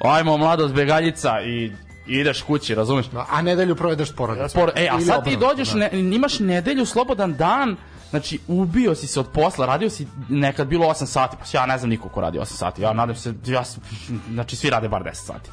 ajmo, 0.00 0.36
mladost, 0.36 0.74
begaljica 0.74 1.40
i 1.42 1.72
ideš 2.06 2.42
kući, 2.42 2.74
razumeš? 2.74 3.06
A 3.30 3.42
nedelju 3.42 3.76
provedeš 3.76 4.08
s 4.08 4.12
porodicom. 4.12 4.48
Spor, 4.48 4.72
e, 4.76 4.88
a 4.92 5.00
sad 5.00 5.24
ti 5.24 5.36
dođeš, 5.36 5.72
da. 5.72 5.78
ne, 5.78 5.90
imaš 5.92 6.38
nedelju, 6.38 6.86
slobodan 6.86 7.34
dan, 7.34 7.76
znači 8.14 8.38
ubio 8.48 8.94
si 8.94 9.06
se 9.06 9.20
od 9.20 9.28
posla, 9.28 9.66
radio 9.66 9.90
si 9.90 10.06
nekad 10.28 10.68
bilo 10.68 10.86
8 10.86 11.06
sati, 11.06 11.36
pa 11.36 11.58
ja 11.58 11.66
ne 11.66 11.78
znam 11.78 11.90
niko 11.90 12.08
ko 12.08 12.20
radi 12.20 12.38
8 12.38 12.44
sati, 12.44 12.82
ja 12.82 12.92
nadam 12.92 13.16
se, 13.16 13.34
ja, 13.46 13.62
znači 14.30 14.56
svi 14.56 14.70
rade 14.70 14.88
bar 14.88 15.02
10 15.02 15.14
sati. 15.14 15.50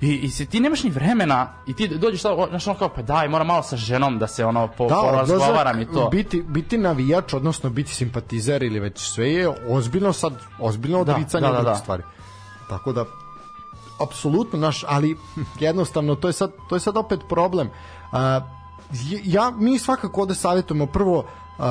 I, 0.00 0.14
i 0.14 0.30
se, 0.30 0.46
ti 0.46 0.60
nemaš 0.60 0.82
ni 0.82 0.90
vremena 0.90 1.48
i 1.66 1.74
ti 1.74 1.88
dođeš 1.88 2.22
sad, 2.22 2.32
o, 2.36 2.46
znaš 2.48 2.66
ono 2.66 2.78
kao, 2.78 2.88
pa 2.88 3.02
daj, 3.02 3.28
moram 3.28 3.46
malo 3.46 3.62
sa 3.62 3.76
ženom 3.76 4.18
da 4.18 4.26
se 4.26 4.44
ono 4.44 4.68
po, 4.68 4.88
Da, 4.88 4.94
porazgovaram 4.94 5.80
i 5.80 5.86
to. 5.86 6.08
Biti, 6.08 6.42
biti 6.42 6.78
navijač, 6.78 7.34
odnosno 7.34 7.70
biti 7.70 7.94
simpatizer 7.94 8.62
ili 8.62 8.80
već 8.80 8.98
sve 8.98 9.32
je 9.32 9.48
ozbiljno 9.68 10.12
sad, 10.12 10.32
ozbiljno 10.58 11.04
Da, 11.04 11.12
odricanje 11.12 11.46
da, 11.46 11.52
da, 11.52 11.56
drugih 11.56 11.72
da. 11.72 11.78
stvari. 11.78 12.02
Tako 12.68 12.92
da, 12.92 13.04
apsolutno 14.00 14.58
naš, 14.58 14.84
ali 14.88 15.16
jednostavno 15.60 16.14
to 16.14 16.28
je 16.28 16.32
sad 16.32 16.52
to 16.68 16.76
je 16.76 16.80
sad 16.80 16.96
opet 16.96 17.20
problem. 17.28 17.70
Uh, 18.12 18.18
ja 19.24 19.50
mi 19.50 19.78
svakako 19.78 20.20
ovde 20.20 20.34
savjetujemo 20.34 20.86
prvo 20.86 21.24
uh, 21.58 21.64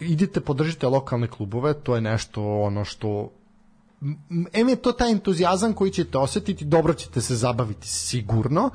idite 0.00 0.40
podržite 0.40 0.86
lokalne 0.86 1.26
klubove, 1.26 1.74
to 1.74 1.94
je 1.94 2.00
nešto 2.00 2.60
ono 2.60 2.84
što 2.84 3.30
em 4.52 4.68
je 4.68 4.76
to 4.76 4.92
taj 4.92 5.10
entuzijazam 5.10 5.72
koji 5.72 5.90
ćete 5.90 6.18
osetiti, 6.18 6.64
dobro 6.64 6.94
ćete 6.94 7.20
se 7.20 7.36
zabaviti 7.36 7.88
sigurno, 7.88 8.70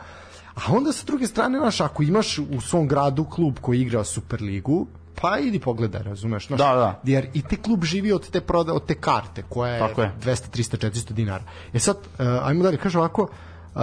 a 0.56 0.62
onda 0.74 0.92
sa 0.92 1.06
druge 1.06 1.28
strane, 1.28 1.60
znaš, 1.60 1.82
ako 1.82 2.04
imaš 2.04 2.40
u 2.40 2.62
svom 2.62 2.88
gradu 2.88 3.24
klub 3.24 3.58
koji 3.62 3.82
igra 3.82 4.04
Superligu, 4.04 4.88
pa 5.22 5.40
idi 5.40 5.60
pogledaj, 5.60 6.04
razumeš? 6.04 6.48
Znaš, 6.48 6.60
Da, 6.60 6.76
da. 6.76 7.02
Jer 7.04 7.30
i 7.34 7.42
te 7.42 7.56
klub 7.56 7.84
živi 7.84 8.12
od 8.12 8.30
te 8.30 8.42
proda, 8.42 8.74
od 8.74 8.86
te 8.86 8.96
karte 8.96 9.44
koja 9.50 9.74
je, 9.74 9.80
Tako 9.80 10.02
je. 10.02 10.14
200, 10.24 10.58
300, 10.58 10.90
400 10.90 11.12
dinara. 11.14 11.44
E 11.74 11.80
sad, 11.80 11.98
uh, 11.98 12.26
ajmo 12.42 12.64
dalje, 12.64 12.78
kaže 12.78 12.98
ovako, 12.98 13.22
uh, 13.22 13.82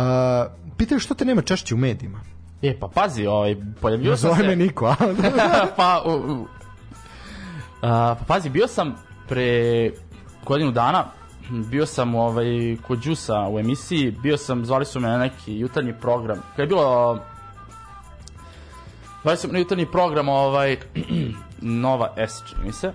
pitaju 0.76 0.99
što 1.01 1.14
te 1.14 1.24
nema 1.24 1.43
češće 1.43 1.74
u 1.74 1.78
medijima. 1.78 2.20
E, 2.63 2.79
pa 2.81 2.89
pazi, 2.89 3.27
ovaj, 3.27 3.57
pojavio 3.81 4.17
sam 4.17 4.31
Zove 4.31 4.43
se... 4.43 4.47
me 4.49 4.57
Niko, 4.57 4.87
a? 4.87 4.97
pa, 5.77 6.03
u, 6.07 6.11
u, 6.11 6.47
a, 7.83 8.15
pa 8.19 8.25
pazi, 8.27 8.51
bio 8.51 8.69
sam 8.69 8.95
pre 9.29 9.91
godinu 10.45 10.71
dana, 10.71 11.05
bio 11.51 11.87
sam 11.87 12.15
ovaj, 12.15 12.77
kod 12.87 12.99
Đusa 12.99 13.49
u 13.49 13.59
emisiji, 13.59 14.11
bio 14.11 14.37
sam, 14.37 14.65
zvali 14.65 14.85
su 14.85 15.01
me 15.01 15.09
na 15.09 15.19
neki 15.19 15.59
jutarnji 15.59 15.95
program, 16.01 16.39
kada 16.51 16.63
je 16.63 16.67
bilo 16.67 17.19
zvali 19.23 19.37
su 19.37 19.47
me 19.47 19.53
na 19.53 19.59
jutarnji 19.59 19.87
program 19.87 20.29
ovaj, 20.29 20.77
Nova 21.61 22.15
S, 22.17 22.43
čini 22.49 22.65
mi 22.65 22.73
se, 22.73 22.93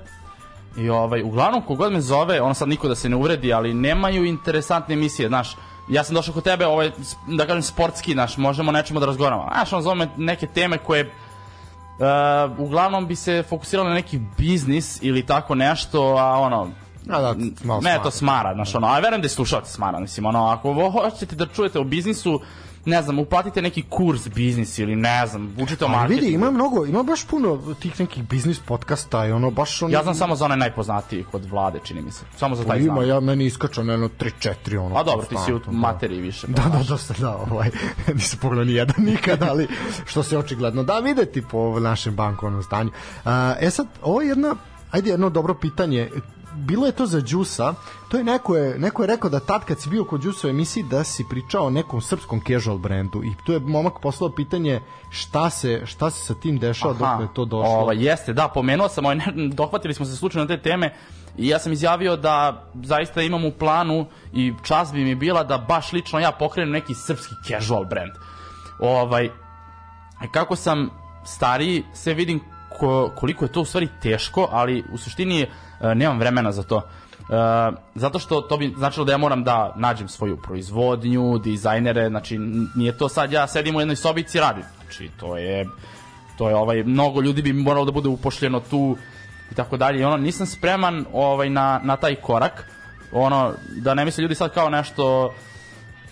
I 0.78 0.89
ovaj, 0.89 1.24
uglavnom, 1.24 1.61
kogod 1.61 1.93
me 1.93 2.01
zove, 2.01 2.41
ono 2.41 2.53
sad 2.53 2.70
niko 2.70 2.88
da 2.88 2.95
se 2.95 3.09
ne 3.09 3.15
uvredi, 3.15 3.53
ali 3.53 3.74
nemaju 3.74 4.26
interesantne 4.26 4.93
emisije, 4.93 5.28
znaš, 5.28 5.55
ja 5.89 6.03
sam 6.03 6.15
došao 6.15 6.33
kod 6.33 6.43
tebe, 6.43 6.67
ovaj, 6.67 6.91
s- 6.99 7.15
da 7.27 7.45
kažem 7.45 7.61
sportski, 7.63 8.13
znaš, 8.13 8.38
možemo 8.38 8.71
nečemu 8.71 8.99
da 8.99 9.05
razgovaramo. 9.05 9.49
Znaš, 9.53 9.73
on 9.73 9.81
zove 9.81 10.07
neke 10.17 10.47
teme 10.47 10.77
koje 10.77 11.11
Uh, 11.99 12.03
uglavnom 12.59 13.07
bi 13.07 13.15
se 13.15 13.43
fokusiralo 13.43 13.89
na 13.89 13.95
neki 13.95 14.19
biznis 14.38 14.99
ili 15.01 15.25
tako 15.25 15.55
nešto, 15.55 16.15
a 16.15 16.31
ono, 16.31 16.69
A 17.09 17.21
da, 17.21 17.35
malo 17.63 17.81
ne 17.81 17.81
smara. 17.83 18.03
to 18.03 18.11
smara, 18.11 18.53
znaš, 18.53 18.75
ono, 18.75 18.88
a 18.88 18.99
verujem 18.99 19.21
da 19.21 19.25
je 19.25 19.29
slušalci 19.29 19.71
smara, 19.73 19.99
mislim, 19.99 20.25
ono, 20.25 20.45
ako 20.45 20.73
hoćete 20.91 21.35
da 21.35 21.45
čujete 21.47 21.79
o 21.79 21.83
biznisu, 21.83 22.41
ne 22.88 23.01
znam, 23.01 23.19
uplatite 23.19 23.61
neki 23.61 23.83
kurs 23.89 24.27
biznis 24.29 24.79
ili 24.79 24.95
ne 24.95 25.27
znam, 25.27 25.55
učite 25.59 25.85
o 25.85 25.88
marketingu. 25.88 26.21
vidi, 26.21 26.33
ima 26.33 26.51
mnogo, 26.51 26.85
ima 26.85 27.03
baš 27.03 27.27
puno 27.27 27.75
tih 27.79 27.99
nekih 27.99 28.23
biznis 28.23 28.59
podcasta 28.59 29.25
i 29.25 29.31
ono 29.31 29.51
baš 29.51 29.81
ono... 29.81 29.93
Ja 29.93 30.03
znam 30.03 30.15
samo 30.15 30.35
za 30.35 30.45
one 30.45 30.57
najpoznatiji 30.57 31.23
kod 31.31 31.45
vlade, 31.45 31.79
čini 31.83 32.01
mi 32.01 32.11
se. 32.11 32.25
Samo 32.38 32.55
za 32.55 32.63
Pa 32.63 32.69
taj 32.69 32.79
ima, 32.79 32.93
znam. 32.93 33.09
ja 33.09 33.19
meni 33.19 33.45
iskača 33.45 33.83
na 33.83 33.93
jedno 33.93 34.09
3-4 34.19 34.77
ono. 34.77 34.95
A 34.95 35.03
dobro, 35.03 35.25
ti 35.25 35.35
si 35.45 35.53
u 35.53 35.59
da. 35.59 35.71
materiji 35.71 36.21
više. 36.21 36.47
Da, 36.47 36.61
da, 36.61 36.83
dosta, 36.88 37.13
da, 37.19 37.35
ovaj, 37.35 37.69
nisam 38.13 38.39
pogledao 38.41 38.65
ni 38.65 38.73
jedan 38.73 39.05
nikad, 39.05 39.43
ali 39.43 39.67
što 40.05 40.23
se 40.23 40.38
očigledno 40.38 40.83
da 40.83 40.99
videti 40.99 41.41
po 41.41 41.79
našem 41.79 42.15
bankovnom 42.15 42.63
stanju. 42.63 42.91
A, 43.25 43.55
e 43.59 43.69
sad, 43.69 43.88
ovo 44.01 44.21
je 44.21 44.27
jedna, 44.27 44.55
ajde 44.91 45.09
jedno 45.09 45.29
dobro 45.29 45.53
pitanje, 45.53 46.09
bilo 46.58 46.86
je 46.86 46.91
to 46.91 47.05
za 47.05 47.22
Đusa, 47.22 47.74
to 48.10 48.18
je 48.18 48.24
neko 48.24 48.55
je, 48.55 48.80
neko 48.80 49.03
je 49.03 49.08
rekao 49.08 49.30
da 49.30 49.39
tad 49.39 49.66
kad 49.66 49.82
si 49.82 49.89
bio 49.89 50.05
kod 50.05 50.22
Đusa 50.22 50.47
u 50.47 50.49
emisiji 50.49 50.84
da 50.84 51.03
si 51.03 51.26
pričao 51.30 51.66
o 51.66 51.70
nekom 51.70 52.01
srpskom 52.01 52.41
casual 52.47 52.78
brandu 52.78 53.24
i 53.24 53.32
tu 53.45 53.53
je 53.53 53.60
momak 53.60 53.93
poslao 54.01 54.30
pitanje 54.30 54.82
šta 55.10 55.49
se, 55.49 55.82
šta 55.86 56.10
se 56.10 56.26
sa 56.26 56.34
tim 56.34 56.58
dešava 56.58 56.93
dok 56.93 57.30
je 57.30 57.34
to 57.34 57.45
došlo. 57.45 57.74
Ovaj, 57.74 58.05
jeste, 58.05 58.34
da, 58.34 58.47
pomenuo 58.47 58.89
sam, 58.89 59.05
ovaj, 59.05 59.18
dohvatili 59.60 59.93
smo 59.93 60.05
se 60.05 60.16
slučajno 60.16 60.47
te 60.47 60.62
teme 60.62 60.93
i 61.38 61.47
ja 61.47 61.60
sam 61.60 61.72
izjavio 61.72 62.16
da 62.16 62.64
zaista 62.84 63.22
imam 63.22 63.45
u 63.45 63.51
planu 63.51 64.05
i 64.34 64.53
čast 64.64 64.93
bi 64.93 65.03
mi 65.03 65.16
bila 65.16 65.43
da 65.43 65.58
baš 65.58 65.93
lično 65.93 66.20
ja 66.20 66.32
pokrenem 66.32 66.72
neki 66.72 66.93
srpski 66.93 67.36
casual 67.47 67.86
brand. 67.86 68.12
Ovaj, 68.80 69.30
kako 70.32 70.55
sam 70.55 70.89
stariji, 71.26 71.84
sve 71.93 72.14
vidim 72.14 72.39
ko, 72.80 73.12
koliko 73.16 73.45
je 73.45 73.51
to 73.51 73.62
u 73.62 73.66
stvari 73.66 73.88
teško, 74.01 74.47
ali 74.51 74.84
u 74.93 74.97
suštini 74.97 75.41
e, 75.41 75.47
nemam 75.95 76.19
vremena 76.19 76.51
za 76.51 76.63
to. 76.63 76.78
E, 76.78 76.84
zato 77.95 78.19
što 78.19 78.41
to 78.41 78.57
bi 78.57 78.73
značilo 78.78 79.05
da 79.05 79.11
ja 79.11 79.17
moram 79.17 79.43
da 79.43 79.73
nađem 79.75 80.07
svoju 80.07 80.38
proizvodnju, 80.38 81.38
dizajnere, 81.38 82.09
znači 82.09 82.38
nije 82.75 82.97
to 82.97 83.09
sad 83.09 83.32
ja 83.32 83.47
sedim 83.47 83.75
u 83.75 83.80
jednoj 83.80 83.95
sobici 83.95 84.38
i 84.38 84.41
radim. 84.41 84.63
Znači 84.82 85.09
to 85.19 85.38
je 85.38 85.67
to 86.38 86.49
je 86.49 86.55
ovaj 86.55 86.84
mnogo 86.84 87.21
ljudi 87.21 87.41
bi 87.41 87.53
moralo 87.53 87.86
da 87.86 87.91
bude 87.91 88.09
upošljeno 88.09 88.59
tu 88.59 88.97
i 89.51 89.55
tako 89.55 89.78
dalje 89.78 89.99
i 89.99 90.03
ono 90.03 90.17
nisam 90.17 90.47
spreman 90.47 91.05
ovaj 91.13 91.49
na 91.49 91.82
na 91.84 91.95
taj 91.95 92.15
korak 92.15 92.65
ono 93.11 93.53
da 93.78 93.93
ne 93.93 94.05
misle 94.05 94.21
ljudi 94.21 94.36
sad 94.36 94.53
kao 94.53 94.69
nešto 94.69 95.34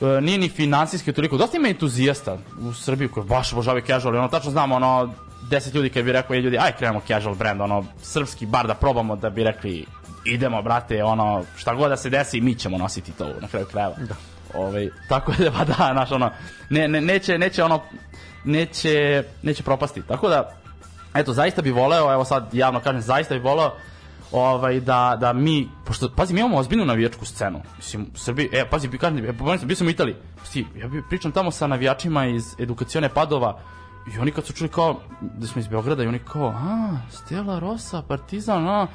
e, 0.01 0.22
nije 0.22 0.38
ni 0.38 0.49
finansijski 0.49 1.13
toliko. 1.13 1.38
Dosta 1.38 1.57
ima 1.57 1.68
entuzijasta 1.68 2.38
u 2.59 2.74
Srbiji 2.74 3.07
koji 3.07 3.26
baš 3.26 3.53
obožavaju 3.53 3.86
casual 3.86 4.18
ono 4.18 4.28
tačno 4.28 4.51
znamo 4.51 4.76
ono 4.76 5.13
10 5.50 5.76
ljudi 5.76 5.89
kad 5.89 6.04
bi 6.04 6.12
rekao 6.12 6.34
je 6.34 6.41
ljudi 6.41 6.58
aj 6.58 6.72
krenemo 6.72 7.02
casual 7.08 7.36
brand 7.36 7.62
ono 7.62 7.86
srpski 8.02 8.46
bar 8.46 8.68
da 8.68 8.74
probamo 8.74 9.16
da 9.16 9.30
bi 9.30 9.43
rekli 9.43 9.86
idemo 10.26 10.62
brate 10.62 11.04
ono 11.04 11.43
šta 11.56 11.76
god 11.76 11.89
da 11.89 11.98
se 11.98 12.10
desi 12.10 12.41
mi 12.41 12.56
ćemo 12.56 12.78
nositi 12.78 13.12
to 13.12 13.28
na 13.41 13.48
kraju 13.48 13.66
krajeva. 13.66 13.96
Da. 13.98 14.16
Ovaj 14.54 14.89
tako 15.10 15.34
da 15.38 15.52
pa 15.52 15.66
da 15.66 15.93
naš 15.93 16.12
ono 16.12 16.32
ne, 16.70 16.88
ne 16.88 17.02
neće 17.02 17.38
neće 17.38 17.64
ono 17.64 17.82
neće 18.43 19.24
neće 19.43 19.64
propasti. 19.64 20.02
Tako 20.02 20.30
da 20.30 20.56
eto 21.16 21.34
zaista 21.34 21.62
bi 21.62 21.72
voleo 21.72 22.14
evo 22.14 22.26
sad 22.26 22.50
javno 22.54 22.80
kažem 22.80 23.02
zaista 23.02 23.36
bi 23.36 23.41
voleo 23.41 23.72
ovaj 24.32 24.80
da 24.80 25.18
da 25.20 25.34
mi 25.34 25.70
pošto 25.86 26.12
pazi 26.16 26.34
mi 26.34 26.39
imamo 26.39 26.58
ozbiljnu 26.58 26.86
navijačku 26.86 27.26
scenu 27.26 27.62
mislim 27.78 28.04
u 28.14 28.18
Srbiji 28.18 28.50
e 28.52 28.70
pazi 28.70 28.88
bi 28.88 28.98
kažem 28.98 29.26
e, 29.26 29.34
bio 29.66 29.76
sam 29.76 29.88
u 29.88 29.89
Italiji 29.89 30.16
Sti, 30.43 30.66
ja 30.76 30.88
bi 30.88 31.04
pričam 31.10 31.32
tamo 31.32 31.52
sa 31.52 31.68
navijačima 31.68 32.26
iz 32.26 32.43
edukacione 32.60 33.10
Padova 33.10 33.60
i 34.14 34.20
oni 34.20 34.32
kad 34.32 34.45
su 34.45 34.53
čuli 34.53 34.70
kao 34.70 34.99
da 35.22 35.47
smo 35.47 35.60
iz 35.60 35.68
Beograda 35.68 36.03
i 36.03 36.08
oni 36.08 36.20
kao 36.20 36.47
a 36.47 36.97
Stella 37.12 37.60
Rosa 37.60 38.01
Partizan 38.01 38.68
a 38.68 38.88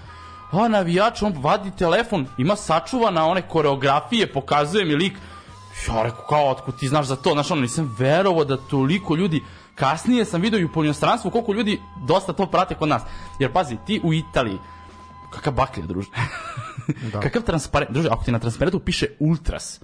a 0.53 0.69
navijač 0.69 1.23
on 1.23 1.35
vadi 1.43 1.71
telefon 1.71 2.27
ima 2.39 2.57
sačuvana 2.57 3.27
one 3.27 3.43
koreografije 3.43 4.33
pokazuje 4.33 4.85
mi 4.85 4.95
lik. 4.95 5.13
Ja 5.89 6.03
rekao 6.03 6.27
kao 6.29 6.51
otkud 6.51 6.79
ti 6.79 6.89
znaš 6.89 7.07
za 7.07 7.17
to? 7.17 7.33
Znaš 7.33 7.51
ono 7.51 7.61
nisam 7.61 7.97
verovao 7.99 8.45
da 8.45 8.57
toliko 8.57 9.17
ljudi 9.17 9.43
kasnije 9.75 10.25
sam 10.25 10.41
video 10.41 10.61
i 10.61 10.65
u 10.65 10.85
inostranstvu 10.85 11.31
koliko 11.31 11.53
ljudi 11.53 11.81
dosta 12.07 12.33
to 12.33 12.47
prate 12.47 12.75
kod 12.75 12.89
nas. 12.89 13.03
Jer 13.39 13.53
pazi 13.53 13.77
ti 13.87 14.01
u 14.05 14.15
Italiji 14.15 14.59
kakav 15.31 15.53
baklja 15.53 15.87
druže. 15.87 16.09
Da. 17.13 17.21
kakav 17.25 17.43
transparent 17.43 17.91
druže 17.91 18.09
ako 18.09 18.25
ti 18.25 18.33
na 18.33 18.39
transparentu 18.39 18.81
piše 18.81 19.07
ultras 19.19 19.81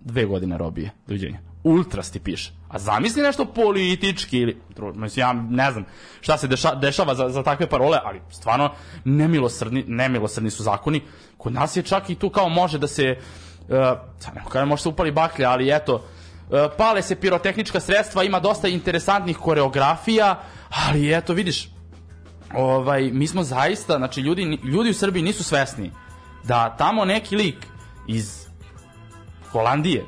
dve 0.00 0.24
godine 0.24 0.58
robije 0.58 0.90
doviđenja 1.06 1.47
ultras 1.68 2.10
ti 2.10 2.20
piše. 2.20 2.52
A 2.68 2.78
zamisli 2.78 3.22
nešto 3.22 3.44
politički 3.44 4.38
ili 4.38 4.60
mislim 4.94 5.20
ja 5.20 5.32
ne 5.32 5.72
znam 5.72 5.84
šta 6.20 6.38
se 6.38 6.46
deša, 6.46 6.74
dešava 6.74 7.14
za, 7.14 7.28
za 7.28 7.42
takve 7.42 7.66
parole 7.66 7.98
ali 8.04 8.20
stvarno 8.30 8.70
nemilosrdni 9.04 9.84
nemilosrdni 9.86 10.50
su 10.50 10.62
zakoni. 10.62 11.02
Kod 11.36 11.52
nas 11.52 11.76
je 11.76 11.82
čak 11.82 12.10
i 12.10 12.14
tu 12.14 12.30
kao 12.30 12.48
može 12.48 12.78
da 12.78 12.86
se 12.86 13.16
uh, 13.68 13.76
ne 14.34 14.42
kažem 14.52 14.68
može 14.68 14.82
se 14.82 14.88
upali 14.88 15.12
baklja 15.12 15.50
ali 15.50 15.76
eto 15.76 15.94
uh, 15.94 16.58
pale 16.78 17.02
se 17.02 17.20
pirotehnička 17.20 17.80
sredstva 17.80 18.24
ima 18.24 18.40
dosta 18.40 18.68
interesantnih 18.68 19.36
koreografija 19.36 20.42
ali 20.88 21.16
eto 21.16 21.32
vidiš 21.32 21.68
ovaj, 22.54 23.10
mi 23.12 23.26
smo 23.26 23.42
zaista, 23.42 23.96
znači 23.96 24.20
ljudi, 24.20 24.58
ljudi 24.64 24.90
u 24.90 24.94
Srbiji 24.94 25.22
nisu 25.22 25.44
svesni 25.44 25.90
da 26.44 26.76
tamo 26.76 27.04
neki 27.04 27.36
lik 27.36 27.66
iz 28.06 28.46
Holandije 29.52 30.04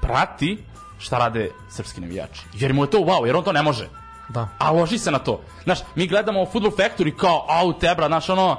prati 0.00 0.58
šta 0.98 1.18
rade 1.18 1.50
srpski 1.70 2.00
navijači. 2.00 2.42
Jer 2.54 2.72
mu 2.74 2.84
je 2.84 2.90
to 2.90 2.98
wow, 2.98 3.26
jer 3.26 3.36
on 3.36 3.44
to 3.44 3.52
ne 3.52 3.62
može. 3.62 3.88
Da. 4.28 4.48
A 4.58 4.70
loži 4.70 4.98
se 4.98 5.10
na 5.10 5.18
to. 5.18 5.40
Znaš, 5.64 5.78
mi 5.94 6.06
gledamo 6.06 6.46
Football 6.46 6.76
Factory 6.76 7.16
kao, 7.16 7.46
au, 7.48 7.72
tebra, 7.72 8.06
znaš, 8.06 8.28
ono, 8.28 8.56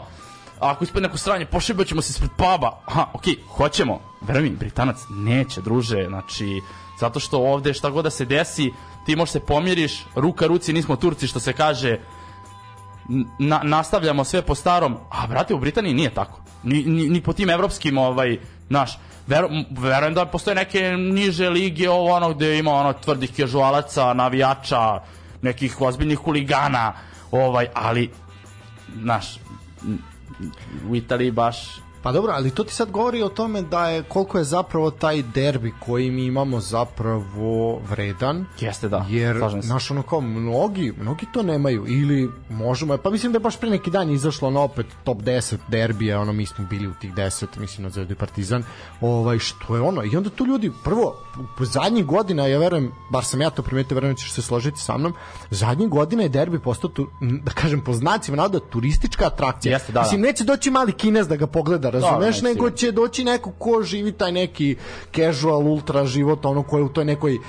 ako 0.59 0.83
ispred 0.83 1.03
neko 1.03 1.17
stranje, 1.17 1.45
pošibat 1.45 1.87
ćemo 1.87 2.01
se 2.01 2.11
ispred 2.11 2.31
puba. 2.37 2.81
Aha, 2.85 3.05
okej, 3.13 3.33
okay, 3.33 3.57
hoćemo. 3.57 3.99
Veruj 4.21 4.43
mi, 4.43 4.49
Britanac 4.49 4.97
neće, 5.09 5.61
druže, 5.61 6.05
znači, 6.07 6.61
zato 6.99 7.19
što 7.19 7.37
ovde 7.37 7.73
šta 7.73 7.89
god 7.89 8.03
da 8.03 8.09
se 8.09 8.25
desi, 8.25 8.73
ti 9.05 9.15
možeš 9.15 9.31
se 9.31 9.39
pomiriš, 9.39 10.05
ruka 10.15 10.47
ruci, 10.47 10.73
nismo 10.73 10.95
Turci, 10.95 11.27
što 11.27 11.39
se 11.39 11.53
kaže, 11.53 11.99
na, 13.39 13.61
nastavljamo 13.63 14.23
sve 14.23 14.41
po 14.41 14.55
starom, 14.55 14.97
a 15.09 15.27
brate 15.27 15.53
u 15.53 15.59
Britaniji 15.59 15.93
nije 15.93 16.09
tako. 16.09 16.41
Ni, 16.63 16.83
ni, 16.83 17.09
ni 17.09 17.21
po 17.21 17.33
tim 17.33 17.49
evropskim 17.49 17.97
ovaj 17.97 18.37
naš 18.69 18.97
ver, 19.27 19.45
verujem 19.69 20.13
da 20.13 20.25
postoje 20.25 20.55
neke 20.55 20.91
niže 20.97 21.49
lige 21.49 21.89
ovo 21.89 22.13
ono 22.15 22.33
gde 22.33 22.57
ima 22.59 22.71
ono 22.71 22.93
tvrdih 22.93 23.31
kežualaca, 23.33 24.13
navijača, 24.13 24.99
nekih 25.41 25.81
ozbiljnih 25.81 26.17
huligana, 26.17 26.93
ovaj 27.31 27.67
ali 27.73 28.09
naš 28.95 29.39
u 30.89 30.95
Italiji 30.95 31.31
baš 31.31 31.57
Pa 32.03 32.11
dobro, 32.11 32.33
ali 32.35 32.51
to 32.51 32.63
ti 32.63 32.73
sad 32.73 32.91
govori 32.91 33.23
o 33.23 33.29
tome 33.29 33.61
da 33.61 33.89
je 33.89 34.03
koliko 34.03 34.37
je 34.37 34.43
zapravo 34.43 34.91
taj 34.91 35.23
derbi 35.23 35.73
koji 35.79 36.11
mi 36.11 36.25
imamo 36.25 36.59
zapravo 36.59 37.79
vredan. 37.89 38.45
Jeste 38.59 38.89
da, 38.89 39.05
Jer, 39.09 39.37
znaš, 39.61 39.91
ono 39.91 40.03
kao, 40.03 40.21
mnogi, 40.21 40.93
mnogi 40.99 41.25
to 41.33 41.43
nemaju. 41.43 41.85
Ili 41.87 42.29
možemo, 42.49 42.97
pa 42.97 43.09
mislim 43.09 43.31
da 43.31 43.35
je 43.35 43.39
baš 43.39 43.59
pre 43.59 43.69
neki 43.69 43.91
dan 43.91 44.09
izašlo 44.09 44.47
ono 44.47 44.61
opet 44.61 44.85
top 45.03 45.17
10 45.17 45.57
derbija, 45.67 46.19
ono 46.19 46.33
mi 46.33 46.45
smo 46.45 46.65
bili 46.65 46.87
u 46.87 46.93
tih 46.93 47.13
10, 47.13 47.45
mislim 47.57 47.83
na 47.83 47.89
Zvezdu 47.89 48.13
i 48.13 48.15
Partizan, 48.17 48.63
ovaj, 49.01 49.39
što 49.39 49.75
je 49.75 49.81
ono, 49.81 50.03
i 50.03 50.17
onda 50.17 50.29
tu 50.29 50.45
ljudi, 50.45 50.71
prvo, 50.83 51.15
zadnjih 51.59 52.05
godina, 52.05 52.47
ja 52.47 52.59
verujem, 52.59 52.91
bar 53.09 53.25
sam 53.25 53.41
ja 53.41 53.49
to 53.49 53.61
primetio, 53.61 53.95
verujem 53.95 54.15
da 54.15 54.19
ćeš 54.19 54.31
se 54.31 54.41
složiti 54.41 54.79
sa 54.79 54.97
mnom, 54.97 55.13
zadnjih 55.49 55.89
godina 55.89 56.23
je 56.23 56.29
derbi 56.29 56.59
postao, 56.59 56.89
tu, 56.89 57.07
da 57.21 57.51
kažem, 57.51 57.81
po 57.81 57.93
znacima 57.93 58.37
navoda, 58.37 58.59
turistička 58.59 59.25
atrakcija. 59.25 59.73
Jeste, 59.73 59.91
da, 59.91 59.99
da. 59.99 60.01
mislim, 60.01 60.21
neće 60.21 60.43
doći 60.43 60.71
mali 60.71 60.91
kinez 60.91 61.27
da 61.27 61.35
ga 61.35 61.47
pogleda, 61.47 61.90
razumeš, 61.91 62.35
neće 62.41 62.43
nego 62.43 62.69
će 62.69 62.91
doći 62.91 63.23
neko 63.23 63.51
ko 63.51 63.83
živi 63.83 64.11
taj 64.11 64.31
neki 64.31 64.75
casual 65.15 65.67
ultra 65.67 66.05
život, 66.05 66.45
ono 66.45 66.63
ko 66.63 66.77
je 66.77 66.83
u 66.83 66.89
toj 66.89 67.05
nekoj 67.05 67.35
uh, 67.35 67.41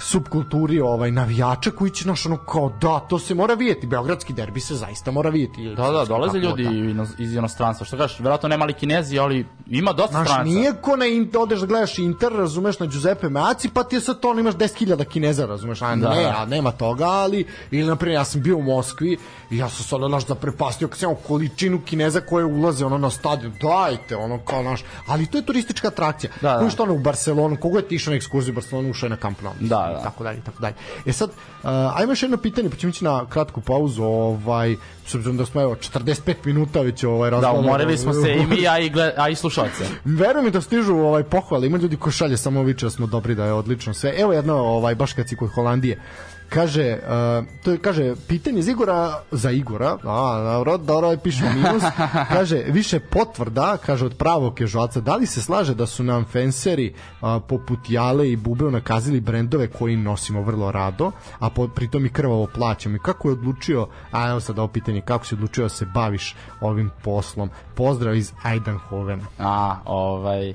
subkulturi 0.00 0.80
ovaj 0.80 1.10
navijača 1.10 1.70
koji 1.70 1.90
će 1.90 2.08
naš 2.08 2.26
ono 2.26 2.36
kao 2.36 2.72
da, 2.80 3.00
to 3.00 3.18
se 3.18 3.34
mora 3.34 3.54
vidjeti, 3.54 3.86
beogradski 3.86 4.32
derbi 4.32 4.60
se 4.60 4.74
zaista 4.74 5.10
mora 5.10 5.30
vidjeti. 5.30 5.68
Da, 5.76 5.90
da, 5.90 6.04
dolaze 6.04 6.38
ljudi 6.38 6.64
Da. 6.94 7.04
iz 7.18 7.34
inostranstva. 7.34 7.86
Što 7.86 7.96
kažeš, 7.96 8.18
verovatno 8.20 8.48
ne 8.48 8.56
mali 8.56 8.72
kinezi, 8.72 9.18
ali 9.18 9.46
ima 9.66 9.92
dosta 9.92 10.12
Znaš, 10.12 10.26
stranaca. 10.28 10.50
nije 10.50 10.72
ko 10.82 10.96
na 10.96 11.06
in, 11.06 11.30
odeš 11.38 11.60
da 11.60 11.66
gledaš 11.66 11.98
Inter, 11.98 12.32
razumeš, 12.32 12.78
na 12.78 12.86
Giuseppe 12.86 13.28
Meazzi, 13.28 13.68
pa 13.74 13.82
ti 13.82 13.96
je 13.96 14.00
sad 14.00 14.20
to, 14.20 14.30
ono, 14.30 14.40
imaš 14.40 14.54
10.000 14.54 15.04
kineza, 15.04 15.46
razumeš, 15.46 15.82
a 15.82 15.96
Da, 15.96 16.10
ne, 16.14 16.22
da. 16.22 16.34
a 16.38 16.44
nema 16.46 16.70
toga, 16.72 17.04
ali, 17.04 17.46
ili, 17.70 17.86
na 17.88 17.96
primjer, 17.96 18.20
ja 18.20 18.24
sam 18.24 18.42
bio 18.42 18.56
u 18.56 18.62
Moskvi 18.62 19.16
i 19.50 19.56
ja 19.56 19.68
sam 19.68 19.84
sad, 19.84 20.00
znaš, 20.08 20.26
zaprepastio 20.26 20.88
kad 20.88 20.98
sam 20.98 21.14
količinu 21.26 21.80
kineza 21.84 22.20
koje 22.20 22.44
ulaze, 22.44 22.84
ono, 22.86 22.98
na 22.98 23.10
stadion, 23.10 23.52
dajte, 23.60 24.16
ono, 24.16 24.38
kao, 24.38 24.62
naš, 24.62 24.84
ali 25.06 25.26
to 25.26 25.38
je 25.38 25.46
turistička 25.46 25.88
atrakcija. 25.88 26.32
Da, 26.40 26.56
da. 26.56 26.70
Što 26.70 26.82
ono 26.82 26.94
u 26.94 26.98
Barcelonu, 26.98 27.56
kogo 27.56 27.78
je 27.78 27.88
ti 27.88 27.94
išao 27.94 28.10
na 28.10 28.16
ekskurziju 28.16 28.52
u 28.52 28.54
Barcelonu, 28.54 28.90
ušao 28.90 29.06
je 29.06 29.10
na 29.10 29.16
Camp 29.16 29.42
Nou, 29.42 29.52
Da, 29.60 29.66
da. 29.96 30.00
tako 30.02 30.24
dalje, 30.24 30.40
tako 30.40 30.60
dalje. 30.60 30.74
E 31.06 31.12
sad, 31.12 31.30
uh, 31.30 31.68
ajmo 31.94 32.12
još 32.12 32.22
jedno 32.22 32.36
pitanje, 32.36 32.70
pa 32.70 32.76
ćemo 32.76 32.90
ići 32.90 33.04
na 33.04 33.26
kratku 33.26 33.60
pauzu, 33.60 34.02
ovaj, 34.04 34.76
s 35.06 35.14
obzirom 35.14 35.36
da 35.36 35.46
smo, 35.46 35.62
evo, 35.62 35.74
45 35.74 36.34
minuta 36.44 36.80
već, 36.80 37.04
ovaj, 37.04 37.30
Da, 37.30 37.36
razgovaramo. 37.36 37.68
umorili 37.68 37.98
smo 37.98 38.12
se 38.12 38.32
i 38.32 38.46
mi, 38.46 38.68
a 38.68 38.78
i, 38.78 38.90
gled, 38.90 39.12
a 39.16 39.28
i 39.28 39.34
slušalce. 39.34 39.84
Verujem 40.04 40.44
mi 40.44 40.50
da 40.50 40.60
stižu 40.60 40.94
ovaj 40.94 41.22
pohvale, 41.22 41.66
ima 41.66 41.78
ljudi 41.78 41.96
koji 41.96 42.12
šalje 42.12 42.36
samo 42.36 42.62
viče 42.62 42.86
da 42.86 42.90
smo 42.90 43.06
dobri, 43.06 43.34
da 43.34 43.44
je 43.44 43.52
odlično 43.52 43.94
sve. 43.94 44.14
Evo 44.18 44.32
jedno, 44.32 44.54
ovaj, 44.54 44.94
baš 44.94 45.12
kad 45.12 45.28
si 45.28 45.36
kod 45.36 45.50
Holandije. 45.50 46.00
Kaže, 46.48 46.98
uh, 47.02 47.46
to 47.64 47.70
je, 47.70 47.78
kaže, 47.78 48.14
pitanje 48.28 48.58
iz 48.58 48.68
Igora, 48.68 49.22
za 49.30 49.50
Igora, 49.50 49.98
a, 50.04 50.42
dobro, 50.42 50.76
dobro, 50.76 51.16
pišemo 51.16 51.52
minus, 51.52 51.82
kaže, 52.34 52.56
više 52.68 53.00
potvrda, 53.00 53.76
kaže, 53.86 54.06
od 54.06 54.16
pravog 54.16 54.54
kežualca, 54.54 55.00
da 55.00 55.16
li 55.16 55.26
se 55.26 55.42
slaže 55.42 55.74
da 55.74 55.86
su 55.86 56.04
nam 56.04 56.24
fenseri 56.24 56.94
a, 57.20 57.40
poput 57.40 57.78
Jale 57.88 58.30
i 58.30 58.36
Bube 58.36 58.64
nakazili 58.64 59.20
brendove 59.20 59.66
koji 59.66 59.96
nosimo 59.96 60.42
vrlo 60.42 60.72
rado, 60.72 61.10
a 61.38 61.50
po, 61.50 61.68
pritom 61.68 62.06
i 62.06 62.12
krvavo 62.12 62.46
plaćamo 62.54 62.96
i 62.96 62.98
kako 62.98 63.28
je 63.28 63.32
odlučio, 63.32 63.86
a 64.10 64.28
evo 64.30 64.40
sad 64.40 64.58
ovo 64.58 64.68
pitanje, 64.68 65.00
kako 65.00 65.26
si 65.26 65.34
odlučio 65.34 65.64
da 65.64 65.68
se 65.68 65.86
baviš 65.94 66.34
ovim 66.60 66.90
poslom? 67.04 67.50
Pozdrav 67.74 68.16
iz 68.16 68.32
Eidenhovena. 68.44 69.24
A, 69.38 69.76
ovaj... 69.84 70.54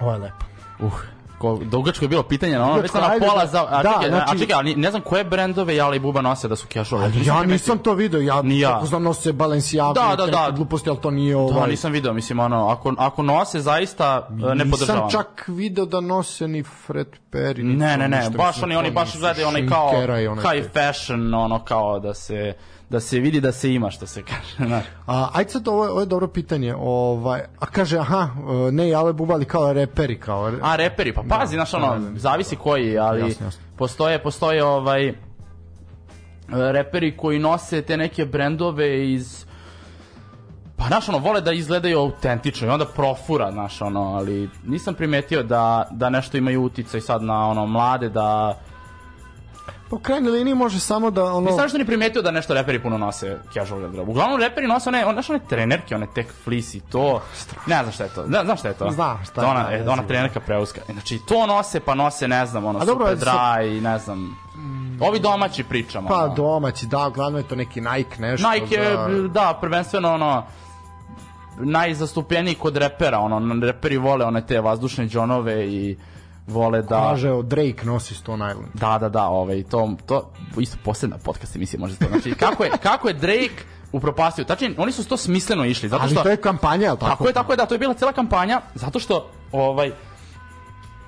Ovo 0.00 0.12
je 0.12 0.18
lepo. 0.18 0.44
Uh, 0.78 1.15
ko, 1.38 1.58
dugačko 1.62 2.04
je 2.04 2.08
bilo 2.08 2.22
pitanje, 2.22 2.58
no, 2.58 2.74
već 2.74 2.92
na 2.92 3.00
pola 3.20 3.40
da. 3.40 3.46
za... 3.46 3.66
A, 3.70 3.82
Da, 3.82 3.92
čekaj, 3.92 4.08
znači- 4.08 4.36
a 4.36 4.38
čekaj, 4.38 4.54
ali 4.54 4.76
ne 4.76 4.90
znam 4.90 5.02
koje 5.02 5.24
brendove 5.24 5.76
Jala 5.76 5.96
i 5.96 5.98
Buba 5.98 6.20
nose 6.20 6.48
da 6.48 6.56
su 6.56 6.66
casual. 6.66 7.02
Ali 7.02 7.26
ja 7.26 7.42
nisam 7.42 7.78
to 7.78 7.94
video, 7.94 8.20
ja, 8.20 8.42
Ni 8.42 8.60
ja. 8.60 8.80
znam 8.84 9.02
nose 9.02 9.32
Balenciaga, 9.32 10.00
Da, 10.00 10.16
da, 10.16 10.26
da. 10.26 10.50
gluposti, 10.50 10.90
ali 10.90 10.98
to 11.00 11.10
nije 11.10 11.36
ovaj... 11.36 11.60
Da, 11.60 11.66
nisam 11.66 11.92
video, 11.92 12.12
mislim, 12.12 12.38
ono, 12.38 12.68
ako, 12.68 12.94
ako 12.98 13.22
nose, 13.22 13.60
zaista 13.60 14.28
e, 14.52 14.54
ne 14.54 14.70
podržavam. 14.70 15.04
Nisam 15.04 15.10
čak 15.20 15.44
video 15.48 15.86
da 15.86 16.00
nose 16.00 16.48
ni 16.48 16.62
Fred 16.62 17.08
Perry. 17.32 17.62
ni 17.62 17.76
Ne, 17.76 17.96
ne, 17.96 18.08
ne, 18.08 18.30
baš 18.36 18.62
oni, 18.62 18.76
oni 18.76 18.90
baš 18.90 19.14
izgledaju 19.14 19.48
onaj 19.48 19.68
kao 19.68 19.90
high 20.52 20.68
fashion, 20.72 21.34
ono 21.34 21.64
kao 21.64 22.00
da 22.00 22.14
se 22.14 22.54
da 22.90 23.00
se 23.00 23.18
vidi 23.18 23.40
da 23.40 23.52
se 23.52 23.74
ima 23.74 23.90
što 23.90 24.06
se 24.06 24.22
kaže, 24.22 24.68
znaš. 24.68 24.84
A, 25.06 25.28
ajde 25.32 25.50
sad, 25.50 25.68
ovo, 25.68 25.88
ovo 25.88 26.00
je 26.00 26.06
dobro 26.06 26.28
pitanje. 26.28 26.74
Ovaj, 26.78 27.40
a 27.58 27.66
kaže, 27.66 27.98
aha, 27.98 28.28
ne, 28.72 28.92
ale 28.94 29.12
bubali 29.12 29.44
kao 29.44 29.72
reperi, 29.72 30.20
kao... 30.20 30.52
A 30.62 30.76
reperi, 30.76 31.12
pa 31.14 31.22
pazi, 31.28 31.54
znaš 31.54 31.74
ono, 31.74 32.12
zavisi 32.16 32.56
koji, 32.56 32.98
ali 32.98 33.20
Jasno, 33.20 33.46
jasno. 33.46 33.62
postoje 33.76 34.22
postoje 34.22 34.64
ovaj 34.64 35.12
reperi 36.48 37.16
koji 37.16 37.38
nose 37.38 37.82
te 37.82 37.96
neke 37.96 38.24
brendove 38.24 39.12
iz 39.12 39.46
Pa, 40.76 40.84
znaš, 40.86 41.08
ono, 41.08 41.18
vole 41.18 41.40
da 41.40 41.52
izgledaju 41.52 41.98
autentično 41.98 42.66
i 42.66 42.70
onda 42.70 42.84
profura, 42.84 43.52
znaš, 43.52 43.82
ono, 43.82 44.00
ali 44.00 44.50
nisam 44.66 44.94
primetio 44.94 45.42
da, 45.42 45.88
da 45.90 46.10
nešto 46.10 46.36
imaju 46.36 46.62
uticaj 46.62 47.00
sad 47.00 47.22
na, 47.22 47.48
ono, 47.48 47.66
mlade, 47.66 48.08
da... 48.08 48.58
U 49.90 49.98
krajnjoj 49.98 50.32
liniji 50.32 50.54
može 50.54 50.80
samo 50.80 51.10
da, 51.10 51.24
ono... 51.24 51.40
Nisam 51.40 51.62
nešto 51.62 51.78
ni 51.78 51.84
primetio 51.84 52.22
da 52.22 52.30
nešto 52.30 52.54
reperi 52.54 52.82
puno 52.82 52.98
nose 52.98 53.38
casual 53.54 53.80
garderobu. 53.80 54.10
Uglavnom, 54.10 54.40
reperi 54.40 54.66
nose 54.66 54.88
one, 54.88 55.06
on, 55.06 55.14
znaš, 55.14 55.30
one 55.30 55.40
trenerke, 55.48 55.94
one 55.94 56.06
tech 56.14 56.30
fleece 56.44 56.78
i 56.78 56.80
to... 56.80 57.22
Ne 57.66 57.82
znam 57.82 57.92
šta 57.92 58.04
je 58.04 58.10
to. 58.10 58.26
Ne, 58.26 58.44
znaš 58.44 58.58
šta 58.58 58.68
je 58.68 58.74
to? 58.74 58.90
Znam 58.90 59.24
šta 59.24 59.40
je, 59.40 59.44
To 59.44 59.50
Ona, 59.50 59.62
da, 59.62 59.76
e, 59.76 59.82
ona 59.82 59.94
znam. 59.94 60.06
trenerka 60.06 60.40
preuska. 60.40 60.80
Znači, 60.92 61.18
to 61.18 61.46
nose, 61.46 61.80
pa 61.80 61.94
nose, 61.94 62.28
ne 62.28 62.46
znam, 62.46 62.64
ono, 62.64 62.78
A 62.78 62.84
dobro, 62.84 63.06
super 63.06 63.24
sad- 63.24 63.34
dry, 63.34 63.80
ne 63.80 63.98
znam... 63.98 64.36
Ovi 65.00 65.18
domaći 65.20 65.64
pričamo. 65.64 66.08
Pa 66.08 66.24
ono. 66.24 66.34
domaći, 66.34 66.86
da, 66.86 67.10
glavno 67.14 67.38
je 67.38 67.44
to 67.44 67.56
neki 67.56 67.80
Nike 67.80 68.20
nešto. 68.22 68.50
Nike 68.50 68.74
je, 68.74 68.96
da, 68.96 69.28
da, 69.28 69.58
prvenstveno 69.60 70.14
ono 70.14 70.44
najzastupljeniji 71.58 72.54
kod 72.54 72.76
repera, 72.76 73.18
ono, 73.18 73.66
reperi 73.66 73.96
vole 73.96 74.24
one 74.24 74.46
te 74.46 74.60
vazdušne 74.60 75.06
džonove 75.06 75.66
i 75.68 75.96
vole 76.46 76.82
da... 76.82 77.00
Kaže, 77.00 77.30
o, 77.30 77.42
Drake 77.42 77.84
nosi 77.84 78.14
Stone 78.14 78.50
Island. 78.50 78.68
Da, 78.74 78.98
da, 78.98 79.08
da, 79.08 79.28
ovaj, 79.28 79.62
to, 79.62 79.96
to 80.06 80.30
isto 80.60 80.76
posebna 80.84 81.18
podcast 81.18 81.56
emisija 81.56 81.80
može 81.80 81.96
to. 81.96 82.04
Znači, 82.08 82.34
kako 82.34 82.64
je, 82.64 82.70
kako 82.82 83.08
je 83.08 83.14
Drake 83.14 83.64
upropastio, 83.92 84.44
tačnije, 84.44 84.74
oni 84.78 84.92
su 84.92 85.08
to 85.08 85.16
smisleno 85.16 85.64
išli, 85.64 85.88
zato 85.88 86.02
Ali 86.02 86.12
što... 86.12 86.22
to 86.22 86.28
je 86.28 86.36
kampanja, 86.36 86.84
jel 86.86 86.96
tako? 86.96 87.10
Tako 87.10 87.26
je, 87.26 87.32
tako 87.32 87.52
je, 87.52 87.56
da, 87.56 87.66
to 87.66 87.74
je 87.74 87.78
bila 87.78 87.94
cela 87.94 88.12
kampanja, 88.12 88.60
zato 88.74 88.98
što, 88.98 89.30
ovaj, 89.52 89.92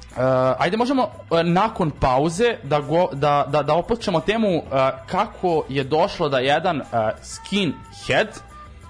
Uh, 0.09 0.24
ajde 0.59 0.76
možemo 0.76 1.03
uh, 1.03 1.41
nakon 1.45 1.91
pauze 1.91 2.57
da, 2.62 2.80
go, 2.80 3.09
da, 3.12 3.45
da, 3.49 3.62
da 3.62 3.74
opočemo 3.74 4.20
temu 4.20 4.57
uh, 4.57 4.62
kako 5.07 5.64
je 5.68 5.84
došlo 5.84 6.28
da 6.28 6.39
jedan 6.39 6.80
uh, 6.80 6.86
skinhead 7.22 8.41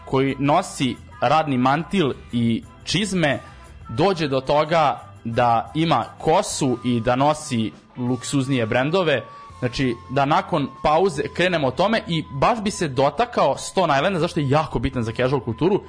koji 0.04 0.36
nosi 0.38 0.96
radni 1.20 1.58
mantil 1.58 2.12
i 2.32 2.64
čizme 2.84 3.40
dođe 3.88 4.28
do 4.28 4.40
toga 4.40 5.07
da 5.28 5.72
ima 5.74 6.04
kosu 6.18 6.78
i 6.84 7.00
da 7.00 7.16
nosi 7.16 7.72
luksuznije 7.98 8.66
brendove 8.66 9.22
Znači, 9.58 9.96
da 10.10 10.24
nakon 10.24 10.68
pauze 10.82 11.22
krenemo 11.28 11.66
o 11.66 11.72
tome 11.72 12.02
i 12.06 12.24
baš 12.32 12.60
bi 12.60 12.70
se 12.70 12.88
dotakao 12.88 13.56
Stone 13.56 13.94
Islanda, 13.94 14.18
zašto 14.18 14.40
je 14.40 14.48
jako 14.48 14.78
bitan 14.78 15.02
za 15.02 15.12
casual 15.12 15.40
kulturu, 15.40 15.80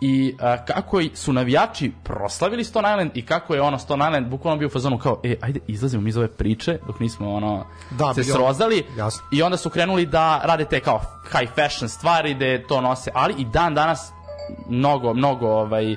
i 0.00 0.36
a, 0.40 0.56
kako 0.58 1.00
i- 1.00 1.10
su 1.14 1.32
navijači 1.32 1.92
proslavili 2.04 2.64
Stone 2.64 2.88
Island 2.90 3.10
i 3.14 3.22
kako 3.22 3.54
je 3.54 3.62
ono 3.62 3.78
Stone 3.78 4.04
Island 4.04 4.26
bukvalno 4.26 4.58
bio 4.58 4.66
u 4.66 4.70
fazonu 4.70 4.98
kao 4.98 5.20
e 5.24 5.36
ajde 5.40 5.60
izlazimo 5.66 6.02
mi 6.02 6.08
iz 6.08 6.16
ove 6.16 6.28
priče 6.28 6.78
dok 6.86 7.00
nismo 7.00 7.34
ono 7.34 7.64
Da, 7.90 8.14
se 8.14 8.22
bio- 8.22 8.34
srozali 8.34 8.84
jasno. 8.96 9.22
i 9.32 9.42
onda 9.42 9.56
su 9.56 9.70
krenuli 9.70 10.06
da 10.06 10.40
rade 10.44 10.64
te 10.64 10.80
kao 10.80 11.00
high 11.30 11.52
fashion 11.54 11.88
stvari 11.88 12.34
da 12.34 12.66
to 12.66 12.80
nose 12.80 13.10
ali 13.14 13.34
i 13.38 13.44
dan 13.44 13.74
danas 13.74 14.12
mnogo 14.68 15.14
mnogo 15.14 15.46
ovaj 15.48 15.96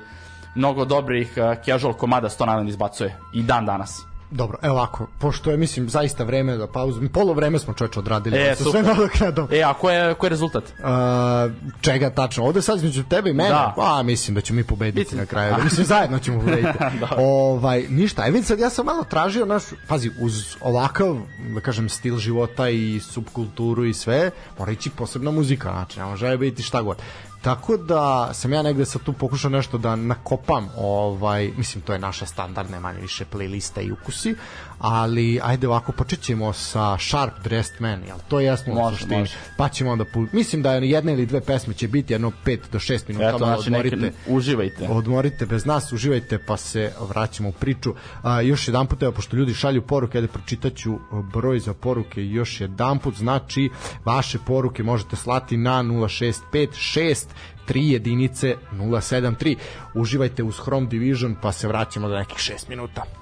mnogo 0.56 0.86
dobrih 0.86 1.34
uh, 1.38 1.66
casual 1.66 1.94
komada 1.94 2.30
Stone 2.30 2.52
Island 2.52 2.70
izbacuje 2.70 3.16
i 3.34 3.44
dan 3.44 3.66
danas 3.66 4.02
Dobro, 4.34 4.58
evo 4.62 4.76
ovako, 4.76 5.08
pošto 5.20 5.52
je, 5.52 5.58
mislim, 5.58 5.90
zaista 5.90 6.24
vreme 6.24 6.58
da 6.58 6.68
pauzu, 6.68 7.02
polo 7.10 7.34
vreme 7.34 7.60
smo 7.60 7.74
čoveče 7.74 8.00
odradili, 8.00 8.38
E, 8.38 8.56
sa 8.56 8.64
sve 8.64 8.72
super. 8.72 8.86
nadoknadom. 8.86 9.48
e 9.52 9.64
a 9.64 9.74
ko 9.74 9.90
je, 9.90 10.14
ko 10.14 10.26
je 10.26 10.30
rezultat? 10.30 10.64
Uh, 10.64 11.52
čega 11.82 12.10
tačno? 12.10 12.44
Ovde 12.44 12.62
sad 12.62 12.78
između 12.78 13.04
tebe 13.04 13.30
i 13.30 13.34
mene, 13.34 13.50
Da. 13.50 13.74
pa 13.76 14.04
mislim 14.04 14.36
da 14.36 14.42
ćemo 14.42 14.58
mi 14.58 14.64
pobediti 14.64 15.00
Mislim. 15.00 15.20
na 15.20 15.26
kraju. 15.26 15.56
Mislim 15.64 15.86
zajedno 15.86 16.20
ćemo 16.20 16.40
pobediti. 16.42 16.78
ovaj 17.18 17.86
ništa, 17.90 18.24
vidi 18.24 18.44
sad 18.44 18.60
ja 18.60 18.70
sam 18.70 18.86
malo 18.86 19.04
tražio 19.04 19.46
naš, 19.46 19.64
pazi, 19.88 20.12
uz 20.20 20.56
ovakav, 20.62 21.18
da 21.56 21.62
kažem, 21.62 21.90
stil 21.90 22.18
života 22.18 22.70
i 22.70 23.00
subkulturu 23.00 23.86
i 23.86 23.94
sve, 23.94 24.32
mora 24.60 24.72
ići 24.72 24.90
posebna 24.90 25.32
muzika, 25.32 25.72
znači 25.72 26.00
ne 26.00 26.06
može 26.06 26.38
biti 26.38 26.64
šta 26.64 26.82
god. 26.82 26.98
Tako 27.42 27.78
da 27.78 28.30
sam 28.34 28.54
ja 28.54 28.62
negde 28.62 28.86
sad 28.86 29.02
tu 29.04 29.14
pokušao 29.14 29.52
nešto 29.52 29.78
da 29.78 29.96
nakopam, 29.96 30.70
ovaj, 30.78 31.52
mislim 31.58 31.82
to 31.82 31.94
je 31.94 32.00
naša 32.00 32.26
standardna 32.26 32.80
manje 32.80 33.02
više 33.02 33.26
playlista 33.34 33.82
i 33.82 33.92
ukusi, 33.92 34.36
ali 34.82 35.40
ajde 35.44 35.68
ovako 35.68 35.92
počet 35.92 36.22
ćemo 36.22 36.54
sa 36.54 36.98
Sharp 37.00 37.34
Dressed 37.44 37.82
Man, 37.82 38.04
jel 38.08 38.18
to 38.28 38.40
je 38.40 38.46
jasno 38.46 38.74
Može, 38.74 38.98
suštini? 38.98 39.20
može. 39.20 39.34
pa 39.58 39.70
ćemo 39.70 39.92
onda 39.92 40.06
pu... 40.06 40.26
mislim 40.34 40.62
da 40.62 40.74
jedna 40.74 41.12
ili 41.12 41.26
dve 41.26 41.42
pesme 41.42 41.74
će 41.74 41.88
biti 41.88 42.14
jedno 42.14 42.32
5 42.46 42.60
do 42.72 42.80
6 42.80 43.02
minuta 43.08 43.28
Eto, 43.30 43.38
znači, 43.38 43.70
neke, 43.72 43.88
odmorite 43.88 44.18
uživajte. 44.28 44.88
odmorite 44.90 45.46
bez 45.46 45.66
nas, 45.66 45.92
uživajte 45.92 46.40
pa 46.48 46.58
se 46.58 46.92
vraćamo 47.00 47.50
u 47.50 47.52
priču. 47.52 47.94
A, 48.24 48.42
još 48.42 48.68
jedan 48.68 48.88
put, 48.88 49.04
evo, 49.04 49.12
pošto 49.12 49.36
ljudi 49.38 49.54
šalju 49.54 49.82
poruke, 49.82 50.18
ajde 50.18 50.28
pročitaću 50.28 51.00
broj 51.34 51.60
za 51.60 51.74
poruke 51.74 52.26
još 52.26 52.62
jedan 52.62 53.00
put, 53.00 53.16
znači 53.16 53.70
vaše 54.06 54.38
poruke 54.48 54.84
možete 54.84 55.16
slati 55.16 55.58
na 55.58 55.84
0656 55.84 57.26
3 57.68 57.92
jedinice 57.92 58.56
073. 58.74 59.56
Uživajte 59.94 60.44
uz 60.44 60.56
Chrome 60.62 60.88
Division 60.88 61.36
pa 61.42 61.52
se 61.52 61.68
vraćamo 61.68 62.10
za 62.10 62.16
nekih 62.16 62.38
6 62.38 62.70
minuta. 62.70 63.21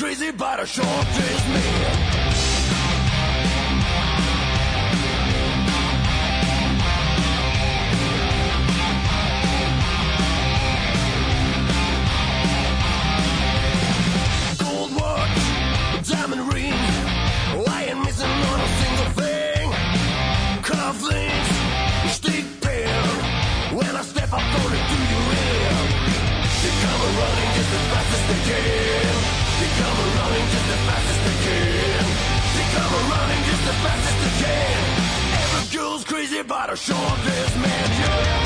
crazy, 0.00 0.30
but 0.30 0.58
I 0.58 0.64
sure 0.64 0.84
is 0.84 1.48
me. 1.48 2.09
fast 33.82 34.04
as 34.10 34.16
they 34.24 34.34
can. 34.44 34.78
Every 35.42 35.78
girl's 35.78 36.04
crazy 36.04 36.38
about 36.38 36.72
a 36.72 36.76
short-faced 36.76 37.56
man. 37.56 38.39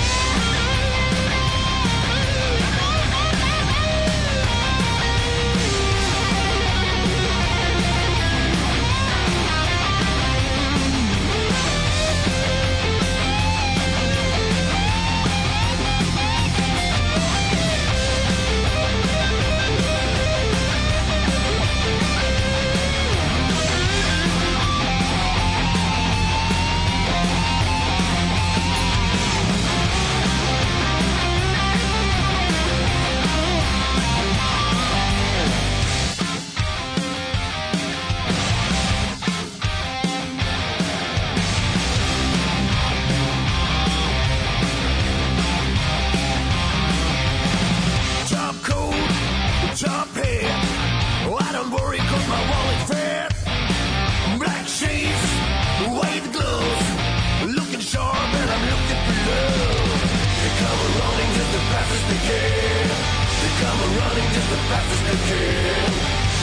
the 64.54 64.60
fastest 64.70 65.02
they 65.04 65.18
can. 65.28 65.92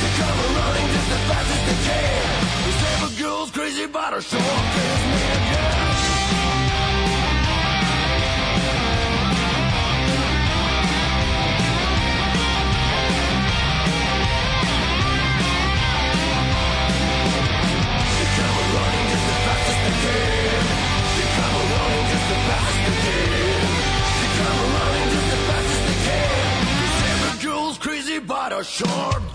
They 0.01 0.11
running 0.59 0.87
just 0.95 1.11
as 1.15 1.23
fast 1.29 1.49
as 1.55 1.61
they 1.67 1.77
can. 1.87 2.41
These 2.65 3.21
girl's 3.21 3.51
crazy 3.51 3.83
about 3.83 4.13
her 4.13 4.21
short 4.21 4.43
kiss. 4.43 5.30
short 28.71 29.30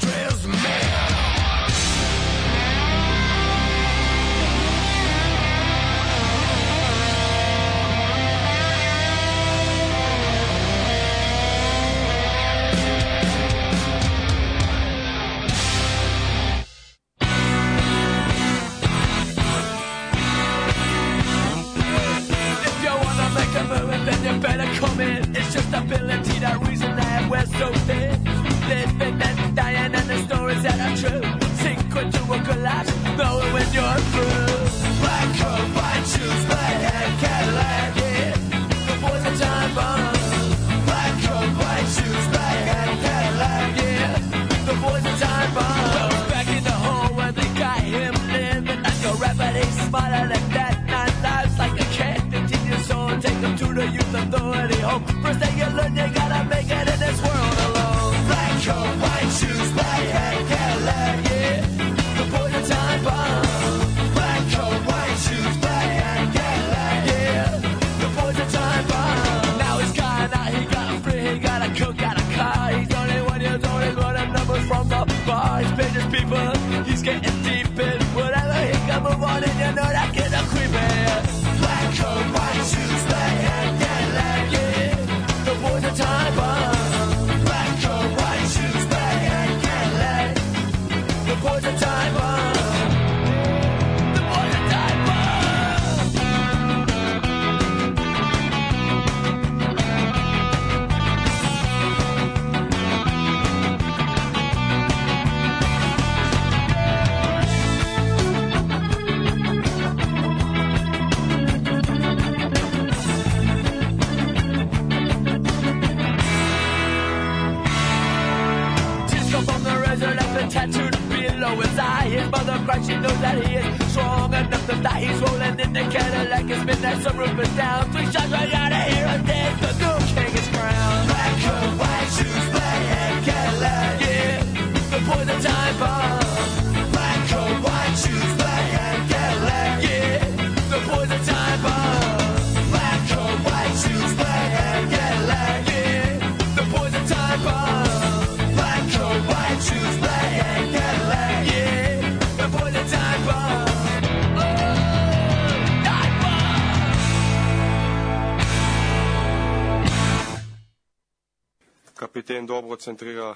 dobro 162.47 162.77
centrira 162.77 163.35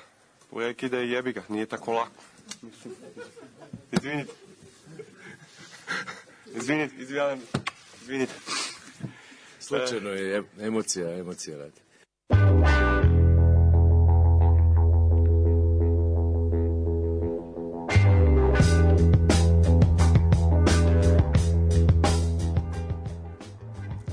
prekide 0.51 1.05
i 1.05 1.11
jebi 1.11 1.33
ga, 1.33 1.43
nije 1.49 1.67
tako 1.67 1.93
lako. 1.93 2.23
Mislim, 2.63 2.95
Izvinite. 3.93 4.33
Izvinite, 6.57 6.95
izvinite, 6.99 7.47
izvinite. 8.03 8.33
Slučajno 9.61 10.11
je 10.11 10.37
em- 10.37 10.67
emocija, 10.67 11.19
emocija 11.19 11.59
radi. 11.59 11.81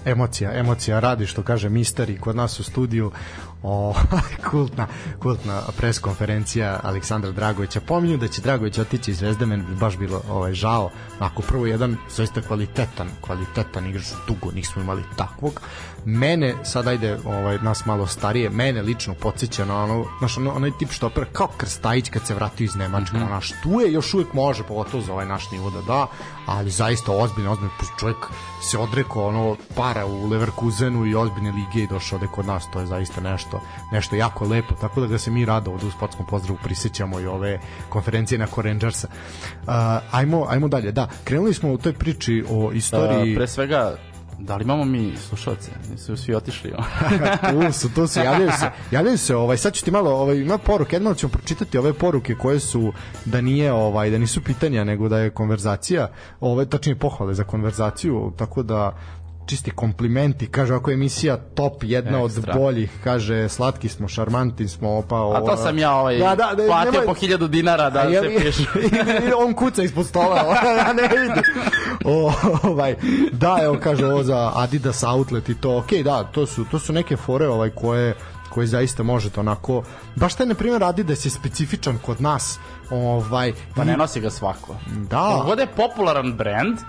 emocija, 0.08 0.54
emocija 0.54 1.00
radi 1.00 1.26
što 1.26 1.44
kaže 1.44 1.70
misteri 1.70 2.20
kod 2.20 2.36
nas 2.36 2.60
u 2.60 2.64
studiju 2.64 3.12
o, 3.64 3.96
kultna, 4.52 4.88
kultna 5.20 5.62
preskonferencija 5.78 6.80
Aleksandra 6.84 7.32
Dragovića 7.32 7.82
pominju 7.82 8.18
da 8.18 8.28
će 8.28 8.42
Dragović 8.42 8.78
otići 8.78 9.12
iz 9.12 9.18
Zvezde 9.18 9.46
meni 9.46 9.64
bi 9.64 9.76
baš 9.76 9.98
bilo 9.98 10.22
ovaj, 10.30 10.54
žao 10.54 10.90
ako 11.20 11.42
prvo 11.42 11.66
jedan 11.66 11.98
zaista 12.10 12.42
kvalitetan 12.42 13.08
kvalitetan 13.22 13.88
igrač 13.88 14.06
dugo 14.28 14.52
nismo 14.52 14.82
imali 14.82 15.04
takvog 15.16 15.62
mene 16.06 16.56
sad 16.64 16.88
ajde 16.88 17.20
ovaj, 17.26 17.58
nas 17.62 17.86
malo 17.86 18.08
starije 18.08 18.50
mene 18.50 18.82
lično 18.82 19.14
podsjeća 19.14 19.66
na 19.66 19.84
ono, 19.84 20.06
znaš, 20.20 20.38
ono, 20.38 20.52
onaj 20.52 20.72
tip 20.80 20.92
štopera 20.92 21.26
kao 21.34 21.48
Krstajić 21.58 22.10
kad 22.10 22.28
se 22.28 22.36
vratio 22.36 22.66
iz 22.66 22.76
Nemačka 22.76 23.18
mm 23.18 23.22
-hmm. 23.22 23.30
naš, 23.30 23.52
tu 23.64 23.82
je 23.82 23.94
još 23.94 24.14
uvijek 24.14 24.34
može 24.34 24.64
pogotovo 24.64 25.04
za 25.04 25.14
ovaj 25.14 25.26
naš 25.26 25.52
nivo 25.52 25.70
da 25.70 25.82
da 25.82 26.08
ali 26.46 26.72
zaista 26.72 27.12
ozbiljno, 27.12 27.52
ozbiljno 27.52 27.72
čovjek 28.00 28.18
se 28.62 28.78
odrekao 28.78 29.28
ono 29.28 29.56
para 29.76 30.06
u 30.06 30.30
Leverkusenu 30.30 31.06
i 31.06 31.16
ozbiljne 31.16 31.52
lige 31.52 31.84
i 31.84 31.88
došao 31.88 32.18
ovde 32.18 32.28
kod 32.36 32.46
nas, 32.46 32.72
to 32.74 32.80
je 32.80 32.86
zaista 32.86 33.22
nešto 33.22 33.62
nešto 33.92 34.16
jako 34.16 34.37
lepo, 34.46 34.76
tako 34.82 35.02
da 35.02 35.08
ga 35.08 35.18
se 35.18 35.32
mi 35.32 35.46
rado 35.46 35.72
ovde 35.72 35.86
u 35.86 35.92
sportskom 35.92 36.26
pozdravu 36.26 36.60
prisjećamo 36.64 37.20
i 37.20 37.26
ove 37.26 37.60
konferencije 37.90 38.38
na 38.38 38.48
Rangersa. 38.58 39.08
Uh, 39.08 39.74
ajmo, 40.12 40.46
ajmo 40.50 40.68
dalje, 40.68 40.92
da, 40.92 41.08
krenuli 41.24 41.54
smo 41.54 41.74
u 41.74 41.78
toj 41.78 41.94
priči 41.94 42.44
o 42.50 42.72
istoriji... 42.72 43.32
Uh, 43.32 43.38
pre 43.38 43.48
svega, 43.48 43.96
Da 44.40 44.56
li 44.56 44.64
imamo 44.64 44.86
mi 44.86 45.14
slušalce? 45.18 45.72
Nisu 45.92 46.18
svi 46.18 46.36
otišli. 46.36 46.74
tu 47.52 47.72
su, 47.72 47.94
tu 47.94 48.08
su, 48.08 48.20
javljaju 48.20 48.52
se. 48.60 48.70
Javljaju 48.92 49.18
se, 49.18 49.36
ovaj, 49.36 49.58
sad 49.58 49.74
ću 49.74 49.86
ti 49.86 49.92
malo, 49.92 50.12
ovaj, 50.12 50.38
ima 50.38 50.58
poruke, 50.58 50.96
jedno 50.96 51.14
ćemo 51.14 51.32
pročitati 51.32 51.78
ove 51.78 51.94
poruke 51.94 52.36
koje 52.36 52.60
su, 52.60 52.94
da 53.26 53.42
nije, 53.42 53.72
ovaj, 53.72 54.10
da 54.10 54.18
nisu 54.18 54.44
pitanja, 54.44 54.84
nego 54.84 55.10
da 55.10 55.20
je 55.20 55.30
konverzacija, 55.30 56.10
ovaj, 56.40 56.66
tačnije 56.66 56.96
pohvale 56.96 57.34
za 57.34 57.44
konverzaciju, 57.44 58.34
tako 58.38 58.64
da 58.64 58.98
čisti 59.48 59.72
komplimenti, 59.72 60.48
kaže 60.48 60.74
ako 60.74 60.90
je 60.90 60.94
emisija 60.94 61.38
top 61.38 61.84
jedna 61.84 62.24
Ekstra. 62.26 62.54
od 62.54 62.60
boljih, 62.60 62.92
kaže 63.04 63.50
slatki 63.50 63.90
smo, 63.90 64.08
šarmanti 64.08 64.68
smo, 64.68 65.02
pa 65.02 65.16
A 65.16 65.42
to 65.42 65.58
sam 65.58 65.78
ja 65.80 65.94
ovaj, 65.94 66.18
da, 66.18 66.36
da, 66.36 66.54
da, 66.56 66.64
platio 66.68 67.02
po 67.06 67.14
hiljadu 67.14 67.48
dinara 67.48 67.90
da 67.90 68.02
ja- 68.02 68.22
se 68.22 68.30
piše. 68.38 68.64
on 69.46 69.54
kuca 69.54 69.84
ispod 69.84 70.06
stola, 70.06 70.38
ja 70.78 70.94
ne 70.94 71.08
vidim. 71.10 71.44
O, 72.06 72.34
ovaj, 72.64 72.96
da, 73.32 73.58
evo 73.64 73.78
kaže 73.84 74.06
ovo 74.06 74.24
za 74.24 74.52
Adidas 74.56 75.04
outlet 75.06 75.50
i 75.50 75.56
to, 75.56 75.78
ok, 75.78 75.92
da, 75.94 76.24
to 76.24 76.46
su, 76.46 76.66
to 76.66 76.80
su 76.80 76.94
neke 76.94 77.18
fore 77.18 77.48
ovaj, 77.48 77.70
koje 77.70 78.16
koje 78.50 78.68
zaista 78.68 79.04
možete 79.04 79.40
onako 79.40 79.84
baš 80.16 80.36
taj 80.36 80.46
na 80.46 80.56
primjer 80.56 80.84
Adidas 80.84 81.26
je 81.26 81.30
specifičan 81.30 81.98
kod 81.98 82.22
nas 82.22 82.60
ovaj 82.90 83.54
Pa 83.76 83.84
ne 83.84 83.98
nosi 83.98 84.20
ga 84.22 84.30
svako. 84.30 84.76
Da. 85.10 85.40
Kogod 85.40 85.60
je 85.60 85.68
popularan 85.68 86.34
brand, 86.34 86.78
mi- 86.78 86.86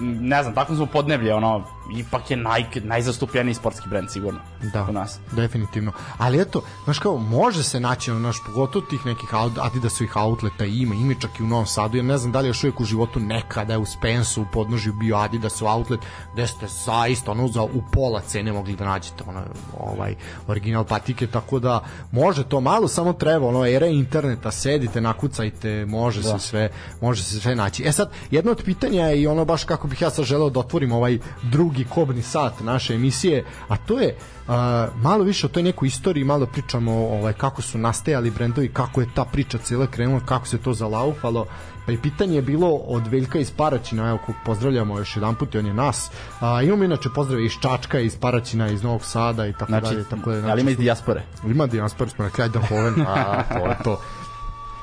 ne 0.00 0.42
znam, 0.42 0.54
tako 0.54 0.74
smo 0.74 0.86
podneblje, 0.86 1.34
ono, 1.34 1.64
ipak 1.90 2.30
je 2.30 2.36
naj, 2.36 2.64
najzastupljeniji 2.82 3.54
sportski 3.54 3.88
brend 3.88 4.10
sigurno 4.10 4.40
da, 4.72 4.86
u 4.90 4.92
nas. 4.92 5.18
definitivno. 5.32 5.92
Ali 6.18 6.40
eto, 6.40 6.62
znaš 6.84 6.98
kao, 6.98 7.16
može 7.16 7.62
se 7.62 7.80
naći, 7.80 8.10
ono, 8.10 8.20
znaš, 8.20 8.36
pogotovo 8.46 8.86
tih 8.86 9.06
nekih 9.06 9.28
Adidasovih 9.60 10.16
outleta 10.16 10.64
ima, 10.64 10.94
ima 10.94 11.14
čak 11.20 11.40
i 11.40 11.42
u 11.42 11.46
Novom 11.46 11.66
Sadu, 11.66 11.96
ja 11.96 12.02
ne 12.02 12.18
znam 12.18 12.32
da 12.32 12.40
li 12.40 12.48
još 12.48 12.64
uvijek 12.64 12.80
u 12.80 12.84
životu 12.84 13.20
nekada 13.20 13.72
je 13.72 13.78
u 13.78 13.86
Spensu 13.86 14.42
u 14.42 14.46
podnožju 14.52 14.92
bio 14.92 15.16
Adidasov 15.16 15.68
outlet, 15.68 16.00
gde 16.32 16.46
ste 16.46 16.66
zaista, 16.66 17.30
ono, 17.30 17.48
za 17.48 17.62
u 17.62 17.82
pola 17.92 18.20
cene 18.20 18.52
mogli 18.52 18.76
da 18.76 18.84
nađete, 18.84 19.24
ono, 19.26 19.40
ovaj, 19.78 20.14
original 20.46 20.84
patike, 20.84 21.26
tako 21.26 21.58
da 21.58 21.84
može 22.12 22.44
to 22.44 22.60
malo, 22.60 22.88
samo 22.88 23.12
treba, 23.12 23.46
ono, 23.46 23.66
era 23.66 23.86
interneta, 23.86 24.50
sedite, 24.50 25.00
nakucajte, 25.00 25.86
može 25.86 26.22
se 26.22 26.38
sve, 26.38 26.70
može 27.00 27.22
se 27.22 27.40
sve 27.40 27.54
naći. 27.54 27.82
E 27.86 27.92
sad, 27.92 28.10
jedno 28.30 28.50
od 28.50 28.62
pitanja 28.64 29.06
je 29.06 29.22
i 29.22 29.26
ono 29.26 29.44
baš 29.44 29.64
kako 29.64 29.88
bih 29.88 30.02
ja 30.02 30.10
sad 30.10 30.24
želeo 30.24 30.50
da 30.50 30.60
otvorim 30.60 30.92
ovaj 30.92 31.18
drugi 31.42 31.81
kobni 31.84 32.22
sat 32.22 32.60
naše 32.60 32.94
emisije, 32.94 33.44
a 33.68 33.76
to 33.76 33.98
je 33.98 34.16
Uh, 34.42 34.54
malo 35.02 35.24
više 35.24 35.46
o 35.46 35.48
toj 35.48 35.62
nekoj 35.62 35.88
istoriji, 35.88 36.24
malo 36.24 36.46
pričamo 36.46 36.92
ovaj, 36.92 37.32
kako 37.32 37.62
su 37.62 37.78
nastajali 37.78 38.30
brendovi, 38.30 38.68
kako 38.68 39.00
je 39.00 39.08
ta 39.14 39.24
priča 39.24 39.58
cijela 39.58 39.86
krenula, 39.86 40.20
kako 40.26 40.46
se 40.46 40.58
to 40.58 40.72
zalaufalo. 40.72 41.46
Pa 41.86 41.92
i 41.92 41.98
pitanje 41.98 42.34
je 42.36 42.42
bilo 42.42 42.68
od 42.74 43.06
Veljka 43.06 43.38
iz 43.38 43.50
Paraćina, 43.50 44.08
evo 44.08 44.18
kog 44.26 44.34
pozdravljamo 44.44 44.98
još 44.98 45.16
jedan 45.16 45.34
put 45.34 45.54
i 45.54 45.58
on 45.58 45.66
je 45.66 45.74
nas. 45.74 46.10
A, 46.40 46.62
imamo 46.62 46.84
inače 46.84 47.08
pozdrave 47.14 47.44
iz 47.44 47.52
Čačka, 47.60 47.98
iz 48.00 48.16
Paraćina, 48.16 48.68
iz 48.68 48.82
Novog 48.82 49.04
Sada 49.04 49.46
i 49.46 49.52
tako 49.52 49.66
Znači, 49.66 49.86
dalje. 49.86 50.04
Tako 50.04 50.32
da, 50.32 50.48
ali 50.48 50.60
ima 50.60 50.70
iz 50.70 50.76
dijaspore. 50.76 51.22
Ima 51.46 51.66
dijaspor, 51.66 52.10
smo 52.10 52.24
rekli, 52.24 52.44
ajde 52.44 52.58
Hoven, 52.58 52.94
a 53.08 53.42
to 53.42 53.66
je 53.66 53.76
to. 53.84 54.00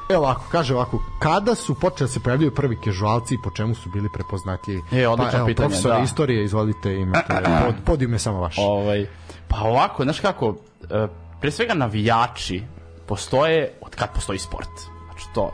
Evo 0.09 0.23
ovako, 0.23 0.43
kaže 0.51 0.75
ovako, 0.75 1.03
kada 1.19 1.55
su 1.55 1.75
počeli 1.75 2.07
da 2.07 2.13
se 2.13 2.19
pojavljaju 2.19 2.55
prvi 2.55 2.77
kežualci 2.81 3.35
i 3.35 3.37
po 3.43 3.51
čemu 3.51 3.75
su 3.75 3.89
bili 3.89 4.09
prepoznatljivi? 4.13 4.81
E, 4.91 5.07
odlično 5.07 5.31
pa, 5.31 5.37
evo, 5.37 5.47
pitanje, 5.47 5.67
profesore 5.67 5.95
da. 5.95 6.03
istorije, 6.03 6.43
izvolite, 6.43 6.95
imate, 6.95 7.33
pod, 7.65 7.75
podium 7.85 8.13
je 8.13 8.19
samo 8.19 8.39
vaš. 8.39 8.55
Ovaj, 8.57 9.07
pa 9.47 9.57
ovako, 9.57 10.03
znaš 10.03 10.19
kako, 10.19 10.55
e, 10.89 11.07
pre 11.41 11.51
svega 11.51 11.73
navijači 11.73 12.63
postoje 13.07 13.73
od 13.81 13.95
kad 13.95 14.13
postoji 14.13 14.39
sport. 14.39 14.69
Znači 15.05 15.25
to, 15.33 15.51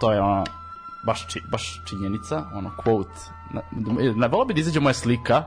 to 0.00 0.12
je 0.12 0.20
ono, 0.20 0.44
baš, 1.06 1.26
či, 1.28 1.40
baš 1.50 1.82
činjenica, 1.88 2.44
ono 2.54 2.70
quote. 2.84 3.30
Na, 3.50 3.62
na, 4.16 4.26
volao 4.26 4.44
bi 4.44 4.54
da 4.54 4.60
izađe 4.60 4.80
moja 4.80 4.94
slika 4.94 5.44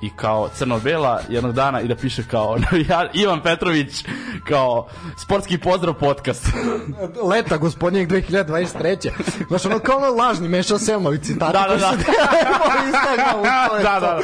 i 0.00 0.10
kao 0.10 0.48
crno-bela 0.48 1.20
jednog 1.28 1.52
dana 1.52 1.80
i 1.80 1.88
da 1.88 1.96
piše 1.96 2.22
kao 2.30 2.56
navija- 2.60 3.08
Ivan 3.14 3.42
Petrović 3.42 4.04
kao 4.44 4.88
sportski 5.18 5.58
pozdrav 5.58 5.94
podcast. 5.94 6.46
leta 7.30 7.56
gospodnjeg 7.56 8.08
2023. 8.08 9.10
Znaš, 9.48 9.64
ono 9.64 9.78
kao 9.78 9.96
ono 9.96 10.06
lažni 10.08 10.48
Meša 10.48 10.78
Selmović 10.78 11.22
citati. 11.22 11.52
Da, 11.52 11.66
da, 11.68 11.76
da. 11.76 11.92
Instagramu, 12.86 13.42
Da, 13.82 14.00
to. 14.00 14.06
da. 14.06 14.20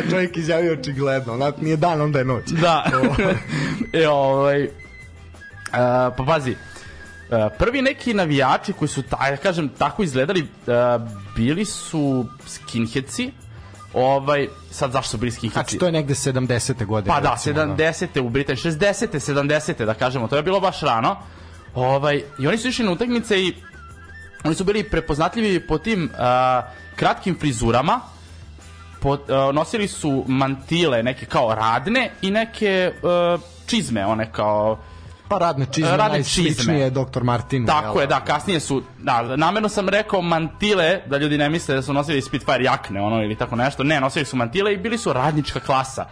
Da, 0.00 0.10
čovjek 0.10 0.36
izjavio 0.36 0.72
očigledno. 0.72 1.32
Onak, 1.32 1.60
nije 1.60 1.76
dan, 1.76 2.00
onda 2.00 2.18
je 2.18 2.24
noć. 2.24 2.44
Da. 2.46 2.84
e, 4.02 4.08
ovaj, 4.08 4.64
uh, 4.64 4.70
pa 6.16 6.24
pazi, 6.26 6.50
uh, 6.50 6.56
prvi 7.58 7.82
neki 7.82 8.14
navijači 8.14 8.72
koji 8.72 8.88
su, 8.88 9.02
ta, 9.02 9.26
ja 9.26 9.36
kažem, 9.36 9.68
tako 9.68 10.02
izgledali, 10.02 10.42
uh, 10.42 11.08
bili 11.36 11.64
su 11.64 12.26
skinheadsi, 12.46 13.32
ovaj, 13.96 14.48
sad 14.70 14.92
zašto 14.92 15.10
su 15.10 15.18
bili 15.18 15.32
skinheadsi? 15.32 15.70
Znači, 15.70 15.78
to 15.78 15.86
je 15.86 15.92
negde 15.92 16.14
70. 16.14 16.86
godine. 16.86 17.14
Pa 17.14 17.20
da, 17.20 17.30
recimo, 17.30 17.60
70. 17.60 18.20
u 18.20 18.28
Britaniji, 18.28 18.62
60. 18.62 19.32
70. 19.32 19.84
da 19.84 19.94
kažemo, 19.94 20.28
to 20.28 20.36
je 20.36 20.42
bilo 20.42 20.60
baš 20.60 20.80
rano. 20.80 21.16
Ovaj, 21.74 22.22
I 22.38 22.46
oni 22.46 22.58
su 22.58 22.68
išli 22.68 22.84
na 22.84 22.92
utakmice 22.92 23.40
i 23.42 23.54
oni 24.44 24.54
su 24.54 24.64
bili 24.64 24.90
prepoznatljivi 24.90 25.66
po 25.66 25.78
tim 25.78 26.04
uh, 26.04 26.18
kratkim 26.96 27.38
frizurama, 27.40 28.00
po, 29.00 29.12
uh, 29.12 29.18
nosili 29.54 29.88
su 29.88 30.24
mantile 30.26 31.02
neke 31.02 31.26
kao 31.26 31.54
radne 31.54 32.10
i 32.22 32.30
neke 32.30 32.92
uh, 33.02 33.40
čizme, 33.66 34.06
one 34.06 34.32
kao 34.32 34.78
Pa 35.28 35.38
radne 35.38 35.66
čizme, 35.66 35.96
Radne 35.96 36.24
čizme. 36.24 36.74
je 36.74 36.90
doktor 36.90 37.24
Martinu. 37.24 37.66
Tako 37.66 37.86
jel? 37.88 38.00
je, 38.00 38.06
da, 38.06 38.20
kasnije 38.20 38.60
su, 38.60 38.82
da, 38.98 39.36
namerno 39.36 39.68
sam 39.68 39.88
rekao 39.88 40.22
mantile, 40.22 41.00
da 41.06 41.18
ljudi 41.18 41.38
ne 41.38 41.48
misle 41.48 41.74
da 41.74 41.82
su 41.82 41.92
nosili 41.92 42.22
Spitfire 42.22 42.64
jakne, 42.64 43.00
ono, 43.00 43.22
ili 43.22 43.36
tako 43.36 43.56
nešto, 43.56 43.84
ne, 43.84 44.00
nosili 44.00 44.24
su 44.24 44.36
mantile 44.36 44.72
i 44.72 44.76
bili 44.76 44.98
su 44.98 45.12
radnička 45.12 45.60
klasa. 45.60 46.04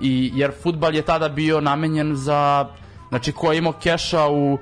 I, 0.00 0.30
jer 0.34 0.52
futbal 0.62 0.94
je 0.94 1.02
tada 1.02 1.28
bio 1.28 1.60
namenjen 1.60 2.16
za, 2.16 2.66
znači, 3.08 3.32
ko 3.32 3.52
je 3.52 3.58
imao 3.58 3.72
keša 3.72 4.28
u, 4.28 4.58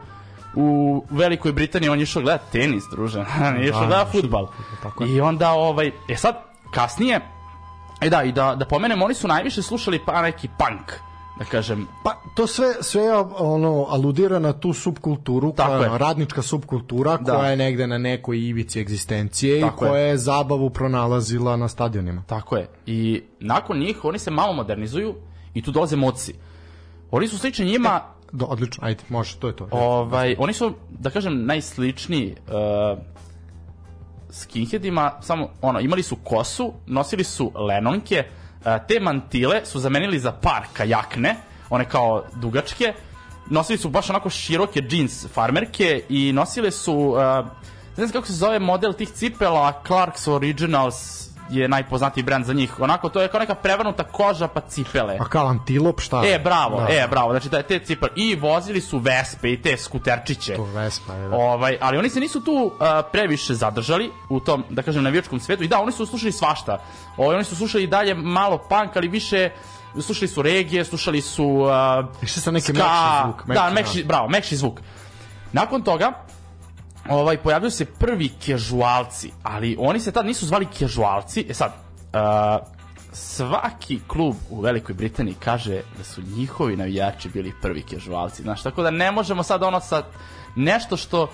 u 0.54 0.66
Velikoj 1.10 1.52
Britaniji, 1.52 1.88
on 1.90 1.98
je 1.98 2.02
išao 2.02 2.22
gleda 2.22 2.38
tenis, 2.52 2.84
druže, 2.90 3.24
nije 3.54 3.68
išao 3.68 3.80
Da, 3.80 3.86
gleda 3.86 4.02
išao- 4.02 4.12
futbal. 4.12 4.46
tako 4.82 5.04
je. 5.04 5.10
I 5.10 5.20
onda, 5.20 5.50
ovaj, 5.50 5.90
e 6.08 6.16
sad, 6.16 6.36
kasnije, 6.70 7.20
e 8.00 8.10
da, 8.10 8.22
i 8.22 8.32
da, 8.32 8.54
da 8.54 8.64
pomenem, 8.66 9.02
oni 9.02 9.14
su 9.14 9.28
najviše 9.28 9.62
slušali 9.62 9.98
pa 9.98 10.22
neki 10.22 10.48
punk, 10.48 10.92
da 11.38 11.44
kažem, 11.44 11.86
Pa 12.04 12.14
to 12.34 12.46
sve 12.46 12.74
sve 12.80 13.12
ono 13.38 13.86
aludira 13.88 14.38
na 14.38 14.52
tu 14.52 14.72
subkulturu, 14.72 15.52
Tako 15.52 15.70
koja 15.70 15.92
je 15.92 15.98
radnička 15.98 16.42
subkultura 16.42 17.16
Da. 17.16 17.34
koja 17.34 17.50
je 17.50 17.56
negde 17.56 17.86
na 17.86 17.98
nekoj 17.98 18.38
ivici 18.38 18.80
egzistencije 18.80 19.60
Tako 19.60 19.84
i 19.84 19.88
koja 19.88 20.00
je 20.02 20.16
zabavu 20.16 20.70
pronalazila 20.70 21.56
na 21.56 21.68
stadionima. 21.68 22.22
Tako 22.26 22.56
je. 22.56 22.68
I 22.86 23.22
nakon 23.40 23.78
njih 23.78 24.04
oni 24.04 24.18
se 24.18 24.30
malo 24.30 24.52
modernizuju 24.52 25.14
i 25.54 25.62
tu 25.62 25.70
dolaze 25.70 25.96
moci. 25.96 26.34
Oni 27.10 27.28
su 27.28 27.38
slični 27.38 27.64
njima, 27.66 28.00
Do, 28.32 28.44
odlično, 28.44 28.84
ajde, 28.86 29.02
može, 29.08 29.36
to 29.36 29.46
je 29.46 29.56
to. 29.56 29.68
ovaj, 29.70 30.36
oni 30.38 30.52
su, 30.52 30.72
da 30.90 31.10
kažem, 31.10 31.46
najsličniji 31.46 32.36
uh, 32.48 32.98
skinheadima, 34.30 35.12
samo 35.20 35.48
ono, 35.62 35.80
imali 35.80 36.02
su 36.02 36.16
kosu, 36.24 36.72
nosili 36.86 37.24
su 37.24 37.52
lenonke, 37.54 38.24
uh, 38.28 38.37
te 38.88 39.00
mantile 39.00 39.66
su 39.66 39.80
zamenili 39.80 40.18
za 40.18 40.32
par 40.32 40.62
kajakne, 40.72 41.36
one 41.70 41.84
kao 41.84 42.24
dugačke, 42.34 42.92
nosili 43.50 43.78
su 43.78 43.88
baš 43.88 44.10
onako 44.10 44.30
široke 44.30 44.80
džins 44.80 45.26
farmerke 45.32 46.02
i 46.08 46.32
nosile 46.32 46.70
su, 46.70 46.94
uh, 46.94 47.46
ne 47.96 48.06
znam 48.06 48.10
kako 48.12 48.26
se 48.26 48.32
zove 48.32 48.58
model 48.58 48.92
tih 48.92 49.08
cipela, 49.08 49.82
Clarks 49.86 50.28
Originals 50.28 51.27
je 51.48 51.68
najpoznatiji 51.68 52.24
brand 52.24 52.44
za 52.44 52.52
njih. 52.52 52.80
Onako, 52.80 53.08
to 53.08 53.22
je 53.22 53.28
kao 53.28 53.40
neka 53.40 53.54
prevrnuta 53.54 54.04
koža 54.04 54.48
pa 54.48 54.60
cipele. 54.60 55.16
A 55.20 55.24
kao 55.24 55.46
antilop 55.46 56.00
šta? 56.00 56.22
E, 56.26 56.38
bravo, 56.38 56.80
Da. 56.80 56.94
e, 56.94 57.06
bravo. 57.10 57.30
Znači, 57.30 57.48
da, 57.48 57.62
te 57.62 57.78
cipele. 57.78 58.10
I 58.16 58.34
vozili 58.34 58.80
su 58.80 58.98
Vespe 58.98 59.52
i 59.52 59.62
te 59.62 59.76
skuterčiće. 59.76 60.54
To 60.54 60.64
Vespa 60.64 61.14
je, 61.14 61.28
da. 61.28 61.36
Ovaj, 61.36 61.78
ali 61.80 61.98
oni 61.98 62.10
se 62.10 62.20
nisu 62.20 62.40
tu 62.40 62.52
uh, 62.52 62.72
previše 63.12 63.54
zadržali 63.54 64.10
u 64.28 64.40
tom, 64.40 64.64
da 64.70 64.82
kažem, 64.82 65.02
navijačkom 65.02 65.40
svetu. 65.40 65.62
I 65.62 65.68
da, 65.68 65.80
oni 65.80 65.92
su 65.92 66.06
slušali 66.06 66.32
svašta. 66.32 66.78
Ovaj, 67.16 67.34
oni 67.34 67.44
su 67.44 67.56
slušali 67.56 67.84
i 67.84 67.86
dalje 67.86 68.14
malo 68.14 68.58
punk, 68.58 68.96
ali 68.96 69.08
više 69.08 69.50
slušali 70.00 70.28
su 70.28 70.42
regije, 70.42 70.84
slušali 70.84 71.20
su 71.20 71.44
uh, 71.44 71.70
Išli 72.22 72.42
sa 72.42 72.50
neki 72.50 72.64
ska, 72.64 72.72
mekši 72.72 73.24
zvuk, 73.24 73.46
mekši, 73.46 73.62
da, 73.62 73.70
mekši, 73.70 74.04
bravo, 74.04 74.28
mekši 74.28 74.56
zvuk. 74.56 74.80
Nakon 75.52 75.82
toga, 75.82 76.12
ovaj, 77.10 77.36
pojavljaju 77.36 77.70
se 77.70 77.84
prvi 77.84 78.28
kežualci, 78.46 79.32
ali 79.42 79.76
oni 79.78 80.00
se 80.00 80.12
tad 80.12 80.26
nisu 80.26 80.46
zvali 80.46 80.66
kežualci. 80.78 81.46
E 81.48 81.54
sad, 81.54 81.72
uh, 81.72 82.66
svaki 83.12 84.00
klub 84.06 84.36
u 84.50 84.60
Velikoj 84.60 84.94
Britaniji 84.94 85.34
kaže 85.44 85.82
da 85.98 86.04
su 86.04 86.22
njihovi 86.36 86.76
navijači 86.76 87.28
bili 87.28 87.52
prvi 87.62 87.82
kežualci. 87.82 88.42
Znaš, 88.42 88.62
tako 88.62 88.82
da 88.82 88.90
ne 88.90 89.12
možemo 89.12 89.42
sad 89.42 89.62
ono 89.62 89.80
sad 89.80 90.04
nešto 90.56 90.96
što 90.96 91.28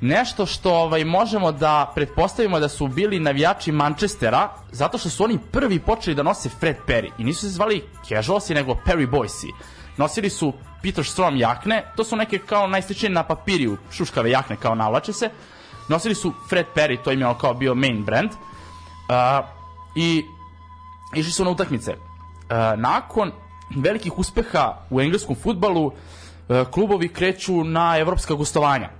nešto 0.00 0.46
što 0.46 0.74
ovaj 0.74 1.04
možemo 1.04 1.52
da 1.52 1.92
pretpostavimo 1.94 2.60
da 2.60 2.68
su 2.68 2.88
bili 2.88 3.20
navijači 3.20 3.72
Manchestera 3.72 4.48
zato 4.72 4.98
što 4.98 5.10
su 5.10 5.24
oni 5.24 5.38
prvi 5.52 5.78
počeli 5.78 6.16
da 6.16 6.22
nose 6.22 6.48
Fred 6.48 6.76
Perry 6.86 7.10
i 7.18 7.24
nisu 7.24 7.40
se 7.40 7.48
zvali 7.48 7.84
casualsi 8.08 8.54
nego 8.54 8.76
Perry 8.86 9.10
Boysi 9.10 9.52
nosili 9.96 10.30
su 10.30 10.52
Peter 10.82 11.04
Strom 11.04 11.36
jakne 11.36 11.84
to 11.96 12.04
su 12.04 12.16
neke 12.16 12.38
kao 12.38 12.66
najsličnije 12.66 13.10
na 13.10 13.22
papiriju 13.22 13.76
šuškave 13.90 14.30
jakne 14.30 14.56
kao 14.56 14.74
navlače 14.74 15.12
se. 15.12 15.30
Nosili 15.88 16.14
su 16.14 16.32
Fred 16.48 16.66
Perry 16.74 16.98
to 17.04 17.12
im 17.12 17.20
je 17.20 17.34
kao 17.40 17.54
bio 17.54 17.74
main 17.74 18.04
brand. 18.04 18.30
Uh, 18.30 19.46
i 19.96 20.24
išli 21.14 21.32
su 21.32 21.44
na 21.44 21.50
utakmice. 21.50 21.90
Uh, 21.92 22.80
nakon 22.80 23.32
velikih 23.76 24.18
uspeha 24.18 24.74
u 24.90 25.00
engleskom 25.00 25.36
futbalu 25.42 25.86
uh, 25.86 25.92
klubovi 26.70 27.08
kreću 27.08 27.64
na 27.64 27.98
evropska 27.98 28.34
gostovanja. 28.34 28.90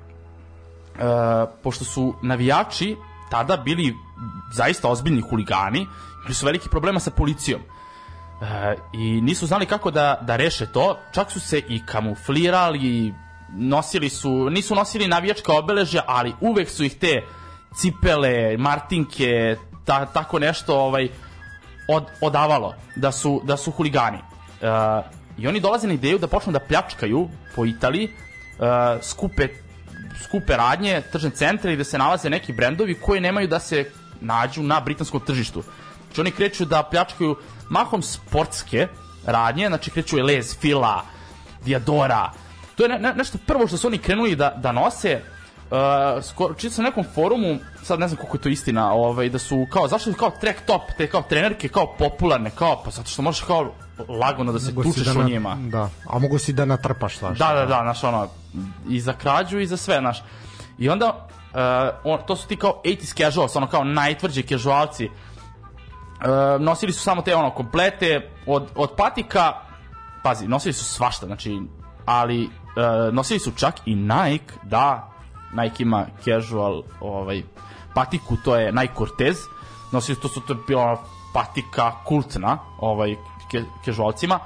E, 0.98 1.46
pošto 1.62 1.84
su 1.84 2.14
navijači 2.22 2.96
tada 3.30 3.56
bili 3.56 3.94
zaista 4.52 4.88
ozbiljni 4.88 5.20
huligani, 5.20 5.86
imali 6.20 6.34
su 6.34 6.46
veliki 6.46 6.68
problema 6.68 7.00
sa 7.00 7.10
policijom. 7.10 7.60
I 8.92 9.20
nisu 9.20 9.46
znali 9.46 9.66
kako 9.66 9.90
da, 9.90 10.18
da 10.22 10.36
reše 10.36 10.66
to, 10.66 10.98
čak 11.12 11.30
su 11.30 11.40
se 11.40 11.58
i 11.58 11.82
kamuflirali, 11.86 13.14
nosili 13.48 14.08
su, 14.08 14.50
nisu 14.50 14.74
nosili 14.74 15.08
navijačka 15.08 15.52
obeležja, 15.52 16.02
ali 16.06 16.34
uvek 16.40 16.70
su 16.70 16.84
ih 16.84 16.94
te 16.98 17.22
cipele, 17.76 18.56
martinke, 18.56 19.56
ta, 19.84 20.06
tako 20.06 20.38
nešto 20.38 20.80
ovaj, 20.80 21.08
od, 21.88 22.04
odavalo 22.20 22.74
da 22.96 23.12
su, 23.12 23.40
da 23.44 23.56
su 23.56 23.70
huligani. 23.70 24.18
E, 24.18 24.66
I 25.38 25.48
oni 25.48 25.60
dolaze 25.60 25.86
na 25.86 25.94
ideju 25.94 26.18
da 26.18 26.26
počnu 26.26 26.52
da 26.52 26.60
pljačkaju 26.60 27.28
po 27.54 27.64
Italiji, 27.66 28.04
e, 28.04 28.12
skupe 29.02 29.48
skupe 30.24 30.56
radnje, 30.56 31.02
tržne 31.12 31.30
centre 31.30 31.72
i 31.72 31.76
da 31.76 31.84
se 31.84 31.98
nalaze 31.98 32.30
neki 32.30 32.52
brendovi 32.52 32.94
koji 32.94 33.20
nemaju 33.20 33.48
da 33.48 33.60
se 33.60 33.90
nađu 34.20 34.62
na 34.62 34.80
britanskom 34.80 35.20
tržištu. 35.20 35.62
Znači 36.06 36.20
oni 36.20 36.30
kreću 36.30 36.64
da 36.64 36.82
pljačkaju 36.82 37.36
mahom 37.68 38.02
sportske 38.02 38.88
radnje, 39.26 39.68
znači 39.68 39.90
kreću 39.90 40.18
Elez, 40.18 40.56
Fila, 40.60 41.02
Diadora. 41.64 42.30
To 42.76 42.82
je 42.82 42.88
ne, 42.88 42.98
ne, 42.98 43.14
nešto 43.14 43.38
prvo 43.46 43.66
što 43.66 43.76
su 43.76 43.86
oni 43.86 43.98
krenuli 43.98 44.36
da, 44.36 44.50
da 44.56 44.72
nose. 44.72 45.20
Uh, 45.70 46.24
skoro, 46.24 46.54
čitao 46.54 46.74
sam 46.74 46.84
na 46.84 46.90
nekom 46.90 47.04
forumu, 47.14 47.58
sad 47.82 48.00
ne 48.00 48.08
znam 48.08 48.16
koliko 48.16 48.36
je 48.36 48.40
to 48.40 48.48
istina, 48.48 48.92
ovaj, 48.92 49.28
da 49.28 49.38
su 49.38 49.66
kao, 49.72 49.88
zašto 49.88 50.12
su 50.12 50.18
kao 50.18 50.30
track 50.40 50.58
top, 50.66 50.82
te 50.98 51.06
kao 51.10 51.22
trenerke 51.22 51.68
kao 51.68 51.94
popularne, 51.98 52.50
kao, 52.50 52.82
pa 52.84 52.90
zato 52.90 53.08
što 53.10 53.22
možeš 53.22 53.42
kao 53.42 53.72
lagano 54.08 54.52
da 54.52 54.58
se 54.60 54.72
Mogu 54.72 54.82
tučeš 54.82 55.04
da 55.06 55.12
u 55.12 55.22
na- 55.22 55.24
njima. 55.28 55.56
Da, 55.60 55.90
a 56.06 56.18
mogu 56.18 56.38
si 56.38 56.52
da 56.52 56.64
natrpaš 56.64 57.16
svašta. 57.18 57.48
Da, 57.48 57.54
da, 57.60 57.66
da, 57.66 57.80
znaš, 57.82 58.04
ono, 58.04 58.28
i 58.88 59.00
za 59.00 59.12
krađu 59.12 59.58
i 59.58 59.66
za 59.66 59.76
sve, 59.76 59.98
znaš. 59.98 60.22
I 60.78 60.88
onda, 60.88 61.28
uh, 61.52 62.12
on, 62.12 62.18
to 62.26 62.36
su 62.36 62.48
ti 62.48 62.56
kao 62.56 62.80
80s 62.84 63.16
casuals, 63.16 63.56
ono 63.56 63.66
kao 63.66 63.84
najtvrđi 63.84 64.42
casualci. 64.42 65.10
Uh, 66.16 66.60
nosili 66.60 66.92
su 66.92 67.00
samo 67.00 67.22
te 67.22 67.36
ono 67.36 67.50
komplete 67.50 68.30
od, 68.46 68.70
od 68.74 68.90
patika, 68.96 69.52
pazi, 70.22 70.48
nosili 70.48 70.72
su 70.72 70.84
svašta, 70.84 71.26
znači, 71.26 71.60
ali 72.06 72.44
uh, 72.44 73.14
nosili 73.14 73.40
su 73.40 73.52
čak 73.56 73.74
i 73.86 73.94
Nike, 73.94 74.54
da, 74.62 75.10
Nike 75.52 75.82
ima 75.82 76.06
casual 76.24 76.82
ovaj, 77.00 77.42
patiku, 77.94 78.36
to 78.44 78.56
je 78.56 78.72
Nike 78.72 78.94
Cortez, 78.98 79.36
nosili 79.92 80.20
to 80.20 80.28
su 80.28 80.40
to 80.40 80.54
bila 80.66 81.02
patika 81.34 81.92
kultna, 82.04 82.58
ovaj, 82.78 83.16
ke, 83.50 83.62
casualcima. 83.84 84.38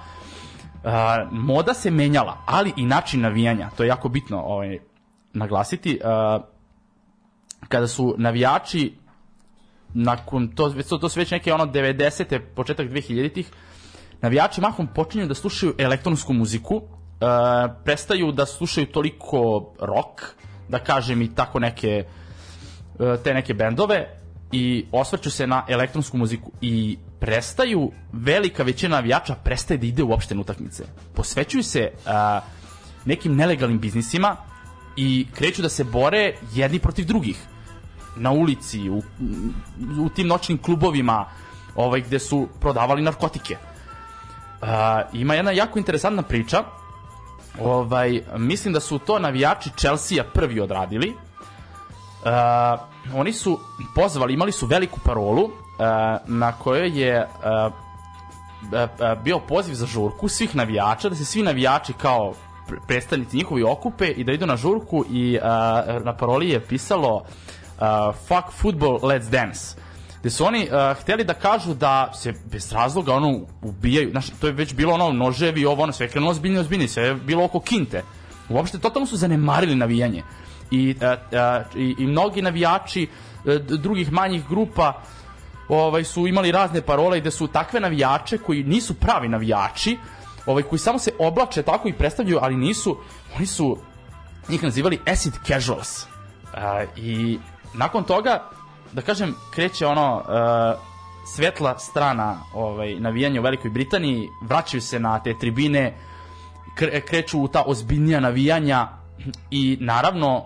Uh, 0.84 0.92
moda 1.30 1.74
se 1.74 1.90
menjala, 1.90 2.36
ali 2.46 2.72
i 2.76 2.86
način 2.86 3.20
navijanja, 3.20 3.70
to 3.76 3.82
je 3.82 3.88
jako 3.88 4.08
bitno 4.08 4.42
ovaj, 4.42 4.78
naglasiti. 5.32 6.00
Uh, 6.04 6.42
kada 7.68 7.88
su 7.88 8.14
navijači 8.18 8.94
nakon 9.94 10.48
to, 10.48 10.70
to, 10.88 10.98
to 10.98 11.08
su 11.08 11.20
već 11.20 11.30
neke 11.30 11.52
ono 11.52 11.66
90. 11.66 12.40
početak 12.54 12.88
2000-ih 12.88 13.50
navijači 14.22 14.60
mahom 14.60 14.86
počinju 14.94 15.26
da 15.26 15.34
slušaju 15.34 15.74
elektronsku 15.78 16.32
muziku 16.32 16.74
uh, 16.76 16.82
prestaju 17.84 18.32
da 18.32 18.46
slušaju 18.46 18.86
toliko 18.86 19.72
rock 19.80 20.22
da 20.68 20.78
kažem 20.78 21.22
i 21.22 21.34
tako 21.34 21.58
neke 21.58 22.04
uh, 22.98 23.22
te 23.24 23.34
neke 23.34 23.54
bendove 23.54 24.16
i 24.52 24.86
osvrću 24.92 25.30
se 25.30 25.46
na 25.46 25.64
elektronsku 25.68 26.16
muziku 26.16 26.50
i 26.60 26.98
prestaju 27.20 27.92
velika 28.12 28.62
većina 28.62 28.96
navijača 28.96 29.34
prestaje 29.34 29.78
da 29.78 29.86
ide 29.86 30.02
uopšte 30.02 30.34
na 30.34 30.40
utakmice 30.40 30.84
posvećuju 31.14 31.62
se 31.62 31.90
uh, 31.94 32.10
nekim 33.04 33.36
nelegalnim 33.36 33.78
biznisima 33.78 34.36
i 34.96 35.26
kreću 35.34 35.62
da 35.62 35.68
se 35.68 35.84
bore 35.84 36.34
jedni 36.54 36.78
protiv 36.78 37.06
drugih 37.06 37.36
na 38.20 38.30
ulici, 38.30 38.90
u, 38.90 39.02
u 39.98 40.08
tim 40.08 40.26
noćnim 40.26 40.58
klubovima 40.58 41.26
ovaj, 41.76 42.00
gde 42.00 42.18
su 42.18 42.48
prodavali 42.60 43.02
narkotike. 43.02 43.56
Uh, 44.62 44.68
ima 45.12 45.34
jedna 45.34 45.50
jako 45.50 45.78
interesantna 45.78 46.22
priča. 46.22 46.64
Ovaj, 47.62 48.22
mislim 48.36 48.74
da 48.74 48.80
su 48.80 48.98
to 48.98 49.18
navijači 49.18 49.70
Chelsea 49.76 50.24
prvi 50.34 50.60
odradili. 50.60 51.08
Uh, 51.08 51.16
oni 53.14 53.32
su 53.32 53.58
pozvali, 53.94 54.34
imali 54.34 54.52
su 54.52 54.66
veliku 54.66 55.00
parolu 55.04 55.44
uh, 55.44 55.50
na 56.26 56.52
kojoj 56.52 57.00
je 57.00 57.26
uh, 57.26 57.72
bio 59.24 59.38
poziv 59.38 59.74
za 59.74 59.86
žurku 59.86 60.28
svih 60.28 60.56
navijača, 60.56 61.08
da 61.08 61.14
se 61.14 61.24
svi 61.24 61.42
navijači 61.42 61.92
kao 61.92 62.34
pre- 62.68 62.78
predstavnici 62.86 63.36
njihovi 63.36 63.62
okupe 63.62 64.06
i 64.06 64.24
da 64.24 64.32
idu 64.32 64.46
na 64.46 64.56
žurku 64.56 65.04
i 65.10 65.38
uh, 65.38 65.44
na 66.04 66.16
paroli 66.16 66.48
je 66.48 66.60
pisalo 66.60 67.22
uh, 67.80 68.14
fuck 68.28 68.52
football, 68.52 68.98
let's 69.00 69.30
dance 69.30 69.80
gde 70.20 70.30
su 70.30 70.44
oni 70.44 70.68
uh, 70.68 71.02
hteli 71.02 71.24
da 71.24 71.34
kažu 71.34 71.74
da 71.74 72.12
se 72.14 72.34
bez 72.52 72.72
razloga 72.72 73.14
ono 73.14 73.40
ubijaju, 73.62 74.10
znaš, 74.10 74.26
to 74.40 74.46
je 74.46 74.52
već 74.52 74.74
bilo 74.74 74.94
ono 74.94 75.12
noževi, 75.12 75.64
ovo 75.64 75.82
ono, 75.82 75.92
sve 75.92 76.06
je 76.06 76.10
krenulo 76.10 76.30
ozbiljnije, 76.30 76.60
ozbiljnije, 76.60 76.88
sve 76.88 77.02
je 77.02 77.14
bilo 77.14 77.44
oko 77.44 77.60
kinte. 77.60 78.02
Uopšte, 78.48 78.78
totalno 78.78 79.06
su 79.06 79.16
zanemarili 79.16 79.74
navijanje. 79.74 80.22
I, 80.70 80.94
uh, 80.96 81.02
uh, 81.02 81.80
i, 81.80 81.94
i 81.98 82.06
mnogi 82.06 82.42
navijači 82.42 83.08
uh, 83.44 83.54
drugih 83.54 84.12
manjih 84.12 84.48
grupa 84.48 85.02
ovaj 85.68 86.04
su 86.04 86.26
imali 86.26 86.52
razne 86.52 86.82
parole 86.82 87.20
gde 87.20 87.30
su 87.30 87.46
takve 87.46 87.80
navijače 87.80 88.38
koji 88.38 88.64
nisu 88.64 88.94
pravi 88.94 89.28
navijači, 89.28 89.98
ovaj 90.46 90.62
koji 90.62 90.78
samo 90.78 90.98
se 90.98 91.12
oblače 91.18 91.62
tako 91.62 91.88
i 91.88 91.92
predstavljaju, 91.92 92.38
ali 92.42 92.56
nisu, 92.56 92.98
oni 93.36 93.46
su 93.46 93.78
njih 94.48 94.62
nazivali 94.62 95.00
acid 95.06 95.32
casuals. 95.46 96.02
Uh, 96.02 96.08
I 96.96 97.38
nakon 97.74 98.04
toga, 98.04 98.42
da 98.92 99.02
kažem, 99.02 99.34
kreće 99.50 99.86
ono 99.86 100.16
uh, 100.16 100.24
svetla 101.26 101.78
strana 101.78 102.36
ovaj, 102.54 102.94
navijanja 102.94 103.40
u 103.40 103.44
Velikoj 103.44 103.70
Britaniji, 103.70 104.28
vraćaju 104.42 104.80
se 104.80 105.00
na 105.00 105.22
te 105.22 105.38
tribine, 105.38 105.94
kre, 106.74 107.00
kreću 107.00 107.40
u 107.40 107.48
ta 107.48 107.62
ozbiljnija 107.66 108.20
navijanja 108.20 108.88
i 109.50 109.78
naravno 109.80 110.44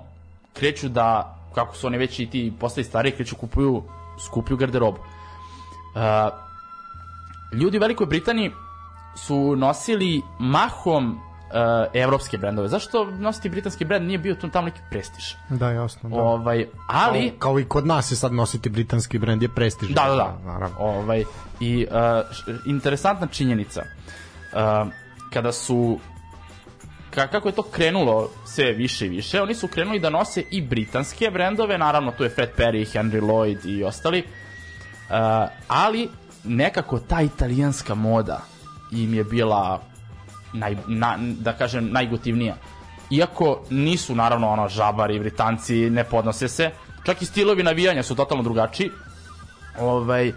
kreću 0.53 0.89
da, 0.89 1.39
kako 1.55 1.77
su 1.77 1.87
oni 1.87 1.99
već 1.99 2.19
i 2.21 2.27
ti 2.27 2.53
postali 2.61 2.85
stari, 2.85 3.11
kreću 3.11 3.37
kupuju 3.37 3.83
skuplju 4.27 4.57
garderobu. 4.57 4.99
Uh, 4.99 6.01
ljudi 7.59 7.79
u 7.79 7.81
Velikoj 7.81 8.07
Britaniji 8.07 8.51
su 9.17 9.57
nosili 9.57 10.23
mahom 10.39 11.21
evropske 11.95 12.39
brendove. 12.39 12.69
Zašto 12.69 13.05
nositi 13.05 13.49
britanski 13.49 13.85
brend 13.85 14.07
nije 14.07 14.19
bio 14.19 14.35
tu 14.35 14.49
tamo 14.49 14.65
neki 14.65 14.81
prestiž? 14.91 15.25
Da, 15.49 15.71
jasno. 15.71 16.09
Da. 16.09 16.17
Ovaj, 16.17 16.67
ali... 16.89 17.31
Kao, 17.31 17.39
kao 17.39 17.61
i 17.61 17.65
kod 17.65 17.87
nas 17.87 18.13
je 18.13 18.17
sad 18.17 18.33
nositi 18.33 18.69
britanski 18.69 19.19
brend 19.19 19.43
je 19.43 19.49
prestiž. 19.49 19.89
Da, 19.89 20.05
da, 20.09 20.15
da. 20.15 20.39
Naravno. 20.45 20.77
Ovaj, 20.79 21.25
I 21.61 21.87
uh, 21.91 21.97
interesantna 22.67 23.27
činjenica. 23.27 23.83
Uh, 23.83 24.89
kada 25.33 25.53
su 25.53 25.99
ka, 27.11 27.27
kako 27.27 27.49
je 27.49 27.55
to 27.55 27.63
krenulo 27.63 28.31
sve 28.47 28.73
više 28.73 29.07
i 29.07 29.09
više, 29.09 29.43
oni 29.43 29.55
su 29.55 29.69
krenuli 29.69 30.01
da 30.01 30.11
nose 30.11 30.45
i 30.51 30.63
britanske 30.63 31.31
brendove, 31.31 31.79
naravno 31.79 32.13
tu 32.13 32.25
je 32.25 32.31
Fred 32.31 32.51
Perry, 32.57 32.99
Henry 32.99 33.21
Lloyd 33.21 33.59
i 33.69 33.85
ostali, 33.85 34.19
uh, 34.19 35.49
ali 35.69 36.09
nekako 36.45 36.99
ta 36.99 37.23
italijanska 37.23 37.95
moda 37.95 38.41
im 38.93 39.15
je 39.15 39.25
bila 39.25 39.83
naj, 40.55 40.77
na, 40.87 41.17
da 41.19 41.53
kažem 41.53 41.91
najgotivnija. 41.93 42.57
Iako 43.11 43.61
nisu 43.71 44.15
naravno 44.15 44.49
ono 44.49 44.69
žabari, 44.69 45.19
britanci, 45.19 45.91
ne 45.91 46.05
podnose 46.05 46.49
se, 46.49 46.71
čak 47.05 47.23
i 47.23 47.27
stilovi 47.27 47.63
navijanja 47.63 48.03
su 48.03 48.15
totalno 48.15 48.43
drugačiji. 48.43 48.91
Ovaj, 49.81 50.33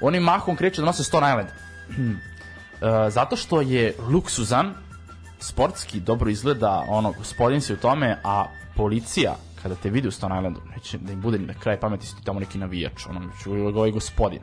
oni 0.00 0.20
mahom 0.20 0.56
kreću 0.56 0.80
da 0.80 0.86
nose 0.86 1.04
Stone 1.04 1.26
Island. 1.28 1.48
E, 1.48 3.10
zato 3.10 3.36
što 3.36 3.60
je 3.60 3.94
luksuzan, 4.08 4.74
sportski 5.38 6.00
dobro 6.00 6.30
izgleda, 6.30 6.84
ono, 6.88 7.12
gospodin 7.12 7.60
si 7.60 7.72
u 7.72 7.76
tome, 7.76 8.18
a 8.24 8.46
policija, 8.76 9.36
kada 9.62 9.74
te 9.74 9.90
vidi 9.90 10.08
u 10.08 10.10
Stone 10.10 10.38
Islandu, 10.38 10.60
neće 10.74 10.98
da 10.98 11.12
im 11.12 11.20
bude 11.20 11.38
ni 11.38 11.46
na 11.46 11.54
kraj 11.54 11.80
pameti 11.80 12.06
si 12.06 12.16
ti 12.16 12.24
tamo 12.24 12.40
neki 12.40 12.58
navijač, 12.58 13.06
ono, 13.06 13.20
ću 13.42 13.52
ovaj 13.52 13.90
gospodin. 13.90 14.40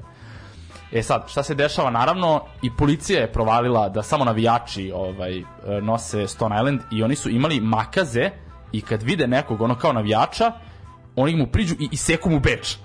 E 0.91 1.03
sad, 1.03 1.29
šta 1.29 1.43
se 1.43 1.55
dešava? 1.55 1.89
Naravno, 1.89 2.45
i 2.61 2.75
policija 2.77 3.21
je 3.21 3.31
provalila 3.31 3.89
da 3.89 4.03
samo 4.03 4.25
navijači 4.25 4.91
ovaj, 4.95 5.43
nose 5.81 6.27
Stone 6.27 6.55
Island 6.55 6.81
i 6.91 7.03
oni 7.03 7.15
su 7.15 7.29
imali 7.29 7.59
makaze 7.59 8.29
i 8.71 8.81
kad 8.81 9.03
vide 9.03 9.27
nekog 9.27 9.61
ono 9.61 9.75
kao 9.75 9.93
navijača, 9.93 10.51
oni 11.15 11.35
mu 11.35 11.47
priđu 11.47 11.75
i 11.79 11.89
iseku 11.91 12.29
mu 12.29 12.39
beč. 12.39 12.77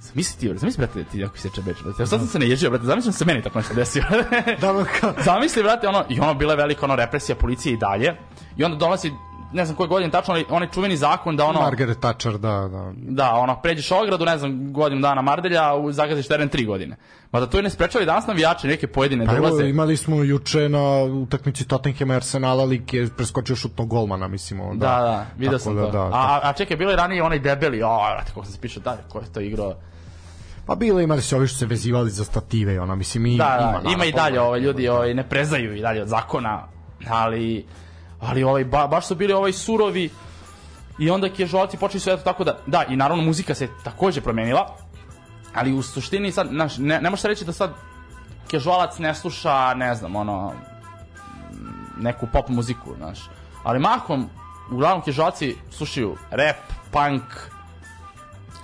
Zamisli 0.00 0.40
ti, 0.40 0.58
zamisli, 0.58 0.86
brate, 0.86 1.04
ti 1.04 1.24
ako 1.24 1.38
seče 1.38 1.62
beč. 1.62 1.76
Brate. 1.82 2.02
Ja 2.02 2.06
sad 2.06 2.20
sam 2.20 2.28
se 2.28 2.38
ne 2.38 2.48
ježio, 2.48 2.70
brate, 2.70 2.84
zamisli 2.84 3.08
da 3.08 3.12
se 3.12 3.24
meni 3.24 3.42
tako 3.42 3.58
nešto 3.58 3.74
desio. 3.74 4.02
Da, 4.60 4.84
kao, 5.00 5.14
Zamisli, 5.24 5.62
brate, 5.62 5.88
ono, 5.88 6.04
i 6.08 6.20
ono 6.20 6.34
bila 6.34 6.52
je 6.52 6.56
velika 6.56 6.86
ono, 6.86 6.96
represija 6.96 7.36
policije 7.36 7.72
i 7.72 7.76
dalje. 7.76 8.14
I 8.56 8.64
onda 8.64 8.76
donosi, 8.76 9.12
ne 9.54 9.64
znam 9.64 9.76
koje 9.76 9.88
godine 9.88 10.10
tačno, 10.10 10.34
ali 10.34 10.44
onaj 10.50 10.68
čuveni 10.68 10.96
zakon 10.96 11.36
da 11.36 11.44
ono... 11.44 11.60
Margaret 11.60 12.00
Thatcher, 12.00 12.38
da, 12.38 12.68
da. 12.72 12.92
Da, 12.96 13.30
ono, 13.30 13.60
pređeš 13.62 13.90
ogradu, 13.90 14.24
ne 14.24 14.38
znam, 14.38 14.72
godinu 14.72 15.00
dana 15.00 15.22
Mardelja, 15.22 15.74
u 15.74 15.92
zagaziš 15.92 16.28
teren 16.28 16.48
tri 16.48 16.64
godine. 16.64 16.96
Ma 17.32 17.40
da 17.40 17.46
to 17.46 17.56
je 17.56 17.62
ne 17.62 17.70
sprečava 17.70 18.02
i 18.02 18.06
danas 18.06 18.26
navijače 18.26 18.68
neke 18.68 18.86
pojedine 18.86 19.26
Pa 19.26 19.36
evo, 19.36 19.48
dolaze. 19.48 19.68
imali 19.68 19.96
smo 19.96 20.22
juče 20.22 20.68
na 20.68 21.02
utakmici 21.04 21.68
Tottenhama 21.68 22.14
i 22.14 22.16
Arsenala 22.16 22.64
lik 22.64 22.94
je 22.94 23.08
preskočio 23.16 23.56
šutnog 23.56 23.88
golmana, 23.88 24.28
mislim. 24.28 24.60
ono, 24.60 24.74
Da, 24.74 24.86
da, 24.86 25.26
vidio 25.38 25.58
sam 25.58 25.76
da, 25.76 25.84
to. 25.84 25.90
Da, 25.90 26.02
a, 26.02 26.10
a, 26.12 26.40
a 26.42 26.52
čekaj, 26.52 26.76
bilo 26.76 26.90
je 26.90 26.96
ranije 26.96 27.22
onaj 27.22 27.38
debeli, 27.38 27.82
o, 27.82 27.96
vrate, 27.96 28.28
kako 28.28 28.44
sam 28.44 28.52
se 28.52 28.60
pišao 28.60 28.82
dalje, 28.82 29.00
ko 29.08 29.18
je 29.18 29.32
to 29.32 29.40
igrao. 29.40 29.74
Pa 30.66 30.74
bilo 30.74 31.00
imali 31.00 31.22
su 31.22 31.36
ovi 31.36 31.46
što 31.46 31.58
se 31.58 31.66
vezivali 31.66 32.10
za 32.10 32.24
stative, 32.24 32.80
ona, 32.80 32.94
mislim, 32.94 33.26
i, 33.26 33.38
Da, 33.38 33.44
da, 33.44 33.80
ima, 33.80 33.92
ima, 33.92 34.04
i 34.04 34.12
dalje, 34.12 34.40
ovaj, 34.40 34.60
ljudi 34.60 34.86
da. 34.86 34.94
ovaj, 34.94 35.14
ne 35.14 35.28
prezaju 35.28 35.76
i 35.76 35.80
dalje 35.80 36.02
od 36.02 36.08
zakona, 36.08 36.68
ali, 37.08 37.66
ali 38.26 38.44
ovaj, 38.44 38.64
ba, 38.64 38.86
baš 38.86 39.06
su 39.06 39.14
bili 39.14 39.32
ovaj 39.32 39.52
surovi 39.52 40.10
i 40.98 41.10
onda 41.10 41.28
kežolci 41.28 41.76
počeli 41.76 42.00
su 42.00 42.10
eto 42.10 42.22
tako 42.22 42.44
da, 42.44 42.58
da, 42.66 42.84
i 42.88 42.96
naravno 42.96 43.24
muzika 43.24 43.54
se 43.54 43.68
takođe 43.84 44.20
promenila, 44.20 44.76
ali 45.54 45.72
u 45.72 45.82
suštini 45.82 46.32
sad, 46.32 46.48
znaš, 46.48 46.78
ne, 46.78 47.00
ne 47.00 47.10
možeš 47.10 47.24
reći 47.24 47.44
da 47.44 47.52
sad 47.52 47.74
kežolac 48.48 48.98
ne 48.98 49.14
sluša, 49.14 49.74
ne 49.74 49.94
znam, 49.94 50.16
ono, 50.16 50.52
neku 51.96 52.26
pop 52.32 52.48
muziku, 52.48 52.94
znaš. 52.96 53.18
Ali 53.62 53.78
mahom, 53.78 54.28
uglavnom 54.70 55.02
kežolci 55.02 55.56
slušaju 55.70 56.16
rap, 56.30 56.56
punk, 56.90 57.22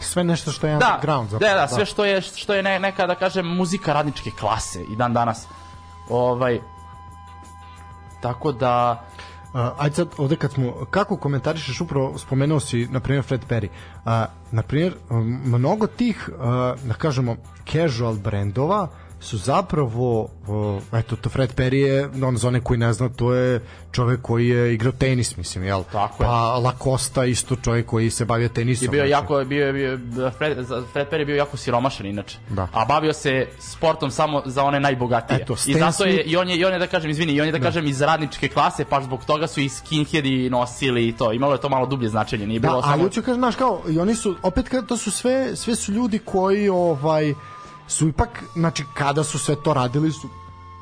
Sve 0.00 0.24
nešto 0.24 0.52
što 0.52 0.66
je 0.66 0.76
da, 0.76 0.86
underground. 0.86 1.30
da, 1.30 1.54
da, 1.54 1.68
sve 1.68 1.86
što 1.86 2.04
je, 2.04 2.20
što 2.20 2.54
je 2.54 2.62
ne, 2.62 2.78
neka, 2.78 3.06
da 3.06 3.14
kažem, 3.14 3.46
muzika 3.46 3.92
radničke 3.92 4.30
klase 4.40 4.82
i 4.92 4.96
dan 4.96 5.12
danas. 5.12 5.46
Ovaj, 6.08 6.60
tako 8.22 8.52
da, 8.52 9.04
ajde 9.52 9.94
sad 9.94 10.08
ovde 10.18 10.36
kad 10.36 10.52
smo, 10.52 10.86
kako 10.90 11.16
komentarišeš 11.16 11.80
upravo, 11.80 12.18
spomenuo 12.18 12.60
si, 12.60 12.86
na 12.90 13.00
primjer, 13.00 13.24
Fred 13.24 13.40
Perry. 13.48 13.68
Uh, 13.68 14.12
na 14.52 14.62
primjer, 14.62 14.94
mnogo 15.44 15.86
tih, 15.86 16.28
uh, 16.32 16.40
da 16.88 16.94
kažemo, 16.94 17.36
casual 17.72 18.14
brendova 18.14 18.88
su 19.20 19.38
zapravo, 19.38 20.20
uh, 20.22 20.98
eto, 20.98 21.16
to 21.16 21.28
Fred 21.28 21.54
Perry 21.56 21.74
je, 21.74 22.08
on 22.24 22.36
za 22.36 22.48
one 22.48 22.60
koji 22.60 22.78
ne 22.78 22.92
zna, 22.92 23.08
to 23.08 23.34
je 23.34 23.60
čovek 23.92 24.22
koji 24.22 24.48
je 24.48 24.74
igrao 24.74 24.92
tenis, 24.92 25.36
mislim, 25.36 25.64
jel? 25.64 25.82
Tako 25.92 26.22
je. 26.22 26.26
Pa 26.26 26.58
Lacosta 26.58 27.24
isto 27.24 27.56
čovek 27.56 27.86
koji 27.86 28.10
se 28.10 28.24
bavio 28.24 28.48
tenisom. 28.48 28.84
je 28.84 28.90
bio 28.90 29.00
znači. 29.00 29.10
jako, 29.10 29.44
bio, 29.44 29.66
je- 29.66 29.72
bio, 29.72 29.98
Fred, 30.38 30.58
Fred 30.92 31.08
Perry 31.10 31.18
je 31.18 31.24
bio 31.24 31.36
jako 31.36 31.56
siromašan 31.56 32.06
inače. 32.06 32.38
Da. 32.48 32.68
A 32.72 32.84
bavio 32.84 33.12
se 33.12 33.46
sportom 33.58 34.10
samo 34.10 34.42
za 34.46 34.64
one 34.64 34.80
najbogatije. 34.80 35.38
Eto, 35.42 35.56
I 35.66 35.74
zato 35.74 36.04
je, 36.04 36.22
i 36.22 36.36
on 36.36 36.48
je, 36.48 36.56
i 36.56 36.64
on 36.64 36.72
je 36.72 36.78
da 36.78 36.86
kažem, 36.86 37.10
izvini, 37.10 37.32
i 37.32 37.40
on 37.40 37.46
je 37.46 37.52
da, 37.52 37.60
kažem 37.60 37.86
iz 37.86 38.00
radničke 38.00 38.48
klase, 38.48 38.84
pa 38.84 39.00
zbog 39.02 39.24
toga 39.24 39.46
su 39.46 39.60
i 39.60 39.68
skinheadi 39.68 40.50
nosili 40.50 41.08
i 41.08 41.16
to. 41.16 41.32
Imalo 41.32 41.52
je 41.52 41.60
to 41.60 41.68
malo 41.68 41.86
dublje 41.86 42.08
značenje, 42.08 42.46
nije 42.46 42.60
bilo 42.60 42.76
Da, 42.76 42.82
samo... 42.82 42.92
ali 42.92 43.02
hoću 43.02 43.22
kažem, 43.22 43.40
znaš, 43.40 43.56
kao, 43.56 43.82
i 43.88 43.98
oni 43.98 44.14
su, 44.14 44.36
opet, 44.42 44.66
to 44.86 44.96
su 44.96 45.10
sve, 45.10 45.56
sve 45.56 45.76
su 45.76 45.92
ljudi 45.92 46.18
koji, 46.18 46.68
ovaj, 46.68 47.34
su 47.90 48.08
ipak, 48.08 48.44
znači, 48.54 48.84
kada 48.94 49.24
su 49.24 49.38
sve 49.38 49.56
to 49.62 49.74
radili, 49.74 50.12
su 50.12 50.28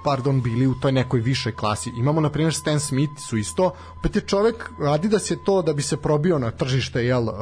pardon, 0.05 0.43
bili 0.43 0.67
u 0.67 0.75
toj 0.75 0.93
nekoj 0.93 1.21
višoj 1.21 1.53
klasi. 1.53 1.93
Imamo, 1.97 2.21
na 2.21 2.31
primjer, 2.31 2.55
Stan 2.55 2.81
Smith 2.81 3.21
su 3.21 3.37
isto, 3.37 3.73
opet 3.99 4.17
je 4.17 4.23
čovek, 4.23 4.71
Adidas 4.89 5.31
je 5.31 5.45
to 5.45 5.63
da 5.63 5.73
bi 5.73 5.83
se 5.83 5.97
probio 5.97 6.39
na 6.39 6.51
tržište, 6.51 7.05
jel, 7.05 7.29
uh, 7.29 7.35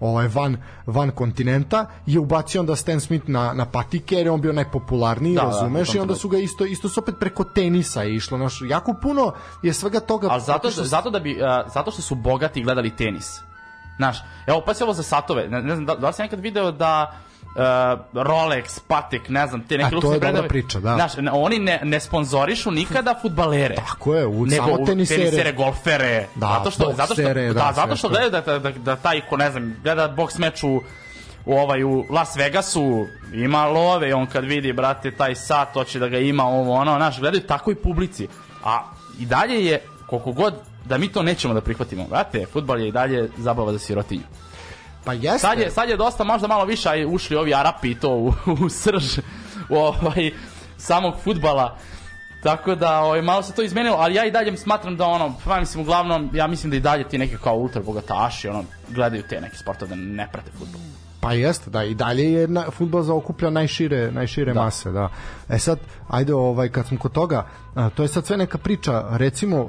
ovaj, 0.00 0.28
van, 0.28 0.56
van 0.86 1.10
kontinenta, 1.10 1.86
je 2.06 2.18
ubacio 2.18 2.60
onda 2.60 2.76
Stan 2.76 3.00
Smith 3.00 3.28
na, 3.28 3.52
na 3.52 3.66
patike, 3.66 4.16
jer 4.16 4.26
je 4.26 4.30
on 4.30 4.40
bio 4.40 4.52
najpopularniji, 4.52 5.34
Da, 5.34 5.42
da, 5.42 5.46
razumeš, 5.46 5.88
tom 5.88 5.96
i 5.96 6.00
onda 6.00 6.14
su 6.14 6.28
ga 6.28 6.38
isto, 6.38 6.64
isto 6.64 6.88
su 6.88 7.00
opet 7.00 7.14
preko 7.20 7.44
tenisa 7.44 8.04
išlo, 8.04 8.38
znaš, 8.38 8.62
jako 8.68 8.94
puno 9.02 9.32
je 9.62 9.72
svega 9.72 10.00
toga... 10.00 10.28
Ali 10.30 10.42
zato 10.42 10.70
što, 10.70 10.84
zato, 10.84 11.10
da 11.10 11.18
bi, 11.18 11.32
uh, 11.32 11.72
zato 11.74 11.90
što 11.90 12.02
su 12.02 12.14
bogati 12.14 12.62
gledali 12.62 12.96
tenis. 12.96 13.40
Znaš, 13.96 14.18
evo 14.46 14.62
pa 14.66 14.74
se 14.74 14.84
ovo 14.84 14.92
za 14.92 15.02
satove. 15.02 15.48
Ne, 15.48 15.62
ne 15.62 15.74
znam, 15.74 15.86
da, 15.86 15.94
da 15.94 16.06
li 16.06 16.12
si 16.12 16.22
nekad 16.22 16.40
video 16.40 16.72
da 16.72 17.20
Rolex, 18.14 18.80
Patek, 18.80 19.28
ne 19.28 19.46
znam, 19.46 19.60
te 19.60 19.78
neke 19.78 19.94
luksuzne 19.94 20.18
brendove. 20.18 20.48
priča, 20.48 20.80
da. 20.80 20.94
Znaš, 20.94 21.12
oni 21.32 21.58
ne, 21.58 21.80
ne 21.84 22.00
sponzorišu 22.00 22.70
nikada 22.70 23.14
futbalere. 23.22 23.74
Tako 23.74 24.14
je, 24.14 24.26
u- 24.26 24.46
nego 24.46 24.64
samo 24.66 24.86
tenisere. 24.86 25.22
tenisere, 25.22 25.52
golfere. 25.52 26.26
Da, 26.34 26.46
zato 26.58 26.70
što, 26.70 26.92
zato 26.92 27.14
što, 27.14 27.22
boksere, 27.22 27.46
da, 27.46 27.52
da, 27.54 27.72
zato 27.74 27.96
što 27.96 28.08
to. 28.08 28.12
gledaju 28.14 28.30
da, 28.30 28.40
da, 28.40 28.58
da, 28.58 28.70
da 28.70 28.96
taj 28.96 29.20
ko 29.20 29.36
ne 29.36 29.50
znam, 29.50 29.76
gleda 29.82 30.08
boks 30.08 30.38
meč 30.38 30.62
u 30.62 30.80
u 31.46 31.52
ovaj 31.54 31.84
u 31.84 32.04
Las 32.10 32.36
Vegasu 32.36 33.06
ima 33.34 33.66
love 33.66 34.08
i 34.08 34.12
on 34.12 34.26
kad 34.26 34.44
vidi 34.44 34.72
brate 34.72 35.10
taj 35.10 35.34
sat 35.34 35.72
hoće 35.72 35.98
da 35.98 36.08
ga 36.08 36.18
ima 36.18 36.44
ovo 36.44 36.74
ono 36.74 36.96
znaš 36.96 37.20
gledaju 37.20 37.42
takoj 37.42 37.74
publici 37.74 38.28
a 38.64 38.82
i 39.18 39.26
dalje 39.26 39.66
je 39.66 39.80
koliko 40.06 40.32
god 40.32 40.54
da 40.84 40.98
mi 40.98 41.08
to 41.08 41.22
nećemo 41.22 41.54
da 41.54 41.60
prihvatimo 41.60 42.04
brate 42.04 42.46
fudbal 42.52 42.80
je 42.80 42.88
i 42.88 42.92
dalje 42.92 43.30
zabava 43.38 43.72
za 43.72 43.78
sirotinju 43.78 44.22
Pa 45.04 45.12
jeste. 45.12 45.38
Sad 45.38 45.58
je, 45.58 45.70
sad 45.70 45.88
je 45.88 45.96
dosta 45.96 46.24
možda 46.24 46.48
malo 46.48 46.64
više 46.64 47.06
ušli 47.06 47.36
ovi 47.36 47.54
Arapi 47.54 47.94
to 47.94 48.10
u, 48.10 48.32
u 48.64 48.68
srž 48.68 49.18
u 49.68 49.76
ovaj, 49.76 50.30
samog 50.76 51.14
futbala. 51.24 51.78
Tako 52.42 52.74
da 52.74 53.00
ovaj, 53.00 53.22
malo 53.22 53.42
se 53.42 53.54
to 53.54 53.62
izmenilo, 53.62 53.96
ali 53.96 54.14
ja 54.14 54.24
i 54.24 54.30
dalje 54.30 54.56
smatram 54.56 54.96
da 54.96 55.06
ono, 55.06 55.34
pa 55.44 55.60
mislim 55.60 55.82
uglavnom, 55.82 56.30
ja 56.34 56.46
mislim 56.46 56.70
da 56.70 56.76
i 56.76 56.80
dalje 56.80 57.08
ti 57.08 57.18
neki 57.18 57.36
kao 57.42 57.54
ultra 57.54 57.82
bogataši 57.82 58.48
ono, 58.48 58.64
gledaju 58.88 59.22
te 59.22 59.40
neke 59.40 59.56
sportove 59.56 59.88
da 59.88 59.94
ne 59.94 60.28
prate 60.32 60.50
futbol. 60.58 60.80
Pa 61.20 61.32
jeste, 61.32 61.70
da, 61.70 61.84
i 61.84 61.94
dalje 61.94 62.32
je 62.32 62.48
na, 62.48 62.70
futbol 62.70 63.02
zaokuplja 63.02 63.50
najšire, 63.50 64.12
najšire 64.12 64.54
da. 64.54 64.62
mase, 64.62 64.90
da. 64.90 65.08
E 65.48 65.58
sad, 65.58 65.78
ajde, 66.08 66.34
ovaj, 66.34 66.68
kad 66.68 66.86
smo 66.86 66.98
kod 66.98 67.12
toga, 67.12 67.46
a, 67.74 67.90
to 67.90 68.02
je 68.02 68.08
sad 68.08 68.26
sve 68.26 68.36
neka 68.36 68.58
priča, 68.58 69.04
recimo, 69.10 69.68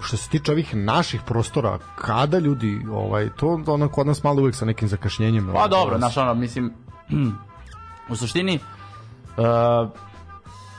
što 0.00 0.16
se 0.16 0.30
tiče 0.30 0.52
ovih 0.52 0.74
naših 0.74 1.20
prostora, 1.26 1.78
kada 1.98 2.38
ljudi, 2.38 2.80
ovaj, 2.92 3.28
to 3.36 3.62
ono 3.66 3.88
kod 3.88 4.06
nas 4.06 4.22
malo 4.22 4.42
uvek 4.42 4.54
sa 4.54 4.64
nekim 4.64 4.88
zakašnjenjem. 4.88 5.46
Pa 5.46 5.52
ovaj, 5.52 5.68
dobro, 5.68 5.98
znaš 5.98 6.16
ono, 6.16 6.34
mislim, 6.34 6.72
u 8.10 8.16
suštini, 8.16 8.58
uh, 9.36 9.90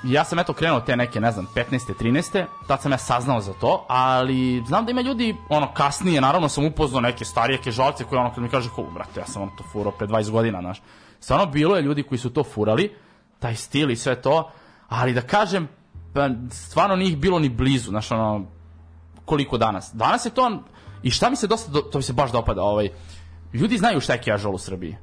ja 0.04 0.24
sam 0.24 0.39
eto 0.39 0.54
krenuo 0.54 0.80
te 0.80 0.95
neke, 0.95 1.20
ne 1.20 1.32
znam, 1.32 1.47
15. 1.56 1.93
13. 2.00 2.45
Tad 2.68 2.82
sam 2.82 2.91
ja 2.91 2.97
saznao 2.97 3.41
za 3.41 3.54
to, 3.54 3.86
ali 3.88 4.64
znam 4.68 4.86
da 4.86 4.91
ima 4.91 5.02
ljudi, 5.02 5.36
ono, 5.50 5.74
kasnije, 5.74 6.22
naravno 6.22 6.50
sam 6.50 6.66
upoznao 6.66 7.02
neke 7.02 7.26
starije 7.26 7.62
kežalce 7.62 8.04
koji 8.04 8.20
ono, 8.20 8.34
kad 8.34 8.43
mi 8.43 8.50
kaže, 8.50 8.70
kao, 8.76 8.84
brate, 8.93 9.20
ja 9.20 9.26
sam 9.26 9.41
ono 9.41 9.52
to 9.58 9.64
furao 9.72 9.91
pre 9.91 10.08
20 10.08 10.32
godina, 10.32 10.62
znaš. 10.62 10.82
Stvarno 11.20 11.45
bilo 11.45 11.76
je 11.76 11.82
ljudi 11.82 12.04
koji 12.04 12.20
su 12.20 12.30
to 12.30 12.43
furali, 12.43 12.95
taj 13.39 13.56
stil 13.56 13.91
i 13.91 13.95
sve 13.95 14.22
to, 14.22 14.50
ali 14.89 15.14
da 15.14 15.22
kažem, 15.22 15.68
pa, 16.14 16.30
stvarno 16.52 16.95
nije 16.95 17.18
bilo 17.18 17.39
ni 17.39 17.50
blizu, 17.50 17.89
znaš, 17.89 18.12
ono, 18.12 18.45
koliko 19.26 19.58
danas. 19.58 19.91
Danas 19.93 20.26
je 20.26 20.30
to, 20.30 20.64
i 21.04 21.12
šta 21.12 21.30
mi 21.30 21.36
se 21.36 21.47
dosta, 21.47 21.72
do- 21.72 21.82
to 21.82 21.97
mi 21.97 22.04
se 22.04 22.14
baš 22.14 22.32
dopada, 22.32 22.62
ovaj, 22.64 22.89
ljudi 23.54 23.78
znaju 23.78 24.02
šta 24.02 24.14
je 24.14 24.22
casual 24.24 24.56
u 24.56 24.58
Srbiji 24.58 24.97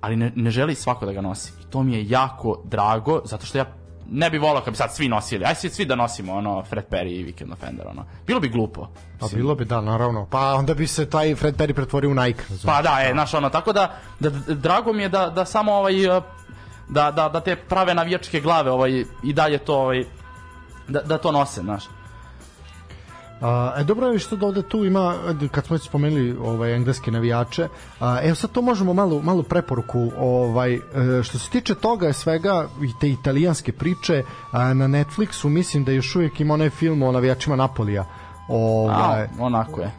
ali 0.00 0.16
ne, 0.16 0.32
ne 0.36 0.50
želi 0.50 0.74
svako 0.74 1.06
da 1.06 1.12
ga 1.12 1.20
nosi. 1.20 1.52
I 1.60 1.70
to 1.70 1.82
mi 1.82 1.94
je 1.94 2.08
jako 2.08 2.62
drago, 2.64 3.20
zato 3.24 3.46
što 3.46 3.58
ja 3.58 3.64
ne 4.10 4.30
bi 4.30 4.38
volao 4.38 4.62
kad 4.62 4.72
bi 4.72 4.76
sad 4.76 4.94
svi 4.94 5.08
nosili. 5.08 5.44
Aj 5.44 5.54
svi, 5.54 5.84
da 5.84 5.94
nosimo 5.94 6.34
ono 6.34 6.64
Fred 6.64 6.84
Perry 6.90 7.20
i 7.20 7.24
Weekend 7.24 7.52
Offender, 7.52 7.86
ono. 7.86 8.04
Bilo 8.26 8.40
bi 8.40 8.48
glupo. 8.48 8.88
Pa 9.20 9.26
bilo 9.34 9.54
bi, 9.54 9.64
da, 9.64 9.80
naravno. 9.80 10.26
Pa 10.30 10.54
onda 10.54 10.74
bi 10.74 10.86
se 10.86 11.10
taj 11.10 11.34
Fred 11.34 11.56
Perry 11.56 11.72
pretvorio 11.72 12.10
u 12.10 12.14
Nike. 12.14 12.40
razumeš? 12.40 12.62
Pa 12.62 12.82
da, 12.82 12.98
e, 13.02 13.12
znaš, 13.12 13.34
ono, 13.34 13.50
tako 13.50 13.72
da, 13.72 13.96
da, 14.20 14.30
drago 14.54 14.92
mi 14.92 15.02
je 15.02 15.08
da, 15.08 15.30
da 15.30 15.44
samo 15.44 15.72
ovaj, 15.72 16.16
uh, 16.16 16.22
da, 16.88 17.10
da, 17.10 17.28
da 17.28 17.40
te 17.40 17.56
prave 17.56 17.94
navijačke 17.94 18.40
glave 18.40 18.70
ovaj, 18.70 19.04
i 19.24 19.32
dalje 19.32 19.58
to, 19.58 19.76
ovaj, 19.76 20.04
da, 20.88 21.02
da 21.02 21.18
to 21.18 21.32
nose, 21.32 21.60
znaš. 21.60 21.84
A, 23.40 23.74
e 23.78 23.84
dobro 23.84 24.06
je 24.06 24.18
što 24.18 24.36
da 24.36 24.46
ovde 24.46 24.62
tu 24.62 24.84
ima 24.84 25.14
kad 25.50 25.66
smo 25.66 25.78
spomenuli 25.78 26.36
ovaj 26.42 26.74
engleske 26.74 27.10
navijače 27.10 27.68
a, 28.00 28.18
evo 28.22 28.34
sad 28.34 28.50
to 28.52 28.62
možemo 28.62 28.94
malo 28.94 29.22
malo 29.22 29.42
preporuku 29.42 30.10
ovaj 30.18 30.74
e, 30.74 30.80
što 31.22 31.38
se 31.38 31.50
tiče 31.50 31.74
toga 31.74 32.12
svega 32.12 32.68
i 32.82 32.92
te 33.00 33.10
italijanske 33.10 33.72
priče 33.72 34.22
a, 34.50 34.74
na 34.74 34.88
Netflixu 34.88 35.48
mislim 35.48 35.84
da 35.84 35.92
još 35.92 36.16
uvijek 36.16 36.40
ima 36.40 36.54
onaj 36.54 36.70
film 36.70 37.02
o 37.02 37.12
navijačima 37.12 37.56
Napolija 37.56 38.04
ovaj 38.50 39.22
A, 39.22 39.26
onako 39.38 39.80
je. 39.80 39.90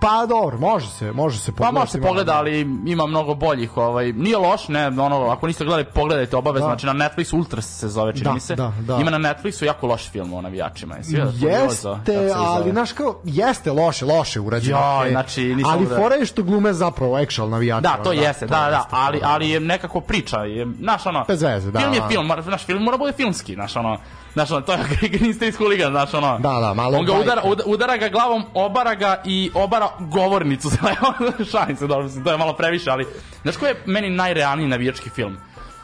pa 0.00 0.26
dobro 0.26 0.58
može 0.58 0.88
se 0.88 1.12
može 1.12 1.38
se 1.38 1.52
Pa 1.52 1.56
pogledati 1.56 1.74
može 1.74 1.90
se 1.92 1.98
malo. 1.98 2.08
pogleda, 2.08 2.32
ali 2.34 2.60
ima 2.86 3.06
mnogo 3.06 3.34
boljih, 3.34 3.76
ovaj, 3.76 4.12
nije 4.12 4.36
loš, 4.38 4.68
ne, 4.68 4.86
ono, 4.88 5.26
ako 5.26 5.46
niste 5.46 5.64
gledali, 5.64 5.84
pogledajte 5.86 6.36
obavezno, 6.36 6.68
Da. 6.68 6.70
znači 6.70 6.86
na 6.88 6.92
Netflixu 6.94 7.36
Ultras 7.36 7.66
se 7.70 7.88
zove, 7.88 8.12
čini 8.12 8.24
Da, 8.24 8.32
mi 8.32 8.40
se. 8.40 8.56
da, 8.56 8.72
da. 8.80 8.96
Ima 8.96 9.10
na 9.10 9.18
Netflixu 9.18 9.64
jako 9.64 9.86
loš 9.86 10.10
film 10.10 10.32
o 10.32 10.40
navijačima. 10.40 10.96
Jesi 10.96 11.16
kako 11.16 11.28
Jeste, 11.38 11.88
ali 12.36 12.70
znaš 12.70 12.92
kao, 12.92 13.20
jeste 13.24 13.72
loše, 13.72 14.04
loše 14.06 14.40
urađeno. 14.40 14.78
Okej. 14.98 15.10
znači, 15.10 15.44
nisam 15.46 15.72
ali 15.72 15.86
da- 15.86 15.96
fora 15.96 16.14
je 16.14 16.26
što 16.26 16.42
glume 16.42 16.72
zapravo 16.72 17.16
actual 17.16 17.48
navijači. 17.48 17.82
Da, 17.82 17.96
to 17.96 18.12
jeste, 18.12 18.46
da, 18.46 18.56
da, 18.60 18.66
jeste, 18.68 18.88
ali, 18.90 19.20
to. 19.20 19.26
ali 19.28 19.50
je 19.50 19.60
nekako 19.60 20.00
priča, 20.00 20.36
je, 20.38 20.66
znaš, 20.74 21.06
ono, 21.06 21.24
Bez 21.28 21.42
veze, 21.42 21.70
da, 21.70 21.78
film 21.78 21.94
je 21.94 22.00
da. 22.00 22.08
film, 22.08 22.30
znaš, 22.40 22.64
film 22.64 22.82
mora 22.82 22.96
bude 22.96 23.12
filmski, 23.12 23.54
znaš, 23.54 23.76
ono, 23.76 23.98
znaš, 24.36 24.50
ono, 24.50 24.60
to 24.60 24.72
je 24.72 24.78
niste 25.26 25.48
iz 25.48 25.56
huligan, 25.56 25.90
znaš, 25.90 26.14
ono, 26.14 26.38
Da, 26.38 26.60
da, 26.60 26.74
malo 26.74 26.98
on 26.98 27.04
ga 27.04 27.12
udara, 27.12 27.42
ud- 27.44 27.62
udara 27.66 27.96
ga 27.96 28.08
glavom, 28.08 28.44
obara 28.54 28.94
ga 28.94 29.22
i 29.24 29.50
obara 29.54 29.88
govornicu, 30.00 30.68
šalim 31.52 31.76
se, 31.76 31.86
dobro, 31.86 32.08
to 32.24 32.30
je 32.32 32.38
malo 32.38 32.52
previše, 32.52 32.90
ali, 32.90 33.06
znaš 33.42 33.56
ko 33.56 33.66
je 33.66 33.82
meni 33.86 34.10
najrealniji 34.10 34.68
navijački 34.68 35.10
film? 35.10 35.36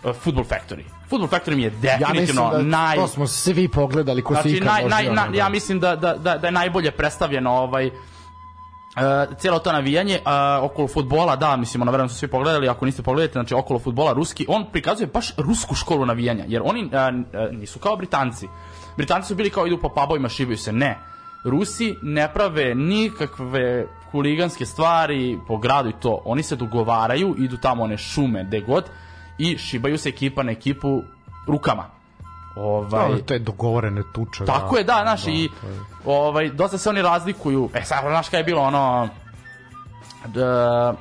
Uh, 0.04 0.12
Football 0.16 0.46
Factory. 0.46 0.82
Football 1.08 1.30
Factory 1.30 1.56
mi 1.56 1.62
je 1.62 1.72
Ja 1.82 1.98
definitivno 1.98 2.50
da 2.50 2.62
naj... 2.62 2.96
to 2.96 3.08
smo 3.08 3.26
svi 3.26 3.68
pogledali 3.68 4.22
ko 4.22 4.34
se 4.34 4.40
Znači, 4.42 4.56
ikad 4.56 4.66
naj, 4.66 4.84
naj, 4.84 5.14
na, 5.14 5.28
da. 5.28 5.36
ja 5.38 5.48
mislim 5.48 5.80
da, 5.80 5.96
da, 5.96 6.14
da, 6.14 6.38
da 6.38 6.46
je 6.46 6.52
najbolje 6.52 6.90
predstavljeno 6.90 7.50
ovaj, 7.50 7.86
Uh, 7.86 7.92
cijelo 9.38 9.58
to 9.58 9.72
navijanje 9.72 10.18
uh, 10.18 10.64
okolo 10.64 10.88
futbola, 10.88 11.36
da, 11.36 11.56
mislim, 11.56 11.82
ono, 11.82 11.90
verujem 11.90 12.08
su 12.08 12.14
svi 12.14 12.28
pogledali, 12.28 12.68
ako 12.68 12.86
niste 12.86 13.02
pogledajte, 13.02 13.32
znači 13.32 13.54
okolo 13.54 13.78
futbola 13.78 14.12
ruski, 14.12 14.46
on 14.48 14.66
prikazuje 14.72 15.06
baš 15.06 15.34
rusku 15.36 15.74
školu 15.74 16.06
navijanja, 16.06 16.44
jer 16.48 16.62
oni 16.64 16.84
uh, 16.84 16.90
uh, 16.90 17.58
nisu 17.58 17.78
kao 17.78 17.96
Britanci. 17.96 18.48
Britanci 18.96 19.28
su 19.28 19.34
bili 19.34 19.50
kao 19.50 19.66
idu 19.66 19.78
po 19.78 19.88
pubovima, 19.88 20.28
šibaju 20.28 20.58
se, 20.58 20.72
ne. 20.72 20.98
Rusi 21.44 21.96
ne 22.02 22.32
prave 22.32 22.74
nikakve 22.74 23.86
huliganske 24.10 24.66
stvari 24.66 25.38
po 25.48 25.56
gradu 25.56 25.88
i 25.88 26.00
to. 26.00 26.22
Oni 26.24 26.42
se 26.42 26.56
dogovaraju, 26.56 27.34
idu 27.38 27.56
tamo 27.56 27.82
one 27.82 27.98
šume, 27.98 28.44
gde 28.44 28.60
god, 28.60 28.84
i 29.38 29.58
šibaju 29.58 29.98
se 29.98 30.08
ekipa 30.08 30.42
na 30.42 30.52
ekipu 30.52 31.02
rukama. 31.46 32.01
Ovaj, 32.56 32.90
Dobro, 32.90 33.18
to 33.18 33.34
je 33.34 33.40
dogovorene 33.40 34.02
tuče. 34.14 34.44
tako 34.44 34.76
je, 34.76 34.84
da, 34.84 34.98
znaš, 35.02 35.22
i 35.22 35.48
to 35.60 35.66
je- 35.66 35.80
ovaj, 36.06 36.50
dosta 36.50 36.78
se 36.78 36.88
oni 36.88 37.02
razlikuju. 37.02 37.70
E, 37.74 37.84
sad, 37.84 37.98
znaš 38.02 38.26
kada 38.26 38.38
je 38.38 38.44
bilo 38.44 38.62
ono... 38.62 39.08
Da, 40.26 40.94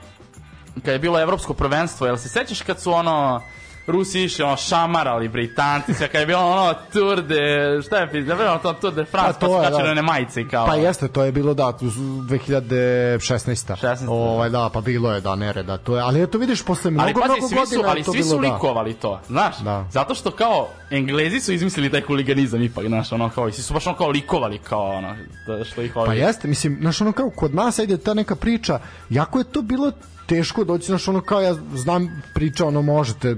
kada 0.75 0.91
je 0.91 0.99
bilo 0.99 1.19
evropsko 1.19 1.53
prvenstvo, 1.53 2.07
jel 2.07 2.17
se 2.17 2.29
sećaš 2.29 2.61
kad 2.61 2.79
su 2.79 2.93
ono... 2.93 3.41
Rusi 3.87 4.23
išli 4.23 4.43
ono 4.43 4.57
šamarali 4.57 5.27
Britanci, 5.27 5.93
sve 5.93 6.07
kada 6.07 6.19
je 6.19 6.25
bilo 6.25 6.41
ono 6.41 6.73
Tour 6.93 7.21
de, 7.21 7.79
šta 7.85 7.97
je 7.97 8.11
pizda, 8.11 8.35
bilo 8.35 8.57
to 8.57 8.73
Tour 8.73 8.93
de 8.93 9.05
France, 9.05 9.39
Pa 9.39 9.47
pa, 9.47 9.71
su 9.71 9.83
da. 9.83 9.91
one 9.91 10.01
majice 10.01 10.47
kao... 10.47 10.65
Pa 10.65 10.75
jeste, 10.75 11.07
to 11.07 11.23
je 11.23 11.31
bilo 11.31 11.53
da, 11.53 11.71
tu 11.71 11.91
su 11.91 11.99
2016. 11.99 13.75
16, 13.81 14.09
Ovaj, 14.09 14.49
da, 14.49 14.69
pa 14.73 14.81
bilo 14.81 15.11
je 15.11 15.21
da, 15.21 15.35
nereda. 15.35 15.77
To 15.77 15.95
je, 15.95 16.01
ali 16.01 16.23
eto 16.23 16.37
vidiš, 16.37 16.63
posle 16.63 16.91
mnogo, 16.91 17.03
ali 17.03 17.13
pazi, 17.13 17.25
mnogo 17.25 17.47
svi 17.47 17.55
godina 17.55 17.81
su, 17.81 17.87
je 17.87 17.91
ali 17.91 18.03
to 18.03 18.11
svi 18.11 18.19
bilo 18.19 18.29
su 18.29 18.41
da. 18.41 18.53
likovali 18.53 18.93
to, 18.93 19.19
znaš? 19.27 19.57
Da. 19.59 19.87
Zato 19.91 20.15
što 20.15 20.31
kao 20.31 20.67
Englezi 20.89 21.39
su 21.39 21.53
izmislili 21.53 21.89
taj 21.89 22.01
huliganizam 22.01 22.61
ipak, 22.61 22.87
znaš, 22.87 23.11
ono 23.11 23.29
kao, 23.29 23.47
i 23.47 23.51
svi 23.51 23.63
su 23.63 23.73
baš 23.73 23.87
ono 23.87 23.97
kao 23.97 24.09
likovali 24.09 24.57
kao 24.57 24.89
ono, 24.89 25.15
da, 25.47 25.63
što 25.63 25.81
ih 25.81 25.95
ovi... 25.95 26.07
Pa 26.07 26.13
jeste, 26.13 26.47
mislim, 26.47 26.77
znaš, 26.81 27.01
ono 27.01 27.11
kao 27.11 27.29
kod 27.29 27.55
nas 27.55 27.79
ajde 27.79 27.97
ta 27.97 28.13
neka 28.13 28.35
priča, 28.35 28.79
jako 29.09 29.39
je 29.39 29.43
to 29.43 29.61
bilo 29.61 29.91
teško 30.25 30.63
doći, 30.63 30.85
znaš, 30.85 31.07
ono 31.07 31.21
kao 31.21 31.41
ja 31.41 31.55
znam 31.73 32.21
priča, 32.33 32.65
ono 32.65 32.81
možete, 32.81 33.35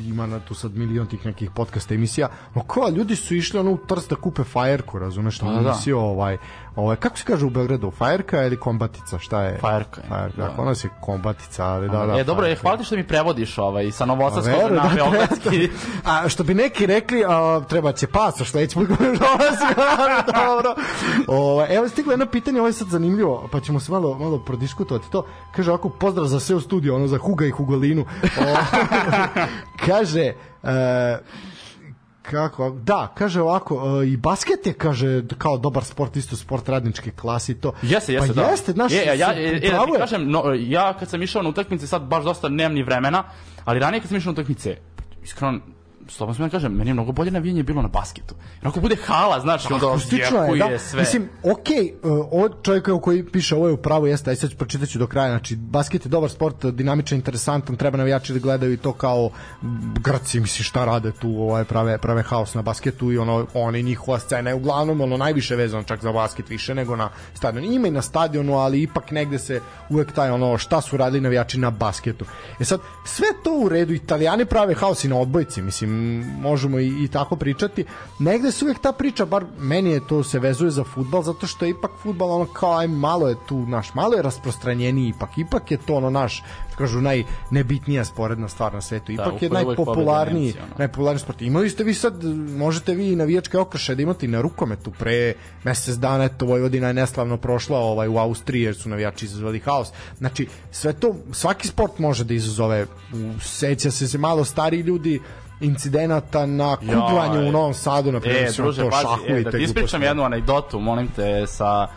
ima 0.00 0.26
na 0.26 0.40
tu 0.40 0.54
sad 0.54 0.76
milion 0.76 1.06
tih 1.06 1.26
nekih 1.26 1.50
podcasta 1.50 1.94
emisija, 1.94 2.28
no 2.54 2.62
kao 2.62 2.88
ljudi 2.88 3.16
su 3.16 3.34
išli 3.34 3.60
ono 3.60 3.70
u 3.72 3.76
Trst 3.76 4.10
da 4.10 4.16
kupe 4.16 4.44
fajerku, 4.44 4.98
razumeš, 4.98 5.40
Pa 5.40 5.46
da. 5.46 5.58
emisiju, 5.58 5.98
ovaj, 5.98 6.38
ovaj, 6.76 6.96
kako 6.96 7.18
se 7.18 7.24
kaže 7.24 7.46
u 7.46 7.50
Beogradu, 7.50 7.90
fajerka 7.90 8.42
ili 8.42 8.56
kombatica, 8.56 9.18
šta 9.18 9.42
je? 9.42 9.58
Fajerka 9.58 10.00
je, 10.00 10.08
Fajerka, 10.08 10.36
da. 10.36 10.54
ona 10.58 10.74
se 10.74 10.88
kombatica, 11.00 11.64
ali 11.64 11.88
da, 11.88 12.06
da. 12.06 12.18
e, 12.18 12.24
dobro, 12.24 12.46
je, 12.46 12.54
fajerka. 12.54 12.62
hvala 12.62 12.78
ti 12.78 12.84
što 12.84 12.96
mi 12.96 13.06
prevodiš 13.06 13.58
ovaj, 13.58 13.90
sa 13.90 14.04
Novosadskog 14.04 14.70
na 14.70 14.82
da, 14.82 14.90
Beogradski. 14.94 15.70
A 16.04 16.28
što 16.28 16.44
bi 16.44 16.54
neki 16.54 16.86
rekli, 16.86 17.24
a, 17.28 17.60
treba 17.68 17.92
će 17.92 18.06
paso, 18.06 18.44
sledeći 18.44 18.74
put 18.74 18.86
koji 18.86 18.98
dolazi, 19.18 19.74
ali 19.98 20.22
dobro. 20.34 20.74
O, 21.28 21.66
evo 21.68 21.88
stiglo 21.88 22.12
jedno 22.12 22.26
pitanje, 22.26 22.60
ovo 22.60 22.68
je 22.68 22.72
sad 22.72 22.88
zanimljivo, 22.88 23.48
pa 23.52 23.60
ćemo 23.60 23.80
se 23.80 23.92
malo, 23.92 24.18
malo 24.18 24.38
prodiskutovati 24.38 25.10
to. 25.10 25.26
Kaže 25.56 25.70
ovako, 25.70 25.88
pozdrav 25.88 26.26
za 26.26 26.40
sve 26.40 26.56
u 26.56 26.60
studiju, 26.60 26.94
ono 26.94 27.06
za 27.06 27.18
Huga 27.18 27.46
i 27.46 27.50
Hugolinu. 27.50 28.04
O, 28.22 28.56
kaže, 29.86 30.32
e, 30.62 31.18
kako, 32.30 32.70
da, 32.70 33.12
kaže 33.14 33.40
ovako, 33.40 34.02
e, 34.02 34.08
i 34.08 34.16
basket 34.16 34.66
je, 34.66 34.72
kaže, 34.72 35.22
kao 35.38 35.58
dobar 35.58 35.84
sport, 35.84 36.16
isto 36.16 36.36
sport 36.36 36.68
radničke 36.68 37.10
klase 37.10 37.52
i 37.52 37.54
to. 37.54 37.72
Jeste, 37.82 38.12
jeste, 38.12 38.34
pa 38.34 38.42
da. 38.42 38.48
jeste, 38.50 38.72
znaš, 38.72 38.92
je, 38.92 39.04
ja, 39.06 39.14
ja, 39.14 39.34
e, 39.36 39.42
e, 39.42 39.60
da 39.60 39.68
pravo 39.68 39.86
ti 39.86 39.92
je. 39.92 39.98
kažem, 39.98 40.30
no, 40.30 40.42
ja 40.58 40.92
kad 40.98 41.08
sam 41.08 41.22
išao 41.22 41.42
na 41.42 41.48
utakmice, 41.48 41.86
sad 41.86 42.02
baš 42.02 42.24
dosta 42.24 42.48
nemam 42.48 42.74
ni 42.74 42.82
vremena, 42.82 43.24
ali 43.64 43.80
ranije 43.80 44.00
kad 44.00 44.08
sam 44.08 44.18
išao 44.18 44.32
na 44.32 44.40
utakmice, 44.40 44.76
iskreno, 45.22 45.60
slobodno 46.08 46.34
smem 46.34 46.48
da 46.48 46.52
kažem, 46.52 46.72
meni 46.72 46.90
je 46.90 46.94
mnogo 46.94 47.12
bolje 47.12 47.30
navijanje 47.30 47.62
bilo 47.62 47.82
na 47.82 47.88
basketu. 47.88 48.34
Jer 48.56 48.68
ako 48.68 48.80
bude 48.80 48.96
hala, 49.06 49.40
znaš, 49.40 49.64
i 49.64 49.72
onda 49.72 49.86
je, 50.54 50.72
da. 50.72 50.78
sve. 50.78 51.00
Mislim, 51.00 51.28
okej, 51.42 51.94
okay, 52.02 52.28
od 52.32 52.52
čovjeka 52.62 53.00
koji 53.00 53.26
piše 53.26 53.54
ovo 53.54 53.66
je 53.66 53.72
u 53.72 53.76
pravu, 53.76 54.06
jeste, 54.06 54.30
aj 54.30 54.36
sad 54.36 54.50
ću 54.50 54.56
pročitat 54.56 54.88
ću 54.88 54.98
do 54.98 55.06
kraja, 55.06 55.30
znači, 55.30 55.56
basket 55.56 56.04
je 56.04 56.08
dobar 56.08 56.30
sport, 56.30 56.66
dinamičan, 56.66 57.18
interesantan, 57.18 57.76
treba 57.76 57.98
navijači 57.98 58.32
da 58.32 58.38
gledaju 58.38 58.72
i 58.72 58.76
to 58.76 58.92
kao 58.92 59.30
Grci, 60.00 60.40
misli 60.40 60.64
šta 60.64 60.84
rade 60.84 61.12
tu, 61.12 61.28
ovaj, 61.28 61.64
prave, 61.64 61.98
prave 61.98 62.22
haos 62.22 62.54
na 62.54 62.62
basketu 62.62 63.12
i 63.12 63.18
ono, 63.18 63.46
oni 63.54 63.82
njihova 63.82 64.18
scena 64.18 64.50
je 64.50 64.54
uglavnom 64.54 65.00
ono 65.00 65.16
najviše 65.16 65.56
vezano 65.56 65.82
čak 65.82 66.02
za 66.02 66.12
basket 66.12 66.48
više 66.48 66.74
nego 66.74 66.96
na 66.96 67.10
stadionu. 67.34 67.72
Ima 67.72 67.88
i 67.88 67.90
na 67.90 68.02
stadionu, 68.02 68.54
ali 68.54 68.82
ipak 68.82 69.10
negde 69.10 69.38
se 69.38 69.60
uvek 69.90 70.12
taj 70.12 70.30
ono 70.30 70.58
šta 70.58 70.80
su 70.80 70.96
radili 70.96 71.20
navijači 71.20 71.58
na 71.58 71.70
basketu. 71.70 72.24
E 72.60 72.64
sad, 72.64 72.80
sve 73.04 73.26
to 73.44 73.58
u 73.60 73.68
redu, 73.68 73.92
italijani 73.92 74.44
prave 74.44 74.74
haos 74.74 75.04
i 75.04 75.08
na 75.08 75.18
odbojci, 75.18 75.62
mislim, 75.62 75.95
možemo 76.40 76.78
i, 76.78 77.04
i 77.04 77.08
tako 77.08 77.36
pričati. 77.36 77.84
Negde 78.18 78.52
se 78.52 78.64
uvek 78.64 78.78
ta 78.78 78.92
priča, 78.92 79.24
bar 79.24 79.44
meni 79.58 79.90
je 79.90 80.06
to 80.06 80.24
se 80.24 80.38
vezuje 80.38 80.70
za 80.70 80.84
futbal, 80.84 81.22
zato 81.22 81.46
što 81.46 81.64
je 81.64 81.70
ipak 81.70 81.90
futbal 82.02 82.30
ono 82.30 82.44
kao 82.44 82.78
aj 82.78 82.88
malo 82.88 83.28
je 83.28 83.36
tu 83.48 83.66
naš, 83.66 83.94
malo 83.94 84.14
je 84.14 84.22
rasprostranjeniji 84.22 85.08
ipak, 85.08 85.38
ipak 85.38 85.70
je 85.70 85.78
to 85.86 85.94
ono 85.94 86.10
naš, 86.10 86.42
kažu 86.78 87.00
najnebitnija 87.00 88.04
sporedna 88.04 88.48
stvar 88.48 88.74
na 88.74 88.80
svetu. 88.80 89.12
Ipak 89.12 89.26
uvek 89.28 89.42
je 89.42 89.50
najpopularniji, 89.50 90.54
ono. 90.58 90.74
najpopularniji 90.78 91.20
sport. 91.20 91.42
Imali 91.42 91.70
ste 91.70 91.84
vi 91.84 91.94
sad, 91.94 92.24
možete 92.58 92.94
vi 92.94 93.12
i 93.12 93.16
navijačke 93.16 93.58
okrše 93.58 93.94
da 93.94 94.02
imate 94.02 94.26
i 94.26 94.28
na 94.28 94.40
rukometu 94.40 94.90
pre 94.98 95.34
mesec 95.64 95.96
dana, 95.96 96.24
eto 96.24 96.46
Vojvodina 96.46 96.88
je 96.88 96.94
neslavno 96.94 97.36
prošla 97.36 97.78
ovaj, 97.78 98.08
u 98.08 98.18
Austriji 98.18 98.62
jer 98.62 98.74
su 98.76 98.88
navijači 98.88 99.24
izazvali 99.24 99.58
haos. 99.60 99.88
Znači, 100.18 100.48
sve 100.70 100.92
to, 100.92 101.14
svaki 101.32 101.68
sport 101.68 101.98
može 101.98 102.24
da 102.24 102.34
izazove, 102.34 102.86
seća 103.42 103.90
se 103.90 104.08
se 104.08 104.18
malo 104.18 104.44
stariji 104.44 104.80
ljudi, 104.80 105.20
incidenata 105.60 106.46
na 106.46 106.76
kuglanju 106.76 107.40
Joj. 107.40 107.48
u 107.48 107.52
Novom 107.52 107.74
Sadu, 107.74 108.12
na 108.12 108.20
primjer, 108.20 108.44
E, 108.44 108.52
druže, 108.56 108.82
to 108.82 108.90
pazi, 108.90 109.02
šahu 109.02 109.24
e, 109.28 109.40
i 109.40 109.44
da 109.44 109.50
te 109.50 109.58
ti 109.58 109.64
ispričam 109.64 110.02
jednu 110.02 110.22
anegdotu, 110.22 110.80
molim 110.80 111.08
te, 111.08 111.46
sa, 111.46 111.88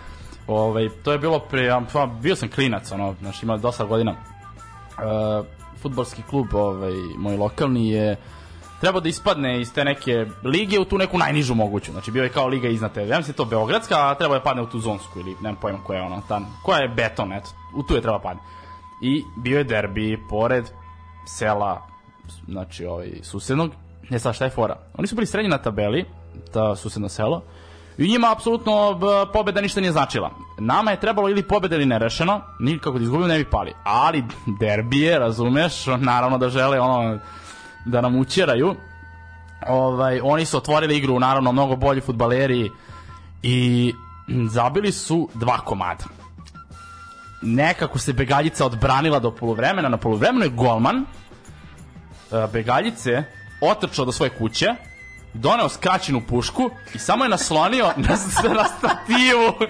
ovaj, 0.48 0.90
to 1.04 1.12
je 1.12 1.18
bilo 1.18 1.40
pre, 1.40 1.82
pa, 1.94 2.06
bio 2.06 2.36
sam 2.36 2.50
klinac, 2.50 2.92
ono, 2.92 3.16
znači 3.22 3.46
imao 3.46 3.58
dosta 3.58 3.86
godina. 3.86 4.12
Uh, 4.12 5.46
futbolski 5.82 6.22
klub, 6.30 6.54
ovaj, 6.54 6.94
moj 7.18 7.38
lokalni 7.38 7.90
je 7.90 8.18
trebao 8.82 9.02
da 9.02 9.10
ispadne 9.10 9.62
iz 9.62 9.74
te 9.74 9.86
neke 9.86 10.26
lige 10.44 10.80
u 10.80 10.86
tu 10.86 10.98
neku 10.98 11.18
najnižu 11.18 11.56
moguću. 11.56 11.92
Znači 11.92 12.12
bio 12.12 12.24
je 12.24 12.30
kao 12.30 12.48
liga 12.48 12.68
iznad 12.68 12.94
tebe. 12.94 13.08
Ja 13.08 13.18
mislim 13.18 13.34
da 13.34 13.38
to 13.38 13.46
Beogradska, 13.46 13.96
a 14.10 14.16
trebao 14.16 14.36
je 14.36 14.44
padne 14.44 14.62
u 14.62 14.70
tu 14.70 14.80
zonsku 14.80 15.20
ili 15.20 15.36
nemam 15.42 15.56
pojma 15.62 15.80
koja 15.84 15.98
je 15.98 16.06
ono 16.06 16.22
tam. 16.28 16.60
Koja 16.64 16.80
je 16.80 16.88
beton, 16.88 17.34
eto. 17.34 17.50
U 17.76 17.84
tu 17.84 17.96
je 17.96 18.02
treba 18.02 18.20
padne. 18.20 18.42
I 19.02 19.24
bio 19.36 19.58
je 19.58 19.64
derbi 19.64 20.24
pored 20.30 20.66
sela 21.26 21.89
znači 22.48 22.86
ovaj 22.86 23.12
susednog. 23.24 23.72
Ne 24.10 24.20
sad 24.20 24.36
šta 24.36 24.46
je 24.46 24.52
fora. 24.52 24.78
Oni 24.98 25.08
su 25.08 25.16
bili 25.16 25.28
srednji 25.28 25.50
na 25.50 25.58
tabeli, 25.58 26.06
ta 26.54 26.76
susedno 26.76 27.10
selo. 27.10 27.44
I 27.98 28.08
njima 28.08 28.32
apsolutno 28.32 29.00
pobeda 29.34 29.62
ništa 29.62 29.82
nije 29.82 29.92
značila. 29.92 30.32
Nama 30.60 30.92
je 30.92 31.00
trebalo 31.00 31.30
ili 31.30 31.44
pobeda 31.44 31.76
ili 31.76 31.86
nerešeno, 31.86 32.42
nikako 32.60 32.98
da 32.98 33.04
izgubimo 33.04 33.28
ne 33.28 33.38
bi 33.38 33.50
pali. 33.50 33.74
Ali 33.84 34.24
derbije, 34.60 35.20
razumeš, 35.20 35.86
naravno 35.86 36.38
da 36.38 36.50
žele 36.50 36.80
ono 36.80 37.20
da 37.86 38.02
nam 38.02 38.16
učeraju. 38.16 38.76
Ovaj, 39.68 40.20
oni 40.24 40.46
su 40.46 40.58
otvorili 40.58 40.98
igru, 40.98 41.20
naravno, 41.20 41.52
mnogo 41.52 41.76
bolji 41.76 42.02
futbaleri 42.02 42.72
i 43.44 43.94
zabili 44.50 44.92
su 44.92 45.30
dva 45.34 45.58
komada. 45.58 46.04
Nekako 47.42 48.00
se 48.00 48.14
Begaljica 48.14 48.66
odbranila 48.66 49.20
do 49.20 49.32
poluvremena, 49.32 49.90
na 49.90 49.98
poluvremenu 49.98 50.46
je 50.46 50.50
golman 50.50 51.06
Begaljice 52.54 53.24
otrčao 53.62 54.06
do 54.06 54.12
svoje 54.12 54.30
kuće 54.30 54.76
doneo 55.34 55.70
skraćenu 55.70 56.22
pušku 56.28 56.70
i 56.94 57.00
samo 57.00 57.26
je 57.26 57.30
naslonio 57.30 57.86
na, 58.08 58.16
na 58.54 58.64
stativu. 58.64 59.70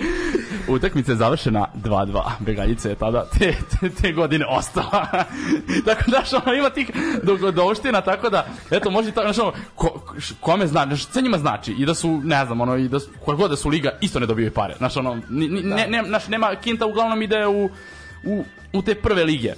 Utakmica 0.67 1.11
je 1.11 1.15
završena 1.15 1.67
2-2. 1.75 2.21
Begaljica 2.39 2.89
je 2.89 2.95
tada 2.95 3.25
te, 3.39 3.53
te, 3.79 3.89
te 3.89 4.11
godine 4.11 4.45
ostala. 4.49 5.07
tako 5.85 6.11
da, 6.11 6.23
što 6.25 6.41
ono, 6.45 6.53
ima 6.53 6.69
tih 6.69 6.91
dogodovština, 7.23 8.01
tako 8.01 8.29
da, 8.29 8.47
eto, 8.71 8.91
može 8.91 9.11
tako, 9.11 9.33
znaš, 9.33 9.39
ono, 9.39 9.53
ko, 9.75 10.15
kome 10.39 10.67
zna, 10.67 10.85
znaš, 10.85 11.05
sve 11.05 11.21
njima 11.21 11.37
znači, 11.37 11.71
i 11.71 11.85
da 11.85 11.93
su, 11.93 12.21
ne 12.23 12.45
znam, 12.45 12.61
ono, 12.61 12.75
i 12.75 12.87
da 12.87 12.99
su, 12.99 13.09
koja 13.25 13.35
god 13.35 13.49
da 13.49 13.57
su 13.57 13.69
liga, 13.69 13.97
isto 14.01 14.19
ne 14.19 14.25
dobijaju 14.25 14.53
pare. 14.53 14.75
Znaš, 14.77 14.97
ono, 14.97 15.15
ni, 15.29 15.47
ni, 15.47 15.61
ne, 15.63 15.87
ne, 15.87 16.03
znaš, 16.07 16.27
nema, 16.27 16.55
Kinta 16.55 16.85
uglavnom 16.85 17.21
ide 17.21 17.47
u, 17.47 17.69
u, 18.23 18.43
u 18.73 18.81
te 18.81 18.95
prve 18.95 19.23
lige. 19.23 19.53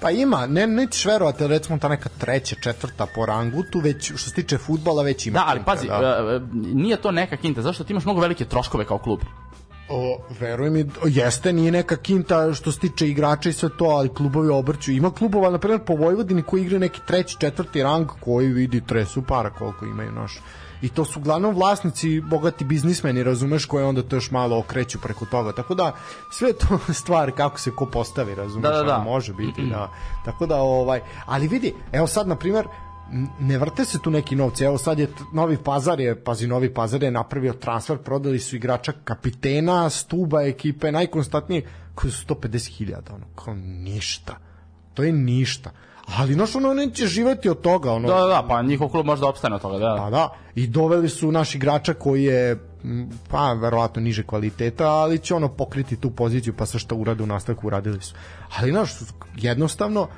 Pa 0.00 0.10
ima, 0.10 0.46
ne, 0.46 0.66
nećeš 0.66 1.04
verovati, 1.04 1.46
recimo 1.46 1.78
ta 1.78 1.88
neka 1.88 2.08
treća, 2.18 2.56
četvrta 2.62 3.06
po 3.14 3.26
rangu, 3.26 3.62
tu 3.62 3.78
već, 3.78 4.12
što 4.16 4.30
se 4.30 4.34
tiče 4.34 4.58
futbala, 4.58 5.02
već 5.02 5.26
ima 5.26 5.38
Da, 5.38 5.44
ali 5.46 5.58
kinta, 5.58 5.70
pazi, 5.70 5.88
da. 5.88 6.26
e, 6.32 6.36
e, 6.36 6.40
nije 6.74 6.96
to 6.96 7.10
neka 7.10 7.36
kinta, 7.36 7.62
zašto 7.62 7.84
ti 7.84 7.92
imaš 7.92 8.04
mnogo 8.04 8.20
velike 8.20 8.44
troškove 8.44 8.84
kao 8.84 8.98
klub. 8.98 9.20
O, 9.88 10.18
veruj 10.40 10.70
mi, 10.70 10.84
jeste, 11.04 11.52
nije 11.52 11.72
neka 11.72 11.96
kinta 11.96 12.54
što 12.54 12.72
se 12.72 12.78
tiče 12.80 13.08
igrača 13.08 13.48
i 13.48 13.52
sve 13.52 13.68
to, 13.78 13.84
ali 13.84 14.14
klubovi 14.14 14.48
obrću. 14.48 14.92
Ima 14.92 15.10
klubova, 15.10 15.50
na 15.50 15.58
primjer, 15.58 15.80
po 15.86 15.94
Vojvodini 15.94 16.42
koji 16.42 16.62
igraju 16.62 16.80
neki 16.80 17.00
treći, 17.06 17.36
četvrti 17.38 17.82
rang 17.82 18.08
koji 18.20 18.48
vidi 18.48 18.80
tresu 18.86 19.22
para 19.22 19.50
koliko 19.50 19.84
imaju 19.84 20.12
naš. 20.12 20.40
I 20.82 20.88
to 20.88 21.04
su 21.04 21.18
uglavnom 21.18 21.54
vlasnici, 21.54 22.20
bogati 22.20 22.64
biznismeni, 22.64 23.22
razumeš, 23.22 23.64
koje 23.64 23.84
onda 23.84 24.02
to 24.02 24.16
još 24.16 24.30
malo 24.30 24.58
okreću 24.58 24.98
preko 25.00 25.26
toga. 25.26 25.52
Tako 25.52 25.74
da, 25.74 25.94
sve 26.30 26.52
to 26.52 26.78
stvar 26.92 27.32
kako 27.32 27.58
se 27.60 27.70
ko 27.70 27.86
postavi, 27.86 28.34
razumeš, 28.34 28.70
Da, 28.70 28.76
da, 28.76 28.82
da. 28.82 28.98
može 28.98 29.32
biti, 29.34 29.66
da. 29.66 29.90
Tako 30.24 30.46
da, 30.46 30.56
ovaj, 30.56 31.00
ali 31.26 31.48
vidi, 31.48 31.74
evo 31.92 32.06
sad, 32.06 32.28
na 32.28 32.36
primjer, 32.36 32.66
n- 33.12 33.28
ne 33.40 33.58
vrte 33.58 33.84
se 33.84 33.98
tu 33.98 34.10
neki 34.10 34.36
novci. 34.36 34.64
Evo 34.64 34.78
sad 34.78 34.98
je 34.98 35.08
Novi 35.32 35.56
Pazar 35.56 36.00
je, 36.00 36.24
pazi, 36.24 36.46
Novi 36.46 36.74
Pazar 36.74 37.02
je 37.02 37.10
napravio 37.10 37.52
transfer, 37.52 37.98
prodali 37.98 38.38
su 38.38 38.56
igrača 38.56 38.92
kapitena, 39.04 39.90
stuba 39.90 40.42
ekipe, 40.42 40.92
najkonstantnije, 40.92 41.62
koji 41.94 42.12
su 42.12 42.26
150.000, 42.26 43.14
ono, 43.14 43.26
kao 43.34 43.54
ništa. 43.54 44.36
To 44.94 45.02
je 45.02 45.12
ništa. 45.12 45.70
Ali, 46.18 46.34
znaš, 46.34 46.54
ono, 46.54 46.74
neće 46.74 47.06
živeti 47.06 47.48
od 47.48 47.60
toga, 47.60 47.92
ono. 47.92 48.08
Da, 48.08 48.14
da, 48.14 48.26
da, 48.26 48.46
pa 48.48 48.62
njihov 48.62 48.88
klub 48.88 49.06
možda 49.06 49.28
opstane 49.28 49.54
od 49.54 49.62
toga, 49.62 49.78
da. 49.78 49.96
Pa 49.98 50.10
da, 50.10 50.28
i 50.54 50.66
doveli 50.66 51.08
su 51.08 51.32
naš 51.32 51.54
igrača 51.54 51.94
koji 51.94 52.24
je 52.24 52.70
pa 53.28 53.52
verovatno 53.52 54.02
niže 54.02 54.22
kvaliteta, 54.22 54.88
ali 54.88 55.18
će 55.18 55.34
ono 55.34 55.48
pokriti 55.48 55.96
tu 55.96 56.10
poziciju 56.10 56.54
pa 56.56 56.66
sa 56.66 56.78
šta 56.78 56.94
urade 56.94 57.22
u 57.22 57.26
nastavku 57.26 57.66
uradili 57.66 58.00
su. 58.00 58.14
Ali 58.58 58.70
znaš, 58.70 58.90
jednostavno 59.36 60.08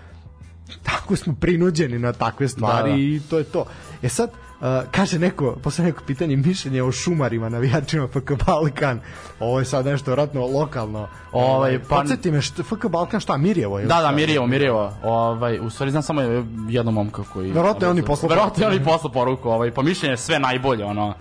tako 0.83 1.17
smo 1.17 1.35
prinuđeni 1.41 1.99
na 1.99 2.13
takve 2.13 2.49
stvari 2.49 2.91
Da, 2.91 2.97
da. 2.97 3.03
i 3.03 3.21
to 3.31 3.39
je 3.39 3.45
to. 3.45 3.65
E 4.03 4.09
sad, 4.09 4.31
uh, 4.63 4.91
kaže 4.91 5.19
neko, 5.19 5.57
posle 5.63 5.85
neko 5.85 6.03
pitanje 6.07 6.37
mišljenje 6.37 6.83
o 6.83 6.93
šumarima, 6.93 7.49
navijačima 7.49 8.09
FK 8.09 8.33
Balkan. 8.47 9.01
Ovo 9.41 9.59
je 9.59 9.65
sad 9.65 9.87
nešto 9.87 10.11
vjerojatno 10.11 10.47
lokalno. 10.47 11.09
Ovaj, 11.33 11.79
pa- 11.89 11.97
Podsjeti 11.97 12.31
me, 12.31 12.43
što, 12.43 12.63
FK 12.63 12.87
Balkan 12.89 13.21
šta, 13.21 13.37
Mirjevo 13.37 13.79
je? 13.79 13.87
Da, 13.87 14.01
da, 14.01 14.11
Mirjevo, 14.11 14.47
Mirjevo. 14.47 14.95
Ovaj, 15.03 15.59
u 15.59 15.71
stvari 15.71 15.91
znam 15.91 16.03
samo 16.03 16.21
jednom 16.69 16.95
momka 16.95 17.23
koji... 17.33 17.53
Verovatno 17.53 17.87
je 17.87 17.91
on 17.91 17.99
i 17.99 18.03
poslao 18.03 18.29
Verovatno 18.29 18.65
je 18.65 18.69
on 18.69 18.75
i 18.75 18.85
poruku. 19.13 19.49
ovaj, 19.51 19.71
pa 19.71 19.83
mišljenje 19.83 20.13
je 20.13 20.17
sve 20.17 20.39
najbolje, 20.39 20.85
ono... 20.85 21.15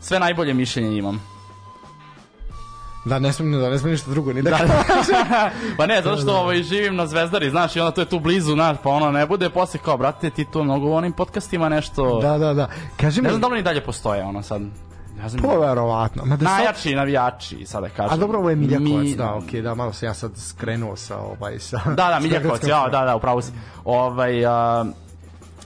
Sve 0.00 0.18
najbolje 0.20 0.54
mišljenje 0.54 0.98
imam. 0.98 1.35
Da, 3.06 3.18
ne 3.18 3.32
smijem, 3.32 3.60
da 3.60 3.70
ne 3.70 3.78
smijem 3.78 3.92
ništa 3.92 4.10
drugo, 4.10 4.32
ni 4.32 4.42
da, 4.42 4.58
pa 5.78 5.86
ne, 5.86 6.02
zato 6.02 6.16
što 6.16 6.36
ovaj, 6.36 6.62
živim 6.62 6.96
na 6.96 7.06
Zvezdari, 7.06 7.50
znaš, 7.50 7.76
i 7.76 7.80
onda 7.80 7.90
to 7.90 8.00
je 8.00 8.04
tu 8.04 8.20
blizu, 8.20 8.52
znaš, 8.52 8.76
pa 8.82 8.90
ono 8.90 9.10
ne 9.12 9.26
bude 9.26 9.50
posle 9.50 9.80
kao, 9.84 9.96
brate, 9.96 10.30
ti 10.30 10.44
to 10.44 10.64
mnogo 10.64 10.86
u 10.86 10.94
onim 10.94 11.12
podcastima 11.12 11.68
nešto... 11.68 12.18
da, 12.22 12.38
da, 12.38 12.54
da. 12.54 12.68
Kaži 12.96 13.20
mi, 13.20 13.24
Ne 13.24 13.30
znam 13.30 13.40
da 13.40 13.48
li 13.48 13.62
dalje 13.62 13.84
postoje, 13.84 14.24
ono 14.24 14.42
sad... 14.42 14.62
Ne 15.22 15.28
znam, 15.28 15.42
po 15.42 15.60
verovatno. 15.60 16.24
Ma 16.24 16.36
da 16.36 16.44
sad- 16.46 16.54
najjači 16.56 16.94
navijači, 16.94 17.66
sada 17.66 17.88
kažem. 17.88 18.12
A 18.12 18.16
dobro, 18.16 18.38
ovo 18.38 18.50
je 18.50 18.56
Miljakovac, 18.56 19.04
Mi- 19.04 19.16
da, 19.16 19.34
okej, 19.34 19.62
da, 19.62 19.74
malo 19.74 19.92
sam 19.92 20.08
ja 20.08 20.14
sad 20.14 20.30
skrenuo 20.36 20.96
sa 20.96 21.18
ovaj 21.18 21.58
sa. 21.58 21.80
Da, 21.84 21.94
da, 21.94 22.18
Miljakovac, 22.22 22.60
Beogradskom 22.60 22.70
ja, 22.70 22.88
da, 23.00 23.04
da, 23.04 23.16
upravo 23.16 23.42
si. 23.42 23.52
Ovaj, 23.84 24.46
a, 24.46 24.84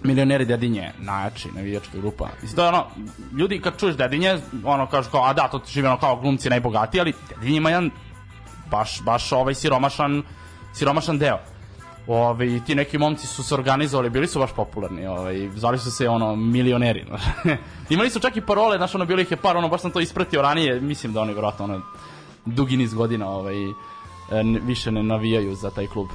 milioneri 0.02 0.44
Dedinje, 0.44 0.92
najjači 0.98 1.48
navijačka 1.54 1.98
grupa. 1.98 2.28
Mislim, 2.42 2.56
to 2.56 2.62
je 2.62 2.68
ono, 2.68 2.86
ljudi 3.38 3.60
kad 3.60 3.80
čuješ 3.80 3.96
Dedinje, 3.96 4.38
ono 4.64 4.86
kažu 4.86 5.10
kao, 5.10 5.24
a 5.24 5.32
da, 5.32 5.48
to 5.48 5.58
ti 5.58 5.72
žive 5.72 5.88
ono 5.88 5.98
kao 5.98 6.16
glumci 6.16 6.50
najbogatiji, 6.50 7.00
ali 7.00 7.14
Dedinje 7.28 7.56
ima 7.56 7.70
jedan 7.70 7.90
baš, 8.70 9.02
baš 9.02 9.32
ovaj 9.32 9.54
siromašan, 9.54 10.22
siromašan 10.74 11.18
deo. 11.18 11.38
Ovaj, 12.06 12.60
ti 12.66 12.74
neki 12.74 12.98
momci 12.98 13.26
su 13.26 13.42
se 13.42 13.54
organizovali, 13.54 14.10
bili 14.10 14.26
su 14.26 14.38
baš 14.38 14.50
popularni, 14.52 15.06
ovaj, 15.06 15.48
zvali 15.56 15.78
su 15.78 15.90
se 15.90 16.08
ono 16.08 16.36
milioneri. 16.36 17.06
Imali 17.90 18.10
su 18.10 18.20
čak 18.20 18.36
i 18.36 18.40
parole, 18.40 18.76
znaš, 18.76 18.94
ono 18.94 19.04
bilo 19.04 19.20
ih 19.20 19.30
je 19.30 19.36
par, 19.36 19.56
ono 19.56 19.68
baš 19.68 19.80
sam 19.80 19.90
to 19.90 20.00
ispratio 20.00 20.42
ranije, 20.42 20.80
mislim 20.80 21.12
da 21.12 21.20
oni 21.20 21.32
vjerojatno 21.32 21.64
ono 21.64 21.80
dugi 22.46 22.76
niz 22.76 22.94
godina 22.94 23.28
ovaj, 23.28 23.54
više 24.62 24.90
ne 24.90 25.02
navijaju 25.02 25.54
za 25.54 25.70
taj 25.70 25.86
klub. 25.86 26.08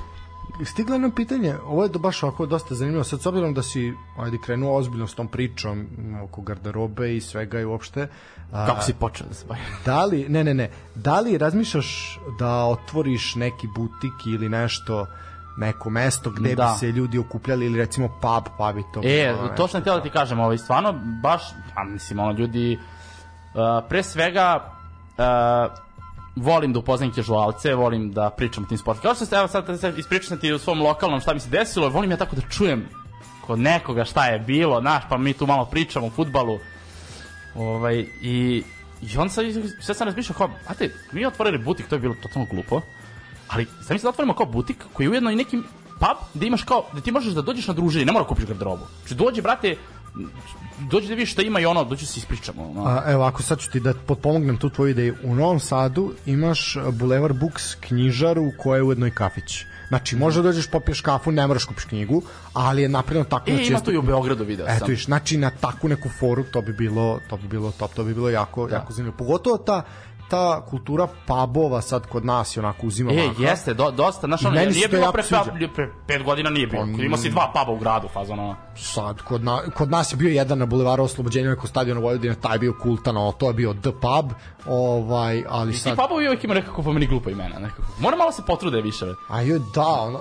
Stigla 0.64 0.98
nam 0.98 1.12
pitanje, 1.12 1.56
ovo 1.66 1.84
je 1.84 1.90
baš 1.90 2.24
ovako 2.24 2.46
dosta 2.46 2.76
zanimljivo, 2.76 3.04
sad 3.04 3.22
s 3.22 3.26
obzirom 3.26 3.54
da 3.54 3.64
si 3.64 3.94
ajde, 4.20 4.38
krenuo 4.46 4.78
ozbiljno 4.78 5.08
s 5.08 5.16
tom 5.16 5.28
pričom 5.28 5.80
m, 5.98 6.22
oko 6.24 6.42
garderobe 6.42 7.16
i 7.16 7.22
svega 7.22 7.60
i 7.60 7.66
uopšte, 7.66 8.08
a, 8.52 8.66
Kako 8.66 8.82
si 8.82 8.94
počeo 8.94 9.28
da 9.28 9.34
se 9.34 9.46
da 9.86 10.06
li, 10.06 10.26
ne, 10.30 10.44
ne, 10.44 10.54
ne, 10.54 10.70
da 10.96 11.20
li 11.20 11.38
razmišljaš 11.38 12.20
da 12.40 12.66
otvoriš 12.66 13.36
neki 13.36 13.68
butik 13.76 14.14
ili 14.26 14.50
nešto, 14.50 15.08
neko 15.58 15.90
mesto 15.90 16.30
gde 16.30 16.56
Da. 16.56 16.64
bi 16.64 16.80
se 16.80 16.92
ljudi 16.92 17.18
okupljali 17.18 17.66
ili 17.66 17.80
recimo 17.80 18.08
pub, 18.08 18.44
pa 18.58 18.74
bi 18.74 18.84
to 18.94 19.02
E, 19.04 19.36
to 19.58 19.68
sam 19.68 19.82
htio 19.82 19.94
da 19.96 20.04
ti 20.04 20.10
kažem, 20.10 20.40
ovaj, 20.40 20.58
stvarno, 20.58 20.94
baš, 21.22 21.42
a 21.76 21.84
mislim, 21.84 22.20
ono, 22.20 22.32
ljudi, 22.32 22.80
uh, 23.54 23.88
pre 23.90 24.04
svega, 24.04 24.74
uh, 25.18 25.85
volim 26.36 26.74
da 26.74 26.80
upoznam 26.80 27.12
kežualce, 27.12 27.74
volim 27.76 28.12
da 28.12 28.30
pričam 28.30 28.64
o 28.64 28.68
tim 28.68 28.78
sportima. 28.78 29.02
Kao 29.02 29.16
što 29.16 29.26
ste, 29.26 29.36
evo 29.36 29.48
sad, 29.48 29.80
sad 29.80 29.98
ispričao 29.98 30.28
sam 30.28 30.38
ti 30.38 30.54
u 30.54 30.60
svom 30.60 30.82
lokalnom 30.82 31.20
šta 31.20 31.34
mi 31.34 31.40
se 31.40 31.50
desilo, 31.50 31.90
volim 31.90 32.12
ja 32.12 32.18
tako 32.18 32.36
da 32.36 32.42
čujem 32.42 32.90
kod 33.48 33.60
nekoga 33.60 34.06
šta 34.06 34.26
je 34.26 34.40
bilo, 34.40 34.82
znaš, 34.82 35.04
pa 35.10 35.18
mi 35.18 35.34
tu 35.34 35.48
malo 35.48 35.66
pričamo 35.66 36.08
o 36.08 36.10
futbalu. 36.10 36.60
Ovaj, 37.56 38.06
i, 38.22 38.64
i 39.02 39.18
on 39.18 39.30
sad, 39.30 39.46
sad 39.82 39.98
sam 39.98 40.08
razmišljao 40.08 40.38
kao, 40.38 40.50
znate, 40.66 40.94
mi 41.12 41.26
otvorili 41.26 41.64
butik, 41.64 41.88
to 41.88 41.96
je 41.96 42.00
bilo 42.00 42.16
totalno 42.22 42.48
glupo, 42.52 42.82
ali 43.48 43.68
sam 43.82 43.98
da 43.98 44.10
otvorimo 44.10 44.34
kao 44.34 44.46
butik 44.46 44.86
koji 44.94 45.06
je 45.06 45.10
ujedno 45.10 45.32
i 45.32 45.36
neki 45.36 45.58
pub 46.00 46.18
gde 46.34 46.48
imaš 46.48 46.64
kao, 46.64 46.86
da 46.94 47.02
ti 47.02 47.12
možeš 47.12 47.34
da 47.34 47.42
dođeš 47.42 47.68
na 47.68 47.74
druženje, 47.74 48.06
ne 48.06 48.12
mora 48.12 48.26
kupiš 48.26 48.46
garderobu. 48.46 48.84
Znači 49.00 49.16
dođi, 49.16 49.42
brate, 49.42 49.76
dođi 50.80 51.08
da 51.08 51.14
vidiš 51.14 51.32
šta 51.32 51.42
ima 51.42 51.60
i 51.60 51.66
ono, 51.66 51.84
dođi 51.84 52.06
da 52.06 52.08
se 52.08 52.20
ispričamo. 52.20 52.64
Ono. 52.70 52.86
A, 52.86 53.04
evo, 53.08 53.24
ako 53.24 53.44
sad 53.44 53.60
ću 53.60 53.72
ti 53.72 53.80
da 53.80 53.94
potpomognem 53.94 54.58
tu 54.58 54.70
tvoju 54.70 54.92
ideju. 54.92 55.16
U 55.24 55.36
Novom 55.36 55.60
Sadu 55.60 56.14
imaš 56.26 56.76
uh, 56.76 56.94
Boulevard 56.94 57.40
Books 57.40 57.76
knjižaru 57.76 58.52
koja 58.58 58.78
je 58.78 58.84
ujedno 58.84 59.08
i 59.08 59.12
kafić. 59.12 59.66
Znači, 59.88 60.16
možda 60.16 60.42
dođeš 60.42 60.68
popiješ 60.68 61.02
kafu, 61.02 61.32
ne 61.32 61.48
moraš 61.48 61.66
kupiš 61.66 61.84
knjigu, 61.84 62.22
ali 62.54 62.82
je 62.82 62.90
napravljeno 62.90 63.30
tako 63.30 63.52
e, 63.52 63.54
da 63.54 63.62
ima 63.62 63.80
to 63.80 63.92
i 63.92 63.98
u 63.98 64.02
Beogradu, 64.02 64.44
video 64.44 64.66
sam. 64.66 64.76
Eto 64.76 64.86
viš, 64.86 65.06
znači 65.06 65.38
na 65.38 65.50
takvu 65.50 65.90
neku 65.90 66.10
foru 66.10 66.44
to 66.44 66.62
bi 66.62 66.74
bilo, 66.74 67.20
to 67.30 67.38
bi 67.38 67.48
bilo 67.48 67.72
top, 67.72 67.94
to 67.94 68.04
bi 68.04 68.14
bilo 68.14 68.30
jako, 68.30 68.70
jako 68.70 68.94
zanimljivo. 68.94 69.18
Pogotovo 69.18 69.58
ta, 69.58 69.84
ta 70.30 70.62
kultura 70.62 71.08
pubova 71.28 71.82
sad 71.82 72.08
kod 72.08 72.26
nas 72.26 72.58
je 72.58 72.62
onako 72.62 72.88
uzima 72.88 73.12
E, 73.12 73.28
maha. 73.28 73.44
jeste, 73.44 73.74
do, 73.74 73.92
dosta, 73.92 74.28
znaš, 74.28 74.46
ono, 74.46 74.56
nije 74.56 74.82
to 74.82 74.92
bilo 74.92 75.12
pre, 75.12 75.24
sviđa. 75.24 75.44
pre, 75.44 75.68
pre 75.68 75.90
pet 76.08 76.24
godina 76.24 76.50
nije 76.50 76.68
bilo. 76.68 76.88
Pa, 76.98 77.04
Ima 77.04 77.18
si 77.18 77.30
dva 77.30 77.52
puba 77.54 77.72
u 77.72 77.78
gradu, 77.78 78.08
fazano. 78.08 78.56
sad 78.76 79.22
kod, 79.22 79.44
na, 79.44 79.62
kod 79.70 79.92
nas 79.92 80.14
je 80.14 80.18
bio 80.18 80.30
jedan 80.30 80.58
na 80.58 80.66
bulevaru 80.66 81.04
Oslobođenja 81.04 81.50
neko 81.50 81.68
stadiona 81.68 82.02
Vojvodine, 82.02 82.36
taj 82.36 82.56
je 82.56 82.60
bio 82.60 82.74
kultan, 82.74 83.18
ali 83.18 83.34
to 83.38 83.48
je 83.48 83.54
bio 83.54 83.74
The 83.74 83.92
Pub, 83.92 84.32
ovaj, 84.68 85.44
ali 85.50 85.70
I 85.70 85.74
ti 85.74 85.80
sad... 85.80 85.96
pubovi 85.98 86.28
uvijek 86.28 86.44
ima 86.44 86.54
nekako 86.54 86.84
po 86.84 86.94
meni 86.94 87.08
glupa 87.08 87.30
imena. 87.30 87.60
Nekako. 87.60 87.82
Mora 88.00 88.16
malo 88.18 88.32
se 88.32 88.42
potrude 88.48 88.82
više. 88.82 89.06
A 89.30 89.42
joj, 89.42 89.60
da, 89.74 89.82
ono... 89.88 90.20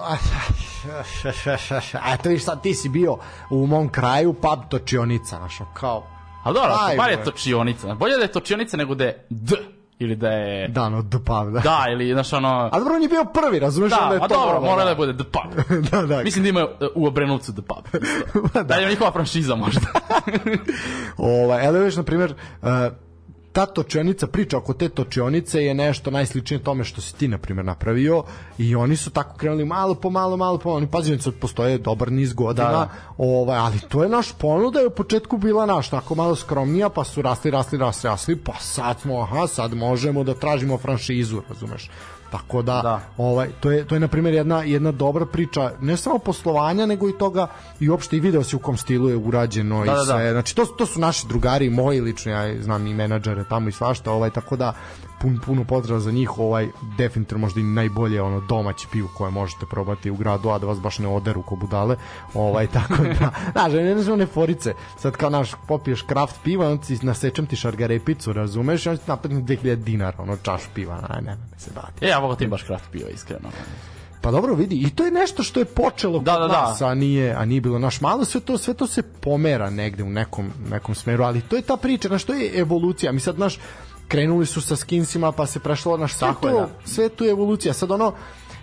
A 1.94 2.14
eto 2.14 2.28
viš 2.28 2.44
sad, 2.44 2.62
ti 2.62 2.74
si 2.74 2.89
bio 2.89 3.16
u 3.51 3.66
mom 3.66 3.89
kraju, 3.89 4.32
pub 4.32 4.59
točionica, 4.68 5.36
znaš, 5.36 5.60
ono, 5.60 5.70
kao... 5.74 6.06
A 6.44 6.52
dobro, 6.52 6.74
bar 6.97 7.10
je 7.10 7.24
točionica. 7.24 7.94
Bolje 7.94 8.16
da 8.16 8.22
je 8.22 8.32
točionica 8.32 8.76
nego 8.76 8.94
da 8.94 9.05
je 9.05 9.26
D. 9.31 9.56
Ili 9.98 10.16
da 10.16 10.28
je... 10.28 10.68
Da, 10.68 10.88
no, 10.88 11.02
The 11.02 11.18
Pub, 11.18 11.52
da. 11.52 11.60
Da, 11.60 11.84
ili, 11.92 12.12
znaš, 12.12 12.32
ono... 12.32 12.68
A 12.72 12.78
dobro, 12.78 12.94
on 12.94 13.02
je 13.02 13.08
bio 13.08 13.24
prvi, 13.24 13.58
razumeš? 13.58 13.90
Da, 13.90 13.98
onda 14.02 14.14
je 14.14 14.20
a 14.22 14.28
to 14.28 14.34
dobro, 14.34 14.60
mora 14.60 14.84
da 14.84 14.94
bude 14.94 15.16
The 15.16 15.24
Pub. 15.24 15.64
da, 15.90 16.02
da. 16.02 16.22
Mislim 16.22 16.42
da 16.42 16.48
ima 16.48 16.64
uh, 16.64 16.88
u 16.94 17.06
Obrenovcu 17.06 17.52
The 17.52 17.62
Pub. 17.62 18.02
da. 18.54 18.62
da 18.62 18.74
je 18.74 18.90
njihova 18.90 19.12
franšiza 19.12 19.54
možda. 19.54 19.80
Ovaj, 21.16 21.66
evo 21.66 21.78
viš, 21.78 21.96
na 21.96 22.02
primjer, 22.02 22.34
uh, 22.62 22.68
ta 23.55 23.66
točionica, 23.66 24.26
priča 24.26 24.59
oko 24.59 24.74
te 24.74 24.89
točionice 24.89 25.64
je 25.64 25.74
nešto 25.74 26.10
najsličnije 26.10 26.62
tome 26.62 26.85
što 26.85 27.01
si 27.01 27.14
ti, 27.14 27.28
na 27.28 27.39
primjer, 27.39 27.64
napravio 27.64 28.22
i 28.59 28.74
oni 28.74 28.97
su 28.97 29.10
tako 29.10 29.36
krenuli 29.36 29.64
malo 29.64 29.94
po 29.94 30.10
malo, 30.10 30.36
malo 30.36 30.59
po 30.59 30.68
malo. 30.68 30.76
Oni 30.76 30.86
pazi, 30.86 31.18
sad 31.18 31.35
postoje 31.35 31.78
dobar 31.78 32.12
niz 32.12 32.32
godina, 32.32 32.64
Da, 32.64 32.72
da. 32.72 32.89
Ovaj, 33.18 33.59
ali 33.59 33.81
to 33.89 34.02
je 34.02 34.09
naš 34.09 34.32
ponuda 34.32 34.81
je 34.81 34.86
u 34.86 34.90
početku 34.90 35.39
bila 35.39 35.66
naš, 35.66 35.90
tako 35.90 36.14
malo 36.14 36.36
skromnija, 36.36 36.89
pa 36.89 37.05
su 37.05 37.22
rasli, 37.22 37.51
rasli, 37.51 37.78
rasli, 37.78 38.09
rasli, 38.09 38.36
pa 38.36 38.52
sad 38.60 39.01
smo, 39.01 39.20
aha, 39.22 39.47
sad 39.47 39.74
možemo 39.74 40.24
da 40.24 40.35
tražimo 40.35 40.78
franšizu, 40.78 41.43
razumeš? 41.48 41.90
Tako 42.35 42.62
da, 42.62 42.81
Da. 42.82 43.01
ovaj 43.16 43.48
to 43.61 43.70
je 43.70 43.86
to 43.86 43.94
je 43.94 44.01
na 44.01 44.09
primjer 44.09 44.35
jedna 44.35 44.62
jedna 44.62 44.93
dobra 44.93 45.27
priča 45.27 45.70
ne 45.81 45.97
samo 45.97 46.19
poslovanja 46.19 46.86
nego 46.86 47.09
i 47.09 47.19
toga 47.19 47.47
i 47.81 47.89
uopšte 47.89 48.16
i 48.16 48.20
video 48.20 48.43
si 48.43 48.56
u 48.56 48.59
kom 48.59 48.77
stilu 48.77 49.09
je 49.09 49.16
urađeno 49.16 49.77
Da, 49.78 49.85
i 49.85 49.86
da, 49.86 49.94
da. 49.94 50.05
sve. 50.05 50.32
Znači 50.32 50.56
to 50.56 50.65
to 50.65 50.86
su 50.86 51.01
naši 51.01 51.27
drugari, 51.27 51.70
moji 51.70 52.01
lično, 52.01 52.32
ja 52.32 52.62
znam 52.62 52.86
i 52.86 52.94
menadžere 52.94 53.44
tamo 53.44 53.69
i 53.69 53.73
svašta, 53.73 54.12
ovaj 54.12 54.31
tako 54.31 54.56
da 54.56 54.73
pun, 55.24 55.40
puno 55.47 55.65
pozdrava 55.65 56.01
za 56.01 56.12
njih, 56.12 56.39
ovaj 56.39 56.69
definitivno 56.98 57.40
možda 57.40 57.61
i 57.61 57.62
najbolje 57.62 58.23
ono 58.23 58.40
domaće 58.40 58.86
pivo 58.93 59.09
koje 59.16 59.31
možete 59.31 59.66
probati 59.70 60.11
u 60.11 60.16
gradu, 60.16 60.51
a 60.51 60.59
da 60.59 60.66
vas 60.66 60.81
baš 60.81 60.98
ne 60.98 61.09
oderu 61.09 61.43
ko 61.43 61.56
budale. 61.56 61.97
Ovaj 62.35 62.66
tako 62.77 62.94
da, 63.20 63.31
znaš, 63.52 63.73
ne 63.73 64.02
znam 64.02 64.15
one 64.15 64.27
forice. 64.27 64.74
Sad 64.98 65.16
kao 65.16 65.31
naš 65.31 65.52
popiješ 65.69 66.02
kraft 66.02 66.36
piva, 66.44 66.70
on 66.70 66.78
ti 66.78 66.98
nasečem 67.02 67.47
ti 67.47 67.56
šargarepicu, 67.56 68.32
razumeš, 68.32 68.86
i 68.86 68.89
on 68.89 68.97
ti 68.97 69.02
napadne 69.06 69.40
2000 69.40 69.74
dinara, 69.74 70.16
ono 70.19 70.36
čaš 70.36 70.62
piva, 70.74 71.01
aj 71.09 71.23
ne, 71.23 71.36
ne 71.52 71.59
se 71.59 71.70
bati. 71.74 72.05
E, 72.05 72.09
ja 72.09 72.20
volim 72.26 72.51
baš 72.51 72.62
kraft 72.62 72.84
piva, 72.92 73.09
iskreno. 73.10 73.48
Pa 74.20 74.30
dobro 74.30 74.55
vidi, 74.55 74.76
i 74.76 74.90
to 74.90 75.05
je 75.05 75.10
nešto 75.10 75.42
što 75.42 75.60
je 75.60 75.64
počelo 75.64 76.18
Da, 76.18 76.32
kod 76.32 76.40
da, 76.40 76.48
da. 76.48 76.68
nas, 76.68 76.82
a 76.82 76.94
nije, 76.94 77.34
a 77.34 77.44
nije 77.44 77.60
bilo 77.60 77.78
naš 77.78 78.01
malo, 78.01 78.24
sve 78.24 78.40
to, 78.40 78.59
sve 78.59 78.74
to 78.74 78.86
se 78.86 79.02
pomera 79.02 79.70
negde 79.70 80.02
u 80.02 80.10
nekom, 80.10 80.51
nekom 80.70 80.94
smeru, 80.94 81.24
ali 81.24 81.40
to 81.40 81.56
je 81.56 81.62
ta 81.62 81.76
priča, 81.76 82.09
na 82.09 82.18
što 82.18 82.34
je 82.34 82.59
evolucija, 82.60 83.12
mi 83.12 83.20
sad, 83.20 83.38
naš, 83.38 83.59
krenuli 84.09 84.46
su 84.46 84.60
sa 84.60 84.76
skinsima, 84.76 85.32
pa 85.32 85.46
se 85.46 85.60
prešlo, 85.60 85.96
naš, 85.96 86.14
sve, 86.14 86.28
Tako 86.28 86.48
je, 86.48 86.52
to, 86.55 86.60
da. 86.60 86.68
sve 86.84 87.09
to 87.09 87.24
je 87.24 87.30
evolucija, 87.30 87.74
sad 87.74 87.90
ono, 87.90 88.12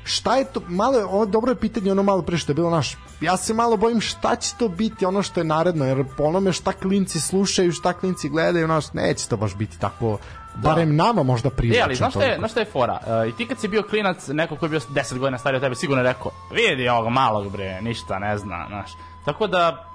šta 0.03 0.37
je 0.37 0.45
to, 0.45 0.61
malo 0.67 0.97
je, 0.97 1.05
ovo 1.05 1.25
dobro 1.25 1.51
je 1.51 1.55
pitanje 1.55 1.91
ono 1.91 2.03
malo 2.03 2.21
pre 2.21 2.37
što 2.37 2.51
je 2.51 2.55
bilo 2.55 2.69
naš, 2.69 2.97
ja 3.21 3.37
se 3.37 3.53
malo 3.53 3.77
bojim 3.77 4.01
šta 4.01 4.35
će 4.35 4.55
to 4.59 4.67
biti 4.67 5.05
ono 5.05 5.23
što 5.23 5.39
je 5.39 5.43
naredno, 5.43 5.85
jer 5.85 6.05
po 6.17 6.23
onome 6.23 6.53
šta 6.53 6.73
klinci 6.73 7.19
slušaju, 7.19 7.71
šta 7.71 7.93
klinci 7.93 8.29
gledaju, 8.29 8.67
naš, 8.67 8.93
neće 8.93 9.27
to 9.27 9.37
baš 9.37 9.55
biti 9.55 9.79
tako, 9.79 10.17
barem 10.55 10.95
nama 10.95 11.23
možda 11.23 11.49
privlačno. 11.49 11.81
E, 11.81 11.83
ali 11.83 11.95
znaš 11.95 12.13
šta 12.13 12.23
je, 12.23 12.37
znaš 12.37 12.51
šta 12.51 12.59
je 12.59 12.65
fora? 12.65 12.99
E, 13.07 13.29
I 13.29 13.31
ti 13.31 13.47
kad 13.47 13.59
si 13.59 13.67
bio 13.67 13.83
klinac, 13.83 14.27
neko 14.27 14.55
ko 14.55 14.65
je 14.65 14.69
bio 14.69 14.79
10 14.79 15.17
godina 15.17 15.37
stariji 15.37 15.57
od 15.57 15.61
tebe, 15.61 15.75
sigurno 15.75 16.03
je 16.03 16.07
rekao, 16.07 16.31
vidi 16.51 16.89
ovog 16.89 17.09
malog 17.09 17.51
bre, 17.51 17.81
ništa 17.81 18.19
ne 18.19 18.37
zna, 18.37 18.65
znaš. 18.69 18.91
Tako 19.25 19.47
da, 19.47 19.85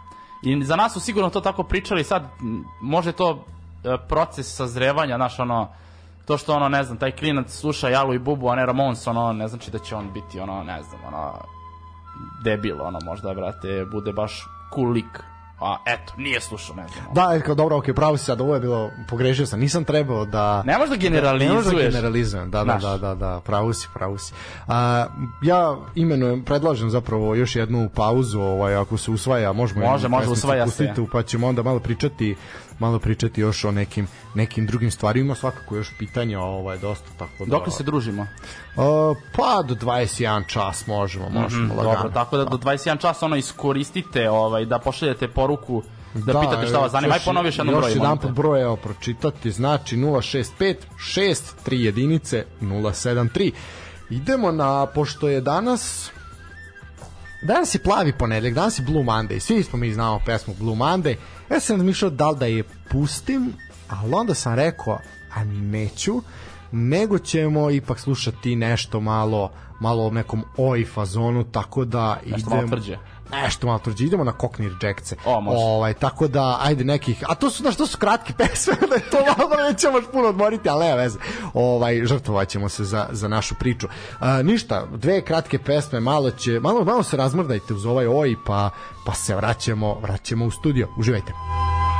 i 0.42 0.64
za 0.64 0.76
nas 0.76 0.92
su 0.92 1.00
sigurno 1.00 1.30
to 1.30 1.40
tako 1.40 1.62
pričali, 1.62 2.04
sad 2.04 2.28
može 2.80 3.12
to 3.12 3.44
e, 3.84 3.96
proces 4.08 4.56
sazrevanja, 4.56 5.16
znaš, 5.16 5.38
ono, 5.38 5.68
to 6.26 6.38
što 6.38 6.54
ono, 6.54 6.68
ne 6.68 6.84
znam, 6.84 6.98
taj 6.98 7.12
klinac 7.12 7.50
sluša 7.50 7.88
Jalu 7.88 8.14
i 8.14 8.18
Bubu, 8.18 8.48
a 8.48 8.54
ne 8.54 8.66
Ramons, 8.66 9.06
ono, 9.06 9.32
ne 9.32 9.48
znači 9.48 9.70
da 9.70 9.78
će 9.78 9.96
on 9.96 10.12
biti, 10.12 10.40
ono, 10.40 10.62
ne 10.62 10.82
znam, 10.82 11.00
ono, 11.06 11.34
debil, 12.44 12.82
ono, 12.82 12.98
možda, 13.04 13.34
brate, 13.34 13.84
bude 13.92 14.12
baš 14.12 14.46
cool 14.74 14.90
lik. 14.90 15.35
A, 15.60 15.76
eto, 15.86 16.12
nije 16.16 16.40
slušao, 16.40 16.76
ne 16.76 16.86
znam. 16.88 17.14
Da, 17.14 17.40
kao 17.40 17.54
dobro, 17.54 17.76
okej, 17.76 17.94
pravo 17.94 18.16
si 18.16 18.24
sad, 18.24 18.40
ovo 18.40 18.54
je 18.54 18.60
bilo, 18.60 18.90
pogrešio 19.08 19.46
sam, 19.46 19.60
nisam 19.60 19.84
trebao 19.84 20.24
da... 20.24 20.62
Ne 20.62 20.78
možeš 20.78 20.90
da 20.90 20.96
generalizuješ. 20.96 21.50
Ne 21.50 21.54
možeš 21.54 21.72
da 21.72 21.90
generalizujem, 21.90 22.50
da, 22.50 22.64
da, 22.64 22.78
da, 22.82 22.98
da, 22.98 23.14
da, 23.14 23.40
pravo 23.44 23.72
si, 23.72 23.88
pravo 23.94 24.18
si. 24.18 24.32
A, 24.68 25.06
ja 25.42 25.76
imenujem, 25.94 26.44
predlažem 26.44 26.90
zapravo 26.90 27.34
još 27.34 27.56
jednu 27.56 27.90
pauzu, 27.94 28.40
ovaj, 28.40 28.76
ako 28.76 28.96
se 28.96 29.10
usvaja, 29.10 29.52
možemo 29.52 29.86
Može, 29.86 30.08
može, 30.08 30.30
usvaja 30.30 30.66
se. 30.66 30.86
pustiti, 30.86 31.10
Pa 31.12 31.22
ćemo 31.22 31.46
onda 31.46 31.62
malo 31.62 31.78
pričati 31.78 32.36
malo 32.78 32.98
pričati 32.98 33.40
još 33.40 33.64
o 33.64 33.70
nekim 33.70 34.06
nekim 34.34 34.66
drugim 34.66 34.90
stvarima, 34.90 35.34
svakako 35.34 35.76
još 35.76 35.92
pitanja 35.98 36.40
ovaj 36.40 36.78
dosta 36.78 37.08
tako 37.18 37.44
da. 37.44 37.50
Dok 37.50 37.72
se 37.76 37.82
družimo? 37.82 38.22
Uh, 38.22 39.16
pa 39.36 39.62
do 39.62 39.74
21 39.74 40.46
čas 40.46 40.86
možemo, 40.86 41.28
možemo 41.28 41.74
Mm, 41.74 41.78
lagano. 41.78 41.94
Dobro, 41.94 42.10
tako 42.10 42.36
da 42.36 42.44
do 42.44 42.56
21 42.56 43.00
časa 43.00 43.26
ono 43.26 43.36
iskoristite 43.36 44.30
ovaj, 44.30 44.64
da 44.64 44.78
pošaljete 44.78 45.28
poruku 45.28 45.82
da, 46.14 46.40
pitate 46.40 46.66
šta 46.66 46.78
vas 46.78 46.92
zanima. 46.92 47.14
Aj 47.14 47.20
ponovi 47.24 47.48
još 47.48 47.58
jednom 47.58 47.76
broj. 47.76 47.90
Još 47.90 47.96
jedan 47.96 48.18
put 48.18 48.30
broj, 48.30 48.62
evo, 48.62 48.76
pročitati, 48.76 49.50
znači 49.50 49.96
065 49.96 50.76
6 51.16 51.36
3 51.66 51.74
jedinice 51.74 52.44
073. 52.60 53.52
Idemo 54.10 54.52
na, 54.52 54.86
pošto 54.86 55.28
je 55.28 55.40
danas 55.40 56.10
Danas 57.42 57.74
je 57.74 57.78
plavi 57.78 58.12
ponedeljak, 58.12 58.54
danas 58.54 58.78
je 58.78 58.84
Blue 58.84 59.04
Monday, 59.04 59.38
svi 59.38 59.62
smo 59.62 59.78
mi 59.78 59.92
znamo 59.92 60.20
pesmu 60.26 60.54
Blue 60.58 60.76
Monday. 60.76 61.16
Ja 61.50 61.60
sam 61.60 61.76
razmišljao 61.76 62.10
da 62.10 62.30
li 62.30 62.38
da 62.38 62.46
je 62.46 62.64
pustim, 62.90 63.52
ali 63.88 64.14
onda 64.14 64.34
sam 64.34 64.54
rekao, 64.54 64.98
a 65.34 65.44
neću, 65.44 66.22
nego 66.72 67.18
ćemo 67.18 67.70
ipak 67.70 68.00
slušati 68.00 68.56
nešto 68.56 69.00
malo, 69.00 69.50
malo 69.80 70.06
o 70.06 70.10
nekom 70.10 70.44
oj 70.56 70.84
fazonu, 70.84 71.44
tako 71.44 71.84
da 71.84 72.20
Nešto 72.26 72.50
malo 72.50 72.66
tvrđe. 72.68 72.98
Nešto 73.30 73.66
malo 73.66 73.78
tvrđe, 73.78 74.04
idemo 74.04 74.24
na. 74.24 74.32
O, 75.24 75.40
može. 75.40 75.58
Ovaj, 75.58 75.94
tako 75.94 76.28
da, 76.28 76.58
ajde 76.62 76.84
nekih, 76.84 77.24
a 77.28 77.34
to 77.34 77.50
su, 77.50 77.62
znaš, 77.62 77.76
to 77.76 77.86
su 77.86 77.98
kratke 77.98 78.32
pesme, 78.38 78.74
da 78.80 79.10
to 79.10 79.18
malo 79.38 79.68
nećemo 79.68 79.92
baš 79.92 80.04
puno 80.12 80.28
odmoriti, 80.28 80.68
ali 80.68 80.84
nema 80.84 80.96
veze. 80.96 81.18
Ovaj, 81.54 82.04
žrtvovat 82.04 82.48
ćemo 82.48 82.68
se 82.68 82.84
za, 82.84 83.08
za 83.10 83.28
našu 83.28 83.54
priču. 83.54 83.88
A, 84.20 84.42
ništa, 84.42 84.86
dve 84.94 85.20
kratke 85.20 85.58
pesme, 85.58 86.00
malo 86.00 86.30
će, 86.30 86.60
malo, 86.60 86.84
malo 86.84 87.02
se 87.02 87.16
razmrdajte 87.16 87.74
uz 87.74 87.86
ovaj 87.86 88.06
oj, 88.06 88.36
pa, 88.46 88.70
pa 89.06 89.14
se 89.14 89.36
vraćamo, 89.36 89.98
vraćamo 90.02 90.44
u 90.44 90.50
studio. 90.50 90.88
Uživajte. 90.96 91.32
It's 91.32 91.95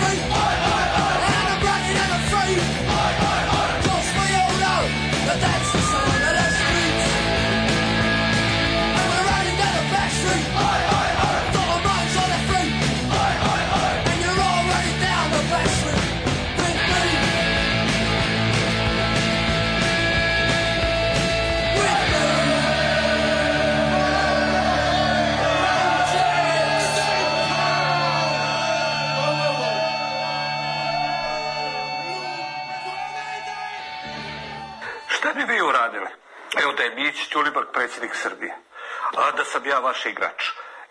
the 0.00 0.29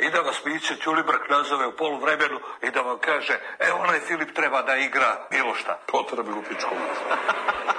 I 0.10 0.11
da 0.11 0.22
vas 0.22 0.45
Miće 0.45 0.76
Ćulibrk 0.76 1.30
nazove 1.30 1.68
u 1.68 1.72
poluvremenu 1.72 2.40
i 2.61 2.72
da 2.72 2.81
vam 2.81 2.98
kaže, 2.99 3.34
e 3.60 3.72
onaj 3.72 3.99
Filip 3.99 4.34
treba 4.36 4.61
da 4.61 4.76
igra 4.76 5.27
bilo 5.31 5.56
šta. 5.56 5.80
To 5.86 6.03
treba 6.10 6.31
u 6.31 6.44
pičku. 6.44 6.76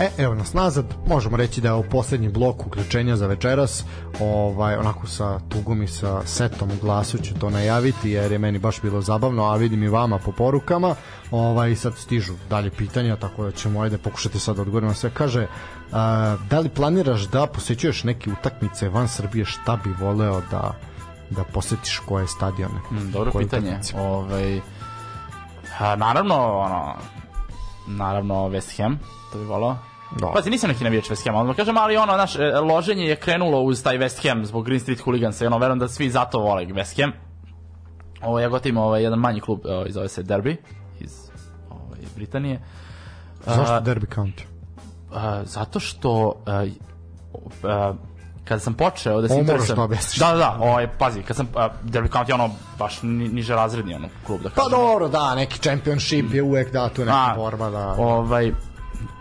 E, 0.00 0.10
evo 0.18 0.34
nas 0.34 0.52
nazad, 0.52 0.84
možemo 1.06 1.36
reći 1.36 1.60
da 1.60 1.68
je 1.68 1.72
ovo 1.72 1.82
poslednji 1.82 2.28
blok 2.28 2.66
uključenja 2.66 3.16
za 3.16 3.26
večeras, 3.26 3.84
ovaj, 4.20 4.76
onako 4.76 5.06
sa 5.06 5.38
tugom 5.48 5.82
i 5.82 5.88
sa 5.88 6.26
setom 6.26 6.70
u 6.70 6.76
glasu 6.80 7.18
ću 7.18 7.34
to 7.34 7.50
najaviti, 7.50 8.10
jer 8.10 8.32
je 8.32 8.38
meni 8.38 8.58
baš 8.58 8.82
bilo 8.82 9.00
zabavno, 9.00 9.44
a 9.44 9.56
vidim 9.56 9.82
i 9.82 9.88
vama 9.88 10.18
po 10.18 10.32
porukama, 10.32 10.94
ovaj, 11.30 11.76
sad 11.76 11.96
stižu 11.96 12.32
dalje 12.50 12.70
pitanja, 12.70 13.16
tako 13.16 13.44
da 13.44 13.50
ćemo 13.50 13.80
ajde 13.80 13.98
pokušati 13.98 14.38
sad 14.40 14.56
da 14.56 14.62
odgovorimo 14.62 14.90
na 14.90 14.94
sve. 14.94 15.10
Kaže, 15.10 15.46
a, 15.92 16.36
da 16.50 16.60
li 16.60 16.68
planiraš 16.68 17.20
da 17.20 17.46
posećuješ 17.46 18.04
neke 18.04 18.30
utakmice 18.32 18.88
van 18.88 19.08
Srbije, 19.08 19.44
šta 19.44 19.76
bi 19.84 19.90
voleo 20.00 20.42
da 20.50 20.74
da 21.30 21.44
posetiš 21.44 21.98
koje 21.98 22.26
stadione? 22.26 22.74
Mm, 22.90 23.10
dobro 23.10 23.30
Koje 23.32 23.44
pitanje. 23.44 23.68
utakmice? 23.68 24.00
Ovaj, 24.00 24.60
a, 25.78 25.96
naravno, 25.96 26.58
ono, 26.58 26.94
naravno 27.86 28.34
West 28.34 28.82
Ham, 28.82 28.98
to 29.32 29.38
bi 29.38 29.44
volao. 29.44 29.76
Da. 30.20 30.30
Pazi, 30.34 30.50
nisam 30.50 30.70
neki 30.70 30.84
navijač 30.84 31.10
West 31.10 31.26
Hama, 31.26 31.40
odmah 31.40 31.56
kažem, 31.56 31.76
ali 31.76 31.96
ono, 31.96 32.16
naš, 32.16 32.36
e, 32.36 32.60
loženje 32.60 33.04
je 33.04 33.16
krenulo 33.16 33.60
uz 33.60 33.82
taj 33.82 33.98
West 33.98 34.28
Ham 34.28 34.44
zbog 34.46 34.64
Green 34.64 34.80
Street 34.80 35.00
Hooligans 35.00 35.40
i 35.40 35.46
ono, 35.46 35.58
verujem 35.58 35.78
da 35.78 35.88
svi 35.88 36.10
zato 36.10 36.38
vole 36.38 36.66
West 36.66 37.02
Ham. 37.02 37.12
Ovo, 38.22 38.40
ja 38.40 38.48
gotivim 38.48 38.76
ovaj, 38.76 39.02
jedan 39.02 39.18
manji 39.18 39.40
klub, 39.40 39.60
ovaj, 39.64 39.90
zove 39.90 40.08
se 40.08 40.22
Derby, 40.22 40.56
iz 41.00 41.12
ovaj, 41.70 42.00
Britanije. 42.16 42.60
Zašto 43.46 43.72
A, 43.72 43.80
Derby 43.80 44.14
County? 44.14 44.42
a, 45.14 45.44
zato 45.44 45.80
što 45.80 46.42
a, 46.46 46.66
a, 47.62 47.94
kada 48.44 48.60
sam 48.60 48.74
počeo 48.74 49.20
da 49.20 49.28
se 49.28 49.38
interesujem... 49.38 49.76
da. 49.76 49.86
Da, 50.18 50.32
da, 50.32 50.36
da, 50.36 50.56
ovaj, 50.60 50.88
pazi, 50.98 51.22
kad 51.22 51.36
sam, 51.36 51.48
a, 51.56 51.68
Derby 51.84 52.08
County 52.08 52.28
je 52.28 52.34
ono, 52.34 52.50
baš 52.78 53.02
ni, 53.02 53.28
niže 53.28 53.54
razredni 53.54 53.94
ono, 53.94 54.08
klub, 54.26 54.40
da 54.42 54.48
Pa 54.48 54.54
kažem. 54.54 54.70
dobro, 54.70 55.08
da, 55.08 55.34
neki 55.34 55.58
championship 55.58 56.34
je 56.34 56.42
uvek 56.42 56.72
da, 56.72 56.88
tu 56.88 57.00
neka 57.00 57.32
A, 57.32 57.34
borba, 57.36 57.70
da. 57.70 57.94
Ovaj, 57.98 58.52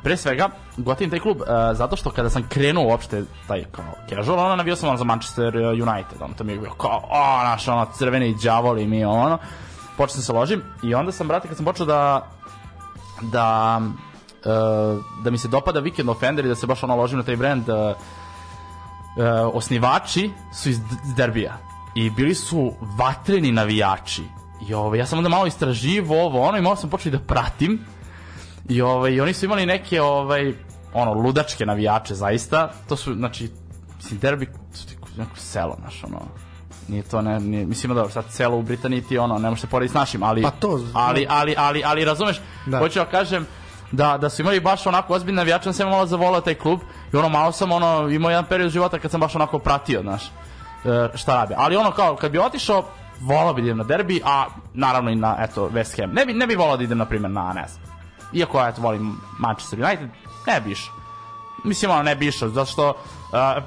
pre 0.03 0.17
svega, 0.17 0.49
gotivim 0.77 1.09
taj 1.09 1.19
klub 1.19 1.37
uh, 1.41 1.47
zato 1.73 1.95
što 1.95 2.11
kada 2.11 2.29
sam 2.29 2.47
krenuo 2.49 2.87
uopšte 2.87 3.23
taj 3.47 3.63
kao 3.71 3.93
casual, 4.09 4.39
ono 4.39 4.55
navio 4.55 4.75
sam 4.75 4.89
ono 4.89 4.97
za 4.97 5.03
Manchester 5.03 5.57
United, 5.57 6.21
ono 6.21 6.33
to 6.33 6.43
mi 6.43 6.53
je 6.53 6.59
bio 6.59 6.71
kao, 6.71 7.03
o, 7.09 7.43
naš, 7.43 7.67
ono, 7.67 7.87
crveni 7.97 8.35
đavoli 8.43 8.87
mi, 8.87 9.05
ono, 9.05 9.37
počeo 9.97 10.13
sam 10.13 10.23
se 10.23 10.33
ložim 10.33 10.61
i 10.83 10.95
onda 10.95 11.11
sam, 11.11 11.27
brate, 11.27 11.47
kad 11.47 11.57
sam 11.57 11.65
počeo 11.65 11.85
da 11.85 12.27
da 13.21 13.81
uh, 14.45 15.03
da 15.23 15.31
mi 15.31 15.37
se 15.37 15.47
dopada 15.47 15.81
Weekend 15.81 16.11
Offender 16.11 16.45
i 16.45 16.47
da 16.47 16.55
se 16.55 16.67
baš 16.67 16.83
ono 16.83 16.95
ložim 16.95 17.17
na 17.17 17.23
taj 17.23 17.35
brand 17.35 17.69
uh, 17.69 17.75
uh, 17.75 17.95
osnivači 19.53 20.31
su 20.53 20.69
iz 20.69 20.79
Derbija 21.15 21.57
i 21.95 22.09
bili 22.09 22.35
su 22.35 22.73
vatreni 22.97 23.51
navijači. 23.51 24.23
I 24.67 24.73
ovaj, 24.73 24.99
ja 24.99 25.05
sam 25.05 25.17
onda 25.17 25.29
malo 25.29 25.45
istraživo 25.45 26.25
ovo 26.25 26.41
ono 26.41 26.57
i 26.57 26.61
malo 26.61 26.75
sam 26.75 26.89
počeo 26.89 27.11
da 27.11 27.19
pratim 27.19 27.85
i 28.69 28.81
ovaj, 28.81 29.21
oni 29.21 29.33
su 29.33 29.45
imali 29.45 29.65
neke 29.65 30.01
ovaj, 30.01 30.53
ono, 30.93 31.13
ludačke 31.13 31.65
navijače 31.65 32.15
zaista 32.15 32.71
to 32.89 32.95
su, 32.95 33.13
znači 33.13 33.49
mislim, 33.97 34.19
derbi 34.19 34.47
su 34.73 34.87
ti 34.87 34.97
neko 35.17 35.35
selo, 35.35 35.75
znaš, 35.81 36.03
ono 36.03 36.19
nije 36.87 37.03
to, 37.03 37.21
ne, 37.21 37.39
nije, 37.39 37.65
mislim 37.65 37.95
da 37.95 38.09
sad 38.09 38.25
selo 38.29 38.57
u 38.57 38.61
Britaniji 38.61 39.01
ti 39.01 39.17
ono, 39.17 39.37
ne 39.37 39.49
može 39.49 39.61
se 39.61 39.67
porediti 39.67 39.91
s 39.91 39.95
našim, 39.95 40.23
ali, 40.23 40.41
Pa 40.41 40.49
to- 40.51 40.79
ali, 40.93 41.25
ali, 41.29 41.55
ali, 41.57 41.83
ali, 41.85 42.05
razumeš, 42.05 42.41
Da. 42.65 42.77
hoću 42.79 42.99
da 42.99 43.05
kažem 43.05 43.45
da, 43.91 44.17
da 44.17 44.29
su 44.29 44.41
imali 44.41 44.59
baš 44.59 44.87
onako 44.87 45.13
ozbiljne 45.13 45.35
navijače, 45.37 45.73
sam 45.73 45.89
malo 45.89 46.05
zavolao 46.05 46.41
taj 46.41 46.55
klub 46.55 46.79
i 47.13 47.17
ono 47.17 47.29
malo 47.29 47.51
sam 47.51 47.71
ono, 47.71 48.09
imao 48.09 48.31
jedan 48.31 48.45
period 48.45 48.71
života 48.71 48.99
kad 48.99 49.11
sam 49.11 49.19
baš 49.19 49.35
onako 49.35 49.59
pratio, 49.59 50.01
znaš, 50.01 50.25
e, 50.85 51.09
šta 51.15 51.35
radi. 51.35 51.53
Ali 51.57 51.75
ono 51.75 51.91
kao, 51.91 52.15
kad 52.15 52.31
bi 52.31 52.39
otišao, 52.39 52.83
volao 53.21 53.53
bi 53.53 53.61
da 53.61 53.65
idem 53.65 53.77
na 53.77 53.83
derbi, 53.83 54.21
a 54.25 54.45
naravno 54.73 55.11
i 55.11 55.15
na, 55.15 55.35
eto, 55.39 55.69
West 55.69 56.01
Ham. 56.01 56.11
Ne 56.13 56.25
bi, 56.25 56.33
ne 56.33 56.47
bi 56.47 56.55
volao 56.55 56.77
da 56.77 56.83
idem, 56.83 56.97
na 56.97 57.05
primjer, 57.05 57.31
na, 57.31 57.53
ne 57.53 57.65
znam, 57.67 57.83
iako, 58.33 58.67
eto, 58.67 58.81
volim 58.81 59.17
Manchester 59.39 59.83
United, 59.83 60.09
ne 60.47 60.61
bi 60.61 60.71
išao. 60.71 60.93
Mislim, 61.63 61.91
ono, 61.91 62.03
ne 62.03 62.15
bi 62.15 62.27
išao, 62.27 62.49
zato 62.49 62.71
što 62.71 62.89
uh, 62.89 62.95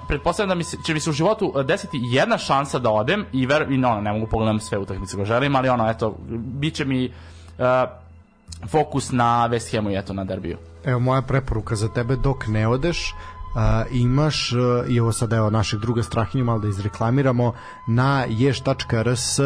pretpostavljam 0.08 0.48
da 0.48 0.54
mi 0.54 0.64
se, 0.64 0.76
će 0.86 0.94
mi 0.94 1.00
se 1.00 1.10
u 1.10 1.12
životu 1.12 1.54
desiti 1.64 2.00
jedna 2.02 2.38
šansa 2.38 2.78
da 2.78 2.90
odem 2.90 3.24
i, 3.32 3.46
ver, 3.46 3.72
i 3.72 3.78
no, 3.78 4.00
ne 4.00 4.12
mogu 4.12 4.26
pogledam 4.26 4.60
sve 4.60 4.78
utakmice 4.78 5.16
ko 5.16 5.24
želim, 5.24 5.56
ali 5.56 5.68
ono, 5.68 5.90
eto, 5.90 6.16
bit 6.28 6.74
će 6.74 6.84
mi 6.84 7.06
uh, 7.06 7.64
fokus 8.68 9.12
na 9.12 9.48
West 9.48 9.76
Hamu 9.76 9.90
i 9.90 9.98
eto 9.98 10.12
na 10.12 10.24
derbiju. 10.24 10.58
Evo 10.84 11.00
moja 11.00 11.22
preporuka 11.22 11.76
za 11.76 11.88
tebe 11.88 12.16
dok 12.16 12.46
ne 12.46 12.68
odeš 12.68 13.14
Uh, 13.54 13.60
imaš, 13.92 14.52
uh, 14.52 14.58
i 14.88 15.00
ovo 15.00 15.12
sad 15.12 15.32
evo 15.32 15.50
našeg 15.50 15.80
druga 15.80 16.02
Strahinju 16.02 16.44
malo 16.44 16.58
da 16.58 16.68
izreklamiramo 16.68 17.52
na 17.86 18.24
ješ.rs 18.28 19.38
E, 19.38 19.42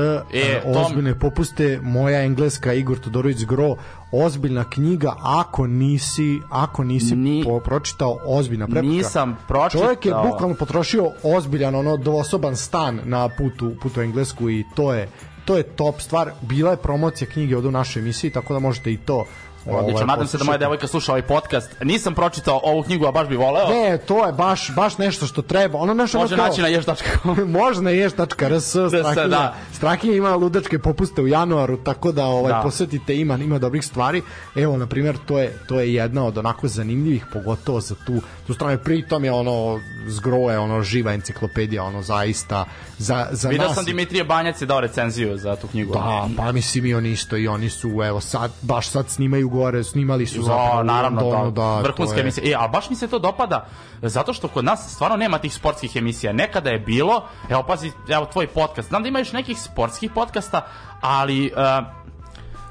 uh, 0.59 0.73
to- 0.75 0.81
ozbiljne 0.81 1.19
popuste 1.19 1.81
moja 1.83 2.23
engleska 2.23 2.73
Igor 2.73 2.99
Todorović 2.99 3.45
Gro 3.45 3.77
ozbiljna 4.13 4.65
knjiga 4.65 5.15
ako 5.19 5.67
nisi 5.67 6.41
ako 6.51 6.85
nisi 6.85 7.17
Ni- 7.17 7.45
po, 7.45 7.61
pročitao 7.61 8.19
ozbiljna 8.25 8.67
preporuka 8.67 8.89
Nisam 8.89 9.37
pročitao. 9.49 9.83
čovjek 9.83 10.07
je 10.07 10.15
bukvalno 10.25 10.55
potrošio 10.55 11.05
ozbiljan 11.25 11.75
ono 11.75 11.97
dvosoban 11.97 12.57
stan 12.57 13.01
na 13.05 13.29
putu, 13.29 13.75
putu 13.83 14.01
Englesku 14.01 14.51
i 14.51 14.65
to 14.75 14.95
je 14.95 15.09
to 15.45 15.57
je 15.57 15.63
top 15.63 16.01
stvar 16.01 16.31
bila 16.41 16.71
je 16.71 16.77
promocija 16.77 17.29
knjige 17.31 17.57
ovde 17.57 17.69
u 17.69 17.73
našoj 17.73 18.01
emisiji 18.01 18.31
tako 18.31 18.53
da 18.53 18.59
možete 18.59 18.93
i 18.93 18.97
to 18.97 19.25
Odlično, 19.67 19.95
ovaj, 19.95 20.07
nadam 20.07 20.27
se 20.27 20.39
da 20.39 20.45
moja 20.45 20.59
devojka 20.59 20.87
sluša 20.87 21.13
ovaj 21.13 21.23
podcast. 21.23 21.71
Nisam 21.83 22.15
pročitao 22.15 22.61
ovu 22.65 22.83
knjigu, 22.83 23.07
a 23.07 23.13
baš 23.13 23.29
bi 23.29 23.37
voleo. 23.37 23.69
Ne, 23.69 23.99
to 23.99 24.27
je 24.27 24.33
baš 24.33 24.75
baš 24.75 24.99
nešto 24.99 25.27
što 25.27 25.43
treba. 25.43 25.79
Ono 25.79 25.95
nešto 25.95 26.19
Može 26.19 26.37
naći 26.37 26.63
na 26.63 26.69
ješ.com. 26.69 27.51
Može 27.61 27.83
na 27.83 27.91
ješ.rs 27.91 28.69
Strahinja. 28.69 29.27
da. 29.29 29.55
Strahinja 29.73 30.17
ima 30.17 30.35
ludačke 30.37 30.79
popuste 30.79 31.23
u 31.23 31.27
januaru, 31.29 31.77
tako 31.77 32.13
da 32.13 32.25
ovaj 32.25 32.53
Da. 32.53 32.61
posetite 32.63 33.17
ima 33.17 33.35
ima 33.35 33.59
dobrih 33.59 33.85
stvari. 33.85 34.23
Evo 34.57 34.77
na 34.77 34.87
primjer 34.87 35.17
to 35.27 35.39
je 35.39 35.59
to 35.67 35.81
je 35.81 35.95
jedna 35.95 36.25
od 36.25 36.39
onako 36.39 36.69
zanimljivih 36.69 37.27
pogotovo 37.33 37.81
za 37.81 37.95
tu 38.07 38.13
tu 38.47 38.55
stranu 38.55 38.79
pritom 38.85 39.25
je 39.25 39.33
ono 39.33 39.81
zgroje 40.07 40.59
ono 40.59 40.83
živa 40.83 41.13
enciklopedija 41.13 41.85
ono 41.85 42.03
zaista 42.03 42.65
za 42.99 43.27
za 43.31 43.49
Video 43.49 43.67
nas 43.67 43.75
sam 43.75 43.85
Dimitrije 43.85 44.25
Banjac 44.25 44.61
je 44.61 44.67
dao 44.67 44.81
recenziju 44.81 45.39
za 45.39 45.57
tu 45.57 45.67
knjigu. 45.67 45.93
Da, 45.93 46.29
pa 46.37 46.53
mislim 46.53 46.87
i 46.87 46.95
oni 46.95 47.11
isto 47.11 47.37
i 47.37 47.49
oni 47.49 47.71
su 47.71 47.89
evo 48.05 48.21
sad 48.21 48.51
baš 48.63 48.89
sad 48.89 49.09
snimaju 49.11 49.49
gore, 49.57 49.85
snimali 49.85 50.27
su 50.27 50.39
Da, 50.39 50.45
zapravo 50.45 50.83
naravno, 50.83 51.21
Londonu, 51.23 51.51
da, 51.51 51.61
to 51.77 51.83
vrhunska 51.83 52.17
je- 52.17 52.23
emisija. 52.23 52.45
E, 52.47 52.55
ali 52.55 52.71
baš 52.71 52.91
mi 52.91 52.97
se 52.97 53.09
to 53.09 53.19
dopada, 53.19 53.67
zato 54.03 54.33
što 54.33 54.49
kod 54.49 54.65
nas 54.65 54.93
stvarno 54.93 55.17
nema 55.17 55.39
tih 55.39 55.55
sportskih 55.55 55.97
emisija. 55.97 56.33
Nekada 56.35 56.71
je 56.71 56.79
bilo, 56.81 57.17
evo 57.49 57.63
pazi, 57.63 57.93
evo 58.09 58.27
tvoj 58.27 58.47
podcast. 58.49 58.89
Znam 58.89 59.03
da 59.03 59.09
ima 59.09 59.19
još 59.19 59.33
nekih 59.33 59.61
sportskih 59.61 60.11
podcasta, 60.13 60.67
ali 61.01 61.53
uh, 61.81 61.87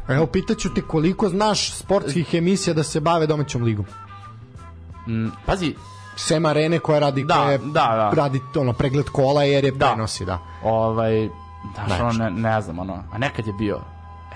Evo 0.09 0.25
pitaću 0.27 0.73
te 0.73 0.81
koliko 0.83 1.29
znaš 1.29 1.71
sportskih 1.73 2.33
emisija 2.33 2.73
da 2.73 2.83
se 2.83 2.99
bave 2.99 3.27
domaćom 3.27 3.63
ligom. 3.63 3.85
pazi, 5.45 5.75
sem 6.15 6.45
arene 6.45 6.79
koja 6.79 6.99
radi 6.99 7.23
Da, 7.23 7.33
koja 7.35 7.51
je- 7.51 7.57
da, 7.57 7.71
da. 7.71 8.11
radi 8.15 8.41
ono 8.55 8.73
pregled 8.73 9.05
kola 9.07 9.43
jer 9.43 9.65
je 9.65 9.71
Da. 9.71 9.87
prenosi 9.87 10.25
da 10.25 10.39
ovaj, 10.63 11.29
znaš, 11.87 12.13
Ne, 12.13 12.25
ne, 12.25 12.41
ne 12.41 12.61
znam, 12.61 12.79
ono, 12.79 13.03
a 13.13 13.17
nekad 13.17 13.47
je 13.47 13.53
bio 13.53 13.79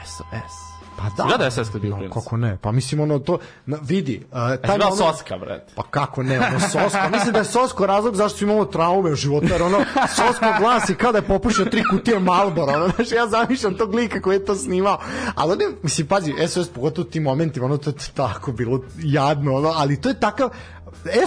SOS. 0.05 0.78
Pa 0.99 1.23
da 1.23 1.23
Gleda 1.27 1.51
SS 1.51 1.69
kad 1.71 1.81
bio 1.81 1.95
klinac. 1.95 2.13
kako 2.13 2.37
ne 2.37 2.57
pa 2.61 2.71
mislim 2.71 3.01
ono 3.01 3.19
to 3.19 3.37
na, 3.65 3.77
vidi 3.81 4.25
uh, 4.31 4.37
taj 4.67 4.77
moment- 4.77 4.97
Soska, 4.97 5.37
brate? 5.37 5.73
Pa 5.75 5.83
kako 5.83 6.23
ne, 6.23 6.39
ono 6.39 6.59
Sosko. 6.59 7.09
Mislim 7.11 7.33
da 7.33 7.39
je 7.39 7.45
Sosko 7.45 7.85
razlog 7.85 8.15
zašto 8.15 8.37
su 8.37 8.43
imamo 8.43 8.65
traume 8.65 9.11
u 9.11 9.15
životu, 9.15 9.47
jer 9.49 9.63
ono 9.63 9.77
Sosko 10.15 10.45
glasi 10.59 10.95
kao 10.95 11.11
da 11.11 11.17
je 11.17 11.21
popušio 11.21 11.65
tri 11.65 11.83
kutije 11.91 12.19
Malbora, 12.19 12.73
ono, 12.73 12.87
znaš, 12.95 13.11
ja 13.11 13.27
zamišljam 13.27 13.73
tog 13.73 13.93
lika 13.93 14.21
koji 14.21 14.35
je 14.35 14.45
to 14.45 14.55
snimao. 14.55 14.99
Ali 15.35 15.51
ono, 15.51 15.75
mislim, 15.83 16.07
pazi, 16.07 16.33
SOS, 16.47 16.69
pogotovo 16.69 17.07
u 17.07 17.11
tim 17.11 17.23
momentima, 17.23 17.65
ono, 17.65 17.77
to 17.77 17.89
je 17.89 17.95
tako 18.13 18.51
bilo 18.51 18.81
jadno, 18.97 19.55
ono, 19.55 19.73
ali 19.75 20.01
to 20.01 20.09
je 20.09 20.19
takav, 20.19 20.49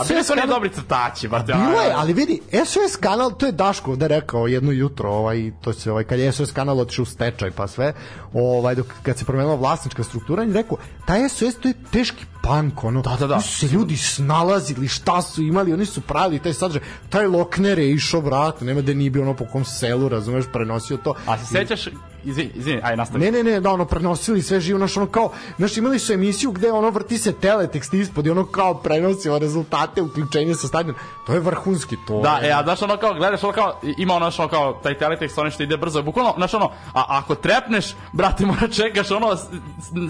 Oni 0.00 0.22
kanal- 0.24 0.48
dobri 0.48 0.70
crtači, 0.70 1.28
brate. 1.28 1.52
Bilo 1.52 1.80
je, 1.80 1.92
ali 1.94 2.12
vidi, 2.12 2.40
SOS 2.66 2.96
kanal, 2.96 3.30
to 3.30 3.46
je 3.46 3.52
Daško 3.52 3.90
ovde 3.90 4.08
rekao 4.08 4.46
jedno 4.46 4.72
jutro, 4.72 5.10
ovaj, 5.10 5.52
to 5.60 5.72
se, 5.72 5.90
ovaj, 5.90 6.04
kad 6.04 6.18
je 6.18 6.32
SOS 6.32 6.50
kanal 6.52 6.80
otišao 6.80 7.02
u 7.02 7.06
stečaj 7.06 7.50
pa 7.50 7.66
sve, 7.66 7.92
ovaj, 8.32 8.74
dok, 8.74 8.86
kad 9.02 9.18
se 9.18 9.24
promenila 9.24 9.54
vlasnička 9.54 10.02
struktura, 10.04 10.42
on 10.42 10.48
je 10.48 10.54
rekao, 10.54 10.78
taj 11.06 11.28
SOS 11.28 11.54
to 11.54 11.68
je 11.68 11.74
teški 11.90 12.24
punk, 12.42 12.84
ono, 12.84 13.02
Da, 13.02 13.16
da, 13.20 13.26
da. 13.26 13.40
Se 13.40 13.66
ljudi 13.66 13.96
snalazili, 13.96 14.88
šta 14.88 15.22
su 15.22 15.42
imali, 15.42 15.72
oni 15.72 15.86
su 15.86 16.00
pravili 16.00 16.42
taj 16.42 16.54
sadržaj, 16.54 16.82
taj 17.08 17.26
Lokner 17.26 17.78
je 17.78 17.90
išao, 17.92 18.20
vrat, 18.20 18.60
nema 18.60 18.80
da 18.80 18.94
nije 18.94 19.10
bio 19.10 19.22
ono 19.22 19.36
po 19.36 19.44
kom 19.52 19.64
selu, 19.64 20.08
razumeš, 20.08 20.44
prenosio 20.52 20.96
to. 20.96 21.14
A 21.26 21.38
se 21.38 21.44
sećaš, 21.44 21.88
izvini, 22.24 22.50
izvini, 22.54 22.80
aj 22.84 22.96
nastavi. 22.96 23.24
Ne, 23.24 23.32
ne, 23.32 23.42
ne, 23.42 23.60
da 23.60 23.70
ono 23.70 23.84
prenosili 23.84 24.42
sve 24.42 24.60
živo, 24.60 24.78
znaš, 24.78 24.96
ono 24.96 25.06
kao, 25.06 25.30
znaš, 25.58 25.76
imali 25.76 25.98
su 25.98 26.12
emisiju 26.12 26.50
gde 26.50 26.72
ono 26.72 26.90
vrti 26.90 27.18
se 27.18 27.32
teletekst 27.32 27.94
ispod 27.94 28.26
i 28.26 28.30
ono 28.30 28.46
kao 28.46 28.74
prenosi 28.74 29.28
o 29.28 29.38
rezultate 29.38 30.02
uključenja 30.02 30.54
sa 30.54 30.68
stadiona. 30.68 30.98
To 31.26 31.32
je 31.32 31.40
vrhunski, 31.40 31.96
to 32.06 32.20
Da, 32.20 32.38
je. 32.42 32.48
e, 32.48 32.52
a 32.52 32.62
znaš 32.62 32.82
ono 32.82 32.96
kao, 32.96 33.14
gledaš 33.14 33.42
ono 33.44 33.52
kao, 33.52 33.80
ima 33.98 34.14
ono, 34.14 34.30
ono 34.38 34.48
kao, 34.48 34.72
taj 34.72 34.98
teletekst, 34.98 35.38
ono 35.38 35.50
što 35.50 35.62
ide 35.62 35.76
brzo, 35.76 36.02
bukvalno, 36.02 36.34
znaš 36.36 36.54
ono, 36.54 36.70
a 36.94 37.04
ako 37.08 37.34
trepneš, 37.34 37.94
brate, 38.12 38.46
mora 38.46 38.68
čekaš 38.68 39.10
ono, 39.10 39.36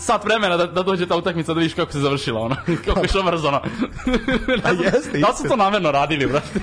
sat 0.01 0.25
vremena 0.25 0.57
da, 0.57 0.67
da 0.67 0.83
dođe 0.83 1.07
ta 1.07 1.17
utakmica 1.17 1.55
da 1.55 1.61
vidiš 1.61 1.75
kako 1.75 1.93
se 1.93 1.99
završila, 1.99 2.41
ono, 2.41 2.57
kako 2.87 3.01
je 3.01 3.05
išlo 3.05 3.23
brzo, 3.23 3.49
ono. 3.49 3.61
A 4.65 4.71
jeste, 4.85 5.19
Da 5.19 5.35
su 5.35 5.49
to 5.49 5.57
namerno 5.57 5.91
radili, 5.91 6.27
brate? 6.27 6.61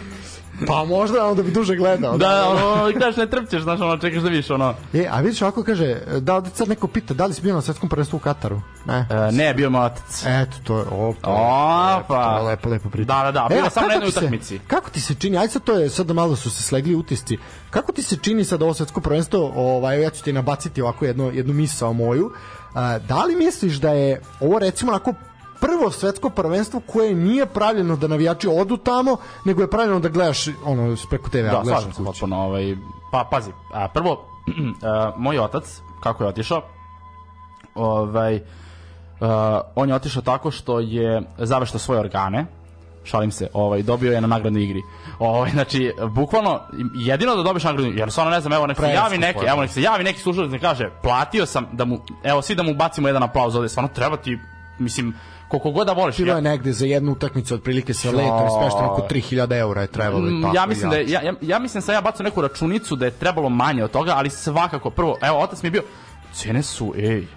Pa 0.68 0.86
možda 0.86 1.26
onda 1.28 1.44
bi 1.44 1.52
duže 1.52 1.76
gledao. 1.76 2.18
Da, 2.18 2.50
ono, 2.50 2.92
gledaš, 2.92 3.16
ne 3.16 3.28
trpćeš, 3.28 3.64
znaš, 3.64 3.82
ono, 3.82 3.98
čekaš 3.98 4.24
da 4.24 4.30
vidiš, 4.30 4.50
ono. 4.50 4.74
E, 4.94 5.08
a 5.12 5.22
vidiš 5.22 5.42
ovako 5.42 5.64
kaže, 5.64 5.98
da 6.20 6.36
ovde 6.36 6.50
sad 6.54 6.70
neko 6.70 6.88
pita, 6.88 7.14
da 7.14 7.26
li 7.26 7.34
si 7.34 7.42
bio 7.42 7.56
na 7.56 7.62
svetskom 7.62 7.90
prvenstvu 7.90 8.18
u 8.18 8.20
Kataru? 8.20 8.62
Ne. 8.86 9.08
E, 9.10 9.32
ne, 9.32 9.54
bio 9.54 9.70
moj 9.70 9.86
otac. 9.86 10.24
Eto, 10.26 10.58
to 10.64 10.78
je, 10.78 10.84
o, 10.92 11.14
to 11.22 11.30
je, 11.32 11.38
O, 11.38 11.96
lepo, 11.96 12.08
pa. 12.08 12.42
lepo, 12.42 12.70
lepo 12.70 12.90
priča. 12.90 13.06
Da, 13.06 13.24
da, 13.24 13.32
da, 13.32 13.48
bio 13.50 13.66
a 13.66 13.70
sam 13.70 13.88
na 13.88 13.94
jednoj 13.94 14.10
utakmici. 14.10 14.60
Kako 14.68 14.90
ti 14.90 15.02
se 15.02 15.16
čini, 15.16 15.38
ajde 15.38 15.54
sad 15.54 15.64
to 15.64 15.74
je, 15.74 15.90
sad 15.90 16.12
malo 16.12 16.36
su 16.36 16.50
se 16.50 16.64
slegli 16.64 16.96
utisci, 16.96 17.38
kako 17.70 17.92
ti 17.92 18.04
se 18.04 18.18
čini 18.22 18.44
sad 18.46 18.62
ovo 18.62 18.74
svetsko 18.74 19.02
prvenstvo, 19.02 19.52
ovaj, 19.56 20.02
ja 20.02 20.10
ću 20.10 20.24
ti 20.24 20.34
nabaciti 20.34 20.82
ovako 20.82 21.06
jednu, 21.06 21.32
jednu 21.34 21.54
misao 21.54 21.94
moju, 21.94 22.32
da 23.08 23.24
li 23.28 23.36
misliš 23.36 23.76
da 23.76 23.90
je 23.90 24.22
ovo 24.40 24.60
recimo 24.60 24.92
onako 24.92 25.14
prvo 25.62 25.92
svetsko 25.92 26.30
prvenstvo 26.30 26.82
koje 26.88 27.16
nije 27.16 27.46
pravljeno 27.46 27.96
da 27.96 28.08
navijači 28.08 28.48
odu 28.48 28.78
tamo, 28.78 29.18
nego 29.46 29.62
je 29.62 29.70
pravljeno 29.70 30.00
da 30.00 30.10
gledaš 30.10 30.48
ono 30.66 30.96
preko 31.10 31.30
TV-a, 31.30 31.52
Da, 31.52 31.62
gledaš 31.64 31.86
kući. 31.86 32.04
potpuno. 32.06 32.38
Ovaj, 32.38 32.76
pa, 33.12 33.28
pazi, 33.32 33.52
a, 33.74 33.88
prvo, 33.88 34.26
a, 34.84 35.12
moj 35.18 35.40
otac, 35.40 35.82
kako 36.04 36.24
je 36.24 36.28
otišao, 36.28 36.62
ovaj, 37.76 38.42
a, 39.22 39.62
on 39.76 39.90
je 39.90 39.96
otišao 39.96 40.22
tako 40.22 40.52
što 40.52 40.80
je 40.80 41.22
zaveštao 41.38 41.80
svoje 41.80 42.00
organe, 42.00 42.46
šalim 43.04 43.32
se, 43.32 43.48
ovaj, 43.54 43.82
dobio 43.84 44.12
je 44.12 44.22
na 44.22 44.28
nagradnoj 44.28 44.64
igri. 44.64 44.82
Ovaj, 45.20 45.52
znači, 45.52 45.94
bukvalno, 46.10 46.60
jedino 46.96 47.36
da 47.36 47.44
dobiješ 47.44 47.64
nagradnu 47.64 47.90
igru, 47.90 48.00
jer 48.00 48.12
stvarno 48.12 48.32
ne 48.32 48.42
znam, 48.42 48.54
evo, 48.54 48.68
nek 48.68 48.78
se 48.78 48.90
javi 48.90 49.18
neki, 49.18 49.46
evo, 49.48 49.62
nek 49.62 49.72
se 49.72 49.82
javi 49.82 50.04
neki 50.04 50.20
slušalac 50.20 50.52
da 50.52 50.60
kaže, 50.60 50.90
platio 51.04 51.46
sam 51.46 51.68
da 51.72 51.86
mu, 51.86 52.00
evo, 52.24 52.42
svi 52.42 52.56
da 52.56 52.64
mu 52.64 52.74
bacimo 52.74 53.08
jedan 53.08 53.24
aplauz 53.24 53.56
ovde, 53.56 53.70
stvarno 53.70 53.90
treba 53.94 54.18
ti, 54.18 54.38
mislim, 54.80 55.14
koliko 55.50 55.72
god 55.72 55.88
da 55.88 55.94
voliš. 55.94 56.18
Bilo 56.18 56.30
ja- 56.30 56.36
je 56.36 56.42
negde 56.42 56.72
za 56.74 56.86
jednu 56.86 57.12
utakmicu 57.12 57.56
otprilike 57.56 57.94
sa 57.94 58.10
letom 58.10 58.26
smešteno 58.52 58.88
oko 58.88 59.02
3000 59.04 59.54
eura 59.54 59.82
je 59.82 59.88
trebalo 59.90 60.28
i 60.28 60.32
Mm, 60.32 60.42
tako. 60.42 60.56
ja 60.56 60.66
mislim 60.66 60.90
da 60.90 60.98
je, 60.98 61.10
ja, 61.10 61.22
ja, 61.22 61.34
ja 61.42 61.60
mislim 61.60 61.82
sam 61.82 61.94
ja 61.94 62.02
bacao 62.02 62.24
neku 62.24 62.42
računicu 62.42 62.96
da 62.96 63.06
je 63.06 63.12
trebalo 63.12 63.50
manje 63.50 63.84
od 63.84 63.92
toga, 63.92 64.14
ali 64.16 64.30
svakako 64.30 64.90
prvo, 64.90 65.18
evo 65.22 65.40
otac 65.40 65.64
mi 65.64 65.68
je 65.68 65.72
bio 65.72 65.84
cene 66.34 66.64
su 66.64 66.94
ej 66.98 67.28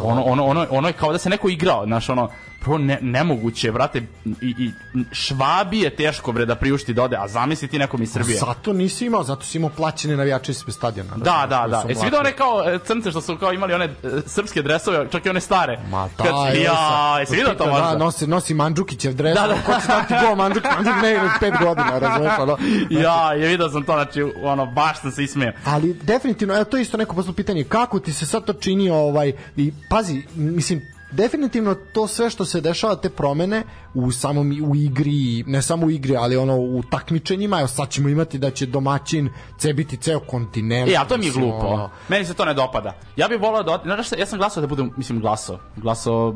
ono, 0.00 0.22
ono, 0.22 0.44
ono, 0.44 0.66
ono 0.70 0.88
je 0.88 0.92
kao 0.92 1.12
da 1.12 1.18
se 1.18 1.30
neko 1.30 1.48
igrao, 1.48 1.84
znaš, 1.86 2.08
ono, 2.08 2.28
prvo 2.60 2.78
ne, 2.78 2.98
nemoguće, 3.02 3.72
brate, 3.72 4.02
i, 4.40 4.54
i 4.58 4.70
švabi 5.12 5.80
je 5.80 5.96
teško, 5.96 6.32
bre, 6.32 6.46
da 6.46 6.54
priušti 6.54 6.94
da 6.94 7.02
ode, 7.02 7.16
a 7.16 7.28
zamisli 7.28 7.68
ti 7.68 7.78
nekom 7.78 8.02
iz 8.02 8.12
Srbije. 8.12 8.38
Zato 8.38 8.72
nisi 8.72 9.06
imao, 9.06 9.22
zato 9.22 9.42
si 9.42 9.58
imao 9.58 9.70
plaćene 9.70 10.16
navijače 10.16 10.52
ispred 10.52 10.74
stadiona. 10.74 11.10
Da, 11.16 11.46
da, 11.48 11.66
da. 11.68 11.84
Jesi 11.88 12.00
mlatili. 12.00 12.16
one 12.18 12.32
kao 12.32 12.64
e, 12.66 12.78
crnce 12.78 13.10
što 13.10 13.20
su 13.20 13.36
kao 13.36 13.52
imali 13.52 13.74
one 13.74 13.84
e, 13.84 13.90
srpske 14.26 14.62
dresove, 14.62 15.06
čak 15.10 15.26
i 15.26 15.30
one 15.30 15.40
stare? 15.40 15.78
Ma 15.90 16.08
Kad- 16.16 16.26
da, 16.26 16.50
evo 16.54 16.62
ja, 16.64 17.16
jesi 17.20 17.36
vidio 17.36 17.54
to 17.54 17.64
Da, 17.64 17.70
možda? 17.70 17.96
nosi, 17.96 18.26
nosi 18.26 18.54
Mandžukićev 18.54 19.14
dres, 19.14 19.34
Da, 19.34 19.46
da. 19.46 19.54
ko 19.66 19.72
će 19.72 19.86
dati 19.88 20.14
gol 20.22 20.34
Mandžukić, 20.36 20.70
Mandžukić 20.74 21.02
ne 21.02 21.10
igra 21.12 21.30
pet 21.40 21.54
godina, 21.60 21.98
razumeš, 21.98 22.32
ono. 22.38 22.56
ja, 22.90 23.32
je 23.32 23.48
vidio 23.48 23.68
sam 23.68 23.82
to, 23.82 23.92
znači, 23.92 24.22
ono, 24.36 24.66
baš 24.66 25.00
sam 25.00 25.10
se 25.12 25.24
ismeo. 25.24 25.52
Ali 25.64 25.94
definitivno, 25.94 26.54
evo 26.54 26.64
to 26.64 26.76
je 26.76 26.82
isto 26.82 26.96
neko 26.96 27.14
poslo 27.14 27.32
pitanje, 27.32 27.64
kako 27.64 28.00
ti 28.00 28.12
se 28.12 28.26
sad 28.26 28.44
to 28.44 28.52
čini 28.52 28.90
ovaj, 28.90 29.32
i 29.56 29.72
pazi, 29.90 30.22
mislim, 30.34 30.82
definitivno 31.10 31.74
to 31.74 32.06
sve 32.06 32.30
što 32.30 32.44
se 32.44 32.60
dešava 32.60 32.96
te 32.96 33.10
promene 33.10 33.62
u 33.94 34.12
samom 34.12 34.58
u 34.64 34.76
igri, 34.76 35.44
ne 35.46 35.62
samo 35.62 35.86
u 35.86 35.90
igri, 35.90 36.16
ali 36.16 36.36
ono 36.36 36.56
u 36.56 36.82
takmičenjima, 36.90 37.58
evo 37.58 37.68
sad 37.68 37.90
ćemo 37.90 38.08
imati 38.08 38.38
da 38.38 38.50
će 38.50 38.66
domaćin 38.66 39.30
cebiti 39.58 39.96
ceo 39.96 40.20
kontinent. 40.20 40.90
E, 40.90 40.96
ali 40.96 41.08
to 41.08 41.16
mi 41.16 41.26
je 41.26 41.32
glupo. 41.32 41.66
ono, 41.66 41.90
Meni 42.08 42.24
se 42.24 42.34
to 42.34 42.44
ne 42.44 42.54
dopada. 42.54 42.94
Ja 43.16 43.28
bih 43.28 43.40
volao 43.40 43.62
da... 43.62 43.80
Znaš 43.84 44.06
šta, 44.06 44.16
ja 44.16 44.26
sam 44.26 44.38
glasao 44.38 44.60
da 44.60 44.66
budem, 44.66 44.90
mislim, 44.96 45.20
glasao. 45.20 45.58
Glasao 45.76 46.34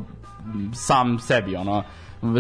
sam 0.75 1.19
sebi, 1.19 1.57
ono. 1.57 1.85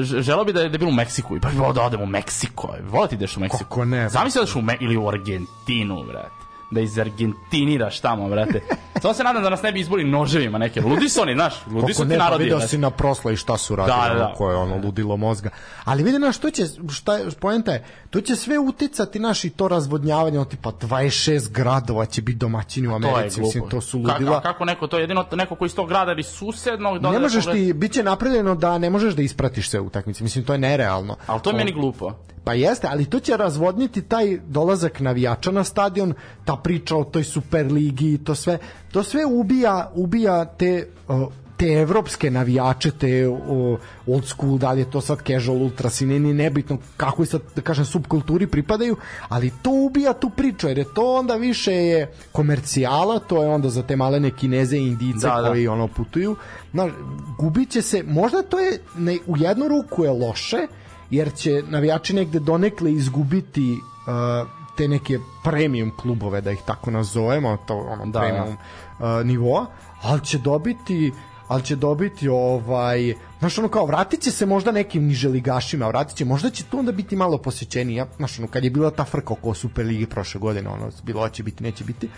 Želeo 0.02 0.44
bi 0.44 0.52
da 0.52 0.60
je, 0.60 0.68
da 0.68 0.74
je 0.74 0.78
bilo 0.78 0.90
u 0.90 0.94
Meksiku 0.94 1.36
i 1.36 1.40
pa 1.40 1.48
bih 1.48 1.58
volao 1.58 1.72
da 1.72 1.82
odem 1.82 2.00
u 2.00 2.06
Meksiko. 2.06 2.74
Volao 2.82 3.06
ti 3.06 3.16
da 3.16 3.18
ideš 3.18 3.36
u 3.36 3.40
Meksiku. 3.40 3.64
Kako 3.64 3.84
ne, 3.84 4.08
Zamisli 4.08 4.40
da 4.44 4.58
u 4.58 4.62
Me 4.62 4.76
ili 4.80 4.96
u 4.96 5.08
Argentinu, 5.08 6.04
brate. 6.04 6.41
Da 6.72 6.80
izargentiniraš 6.80 8.00
tamo, 8.00 8.28
brate. 8.28 8.60
Samo 9.02 9.14
se 9.14 9.24
nadam 9.24 9.42
da 9.42 9.50
nas 9.50 9.62
ne 9.62 9.72
bi 9.72 9.80
izboli 9.80 10.04
noževima 10.04 10.58
neke. 10.58 10.80
Ludi 10.82 11.08
su 11.08 11.20
oni, 11.22 11.34
znaš, 11.34 11.54
ludi 11.66 11.94
su 11.94 12.02
ti 12.02 12.08
ne, 12.08 12.18
pa 12.18 12.24
narodi. 12.24 12.44
video 12.44 12.58
znaš. 12.58 12.70
si 12.70 12.78
na 12.78 12.90
prosla 12.90 13.32
i 13.32 13.36
šta 13.36 13.56
su 13.56 13.76
radili, 13.76 13.96
Da, 14.02 14.14
da, 14.14 14.18
da. 14.20 14.34
koje 14.34 14.52
je 14.52 14.58
ono 14.58 14.76
ludilo 14.76 15.16
mozga. 15.16 15.50
Ali 15.84 16.02
vidi 16.02 16.18
na 16.18 16.32
što 16.32 16.50
će, 16.50 16.62
šta 16.90 17.14
je, 17.14 17.30
poenta 17.32 17.72
je, 17.72 17.84
to 18.10 18.20
će 18.20 18.36
sve 18.36 18.58
uticati 18.58 19.18
naši 19.18 19.50
to 19.50 19.68
razvodnjavanje, 19.68 20.38
ono 20.38 20.44
tipa 20.44 20.72
26 20.72 21.50
gradova 21.50 22.06
će 22.06 22.22
biti 22.22 22.38
domaćini 22.38 22.88
u 22.88 23.00
To 23.00 23.06
je 23.06 23.12
Americi, 23.12 23.40
mislim, 23.40 23.60
glupo. 23.60 23.70
to 23.70 23.80
su 23.80 23.98
ludila. 23.98 24.16
ka- 24.32 24.42
kako 24.42 24.64
neko 24.64 24.86
to, 24.86 24.98
jedino 24.98 25.24
neko 25.32 25.54
koji 25.54 25.66
iz 25.66 25.74
tog 25.74 25.88
grada 25.88 26.12
ili 26.12 26.22
susednog... 26.22 26.98
da 26.98 27.02
ne 27.02 27.08
ode 27.10 27.18
možeš 27.20 27.44
pogled- 27.44 27.66
ti, 27.66 27.72
bit 27.72 27.92
će 27.92 28.02
napravljeno 28.02 28.54
da 28.54 28.78
ne 28.78 28.90
možeš 28.90 29.14
da 29.14 29.22
ispratiš 29.22 29.68
sve 29.68 29.80
utakmice, 29.80 30.22
mislim, 30.24 30.44
to 30.44 30.52
je 30.52 30.58
nerealno. 30.60 31.16
Ali 31.26 31.40
to 31.40 31.50
je 31.50 31.56
meni 31.56 31.72
glupo. 31.72 32.12
Pa 32.44 32.54
jeste, 32.54 32.88
ali 32.90 33.04
to 33.04 33.20
će 33.20 33.36
razvodniti 33.36 34.02
taj 34.02 34.38
dolazak 34.40 35.00
navijača 35.00 35.50
na 35.50 35.64
stadion, 35.64 36.14
ta 36.44 36.56
priča 36.62 36.96
o 36.96 37.04
toj 37.04 37.24
Superligi 37.24 38.12
i 38.14 38.18
to 38.18 38.34
sve. 38.34 38.58
To 38.92 39.02
sve 39.02 39.26
ubija, 39.26 39.90
ubija 39.94 40.44
te 40.44 40.86
o, 41.08 41.30
te 41.62 41.66
evropske 41.66 42.30
navijače, 42.30 42.90
te 42.90 43.28
o, 43.28 43.78
old 44.06 44.24
school, 44.26 44.58
da 44.58 44.72
li 44.72 44.80
je 44.80 44.90
to 44.90 45.00
sad 45.00 45.18
casual, 45.26 45.62
ultras 45.62 46.00
i 46.00 46.06
nije 46.06 46.34
nebitno 46.34 46.78
kako 46.96 47.22
i 47.22 47.26
sad, 47.26 47.42
da 47.56 47.62
kažem, 47.62 47.84
subkulturi 47.84 48.46
pripadaju, 48.46 48.96
ali 49.28 49.52
to 49.62 49.70
ubija 49.70 50.12
tu 50.12 50.30
priču, 50.30 50.68
jer 50.68 50.78
je 50.78 50.86
to 50.94 51.14
onda 51.14 51.36
više 51.36 51.72
je 51.72 52.12
komercijala, 52.32 53.18
to 53.18 53.42
je 53.42 53.48
onda 53.48 53.70
za 53.70 53.82
te 53.82 53.96
malene 53.96 54.30
kineze 54.30 54.76
i 54.76 54.86
indice 54.86 55.26
Da, 55.26 55.40
da. 55.42 55.48
koji 55.48 55.68
ono 55.68 55.88
putuju. 55.88 56.36
Znaš, 56.72 56.90
gubit 57.38 57.70
će 57.70 57.82
se, 57.82 58.02
možda 58.02 58.42
to 58.42 58.58
je, 58.58 58.78
ne, 58.96 59.18
u 59.26 59.36
jednu 59.36 59.68
ruku 59.68 60.04
je 60.04 60.10
loše, 60.10 60.66
jer 61.10 61.34
će 61.34 61.62
navijači 61.68 62.14
negde 62.14 62.38
donekle 62.38 62.92
izgubiti 62.92 63.72
uh, 63.72 64.61
te 64.76 64.88
neke 64.88 65.18
premium 65.44 65.92
klubove, 65.96 66.40
da 66.40 66.50
ih 66.50 66.60
tako 66.66 66.90
nazovemo, 66.90 67.56
to 67.66 67.74
ono 67.74 68.06
Da, 68.06 68.20
premium 68.20 68.56
uh, 68.98 69.26
nivoa, 69.26 69.66
ali 70.02 70.24
će 70.24 70.38
dobiti 70.38 71.12
ali 71.48 71.62
će 71.62 71.76
dobiti 71.76 72.28
ovaj 72.28 73.14
znaš 73.38 73.58
ono 73.58 73.68
kao 73.68 73.86
vratit 73.86 74.20
će 74.20 74.30
se 74.30 74.46
možda 74.46 74.72
nekim 74.72 75.04
niželigašima 75.04 75.88
vratit 75.88 76.16
će, 76.16 76.24
možda 76.24 76.50
će 76.50 76.64
tu 76.64 76.78
onda 76.78 76.92
biti 76.92 77.16
malo 77.16 77.38
posjećenija 77.38 78.06
znaš 78.16 78.38
ono 78.38 78.48
kad 78.48 78.64
je 78.64 78.70
bila 78.70 78.90
ta 78.90 79.04
frka 79.04 79.32
oko 79.32 79.54
Superligi 79.54 80.06
prošle 80.06 80.40
godine 80.40 80.70
ono 80.70 80.90
bilo 81.02 81.28
će 81.28 81.42
biti, 81.42 81.62
neće 81.62 81.84
biti 81.84 82.08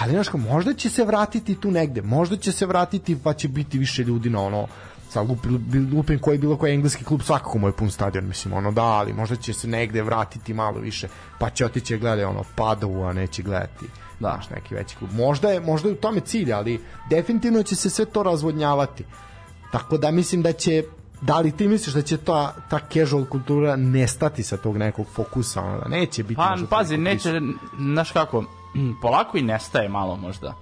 ali 0.00 0.12
znaš 0.12 0.28
kao, 0.28 0.40
možda 0.40 0.74
će 0.74 0.90
se 0.90 1.04
vratiti 1.04 1.60
tu 1.60 1.70
negde 1.70 2.02
možda 2.02 2.36
će 2.36 2.52
se 2.52 2.66
vratiti 2.66 3.18
pa 3.24 3.32
će 3.32 3.48
biti 3.48 3.78
više 3.78 4.04
ljudi 4.04 4.30
na 4.30 4.42
ono 4.42 4.66
sa 5.08 5.22
lupin, 5.22 5.90
lupin 5.96 6.18
koji 6.18 6.38
bilo 6.38 6.56
koji 6.56 6.74
engleski 6.74 7.04
klub 7.04 7.22
svakako 7.22 7.58
mu 7.58 7.68
je 7.68 7.72
pun 7.72 7.90
stadion 7.90 8.26
mislim 8.26 8.54
ono 8.54 8.72
da 8.72 8.84
ali 8.84 9.12
možda 9.12 9.36
će 9.36 9.52
se 9.52 9.68
negde 9.68 10.02
vratiti 10.02 10.54
malo 10.54 10.78
više 10.78 11.08
pa 11.38 11.50
će 11.50 11.66
otići 11.66 11.98
gledati 11.98 12.24
ono 12.24 12.42
Padovu 12.54 13.04
a 13.04 13.12
neće 13.12 13.42
gledati 13.42 13.84
da. 14.20 14.28
znaš, 14.28 14.50
neki 14.50 14.74
veći 14.74 14.96
klub 14.96 15.10
možda 15.12 15.48
je, 15.48 15.60
možda 15.60 15.88
je 15.88 15.92
u 15.92 15.96
tome 15.96 16.20
cilj 16.20 16.52
ali 16.52 16.80
definitivno 17.10 17.62
će 17.62 17.76
se 17.76 17.90
sve 17.90 18.04
to 18.04 18.22
razvodnjavati 18.22 19.04
tako 19.72 19.98
da 19.98 20.10
mislim 20.10 20.42
da 20.42 20.52
će 20.52 20.84
da 21.20 21.40
li 21.40 21.56
ti 21.56 21.68
misliš 21.68 21.94
da 21.94 22.02
će 22.02 22.16
ta, 22.16 22.54
ta 22.70 22.78
casual 22.92 23.24
kultura 23.24 23.76
nestati 23.76 24.42
sa 24.42 24.56
tog 24.56 24.76
nekog 24.76 25.06
fokusa 25.06 25.62
ono, 25.62 25.78
da 25.78 25.88
neće 25.88 26.22
biti 26.22 26.36
Pa, 26.36 26.56
pazi, 26.70 26.96
neće, 26.96 27.40
znaš 27.78 28.10
kako, 28.12 28.44
polako 29.02 29.38
i 29.38 29.42
nestaje 29.42 29.88
malo 29.88 30.16
možda 30.16 30.54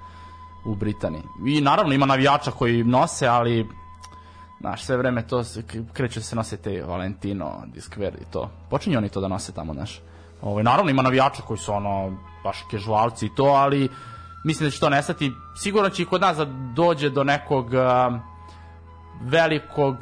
u 0.65 0.75
Britaniji. 0.75 1.23
I 1.47 1.61
naravno 1.61 1.95
ima 1.95 2.07
navijača 2.07 2.51
koji 2.51 2.85
nose, 2.85 3.27
ali 3.27 3.69
znaš, 4.65 4.85
sve 4.85 4.97
vreme 4.97 5.23
to 5.27 5.43
kreću 5.93 6.21
da 6.21 6.25
se 6.25 6.37
nose 6.37 6.57
te 6.57 6.83
Valentino, 6.83 7.63
Discver 7.67 8.15
i 8.15 8.25
to. 8.33 8.51
Počinju 8.71 8.99
oni 8.99 9.09
to 9.09 9.21
da 9.21 9.29
nose 9.29 9.53
tamo, 9.53 9.75
znaš. 9.75 10.01
Ovaj, 10.43 10.65
naravno 10.65 10.91
ima 10.91 11.03
navijača 11.03 11.43
koji 11.43 11.59
su 11.59 11.73
ono, 11.73 12.17
baš 12.45 12.59
kežualci 12.71 13.27
i 13.27 13.35
to, 13.37 13.45
ali 13.45 13.89
mislim 14.45 14.67
da 14.67 14.71
će 14.71 14.81
to 14.81 14.89
nestati. 14.91 15.33
Sigurno 15.57 15.91
će 15.91 16.03
i 16.03 16.07
kod 16.07 16.21
nas 16.21 16.37
da 16.37 16.45
dođe 16.75 17.11
do 17.11 17.25
nekog 17.25 17.75
a, 17.75 18.19
velikog 19.21 19.97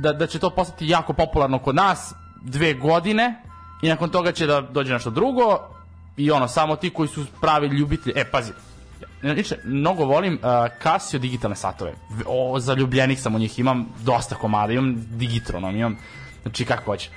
da, 0.00 0.12
da 0.12 0.26
će 0.26 0.38
to 0.38 0.50
postati 0.50 0.88
jako 0.88 1.12
popularno 1.12 1.58
kod 1.58 1.74
nas 1.74 2.14
dve 2.42 2.74
godine 2.74 3.42
i 3.82 3.88
nakon 3.88 4.10
toga 4.10 4.32
će 4.32 4.46
da 4.46 4.60
dođe 4.60 4.92
nešto 4.92 5.10
drugo 5.10 5.58
i 6.16 6.30
ono, 6.30 6.48
samo 6.48 6.76
ti 6.76 6.90
koji 6.90 7.08
su 7.08 7.26
pravi 7.40 7.66
ljubitelji, 7.66 8.20
e 8.20 8.24
pazi, 8.30 8.52
Inače, 9.22 9.58
mnogo 9.64 10.04
volim 10.04 10.34
uh, 10.34 10.40
Casio 10.82 11.18
digitalne 11.20 11.56
satove. 11.56 11.92
O, 12.26 12.60
zaljubljenih 12.60 13.22
sam 13.22 13.34
u 13.34 13.38
njih, 13.38 13.58
imam 13.58 13.88
dosta 14.04 14.34
komada, 14.34 14.72
imam 14.72 14.94
Digitronom, 15.10 15.76
imam, 15.76 15.96
znači 16.42 16.64
kako 16.64 16.84
hoće. 16.84 17.10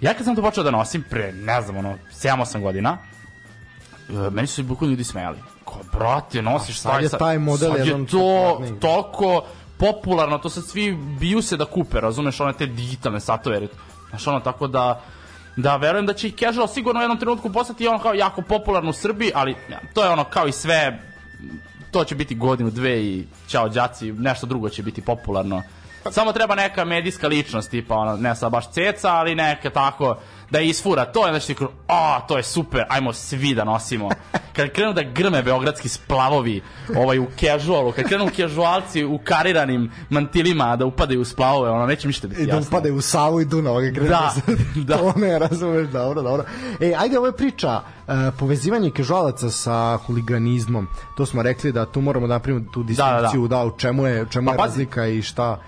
Ja 0.00 0.14
kad 0.14 0.24
sam 0.24 0.36
to 0.36 0.42
počeo 0.42 0.64
da 0.64 0.70
nosim, 0.70 1.04
pre, 1.10 1.32
ne 1.32 1.62
znam, 1.62 1.76
ono, 1.76 1.94
7-8 2.12 2.60
godina, 2.62 2.98
uh, 4.08 4.32
meni 4.32 4.46
su 4.46 4.54
se 4.54 4.62
bukvalno 4.62 4.90
ljudi 4.92 5.04
smejali. 5.04 5.38
Ko, 5.64 5.78
brate, 5.92 6.42
nosiš 6.42 6.78
sad 6.80 7.02
je 7.02 7.08
sa- 7.08 7.18
taj 7.18 7.38
model 7.38 7.76
sad 7.76 7.86
je 7.86 8.06
to 8.06 8.60
toliko 8.80 9.44
popularno, 9.78 10.38
to 10.38 10.50
sad 10.50 10.64
svi 10.64 10.92
biju 11.20 11.42
se 11.42 11.56
da 11.56 11.64
kupe, 11.64 12.00
razumeš, 12.00 12.40
one 12.40 12.52
te 12.52 12.66
digitalne 12.66 13.20
satove, 13.20 13.68
znaš, 14.10 14.26
ono, 14.26 14.40
tako 14.40 14.66
da, 14.66 15.00
da 15.56 15.76
verujem 15.76 16.06
da 16.06 16.12
će 16.14 16.28
i 16.28 16.32
casual 16.32 16.68
sigurno 16.68 17.00
u 17.00 17.02
jednom 17.02 17.18
trenutku 17.18 17.52
postati 17.52 17.88
ono 17.88 17.98
kao 17.98 18.14
jako 18.14 18.42
popularno 18.42 18.90
u 18.90 18.92
Srbiji, 18.92 19.32
ali 19.34 19.56
ja, 19.70 19.80
to 19.94 20.04
je 20.04 20.10
ono 20.10 20.24
kao 20.24 20.48
i 20.48 20.52
sve, 20.52 21.09
to 21.90 22.04
će 22.04 22.14
biti 22.14 22.34
godinu, 22.34 22.70
dve 22.70 23.04
i 23.04 23.24
ćao 23.48 23.68
đaci, 23.68 24.12
nešto 24.12 24.46
drugo 24.46 24.68
će 24.68 24.82
biti 24.82 25.00
popularno. 25.02 25.62
Samo 26.10 26.32
treba 26.32 26.54
neka 26.54 26.84
medijska 26.84 27.28
ličnost, 27.28 27.70
tipa 27.70 27.94
ono, 27.94 28.16
ne 28.16 28.34
sad 28.36 28.52
baš 28.52 28.70
ceca, 28.70 29.08
ali 29.08 29.34
neka 29.34 29.70
tako 29.70 30.16
da 30.50 30.60
isfura 30.60 31.04
to 31.04 31.26
je 31.26 31.32
znači 31.32 31.64
a 31.88 32.20
to 32.28 32.36
je 32.36 32.42
super, 32.42 32.84
ajmo 32.88 33.12
svi 33.12 33.54
da 33.54 33.64
nosimo. 33.64 34.08
Kad 34.56 34.72
krenu 34.72 34.92
da 34.92 35.02
grme 35.02 35.42
beogradski 35.42 35.88
splavovi, 35.88 36.62
ovaj 36.96 37.18
u 37.18 37.26
casualu, 37.40 37.92
kad 37.92 38.04
krenu 38.04 38.30
casualci 38.36 39.04
u 39.04 39.18
kariranim 39.24 39.90
mantilima 40.10 40.76
da 40.76 40.86
upadaju 40.86 41.20
u 41.20 41.24
splavove, 41.24 41.70
ono 41.70 41.86
neće 41.86 42.06
mi 42.06 42.08
ništa 42.08 42.28
biti 42.28 42.42
I 42.42 42.46
da 42.46 42.56
jasno. 42.56 42.68
upade 42.68 42.92
u 42.92 43.00
Savu 43.00 43.40
i 43.40 43.44
Dunav. 43.44 43.80
ga 43.80 43.90
krene 43.94 44.08
Da, 44.08 44.32
da. 44.88 44.96
to 44.96 45.12
ne 45.16 45.38
razumeš, 45.38 45.88
dobro, 45.88 46.22
dobro. 46.22 46.44
E, 46.80 46.94
ajde, 46.98 47.18
ovo 47.18 47.26
je 47.26 47.36
priča, 47.36 47.80
uh, 47.80 48.14
povezivanje 48.38 48.90
kežalaca 48.90 49.50
sa 49.50 49.96
huliganizmom. 49.96 50.88
To 51.16 51.26
smo 51.26 51.42
rekli 51.42 51.72
da 51.72 51.86
tu 51.86 52.00
moramo 52.00 52.26
da 52.26 52.34
napravimo 52.34 52.66
tu 52.72 52.82
distinkciju, 52.82 53.48
da, 53.48 53.64
u 53.64 53.78
čemu 53.78 54.06
je, 54.06 54.22
u 54.22 54.26
čemu 54.26 54.46
Pa 54.46 54.52
je 54.52 54.58
razlika 54.58 55.06
i 55.06 55.22
šta... 55.22 55.60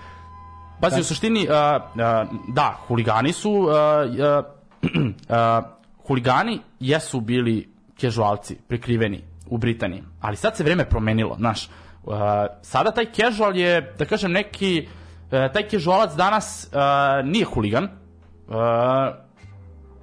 Pazi, 0.83 1.01
u 1.01 1.03
suštini, 1.03 1.47
uh, 1.47 1.81
uh, 1.95 2.53
da, 2.53 2.77
huligani 2.87 3.33
su, 3.33 3.51
uh, 3.51 3.67
uh, 3.67 4.45
uh, 4.83 5.65
huligani 6.07 6.59
jesu 6.79 7.21
bili 7.21 7.69
kežualci, 7.97 8.57
prikriveni 8.67 9.23
u 9.47 9.57
Britaniji, 9.57 10.03
ali 10.21 10.35
sad 10.35 10.57
se 10.57 10.63
vreme 10.63 10.89
promenilo, 10.89 11.35
znaš, 11.39 11.69
uh, 12.03 12.13
sada 12.61 12.91
taj 12.91 13.05
kežual 13.05 13.57
je, 13.57 13.93
da 13.97 14.05
kažem, 14.05 14.31
neki, 14.31 14.87
uh, 14.87 15.53
taj 15.53 15.67
kežualac 15.67 16.15
danas 16.15 16.67
uh, 16.71 17.25
nije 17.29 17.45
huligan, 17.45 17.83
uh, 17.83 18.55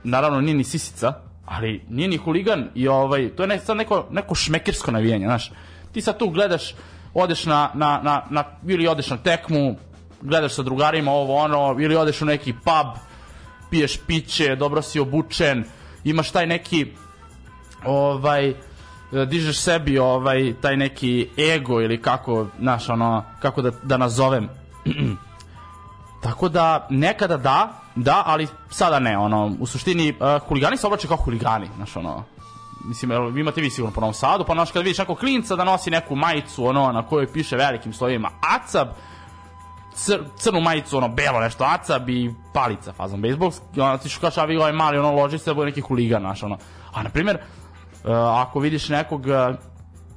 naravno 0.05 0.41
nije 0.41 0.55
ni 0.55 0.65
sisica, 0.65 1.13
ali 1.47 1.85
nije 1.89 2.09
ni 2.09 2.17
huligan 2.17 2.69
i 2.75 2.89
ovaj, 2.89 3.29
to 3.37 3.43
je 3.43 3.47
ne, 3.47 3.59
sad 3.59 3.77
neko, 3.77 4.07
neko 4.11 4.35
šmekersko 4.35 4.91
navijanje, 4.91 5.27
znaš. 5.27 5.53
Ti 5.93 6.01
sad 6.01 6.19
tu 6.19 6.31
gledaš, 6.31 6.75
odeš 7.15 7.47
na, 7.47 7.71
na, 7.75 8.01
na, 8.03 8.23
na, 8.31 8.45
ili 8.67 8.89
odeš 8.89 9.11
na 9.11 9.17
tekmu, 9.17 9.77
gledaš 10.23 10.55
sa 10.55 10.63
drugarima 10.63 11.13
ovo 11.13 11.37
ono, 11.37 11.77
ili 11.81 11.97
odeš 11.97 12.23
u 12.23 12.25
neki 12.25 12.53
pub, 12.53 13.01
piješ 13.71 14.01
piće, 14.07 14.57
dobro 14.57 14.83
si 14.83 15.01
obučen, 15.01 15.65
imaš 16.05 16.31
taj 16.31 16.47
neki 16.47 16.87
ovaj 17.85 18.55
dižeš 19.27 19.59
sebi 19.59 19.99
ovaj 19.99 20.55
taj 20.61 20.77
neki 20.77 21.29
ego 21.55 21.81
ili 21.81 22.03
kako, 22.03 22.47
znaš, 22.59 22.89
ono, 22.89 23.25
kako 23.41 23.63
da, 23.63 23.71
da 23.83 23.97
nazovem. 23.97 24.49
Tako 26.23 26.49
da 26.49 26.87
nekada 26.91 27.37
da, 27.37 27.73
da, 27.97 28.23
ali 28.27 28.49
sada 28.71 28.99
ne, 28.99 29.19
ono, 29.19 29.57
u 29.61 29.67
suštini 29.67 30.11
uh, 30.11 30.49
huligani 30.49 30.77
se 30.77 30.87
oblače 30.87 31.09
kao 31.09 31.17
huligani, 31.17 31.69
znaš, 31.77 31.97
ono, 31.97 32.25
mislim, 32.85 33.35
vi 33.35 33.41
imate 33.41 33.61
vi 33.61 33.71
sigurno 33.71 33.95
po 33.95 34.01
Novom 34.01 34.15
Sadu, 34.15 34.45
pa 34.45 34.53
znaš, 34.53 34.71
kad 34.71 34.83
vidiš 34.83 34.99
nekog 34.99 35.19
klinca 35.19 35.57
da 35.57 35.65
nosi 35.65 35.91
neku 35.91 36.17
majicu, 36.17 36.67
ono, 36.67 36.93
na 36.93 37.03
kojoj 37.03 37.33
piše 37.33 37.57
velikim 37.57 37.93
slovima 37.93 38.31
ACAB, 38.41 38.89
cr, 40.05 40.25
crnu 40.37 40.61
majicu, 40.61 40.97
ono, 40.97 41.09
belo 41.09 41.41
nešto, 41.41 41.65
ACAB 41.65 42.09
i 42.09 42.35
palica, 42.55 42.93
fazom, 42.93 43.23
bejsbolski, 43.23 43.81
ono, 43.81 43.99
ti 43.99 44.09
što 44.09 44.21
kažeš, 44.21 44.39
a 44.39 44.43
ovaj 44.43 44.73
mali, 44.73 44.99
ono, 44.99 45.13
loži 45.13 45.39
se, 45.39 45.55
bude 45.55 45.67
neki 45.67 45.81
huligan, 45.81 46.23
znaš, 46.23 46.43
ono, 46.43 46.59
a, 46.93 47.03
na 47.03 47.11
primjer, 47.11 47.37
uh, 47.37 48.11
ako 48.15 48.61
vidiš 48.61 48.89
nekog, 48.89 49.21
uh, 49.27 49.57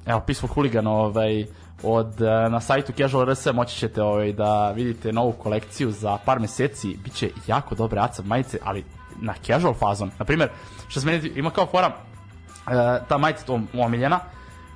evo, 0.06 0.20
pismo 0.20 0.48
huligan, 0.48 0.88
ovaj, 0.88 1.46
od, 1.84 2.22
uh, 2.22 2.52
na 2.52 2.60
sajtu 2.60 2.92
Casual 2.92 3.32
RS 3.32 3.48
moći 3.54 3.78
ćete 3.78 4.04
ovaj, 4.04 4.34
da 4.34 4.72
vidite 4.72 5.14
novu 5.14 5.32
kolekciju 5.32 5.92
za 5.92 6.18
par 6.26 6.40
meseci, 6.40 6.98
bit 7.04 7.14
će 7.14 7.30
jako 7.48 7.76
dobre 7.76 8.00
ACAB 8.00 8.26
majice, 8.26 8.58
ali 8.64 8.86
na 9.22 9.34
casual 9.42 9.74
fazon. 9.74 10.12
Na 10.20 10.26
primjer, 10.26 10.50
što 10.88 11.00
se 11.00 11.06
meni 11.06 11.32
ima 11.36 11.50
kao 11.50 11.66
fora, 11.66 11.88
uh, 11.88 13.08
ta 13.08 13.18
majica 13.18 13.46
to 13.46 13.60
omiljena, 13.74 14.20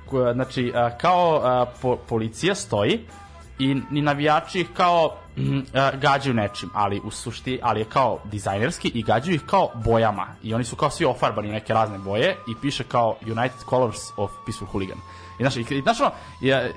koja, 0.06 0.32
znači, 0.32 0.72
uh, 0.74 0.98
kao 0.98 1.36
uh, 1.36 1.68
po, 1.82 1.96
policija 1.96 2.54
stoji 2.54 3.06
i, 3.58 3.76
i 3.92 4.02
navijači 4.02 4.60
ih 4.60 4.68
kao 4.76 5.16
mm, 5.36 5.58
a, 5.74 5.90
gađaju 5.96 6.34
nečim, 6.34 6.70
ali 6.74 7.00
u 7.04 7.10
sušti, 7.10 7.60
ali 7.62 7.80
je 7.80 7.84
kao 7.84 8.18
dizajnerski 8.24 8.88
i 8.94 9.02
gađaju 9.02 9.34
ih 9.34 9.42
kao 9.46 9.70
bojama. 9.74 10.26
I 10.42 10.54
oni 10.54 10.64
su 10.64 10.76
kao 10.76 10.90
svi 10.90 11.04
ofarbani 11.04 11.48
u 11.48 11.52
neke 11.52 11.74
razne 11.74 11.98
boje 11.98 12.36
i 12.48 12.54
piše 12.60 12.84
kao 12.84 13.16
United 13.22 13.60
Colors 13.70 13.98
of 14.16 14.30
Peaceful 14.46 14.68
Hooligan. 14.68 14.98
I 15.38 15.42
znaš, 15.42 15.56
i, 15.56 15.60
i, 15.60 15.82
znaš 15.82 16.00
ono, 16.00 16.10
je, 16.40 16.74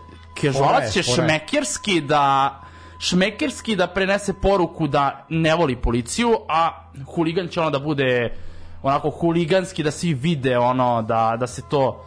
će 0.92 1.04
šmekerski 1.04 2.02
da 2.02 2.56
šmekerski 3.00 3.76
da 3.76 3.88
prenese 3.88 4.34
poruku 4.34 4.88
da 4.88 5.26
ne 5.30 5.56
voli 5.56 5.76
policiju, 5.76 6.38
a 6.50 6.90
huligan 7.16 7.48
će 7.48 7.62
ono 7.62 7.70
da 7.70 7.80
bude 7.80 8.38
onako 8.84 9.10
huliganski 9.10 9.84
da 9.84 9.92
svi 9.92 10.14
vide 10.14 10.58
ono 10.58 11.02
da, 11.02 11.38
da 11.40 11.48
se 11.48 11.62
to 11.70 12.06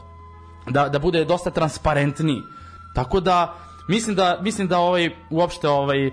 da, 0.70 0.88
da 0.88 0.98
bude 0.98 1.24
dosta 1.24 1.50
transparentniji. 1.50 2.42
Tako 2.94 3.20
da 3.20 3.54
mislim 3.88 4.16
da 4.16 4.38
mislim 4.42 4.68
da 4.68 4.78
ovaj 4.78 5.10
uopšte 5.30 5.68
ovaj 5.68 6.06
uh, 6.06 6.12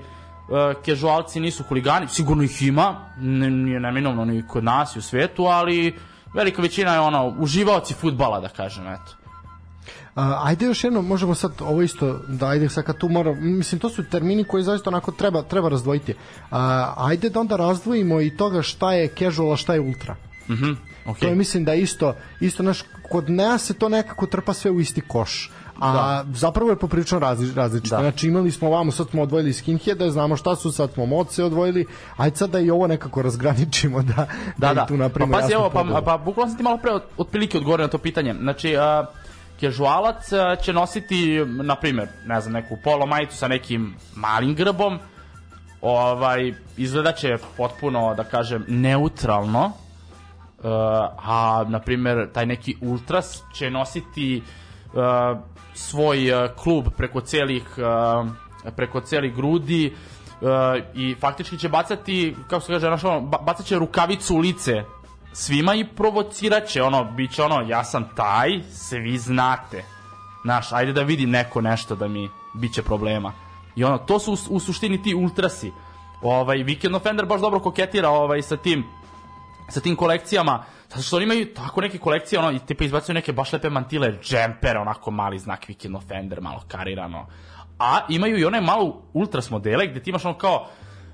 kežualci 0.86 1.40
nisu 1.40 1.64
huligani, 1.64 2.08
sigurno 2.08 2.44
ih 2.44 2.62
ima, 2.62 2.96
nije 3.20 3.80
neminovno 3.80 4.26
ni 4.26 4.48
kod 4.48 4.64
nas 4.64 4.96
i 4.96 5.00
u 5.00 5.02
svetu, 5.02 5.44
ali 5.44 6.00
velika 6.34 6.62
većina 6.62 6.94
je 6.94 7.00
ono 7.00 7.36
uživaoci 7.40 7.94
fudbala 7.94 8.40
da 8.40 8.50
kažem, 8.50 8.88
eto. 8.88 9.16
A, 10.16 10.42
ajde 10.44 10.66
još 10.66 10.84
jedno, 10.84 11.02
možemo 11.02 11.36
sad 11.36 11.52
ovo 11.60 11.82
isto, 11.82 12.20
da 12.28 12.48
ajde 12.48 12.70
sad 12.70 12.84
kad 12.84 12.98
tu 12.98 13.10
mora, 13.10 13.34
mislim 13.34 13.80
to 13.80 13.90
su 13.90 14.04
termini 14.04 14.44
koji 14.44 14.64
zaista 14.64 14.90
onako 14.90 15.12
treba, 15.12 15.42
treba 15.42 15.70
razdvojiti. 15.70 16.14
A, 16.52 16.94
ajde 16.98 17.30
da 17.30 17.40
onda 17.40 17.56
razdvojimo 17.56 18.22
i 18.22 18.38
toga 18.38 18.62
šta 18.62 18.94
je 18.94 19.08
casual, 19.08 19.54
a 19.54 19.58
šta 19.58 19.74
je 19.74 19.80
ultra. 19.80 20.16
Mhm. 20.50 20.72
Okay. 21.06 21.20
To 21.20 21.28
je 21.28 21.36
mislim 21.36 21.66
da 21.66 21.74
isto, 21.74 22.16
isto 22.40 22.64
naš, 22.64 22.84
kod 23.10 23.30
nas 23.30 23.66
se 23.66 23.74
to 23.74 23.90
nekako 23.90 24.26
trpa 24.26 24.54
sve 24.54 24.72
u 24.72 24.80
isti 24.80 25.02
koš. 25.02 25.52
A 25.82 25.94
da. 25.94 26.26
zapravo 26.34 26.70
je 26.70 26.76
poprilično 26.76 27.20
razli, 27.20 27.54
različito. 27.54 27.96
Da. 27.96 28.02
Znači 28.02 28.28
imali 28.28 28.52
smo 28.52 28.68
ovamo, 28.68 28.92
sad 28.92 29.10
smo 29.10 29.22
odvojili 29.22 29.54
skinheade, 29.54 30.10
znamo 30.10 30.36
šta 30.38 30.56
su, 30.56 30.72
sad 30.72 30.92
smo 30.92 31.06
moce 31.06 31.44
odvojili, 31.44 31.86
ajde 32.18 32.36
sad 32.36 32.50
da 32.50 32.60
i 32.60 32.70
ovo 32.70 32.88
nekako 32.88 33.22
razgraničimo, 33.22 34.02
da, 34.02 34.28
Da, 34.58 34.74
da. 34.74 34.82
i 34.84 34.88
tu 34.88 34.98
napravimo 34.98 35.34
pa 35.34 35.42
pazi, 35.42 35.54
evo, 35.54 35.70
pa, 35.70 35.80
podelu. 35.80 36.06
pa 36.06 36.18
bukvalno 36.18 36.50
sam 36.50 36.58
ti 36.58 36.64
malo 36.64 36.78
pre 36.78 36.92
od- 36.92 37.04
otprilike 37.18 37.58
odgovorio 37.58 37.86
na 37.86 37.92
to 37.92 37.98
pitanje. 37.98 38.34
Znači, 38.34 38.76
uh, 38.76 39.08
kežualac 39.60 40.30
će 40.62 40.74
nositi, 40.74 41.40
na 41.46 41.76
primjer, 41.76 42.08
ne 42.26 42.42
znam, 42.42 42.54
neku 42.54 42.78
polo 42.84 43.06
majicu 43.06 43.38
sa 43.38 43.48
nekim 43.48 43.96
malim 44.16 44.56
grbom, 44.56 45.00
ovaj, 45.82 46.54
izgledat 46.78 47.16
će 47.16 47.28
potpuno, 47.58 48.14
da 48.16 48.24
kažem, 48.24 48.66
neutralno, 48.68 49.66
uh, 49.66 49.74
a, 51.28 51.66
na 51.68 51.80
primjer, 51.80 52.32
taj 52.34 52.46
neki 52.46 52.76
ultras 52.82 53.44
će 53.54 53.70
nositi 53.70 54.44
uh, 54.94 55.38
svoj 55.90 56.32
uh, 56.32 56.52
klub 56.56 56.88
preko 56.98 57.22
celih, 57.22 57.64
uh, 57.78 58.28
preko 58.76 59.02
celih 59.02 59.36
grudi 59.36 59.94
uh, 60.42 60.48
i 60.94 61.16
faktički 61.20 61.58
će 61.58 61.70
bacati, 61.70 62.36
kako 62.50 62.62
se 62.62 62.74
kaže, 62.74 62.88
znaš, 62.88 63.04
ono, 63.04 63.22
ba- 63.22 63.42
bacat 63.42 63.66
će 63.66 63.80
rukavicu 63.80 64.36
u 64.36 64.40
lice 64.40 64.84
svima 65.34 65.76
i 65.76 65.88
provocirat 65.88 66.68
će, 66.68 66.84
ono, 66.84 67.04
bit 67.04 67.32
će 67.32 67.44
ono, 67.44 67.62
ja 67.70 67.84
sam 67.84 68.10
taj, 68.16 68.62
svi 68.72 69.18
znate. 69.18 69.84
Znaš, 70.44 70.72
ajde 70.72 70.94
da 70.94 71.02
vidi 71.02 71.26
neko 71.26 71.62
nešto 71.62 71.96
da 71.96 72.08
mi 72.08 72.30
bit 72.54 72.74
će 72.74 72.82
problema. 72.84 73.34
I 73.76 73.84
ono, 73.84 73.98
to 73.98 74.20
su 74.20 74.34
u, 74.34 74.38
u 74.50 74.60
suštini 74.60 75.04
ti 75.04 75.16
ultrasi. 75.16 75.72
Ovaj, 76.22 76.58
Weekend 76.58 76.96
Offender 76.96 77.26
baš 77.26 77.42
dobro 77.42 77.60
koketira 77.60 78.10
ovaj, 78.10 78.42
sa 78.42 78.58
tim 78.58 78.84
sa 79.72 79.80
tim 79.80 79.96
kolekcijama, 79.96 80.64
zato 80.92 81.02
što 81.02 81.16
oni 81.16 81.26
imaju 81.26 81.54
tako 81.54 81.82
neke 81.82 81.98
kolekcije, 81.98 82.40
ono, 82.40 82.52
i 82.52 82.60
tipa 82.60 82.84
izbacuju 82.84 83.14
neke 83.14 83.34
baš 83.34 83.54
lepe 83.54 83.70
mantile, 83.70 84.14
džempere, 84.22 84.80
onako 84.80 85.12
mali 85.12 85.40
znak 85.40 85.70
Weekend 85.70 85.98
Offender, 85.98 86.42
malo 86.42 86.64
karirano. 86.68 87.28
A 87.80 88.00
imaju 88.10 88.38
i 88.38 88.46
one 88.46 88.62
malo 88.62 89.02
ultras 89.14 89.50
modele 89.50 89.88
gde 89.88 90.04
ti 90.04 90.10
imaš 90.10 90.26
ono 90.26 90.38
kao 90.38 90.68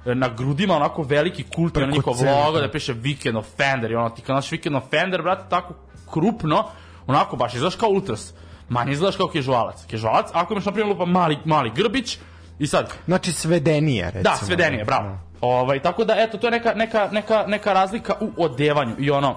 e, 0.06 0.16
na 0.16 0.30
grudima 0.30 0.76
onako 0.76 1.04
veliki 1.04 1.44
Preko 1.44 1.84
ono 1.84 1.94
njihov 1.94 2.16
logo 2.46 2.58
da. 2.58 2.66
da 2.66 2.72
piše 2.72 2.94
Weekend 2.94 3.38
Offender 3.38 3.92
i 3.92 3.96
ono 3.96 4.10
ti 4.10 4.22
kad 4.22 4.36
naš 4.36 4.50
Weekend 4.50 4.78
Offender, 4.78 5.22
brate, 5.22 5.44
tako 5.50 5.74
krupno, 6.14 6.66
onako 7.08 7.36
baš 7.36 7.54
izgledaš 7.54 7.76
kao 7.76 7.90
ultras. 7.90 8.34
Manje 8.70 8.92
izgledaš 8.92 9.18
kao 9.18 9.28
kežualac. 9.28 9.86
Kežualac, 9.86 10.30
ako 10.34 10.54
imaš 10.54 10.66
na 10.66 10.72
primjer 10.72 10.94
lupa 10.94 11.06
mali, 11.06 11.38
mali 11.46 11.72
grbić, 11.76 12.18
i 12.60 12.68
sad, 12.68 12.94
Znači 13.06 13.32
svedenije, 13.32 14.06
recimo. 14.06 14.24
da, 14.24 14.36
svedenije, 14.36 14.86
bravo. 14.86 15.20
Ovaj, 15.42 15.80
tako 15.80 16.04
da, 16.06 16.16
eto, 16.18 16.38
to 16.38 16.48
je 16.48 16.52
neka, 16.52 16.74
neka, 16.74 17.10
neka, 17.12 17.44
neka 17.48 17.74
razlika 17.74 18.14
u 18.22 18.44
odevanju 18.44 18.96
i 19.00 19.12
ono, 19.12 19.36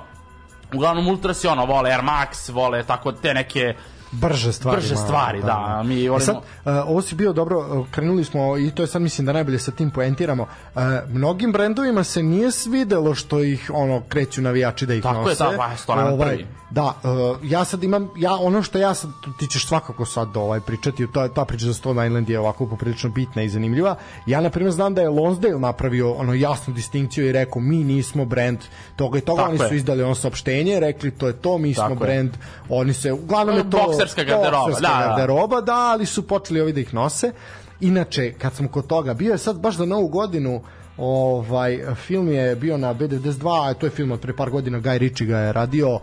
uglavnom 0.74 1.08
ultrasi 1.08 1.46
ono, 1.46 1.66
vole 1.66 1.90
Air 1.90 2.02
Max, 2.02 2.52
vole 2.52 2.82
tako 2.82 3.12
te 3.12 3.34
neke 3.34 3.74
brže 4.10 4.52
stvari. 4.52 4.76
brže 4.76 4.94
malo, 4.94 5.06
stvari, 5.06 5.42
da, 5.42 5.82
mi 5.84 5.94
I 5.94 6.08
volimo... 6.08 6.24
sad, 6.24 6.36
uh, 6.36 6.90
ovo 6.90 7.02
si 7.02 7.14
bio 7.14 7.32
dobro, 7.32 7.58
uh, 7.58 7.86
krenuli 7.90 8.24
smo 8.24 8.58
i 8.58 8.70
to 8.70 8.82
je 8.82 8.86
sad 8.86 9.02
mislim 9.02 9.26
da 9.26 9.32
najbolje 9.32 9.58
sa 9.58 9.70
tim 9.70 9.90
poentiramo. 9.90 10.42
Uh, 10.42 10.82
mnogim 11.08 11.52
brendovima 11.52 12.04
se 12.04 12.22
nije 12.22 12.50
svidelo 12.50 13.14
što 13.14 13.42
ih 13.42 13.70
ono 13.74 14.02
kreću 14.08 14.42
navijači 14.42 14.86
da 14.86 14.94
ih 14.94 15.02
Tako 15.02 15.18
je, 15.18 15.24
nose. 15.24 15.44
da, 15.44 15.56
pa, 15.56 15.76
sto 15.76 15.94
nam 15.94 16.18
prvi. 16.18 16.46
Da, 16.70 16.94
uh, 17.02 17.50
ja 17.50 17.64
sad 17.64 17.84
imam, 17.84 18.10
ja 18.16 18.34
ono 18.34 18.62
što 18.62 18.78
ja 18.78 18.94
sad, 18.94 19.10
ti 19.38 19.46
ćeš 19.46 19.66
svakako 19.66 20.04
sad 20.04 20.36
ovaj, 20.36 20.60
pričati, 20.60 21.06
ta, 21.12 21.28
ta 21.28 21.44
priča 21.44 21.66
za 21.66 21.74
Stone 21.74 22.06
Island 22.06 22.30
je 22.30 22.40
ovako 22.40 22.66
poprilično 22.66 23.10
bitna 23.10 23.42
i 23.42 23.48
zanimljiva. 23.48 23.96
Ja, 24.26 24.40
na 24.40 24.50
primjer, 24.50 24.72
znam 24.72 24.94
da 24.94 25.00
je 25.00 25.08
Lonsdale 25.08 25.58
napravio 25.58 26.12
ono 26.12 26.34
jasnu 26.34 26.74
distinkciju 26.74 27.28
i 27.28 27.32
rekao 27.32 27.62
mi 27.62 27.84
nismo 27.84 28.24
brend 28.24 28.58
toga 28.96 29.18
i 29.18 29.20
toga, 29.20 29.42
Tako 29.42 29.50
oni 29.50 29.58
su 29.58 29.74
je. 29.74 29.76
izdali 29.76 30.02
ono 30.02 30.14
saopštenje, 30.14 30.80
rekli 30.80 31.10
to 31.10 31.26
je 31.26 31.32
to, 31.32 31.58
mi 31.58 31.74
smo 31.74 31.82
Tako 31.82 31.92
je. 31.94 31.98
brend, 31.98 32.30
oni 32.68 32.92
se, 32.92 33.12
uglavnom 33.12 33.56
je 33.56 33.70
to 33.70 33.82
Bokserska 33.86 34.24
garderoba, 34.24 34.66
bokserska 34.66 34.88
da, 34.88 34.98
da. 34.98 35.06
garderoba, 35.06 35.60
da, 35.60 35.76
ali 35.76 36.06
su 36.06 36.26
počeli 36.26 36.60
ovi 36.60 36.72
da 36.72 36.80
ih 36.80 36.94
nose. 36.94 37.32
Inače, 37.80 38.32
kad 38.32 38.54
sam 38.54 38.68
kod 38.68 38.86
toga, 38.86 39.14
bio 39.14 39.32
je 39.32 39.38
sad 39.38 39.58
baš 39.58 39.76
za 39.76 39.84
novu 39.84 40.08
godinu, 40.08 40.62
ovaj 41.00 41.78
film 41.96 42.28
je 42.28 42.56
bio 42.56 42.76
na 42.76 42.94
B92, 42.94 43.40
a 43.62 43.74
to 43.74 43.86
je 43.86 43.90
film 43.90 44.12
od 44.12 44.20
pre 44.20 44.32
par 44.32 44.50
godina, 44.50 44.78
Guy 44.80 44.98
Ritchie 44.98 45.26
ga 45.26 45.38
je 45.38 45.52
radio, 45.52 45.88
uh, 45.90 46.00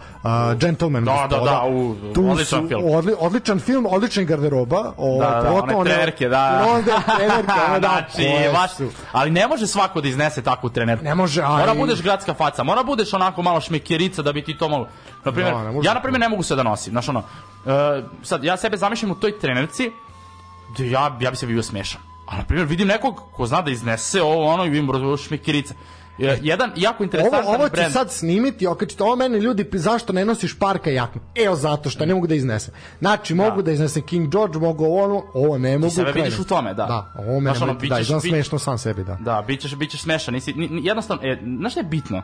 Gentleman 0.56 1.06
Da, 1.06 1.12
gospoda. 1.14 1.38
da, 1.38 1.52
da, 1.52 1.64
u, 1.68 1.96
Tu 2.14 2.22
odličan 2.24 2.62
su- 2.62 2.68
film. 2.68 2.82
Odli, 2.86 3.14
odličan 3.20 3.60
film, 3.60 3.86
odlična 3.86 4.24
garderoba. 4.24 4.94
O, 4.98 5.20
Da, 5.20 5.42
da, 5.42 5.52
one 5.54 5.84
trenerke, 5.84 6.30
da. 6.30 6.66
Onda 6.70 7.02
trenerke, 7.18 7.52
one 7.68 7.80
da, 7.80 7.88
znači, 7.88 8.28
baš, 8.54 8.72
ali 9.12 9.32
ne 9.32 9.48
može 9.48 9.68
svako 9.68 10.02
da 10.02 10.08
iznese 10.08 10.42
takvu 10.42 10.70
trenerku. 10.70 11.04
Ne 11.04 11.16
može, 11.16 11.42
ali- 11.42 11.60
Mora 11.60 11.74
budeš 11.76 12.02
gradska 12.02 12.34
faca, 12.34 12.64
mora 12.64 12.84
budeš 12.84 13.14
onako 13.14 13.42
malo 13.42 13.62
šmekerica 13.62 14.22
da 14.22 14.34
bi 14.34 14.44
ti 14.44 14.58
to 14.58 14.70
malo... 14.70 14.88
Na 15.26 15.32
primjer, 15.32 15.54
Da, 15.54 15.60
ja 15.60 15.72
na 15.74 15.82
tako. 15.84 16.02
primjer 16.02 16.20
ne 16.20 16.30
mogu 16.30 16.44
sve 16.44 16.56
da 16.56 16.64
nosim, 16.64 16.92
znaš 16.92 17.10
ono, 17.10 17.24
e, 17.66 17.72
sad 18.24 18.44
ja 18.44 18.58
sebe 18.58 18.78
zamišljam 18.78 19.12
u 19.12 19.16
toj 19.16 19.40
trenerci, 19.40 19.92
gde 20.74 20.90
ja, 20.90 21.18
ja 21.20 21.30
bi 21.32 21.38
se 21.38 21.46
bio 21.48 21.64
smešan. 21.64 22.02
A 22.28 22.38
na 22.38 22.44
primjer 22.44 22.68
vidim 22.68 22.88
nekog 22.88 23.22
ko 23.34 23.46
zna 23.46 23.62
da 23.62 23.72
iznese 23.72 24.22
ovo 24.22 24.46
ono 24.46 24.66
i 24.66 24.70
vidim. 24.70 25.74
E, 26.20 26.38
jedan 26.42 26.72
jako 26.76 27.04
interesantan 27.04 27.44
Ovo, 27.44 27.56
ovo 27.56 27.70
ću 27.70 27.72
brand. 27.72 27.94
sad 27.94 28.12
snimiti, 28.12 28.68
okačite, 28.68 29.04
ovo 29.04 29.16
meni 29.16 29.38
ljudi, 29.38 29.70
zašto 29.74 30.14
ne 30.14 30.26
nosiš 30.26 30.60
parka 30.60 30.90
jaknu? 30.90 31.22
Evo 31.36 31.56
zato 31.56 31.90
što 31.90 32.06
ne 32.06 32.14
mogu 32.14 32.28
da 32.28 32.36
iznesem. 32.36 32.74
Znači, 33.00 33.34
mogu 33.36 33.62
da 33.62 33.72
iznesem 33.72 34.02
King 34.02 34.32
George, 34.32 34.60
mogu 34.60 34.86
ono, 34.86 35.24
ovo 35.34 35.58
ne 35.58 35.78
mogu. 35.78 35.90
sebe 35.92 36.12
krenu. 36.12 36.24
vidiš 36.26 36.40
u 36.40 36.44
tome, 36.44 36.74
da. 36.74 36.86
Da, 36.86 37.14
ovo 37.20 37.40
mene, 37.40 37.42
Znaš, 37.42 37.62
ono, 37.62 37.74
da, 37.74 37.80
bićeš- 37.80 38.00
izgledam 38.02 38.22
bit- 38.22 38.30
smešno 38.30 38.60
sam 38.60 38.78
sebi, 38.78 39.04
da. 39.04 39.16
Da, 39.16 39.44
bit 39.48 39.62
ćeš, 39.62 39.76
bit 39.76 39.92
ćeš 39.92 40.02
smešan. 40.02 40.34
Nisi, 40.34 40.54
ni, 40.54 40.68
ni- 40.68 40.86
jednostavno, 40.86 41.24
e, 41.24 41.38
znaš 41.60 41.72
šta 41.72 41.80
je 41.80 41.86
bitno? 41.86 42.18
E, 42.18 42.24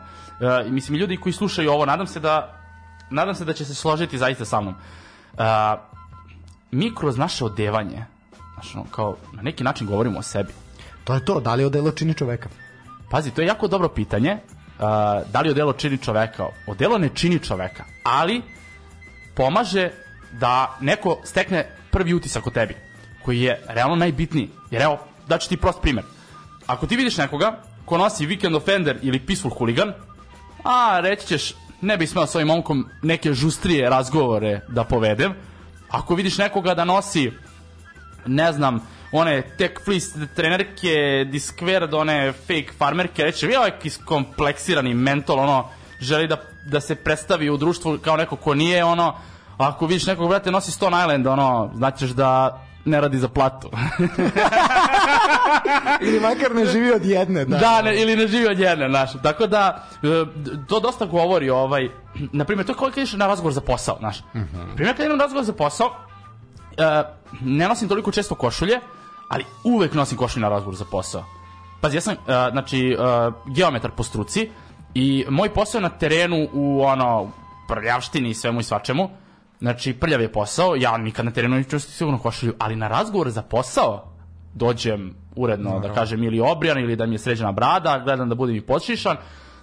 mislim, 0.69 0.97
ljudi 0.97 1.17
koji 1.17 1.33
slušaju 1.33 1.71
ovo, 1.71 1.85
nadam 1.85 2.07
se 2.07 2.19
da 2.19 2.59
nadam 3.09 3.35
se 3.35 3.45
da 3.45 3.53
će 3.53 3.65
se 3.65 3.75
složiti 3.75 4.17
zaista 4.17 4.45
sa 4.45 4.61
mnom. 4.61 4.73
E, 4.73 5.43
mi 6.71 6.95
kroz 6.95 7.17
naše 7.17 7.45
odevanje, 7.45 8.05
znaš, 8.63 8.75
ono, 8.75 8.85
kao, 8.91 9.17
na 9.33 9.41
neki 9.41 9.63
način 9.63 9.87
govorimo 9.87 10.19
o 10.19 10.21
sebi. 10.21 10.53
To 11.03 11.13
je 11.13 11.25
to, 11.25 11.39
da 11.39 11.55
li 11.55 11.65
odelo 11.65 11.91
čini 11.91 12.13
čoveka? 12.13 12.49
Pazi, 13.09 13.31
to 13.31 13.41
je 13.41 13.47
jako 13.47 13.67
dobro 13.67 13.89
pitanje. 13.89 14.33
Uh, 14.33 15.31
da 15.31 15.41
li 15.41 15.49
odelo 15.49 15.73
čini 15.73 15.97
čoveka? 15.97 16.47
Odelo 16.67 16.97
ne 16.97 17.09
čini 17.13 17.39
čoveka, 17.39 17.83
ali 18.03 18.41
pomaže 19.35 19.91
da 20.31 20.77
neko 20.81 21.19
stekne 21.23 21.65
prvi 21.91 22.13
utisak 22.13 22.47
o 22.47 22.49
tebi, 22.49 22.75
koji 23.25 23.41
je 23.41 23.61
realno 23.67 23.95
najbitniji. 23.95 24.49
Jer 24.71 24.81
evo, 24.81 24.99
daću 25.27 25.49
ti 25.49 25.57
prost 25.57 25.81
primer. 25.81 26.03
Ako 26.67 26.87
ti 26.87 26.95
vidiš 26.95 27.17
nekoga 27.17 27.61
ko 27.85 27.97
nosi 27.97 28.27
Weekend 28.27 28.55
Offender 28.55 28.99
ili 29.01 29.19
Peaceful 29.19 29.51
Hooligan, 29.51 29.93
a 30.63 30.99
reći 30.99 31.27
ćeš, 31.27 31.53
ne 31.81 31.97
bih 31.97 32.09
smeo 32.09 32.27
s 32.27 32.35
ovim 32.35 32.47
momkom 32.47 32.85
neke 33.01 33.33
žustrije 33.33 33.89
razgovore 33.89 34.61
da 34.69 34.83
povedem. 34.83 35.33
Ako 35.89 36.15
vidiš 36.15 36.37
nekoga 36.37 36.73
da 36.73 36.85
nosi 36.85 37.31
ne 38.25 38.51
znam, 38.51 38.79
one 39.11 39.41
tech 39.57 39.73
fleece 39.85 40.27
trenerke, 40.35 41.25
Discvered, 41.31 41.93
one 41.93 42.31
fake 42.31 42.71
farmerke, 42.77 43.23
reće, 43.23 43.47
je 43.47 43.59
ovaj 43.59 43.71
iskompleksirani 43.83 44.93
mentol, 44.93 45.39
ono, 45.39 45.69
želi 45.99 46.27
da, 46.27 46.37
da 46.65 46.81
se 46.81 46.95
predstavi 46.95 47.49
u 47.49 47.57
društvu 47.57 47.97
kao 48.01 48.17
neko 48.17 48.35
ko 48.35 48.53
nije, 48.53 48.83
ono, 48.83 49.15
ako 49.57 49.85
vidiš 49.85 50.07
nekog, 50.07 50.29
brate, 50.29 50.51
nosi 50.51 50.71
Stone 50.71 50.97
Island, 50.99 51.27
ono, 51.27 51.71
znaćeš 51.75 52.09
da 52.09 52.59
ne 52.85 53.01
radi 53.01 53.17
za 53.17 53.27
platu. 53.27 53.69
Ili 56.01 56.19
makar 56.19 56.55
ne 56.55 56.65
živi 56.65 56.91
od 56.91 57.05
jedne, 57.05 57.45
da. 57.45 57.57
da, 57.57 57.81
ne, 57.81 58.01
ili 58.01 58.15
ne 58.15 58.27
živi 58.27 58.47
od 58.47 58.59
jedne, 58.59 58.89
znaš. 58.89 59.11
Tako 59.23 59.47
da, 59.47 59.87
e, 60.03 60.07
to 60.67 60.79
dosta 60.79 61.05
govori, 61.05 61.49
ovaj, 61.49 61.89
na 62.39 62.45
primjer, 62.45 62.65
to 62.65 62.71
je 62.71 62.75
kao 62.75 62.87
kad 62.87 62.97
ideš 62.97 63.13
na 63.13 63.27
razgovor 63.27 63.53
za 63.53 63.61
posao, 63.61 63.97
znaš. 63.99 64.19
Na 64.33 64.75
primjer, 64.75 64.95
kad 64.95 65.05
idem 65.05 65.17
na 65.17 65.23
razgovor 65.23 65.45
za 65.45 65.53
posao, 65.53 65.95
ne 67.41 67.67
nosim 67.67 67.89
toliko 67.89 68.11
često 68.11 68.35
košulje, 68.35 68.79
ali 69.29 69.45
uvek 69.63 69.93
nosim 69.93 70.17
košulje 70.17 70.41
na 70.41 70.49
razgovor 70.49 70.75
za 70.75 70.85
posao. 70.91 71.25
pazi, 71.81 71.97
ja 71.97 72.01
sam, 72.01 72.13
uh, 72.13 72.25
znači, 72.51 72.97
uh, 72.99 73.53
geometar 73.55 73.91
po 73.91 74.03
struci 74.03 74.49
i 74.93 75.25
moj 75.29 75.49
posao 75.49 75.79
je 75.79 75.83
na 75.83 75.89
terenu 75.89 76.47
u, 76.53 76.81
ono, 76.83 77.31
prljavštini 77.67 78.29
i 78.29 78.33
svemu 78.33 78.59
i 78.59 78.63
svačemu, 78.63 79.09
znači, 79.59 79.93
prljav 79.93 80.21
je 80.21 80.31
posao, 80.31 80.75
ja 80.75 80.97
nikad 80.97 81.25
na 81.25 81.31
terenu 81.31 81.55
neću 81.55 81.75
nositi 81.75 81.93
sigurno 81.93 82.19
košulju, 82.19 82.53
ali 82.59 82.75
na 82.75 82.87
razgovor 82.87 83.29
za 83.29 83.41
posao 83.41 84.13
dođem 84.53 85.15
uredno, 85.35 85.79
da 85.79 85.93
kažem, 85.93 86.23
ili 86.23 86.39
obrijan, 86.39 86.79
ili 86.79 86.95
da 86.95 87.05
mi 87.05 87.15
je 87.15 87.19
sređena 87.19 87.51
brada, 87.51 88.01
gledam 88.03 88.29
da 88.29 88.35
budem 88.35 88.55
i 88.55 88.61
podšišan, 88.61 89.17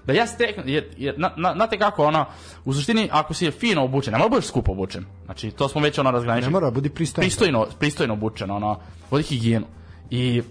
da 0.07 0.13
ja 0.13 0.27
steknem, 0.27 0.69
jer, 0.69 0.85
jer 0.97 1.15
na, 1.19 1.31
na, 1.37 1.53
znate 1.55 1.79
kako, 1.79 2.05
ono, 2.05 2.25
u 2.65 2.75
suštini, 2.75 3.09
ako 3.13 3.35
si 3.35 3.45
je 3.45 3.51
fino 3.51 3.85
obučen, 3.85 4.13
ne 4.13 4.19
mora 4.19 4.29
da 4.29 4.35
budeš 4.35 4.49
skupo 4.49 4.73
obučen, 4.73 5.05
znači, 5.25 5.51
to 5.51 5.69
smo 5.69 5.81
već 5.81 5.99
ono 5.99 6.11
razgraničili 6.11 6.53
Ne 6.53 6.61
mora, 6.61 6.71
budi 6.71 6.91
pristojan. 6.91 7.23
pristojno, 7.23 7.67
pristojno 7.79 8.15
obučen, 8.15 8.51
ono, 8.51 8.81
vodi 9.11 9.25
higijenu. 9.25 9.67
I 10.11 10.43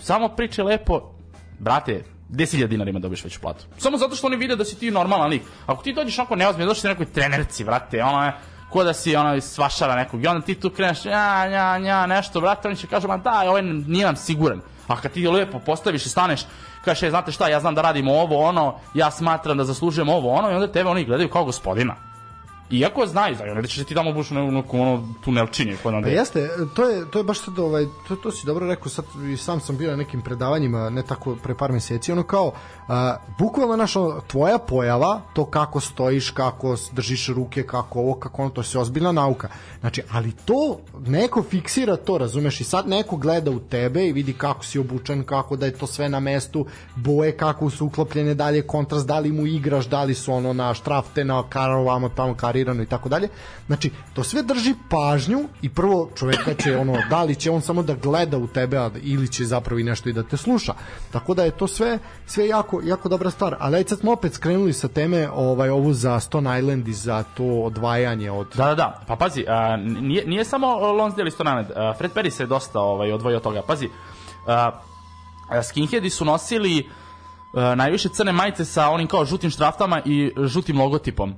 samo 0.00 0.28
priče 0.28 0.62
lepo, 0.62 1.14
brate, 1.58 2.04
10.000 2.30 2.66
dinara 2.66 2.90
ima 2.90 2.98
dobiješ 2.98 3.24
veću 3.24 3.40
platu. 3.40 3.64
Samo 3.78 3.98
zato 3.98 4.16
što 4.16 4.26
oni 4.26 4.36
vide 4.36 4.56
da 4.56 4.64
si 4.64 4.78
ti 4.78 4.90
normalan 4.90 5.30
lik. 5.30 5.42
Ako 5.66 5.82
ti 5.82 5.92
dođeš 5.92 6.18
onako 6.18 6.36
neozbiljno, 6.36 6.68
dođeš 6.68 6.82
ti 6.82 6.88
nekoj 6.88 7.06
trenerci, 7.06 7.64
brate, 7.64 8.02
ono 8.02 8.24
je, 8.24 8.32
ko 8.70 8.84
da 8.84 8.92
si 8.92 9.16
ono 9.16 9.40
svašara 9.40 9.94
nekog 9.94 10.24
i 10.24 10.26
onda 10.26 10.46
ti 10.46 10.54
tu 10.54 10.70
kreneš 10.70 11.04
ja, 11.04 11.44
ja, 11.44 11.76
ja, 11.76 12.06
nešto, 12.06 12.40
brate, 12.40 12.68
oni 12.68 12.76
će 12.76 12.86
kažu, 12.86 13.08
ma 13.08 13.16
da, 13.16 13.44
ovaj 13.48 13.62
nije 13.62 14.06
nam 14.06 14.16
siguran. 14.16 14.60
A 14.88 15.00
kad 15.00 15.12
ti 15.12 15.28
lepo 15.28 15.58
postaviš 15.58 16.06
i 16.06 16.08
staneš, 16.08 16.40
kažeš, 16.84 17.02
e, 17.02 17.10
znate 17.10 17.32
šta, 17.32 17.48
ja 17.48 17.60
znam 17.60 17.74
da 17.74 17.82
radimo 17.82 18.12
ovo, 18.12 18.40
ono, 18.40 18.74
ja 18.94 19.10
smatram 19.10 19.56
da 19.56 19.64
zaslužujem 19.64 20.08
ovo, 20.08 20.30
ono, 20.30 20.50
i 20.50 20.54
onda 20.54 20.72
tebe 20.72 20.90
oni 20.90 21.04
gledaju 21.04 21.28
kao 21.28 21.44
gospodina. 21.44 22.11
Iako 22.70 23.06
znaju, 23.06 23.36
znači, 23.36 23.54
ne 23.54 23.62
da 23.62 23.68
ćeš 23.68 23.84
ti 23.84 23.94
tamo 23.94 24.12
buš 24.12 24.30
u 24.30 24.34
neku 24.34 24.80
ono, 24.80 25.08
tunelčinje. 25.24 25.76
Koja 25.82 25.92
nam 25.92 26.02
Pa 26.02 26.08
jeste, 26.08 26.48
to 26.76 26.88
je, 26.88 27.10
to 27.10 27.18
je 27.18 27.24
baš 27.24 27.40
sad, 27.40 27.58
ovaj, 27.58 27.86
to, 28.08 28.16
to 28.16 28.30
si 28.30 28.46
dobro 28.46 28.66
rekao, 28.66 28.88
sad 28.88 29.04
i 29.32 29.36
sam 29.36 29.60
sam 29.60 29.76
bio 29.76 29.90
na 29.90 29.96
nekim 29.96 30.22
predavanjima, 30.22 30.90
ne 30.90 31.02
tako 31.02 31.36
pre 31.42 31.54
par 31.54 31.72
meseci, 31.72 32.12
ono 32.12 32.22
kao, 32.22 32.52
a, 32.88 33.16
bukvalno 33.38 33.76
naša 33.76 34.00
tvoja 34.26 34.58
pojava, 34.58 35.20
to 35.34 35.44
kako 35.44 35.80
stojiš, 35.80 36.30
kako 36.30 36.76
držiš 36.92 37.28
ruke, 37.28 37.62
kako 37.62 37.98
ovo, 37.98 38.14
kako 38.14 38.42
ono, 38.42 38.50
to 38.50 38.62
sve 38.62 38.80
ozbiljna 38.80 39.12
nauka. 39.12 39.48
Znači, 39.80 40.02
ali 40.10 40.32
to, 40.44 40.78
neko 41.06 41.42
fiksira 41.42 41.96
to, 41.96 42.18
razumeš, 42.18 42.60
i 42.60 42.64
sad 42.64 42.88
neko 42.88 43.16
gleda 43.16 43.50
u 43.50 43.60
tebe 43.60 44.06
i 44.06 44.12
vidi 44.12 44.32
kako 44.32 44.64
si 44.64 44.78
obučen, 44.78 45.24
kako 45.24 45.56
da 45.56 45.66
je 45.66 45.72
to 45.72 45.86
sve 45.86 46.08
na 46.08 46.20
mestu, 46.20 46.66
boje 46.96 47.36
kako 47.36 47.70
su 47.70 47.86
uklopljene, 47.86 48.34
dalje 48.34 48.66
kontrast, 48.66 49.06
da 49.06 49.18
li 49.18 49.32
mu 49.32 49.46
igraš, 49.46 49.86
da 49.86 50.04
li 50.04 50.14
su 50.14 50.32
ono 50.32 50.52
na 50.52 50.74
štrafte, 50.74 51.24
na 51.24 51.42
karovamo, 51.48 52.08
tamo 52.08 52.34
karirano 52.62 52.82
i 52.82 52.86
tako 52.86 53.08
dalje. 53.08 53.28
Znači, 53.66 53.90
to 54.14 54.24
sve 54.24 54.42
drži 54.42 54.74
pažnju 54.88 55.48
i 55.62 55.68
prvo 55.68 56.10
čoveka 56.18 56.54
će 56.54 56.76
ono, 56.76 56.96
da 57.10 57.22
li 57.22 57.34
će 57.34 57.50
on 57.50 57.60
samo 57.60 57.82
da 57.82 57.94
gleda 57.94 58.38
u 58.38 58.46
tebe 58.46 58.78
a, 58.78 58.90
ili 59.02 59.28
će 59.28 59.44
zapravo 59.44 59.78
i 59.78 59.84
nešto 59.84 60.08
i 60.08 60.12
da 60.12 60.22
te 60.22 60.36
sluša. 60.36 60.74
Tako 61.12 61.34
da 61.34 61.44
je 61.44 61.50
to 61.50 61.66
sve 61.66 61.98
sve 62.26 62.48
jako, 62.48 62.80
jako 62.84 63.08
dobra 63.08 63.30
stvar. 63.30 63.56
Ali 63.60 63.76
ajde 63.76 63.88
sad 63.88 63.98
smo 63.98 64.12
opet 64.12 64.34
skrenuli 64.34 64.72
sa 64.72 64.88
teme 64.88 65.28
ovaj, 65.30 65.70
ovu 65.70 65.92
za 65.92 66.20
Stone 66.20 66.58
Island 66.58 66.88
i 66.88 66.92
za 66.92 67.22
to 67.22 67.44
odvajanje 67.44 68.30
od... 68.30 68.48
Da, 68.54 68.66
da, 68.66 68.74
da. 68.74 69.02
Pa 69.06 69.16
pazi, 69.16 69.44
a, 69.48 69.76
nije, 69.76 70.26
nije 70.26 70.44
samo 70.44 70.92
Lonsdale 70.92 71.28
i 71.28 71.30
Stone 71.30 71.50
Island. 71.50 71.70
A, 71.76 71.94
Fred 71.98 72.12
Perry 72.14 72.30
se 72.30 72.46
dosta 72.46 72.80
ovaj, 72.80 73.12
odvojio 73.12 73.36
od 73.36 73.42
toga. 73.42 73.62
Pazi, 73.62 73.88
a, 74.46 74.70
skinheadi 75.62 76.10
su 76.10 76.24
nosili 76.24 76.86
a, 77.54 77.74
najviše 77.74 78.08
crne 78.08 78.32
majice 78.32 78.64
sa 78.64 78.90
onim 78.90 79.06
kao 79.06 79.24
žutim 79.24 79.50
štraftama 79.50 80.02
i 80.04 80.32
žutim 80.46 80.78
logotipom. 80.78 81.34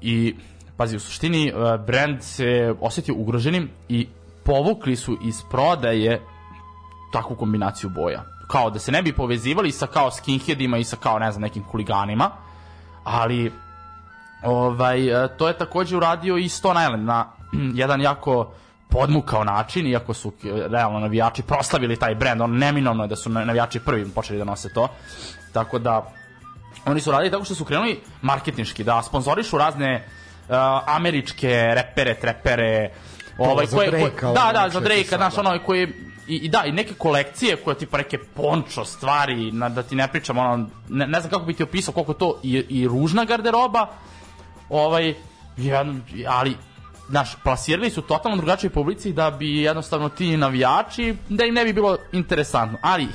I, 0.00 0.34
pazi, 0.76 0.96
u 0.96 1.00
suštini 1.00 1.52
a, 1.52 1.76
brand 1.76 2.22
se 2.22 2.74
osetio 2.80 3.14
ugroženim 3.14 3.70
i 3.88 4.08
povukli 4.44 4.96
su 4.96 5.18
iz 5.24 5.42
prodaje 5.50 6.22
takvu 7.12 7.36
kombinaciju 7.36 7.90
boja. 7.90 8.24
Kao 8.46 8.70
da 8.70 8.78
se 8.78 8.92
ne 8.92 9.02
bi 9.02 9.12
povezivali 9.12 9.72
sa 9.72 9.86
kao 9.86 10.10
skinheadima 10.10 10.78
i 10.78 10.84
sa 10.84 10.96
kao, 10.96 11.18
ne 11.18 11.32
znam, 11.32 11.42
nekim 11.42 11.64
huliganima, 11.64 12.30
ali 13.04 13.52
ovaj, 14.42 15.24
e, 15.24 15.28
to 15.36 15.48
je 15.48 15.58
takođe 15.58 15.96
uradio 15.96 16.36
i 16.36 16.48
Stone 16.48 16.84
Island 16.84 17.04
na 17.04 17.26
jedan 17.82 18.00
jako 18.00 18.52
podmukao 18.88 19.44
način, 19.44 19.86
iako 19.86 20.14
su 20.14 20.32
e, 20.44 20.68
realno 20.68 20.98
navijači 20.98 21.42
proslavili 21.42 21.96
taj 21.96 22.14
brend, 22.14 22.40
on 22.40 22.58
neminovno 22.58 23.04
je 23.04 23.08
da 23.08 23.16
su 23.16 23.30
navijači 23.30 23.80
prvi 23.80 24.10
počeli 24.14 24.38
da 24.38 24.44
nose 24.44 24.72
to. 24.72 24.88
Tako 25.52 25.78
da, 25.78 26.12
oni 26.86 27.00
su 27.00 27.10
radili 27.10 27.30
tako 27.30 27.44
što 27.44 27.54
su 27.54 27.64
krenuli 27.64 28.00
marketinški, 28.22 28.84
da 28.84 29.02
sponzorišu 29.02 29.58
razne 29.58 29.96
uh, 29.96 30.15
američke 30.86 31.74
repere, 31.74 32.14
trepere, 32.14 32.90
ovaj, 33.38 33.66
koje, 33.66 33.90
koje, 33.90 34.32
da, 34.34 34.50
da, 34.52 34.68
za 34.72 34.78
je 34.78 34.84
Drake, 34.84 35.16
znaš, 35.16 35.34
da. 35.34 35.40
ono, 35.40 35.58
koje, 35.66 35.88
i, 36.28 36.36
i 36.36 36.48
da, 36.48 36.62
i 36.66 36.72
neke 36.72 36.94
kolekcije 36.94 37.56
koje 37.56 37.78
tipa 37.78 37.96
neke 37.96 38.18
pončo 38.18 38.84
stvari, 38.84 39.52
na, 39.52 39.68
da 39.68 39.82
ti 39.82 39.94
ne 39.94 40.08
pričam, 40.08 40.38
ono, 40.38 40.68
ne, 40.88 41.06
ne 41.06 41.20
znam 41.20 41.30
kako 41.30 41.44
bi 41.44 41.54
ti 41.54 41.62
opisao 41.62 41.94
koliko 41.94 42.14
to 42.14 42.40
i, 42.42 42.64
i 42.68 42.88
ružna 42.88 43.24
garderoba, 43.24 43.86
ovaj, 44.68 45.14
jedan, 45.56 46.02
ali 46.28 46.56
znaš, 47.08 47.36
plasirali 47.44 47.90
su 47.90 48.02
totalno 48.02 48.36
drugačije 48.36 48.70
publici 48.70 49.12
da 49.12 49.30
bi 49.30 49.62
jednostavno 49.62 50.08
ti 50.08 50.36
navijači, 50.36 51.14
da 51.28 51.44
im 51.44 51.54
ne 51.54 51.64
bi 51.64 51.72
bilo 51.72 51.96
interesantno, 52.12 52.78
ali 52.82 53.08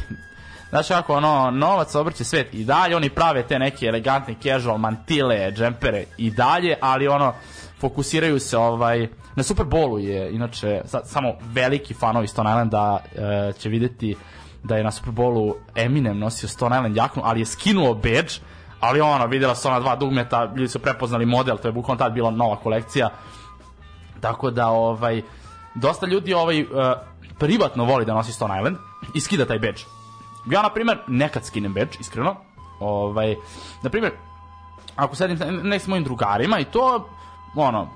Znaš 0.72 0.88
kako, 0.88 1.14
ono, 1.16 1.52
novac 1.52 1.96
obrće 1.96 2.24
svet 2.24 2.54
i 2.54 2.64
dalje, 2.64 2.96
oni 2.96 3.10
prave 3.10 3.48
te 3.48 3.60
neke 3.60 3.86
elegantne 3.86 4.36
casual 4.44 4.78
mantile, 4.78 5.52
džempere 5.52 6.04
i 6.18 6.32
dalje, 6.32 6.76
ali 6.82 7.08
ono, 7.08 7.34
fokusiraju 7.80 8.40
se 8.40 8.58
ovaj, 8.58 9.08
na 9.36 9.44
Super 9.44 9.66
Bowlu 9.66 9.98
je, 9.98 10.32
inače, 10.32 10.82
sa, 10.86 11.06
samo 11.06 11.34
veliki 11.42 11.94
fanovi 11.94 12.28
Stone 12.28 12.50
Islanda 12.50 13.00
e, 13.16 13.54
će 13.60 13.70
videti 13.70 14.16
da 14.64 14.76
je 14.76 14.84
na 14.84 14.92
Super 14.92 15.14
Bowlu 15.14 15.54
Eminem 15.76 16.20
nosio 16.20 16.50
Stone 16.50 16.76
Island 16.76 16.96
jaknu, 16.96 17.22
ali 17.26 17.40
je 17.40 17.46
skinuo 17.46 17.94
badge, 17.94 18.34
ali 18.80 19.02
ono, 19.02 19.26
vidjela 19.26 19.56
se 19.56 19.68
ona 19.68 19.80
dva 19.80 19.96
dugmeta, 19.96 20.54
ljudi 20.56 20.68
su 20.68 20.80
prepoznali 20.80 21.26
model, 21.26 21.58
to 21.58 21.68
je 21.68 21.72
bukvalno 21.72 22.00
tad 22.00 22.14
bila 22.14 22.32
nova 22.32 22.56
kolekcija, 22.56 23.10
tako 24.22 24.52
da, 24.52 24.68
ovaj, 24.68 25.22
dosta 25.76 26.06
ljudi 26.06 26.34
ovaj, 26.34 26.62
uh, 26.62 26.68
privatno 27.40 27.86
voli 27.86 28.06
da 28.06 28.14
nosi 28.14 28.32
Stone 28.32 28.58
Island 28.58 28.78
i 29.14 29.20
skida 29.20 29.46
taj 29.46 29.60
badge. 29.60 30.01
Ja, 30.50 30.62
na 30.62 30.70
primjer, 30.70 30.98
nekad 31.08 31.46
skinem 31.46 31.74
badge, 31.74 31.98
iskreno. 32.00 32.36
Ovaj, 32.80 33.36
na 33.84 33.90
primjer, 33.90 34.14
ako 34.96 35.16
sedim 35.16 35.38
ne 35.64 35.80
s 35.80 35.88
mojim 35.88 36.04
drugarima 36.04 36.60
i 36.60 36.66
to, 36.66 37.10
ono, 37.56 37.90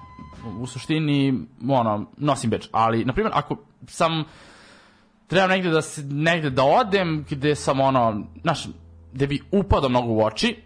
u 0.60 0.68
suštini, 0.68 1.34
ono, 1.70 2.06
nosim 2.18 2.50
badge. 2.50 2.68
Ali, 2.72 3.06
na 3.06 3.14
primjer, 3.14 3.32
ako 3.36 3.58
sam 3.88 4.24
trebam 5.28 5.50
negde 5.50 5.70
da, 5.70 5.82
se, 5.82 6.04
negde 6.04 6.50
da 6.50 6.64
odem 6.64 7.26
gde 7.30 7.56
sam, 7.56 7.80
ono, 7.80 8.24
znaš, 8.42 8.68
gde 9.14 9.28
bi 9.28 9.42
upadao 9.52 9.90
mnogo 9.90 10.14
u 10.14 10.24
oči, 10.24 10.66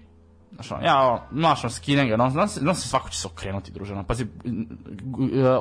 Znaš, 0.52 0.72
ono, 0.72 0.82
ja, 0.84 1.28
znaš, 1.32 1.64
ono, 1.64 1.72
skinem 1.72 2.08
ga, 2.08 2.18
no, 2.18 2.30
znam 2.30 2.76
se 2.76 2.88
svako 2.88 3.10
će 3.10 3.20
se 3.20 3.28
okrenuti, 3.28 3.72
druže, 3.72 3.94
ono, 3.94 4.04
pazi, 4.04 4.24
uh, 4.24 4.30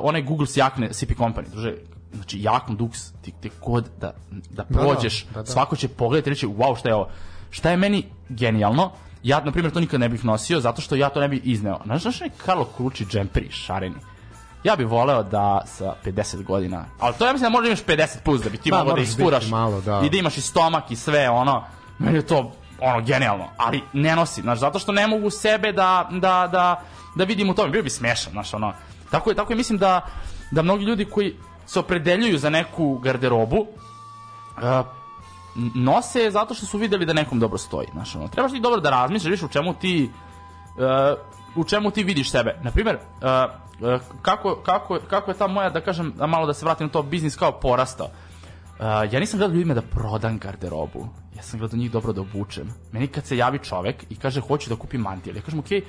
onaj 0.01 0.21
Google 0.21 0.47
se 0.47 0.59
jakne 0.59 0.89
CP 0.93 1.09
Company, 1.17 1.49
druže, 1.51 1.75
znači, 2.13 2.41
jaknu 2.41 2.75
Dux, 2.75 3.11
ti, 3.21 3.33
ti 3.41 3.49
kod 3.59 3.89
da, 4.01 4.13
da 4.49 4.63
prođeš, 4.63 5.25
da, 5.25 5.41
da. 5.41 5.45
svako 5.45 5.75
će 5.75 5.87
pogledati 5.87 6.29
i 6.29 6.33
reći, 6.33 6.47
wow, 6.47 6.79
šta 6.79 6.89
je 6.89 6.95
ovo? 6.95 7.09
Šta 7.49 7.71
je 7.71 7.77
meni 7.77 8.05
genijalno? 8.29 8.91
Ja, 9.23 9.41
na 9.45 9.51
primjer, 9.51 9.73
to 9.73 9.79
nikad 9.79 9.99
ne 9.99 10.09
bih 10.09 10.25
nosio, 10.25 10.59
zato 10.59 10.81
što 10.81 10.95
ja 10.95 11.09
to 11.09 11.19
ne 11.19 11.27
bih 11.27 11.41
izneo. 11.43 11.79
Znaš, 11.85 12.01
znaš, 12.01 12.21
onaj 12.21 12.31
Karlo 12.45 12.65
Kruči 12.65 13.05
džemperi, 13.05 13.51
šareni. 13.51 13.95
Ja 14.63 14.75
bih 14.75 14.87
voleo 14.87 15.23
da 15.23 15.61
sa 15.65 15.93
50 16.05 16.43
godina, 16.43 16.85
ali 16.99 17.15
to 17.17 17.25
ja 17.25 17.33
mislim 17.33 17.51
da 17.51 17.57
možda 17.57 17.67
imaš 17.67 17.83
50 17.83 18.17
plus 18.25 18.41
da 18.41 18.49
bi 18.49 18.57
ti 18.57 18.69
Pa, 18.69 18.77
mogao 18.77 18.95
da 18.95 19.01
iskuraš 19.01 19.49
malo, 19.49 19.81
da. 19.81 20.01
i 20.05 20.09
da 20.09 20.17
imaš 20.17 20.37
i 20.37 20.41
stomak 20.41 20.91
i 20.91 20.95
sve, 20.95 21.29
ono, 21.29 21.63
meni 21.99 22.17
je 22.17 22.27
to 22.27 22.51
ono 22.79 23.01
genijalno, 23.01 23.47
ali 23.57 23.81
ne 23.93 24.15
nosim, 24.15 24.43
znaš, 24.43 24.59
zato 24.59 24.79
što 24.79 24.91
ne 24.91 25.07
mogu 25.07 25.29
sebe 25.29 25.71
da, 25.71 26.09
da, 26.11 26.49
da, 26.51 26.81
da 27.15 27.23
vidim 27.23 27.49
u 27.49 27.53
tome, 27.53 27.69
bio 27.69 27.83
bi 27.83 27.89
smešan, 27.89 28.31
znaš, 28.31 28.53
ono, 28.53 28.73
tako 29.11 29.29
je, 29.29 29.35
tako 29.35 29.53
je, 29.53 29.57
mislim 29.57 29.77
da, 29.77 30.05
da 30.51 30.61
mnogi 30.61 30.85
ljudi 30.85 31.05
koji 31.05 31.35
se 31.69 31.79
opredeljuju 31.79 32.37
za 32.37 32.49
neku 32.49 32.97
garderobu, 32.97 33.57
uh, 33.59 34.85
nose 35.75 36.31
zato 36.31 36.53
što 36.53 36.65
su 36.65 36.77
videli 36.77 37.05
da 37.05 37.13
nekom 37.13 37.39
dobro 37.39 37.57
stoji, 37.57 37.87
znaš, 37.93 38.15
ono, 38.15 38.27
trebaš 38.27 38.51
ti 38.51 38.59
dobro 38.59 38.81
da 38.81 38.89
razmišljaš, 38.89 39.25
vidiš 39.25 39.43
u 39.43 39.47
čemu 39.47 39.73
ti, 39.73 40.09
uh, 40.77 41.19
u 41.55 41.63
čemu 41.63 41.91
ti 41.91 42.03
vidiš 42.03 42.31
sebe. 42.31 42.55
Na 42.63 42.71
primjer, 42.71 42.95
uh, 42.95 43.01
uh, 43.79 44.01
kako, 44.21 44.55
kako, 44.65 44.99
kako 45.09 45.31
je 45.31 45.37
ta 45.37 45.47
moja, 45.47 45.69
da 45.69 45.81
kažem, 45.81 46.13
da 46.17 46.27
malo 46.27 46.47
da 46.47 46.53
se 46.53 46.65
vratim 46.65 46.87
na 46.87 46.91
to, 46.91 47.03
biznis 47.03 47.35
kao 47.35 47.51
porastao. 47.51 48.07
Uh, 48.07 48.85
ja 49.13 49.19
nisam 49.19 49.37
gledao 49.39 49.55
ljudima 49.55 49.73
da 49.73 49.81
prodam 49.81 50.37
garderobu. 50.37 51.07
Ja 51.37 51.43
sam 51.43 51.59
gledao 51.59 51.77
njih 51.77 51.91
dobro 51.91 52.13
da 52.13 52.21
obučem. 52.21 52.73
Meni 52.91 53.07
kad 53.07 53.25
se 53.25 53.37
javi 53.37 53.59
čovek 53.59 54.05
i 54.09 54.15
kaže 54.15 54.41
hoću 54.41 54.69
da 54.69 54.75
kupim 54.75 55.01
mantil, 55.01 55.35
ja 55.35 55.41
kažem 55.41 55.59
okej, 55.59 55.81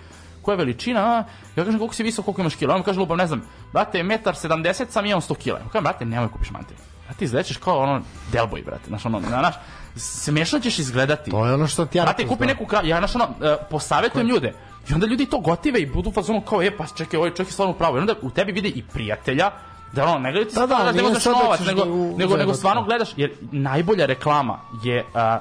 koja 0.42 0.52
je 0.52 0.56
veličina, 0.56 1.00
a? 1.00 1.24
ja 1.56 1.64
kažem 1.64 1.78
koliko 1.78 1.94
si 1.94 2.02
visok, 2.02 2.24
koliko 2.24 2.40
imaš 2.40 2.54
kila. 2.54 2.74
On 2.74 2.82
kaže 2.82 3.00
lupam, 3.00 3.18
ne 3.18 3.26
znam, 3.26 3.42
brate, 3.72 4.02
metar 4.02 4.34
70, 4.34 4.90
sam 4.90 5.06
imam 5.06 5.20
100 5.20 5.36
kila. 5.36 5.58
Ja 5.58 5.64
kažem, 5.64 5.84
brate, 5.84 6.04
nemoj 6.04 6.28
kupiš 6.28 6.50
mantil. 6.50 6.76
Brate, 7.06 7.24
izgledaš 7.24 7.56
kao 7.56 7.78
ono 7.78 8.00
delboj, 8.32 8.62
brate, 8.62 8.88
znaš, 8.88 9.06
ono, 9.06 9.20
znaš, 9.20 9.54
smešno 9.96 10.60
ćeš 10.60 10.78
izgledati. 10.78 11.30
To 11.30 11.46
je 11.46 11.54
ono 11.54 11.66
što 11.66 11.86
ti 11.86 11.98
ja 11.98 12.04
Brate, 12.04 12.26
kupi 12.26 12.40
da. 12.40 12.46
neku 12.46 12.66
kravu, 12.66 12.86
ja 12.86 12.98
znaš 12.98 13.14
ono, 13.14 13.24
uh, 13.24 13.66
posavetujem 13.70 14.28
ljude. 14.28 14.54
I 14.90 14.94
onda 14.94 15.06
ljudi 15.06 15.26
to 15.26 15.38
gotive 15.38 15.80
i 15.80 15.86
budu 15.86 16.10
u 16.10 16.12
fazonu 16.12 16.40
kao, 16.40 16.62
e, 16.62 16.76
pa 16.76 16.86
čekaj, 16.86 17.18
ovaj 17.18 17.30
čovjek 17.30 17.48
je 17.48 17.52
stvarno 17.52 17.74
pravo. 17.74 17.96
I 17.96 18.00
onda 18.00 18.14
u 18.22 18.30
tebi 18.30 18.52
vide 18.52 18.68
i 18.68 18.82
prijatelja, 18.82 19.50
Da 19.92 20.04
ono, 20.04 20.18
ne 20.18 20.32
gledaš 20.32 20.52
Da, 20.52 20.66
da, 20.66 20.74
da, 20.84 20.92
nego 20.92 21.10
da 21.10 21.30
novac, 21.30 21.60
nego, 21.60 21.84
da 21.84 21.90
nego, 21.90 22.16
nego 22.16 22.36
zajebati, 22.36 22.58
stvarno 22.58 22.80
da. 22.80 22.86
gledaš, 22.86 23.08
jer 23.16 23.32
najbolja 23.52 24.06
reklama 24.06 24.60
je 24.84 25.04
a, 25.14 25.38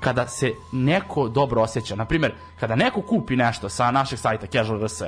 kada 0.00 0.26
se 0.26 0.52
neko 0.72 1.28
dobro 1.28 1.62
osjeća. 1.62 1.96
Naprimjer, 1.96 2.32
kada 2.60 2.76
neko 2.76 3.02
kupi 3.02 3.36
nešto 3.36 3.68
sa 3.68 3.90
našeg 3.90 4.18
sajta 4.18 4.46
Casual 4.46 4.84
RS 4.84 5.02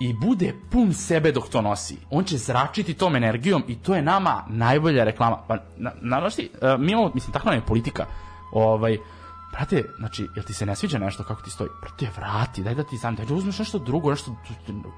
i 0.00 0.12
bude 0.12 0.54
pun 0.70 0.92
sebe 0.92 1.32
dok 1.32 1.48
to 1.48 1.60
nosi, 1.60 1.96
on 2.10 2.24
će 2.24 2.38
zračiti 2.38 2.94
tom 2.94 3.16
energijom 3.16 3.64
i 3.68 3.76
to 3.76 3.94
je 3.94 4.02
nama 4.02 4.44
najbolja 4.48 5.04
reklama. 5.04 5.36
Pa, 5.48 5.56
na, 5.76 5.92
na, 6.00 6.30
ti, 6.30 6.50
e, 6.62 6.76
mi 6.78 6.92
imamo, 6.92 7.10
mislim, 7.14 7.32
takva 7.32 7.50
nam 7.50 7.60
je 7.60 7.66
politika. 7.66 8.06
Ovaj, 8.52 8.98
brate, 9.52 9.84
znači, 9.98 10.28
jel 10.36 10.44
ti 10.44 10.54
se 10.54 10.66
ne 10.66 10.76
sviđa 10.76 10.98
nešto 10.98 11.24
kako 11.24 11.42
ti 11.42 11.50
stoji? 11.50 11.70
Brate, 11.80 12.08
vrati, 12.16 12.62
daj 12.62 12.74
da 12.74 12.84
ti 12.84 12.98
sam, 12.98 13.14
daj 13.14 13.26
da 13.26 13.34
uzmeš 13.34 13.58
nešto 13.58 13.78
drugo, 13.78 14.10
nešto, 14.10 14.36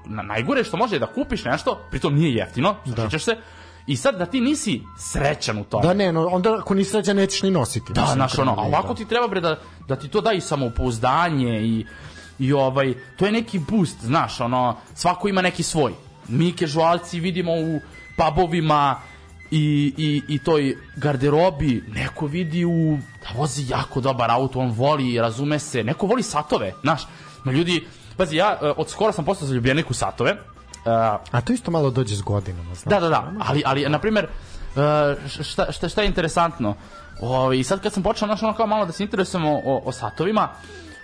na, 0.05 0.23
najgore 0.23 0.63
što 0.63 0.77
može 0.77 0.95
je 0.95 0.99
da 0.99 1.13
kupiš 1.13 1.45
nešto, 1.45 1.79
pritom 1.89 2.15
nije 2.15 2.33
jeftino, 2.33 2.75
zaštićeš 2.85 3.23
se, 3.23 3.37
i 3.87 3.97
sad 3.97 4.17
da 4.17 4.25
ti 4.25 4.41
nisi 4.41 4.81
srećan 4.97 5.57
u 5.57 5.63
tome. 5.63 5.87
Da 5.87 5.93
ne, 5.93 6.11
no, 6.11 6.27
onda 6.27 6.57
ako 6.59 6.73
nisi 6.73 6.91
srećan 6.91 7.15
nećeš 7.15 7.41
ni 7.41 7.51
nositi. 7.51 7.93
Da, 7.93 8.05
znaš, 8.13 8.39
ono, 8.39 8.51
a 8.51 8.55
krenu, 8.55 8.67
ovako 8.67 8.87
da. 8.87 8.95
ti 8.95 9.05
treba 9.05 9.27
bre 9.27 9.41
da, 9.41 9.59
da 9.87 9.95
ti 9.95 10.07
to 10.07 10.21
da 10.21 10.31
i 10.33 10.41
samopouzdanje 10.41 11.61
i, 11.61 11.85
i 12.39 12.53
ovaj, 12.53 12.93
to 13.17 13.25
je 13.25 13.31
neki 13.31 13.59
boost, 13.59 14.01
znaš, 14.01 14.41
ono, 14.41 14.77
svako 14.95 15.27
ima 15.27 15.41
neki 15.41 15.63
svoj. 15.63 15.93
Mi 16.27 16.51
kežualci 16.51 17.19
vidimo 17.19 17.51
u 17.51 17.79
pubovima 18.17 18.99
i, 19.51 19.93
i, 19.97 20.21
i 20.27 20.39
toj 20.39 20.77
garderobi, 20.97 21.83
neko 21.87 22.25
vidi 22.25 22.65
u, 22.65 22.97
da 23.21 23.39
vozi 23.39 23.65
jako 23.69 24.01
dobar 24.01 24.31
auto, 24.31 24.59
on 24.59 24.71
voli, 24.71 25.19
razume 25.19 25.59
se, 25.59 25.83
neko 25.83 26.07
voli 26.07 26.23
satove, 26.23 26.73
znaš, 26.81 27.01
ma 27.43 27.51
ljudi, 27.51 27.87
pazi, 28.17 28.35
ja 28.35 28.57
e, 28.61 28.73
od 28.77 28.89
skora 28.89 29.13
sam 29.13 29.25
postao 29.25 29.47
zaljubljenik 29.47 29.91
u 29.91 29.93
satove, 29.93 30.37
A 31.31 31.41
to 31.41 31.53
isto 31.53 31.71
malo 31.71 31.89
dođe 31.89 32.15
s 32.15 32.21
godinama, 32.21 32.75
znaš. 32.75 32.93
Da, 32.93 32.99
da, 32.99 33.09
da, 33.09 33.31
ali, 33.39 33.63
ali 33.65 33.89
na 33.89 33.99
primjer, 33.99 34.27
uh, 34.75 34.81
šta, 35.43 35.71
šta, 35.71 35.89
šta 35.89 36.01
je 36.01 36.07
interesantno? 36.07 36.75
O, 37.21 37.53
I 37.53 37.63
sad 37.63 37.81
kad 37.81 37.93
sam 37.93 38.03
počeo, 38.03 38.27
znaš, 38.27 38.43
ono 38.43 38.53
kao 38.53 38.67
malo 38.67 38.85
da 38.85 38.91
se 38.91 39.03
interesujemo 39.03 39.61
o, 39.65 39.81
o 39.85 39.91
satovima, 39.91 40.49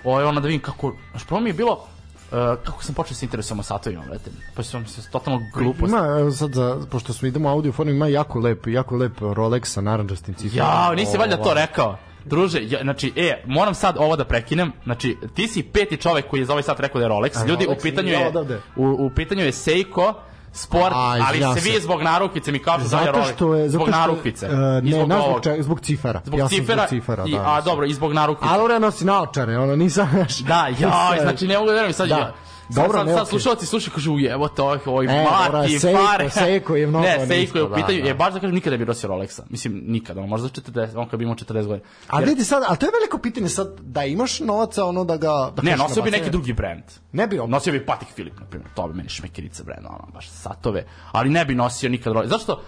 o, 0.04 0.28
ono 0.28 0.42
da 0.42 0.48
vidim 0.48 0.62
kako, 0.62 0.94
znaš, 1.12 1.26
prvo 1.26 1.42
mi 1.42 1.50
je 1.50 1.54
bilo, 1.54 1.72
uh, 1.74 2.38
kako 2.64 2.84
sam 2.84 2.96
počeo 2.96 3.10
da 3.10 3.16
se 3.16 3.26
interesujem 3.26 3.60
o 3.60 3.64
satovima, 3.64 4.04
brate, 4.08 4.32
pa 4.56 4.64
sam 4.64 4.88
se 4.88 5.10
totalno 5.12 5.42
glupost. 5.54 5.94
Ima, 5.94 6.32
sad, 6.32 6.54
za, 6.54 6.82
pošto 6.92 7.14
smo 7.14 7.28
idemo 7.28 7.50
audio 7.50 7.72
formu, 7.72 7.92
ima 7.92 8.08
jako 8.08 8.40
lep, 8.40 8.68
jako 8.68 8.96
lep 8.96 9.20
Rolex 9.20 9.66
sa 9.66 9.82
narandžastim 9.82 10.34
ciframa. 10.34 10.70
Ja, 10.70 10.96
nisi 10.96 11.18
valjda 11.18 11.38
to 11.38 11.50
Ovaj, 11.50 11.66
rekao. 11.66 11.98
Druže, 12.26 12.60
ja, 12.62 12.80
znači, 12.82 13.14
e, 13.16 13.44
moram 13.48 13.74
sad 13.74 13.96
ovo 14.00 14.16
da 14.16 14.26
prekinem. 14.26 14.72
Znači, 14.84 15.18
ti 15.36 15.48
si 15.48 15.64
peti 15.64 15.98
čovek 15.98 16.28
koji 16.28 16.40
je 16.40 16.46
za 16.46 16.54
ovaj 16.54 16.64
sat 16.64 16.80
rekao 16.80 17.00
da 17.00 17.06
je 17.06 17.10
Rolex. 17.10 17.42
A 17.44 17.46
Ljudi, 17.46 17.66
Rolex 17.66 17.80
u 17.80 17.82
pitanju 17.82 18.10
je, 18.10 18.32
u, 18.76 18.86
u 18.86 19.10
pitanju 19.16 19.44
je 19.44 19.52
Seiko, 19.52 20.14
sport, 20.54 20.94
A, 20.96 21.00
ali 21.00 21.20
izvinjavam 21.24 21.58
se 21.58 21.70
vi 21.70 21.82
zbog 21.82 22.02
narukvice 22.02 22.52
mi 22.52 22.60
kažu 22.60 22.84
je 22.84 22.88
Zato 22.88 23.12
Rolex. 23.12 23.34
što 23.36 23.56
je... 23.56 23.70
Zato 23.70 23.72
zbog 23.72 23.88
što, 23.88 24.00
narukvice. 24.00 24.46
I 24.46 24.90
ne, 24.90 24.92
zbog 24.92 25.10
ne 25.10 25.16
zbog, 25.16 25.44
čega, 25.44 25.64
zbog 25.64 25.82
cifara. 25.82 26.22
Zbog 26.26 26.40
ja 26.40 26.50
sam 26.50 26.58
cifera, 26.58 26.88
zbog 26.88 26.90
cifara, 26.90 27.24
i, 27.28 27.32
da. 27.32 27.44
a 27.46 27.62
dobro, 27.62 27.86
i 27.86 27.94
zbog 27.94 28.14
narukvice. 28.14 28.54
Ali 28.54 28.64
ona 28.64 28.80
nosi 28.80 29.06
naočare, 29.06 29.58
ono, 29.58 29.76
nisam... 29.76 30.10
Da, 30.48 30.68
joj, 30.80 31.20
znači 31.22 31.48
ne 31.48 31.58
mogu 31.58 31.68
da 31.68 31.74
verujem 31.74 31.94
sad. 31.94 32.10
Da. 32.10 32.18
Ja. 32.18 32.34
Dobro, 32.76 32.98
sad, 32.98 33.08
sad, 33.08 33.18
sad 33.18 33.28
slušalci 33.28 33.66
slušaju 33.66 33.94
kažu 33.94 34.12
evo 34.30 34.48
to 34.48 34.66
ovih 34.66 34.88
ovih 34.88 35.10
E, 35.10 35.14
dobro, 35.14 35.60
mati 35.60 35.80
pare. 36.08 36.30
Seiko 36.30 36.76
je 36.76 36.88
mnogo 36.88 37.06
Ne, 37.06 37.28
Seiko 37.28 37.58
je 37.58 37.64
u 37.64 37.74
pitanju, 37.76 37.98
da, 37.98 38.02
da. 38.02 38.08
je 38.08 38.14
baš 38.14 38.34
da 38.34 38.40
kažem 38.40 38.56
nikada 38.56 38.72
ne 38.72 38.78
bi 38.78 38.86
nosio 38.86 39.10
Rolexa. 39.10 39.42
Mislim 39.50 39.84
nikada, 39.88 40.20
ono, 40.20 40.28
možda 40.28 40.50
40, 40.50 40.98
on 40.98 41.10
kad 41.10 41.20
bi 41.20 41.24
imao 41.24 41.36
40 41.36 41.54
godina. 41.66 41.88
A 42.08 42.20
Jer- 42.20 42.30
vidi 42.30 42.44
sad, 42.44 42.64
ali 42.68 42.78
to 42.78 42.86
je 42.86 42.92
veliko 43.00 43.18
pitanje 43.18 43.50
sad, 43.50 43.80
da 43.80 44.04
imaš 44.06 44.40
novaca, 44.40 44.86
ono 44.86 45.04
da 45.04 45.18
ga... 45.18 45.28
Da 45.56 45.62
Ne, 45.62 45.72
kažeš 45.72 45.80
nosio 45.80 46.04
bi 46.04 46.12
neki 46.12 46.30
drugi 46.30 46.54
brend. 46.54 46.84
Ne 47.12 47.28
bi 47.28 47.40
on. 47.40 47.50
Nosio 47.50 47.74
bi 47.74 47.86
Patek 47.86 48.08
Filip, 48.08 48.40
na 48.40 48.46
primjer. 48.46 48.70
To 48.76 48.88
bi 48.88 48.94
meni 48.94 49.10
šmekerica 49.10 49.64
brend, 49.64 49.86
ono, 49.86 50.08
baš 50.14 50.30
satove. 50.30 50.84
Ali 51.12 51.30
ne 51.30 51.46
bi 51.46 51.56
nosio 51.56 51.90
nikad 51.90 52.14
Rolex. 52.14 52.28
Zašto? 52.28 52.62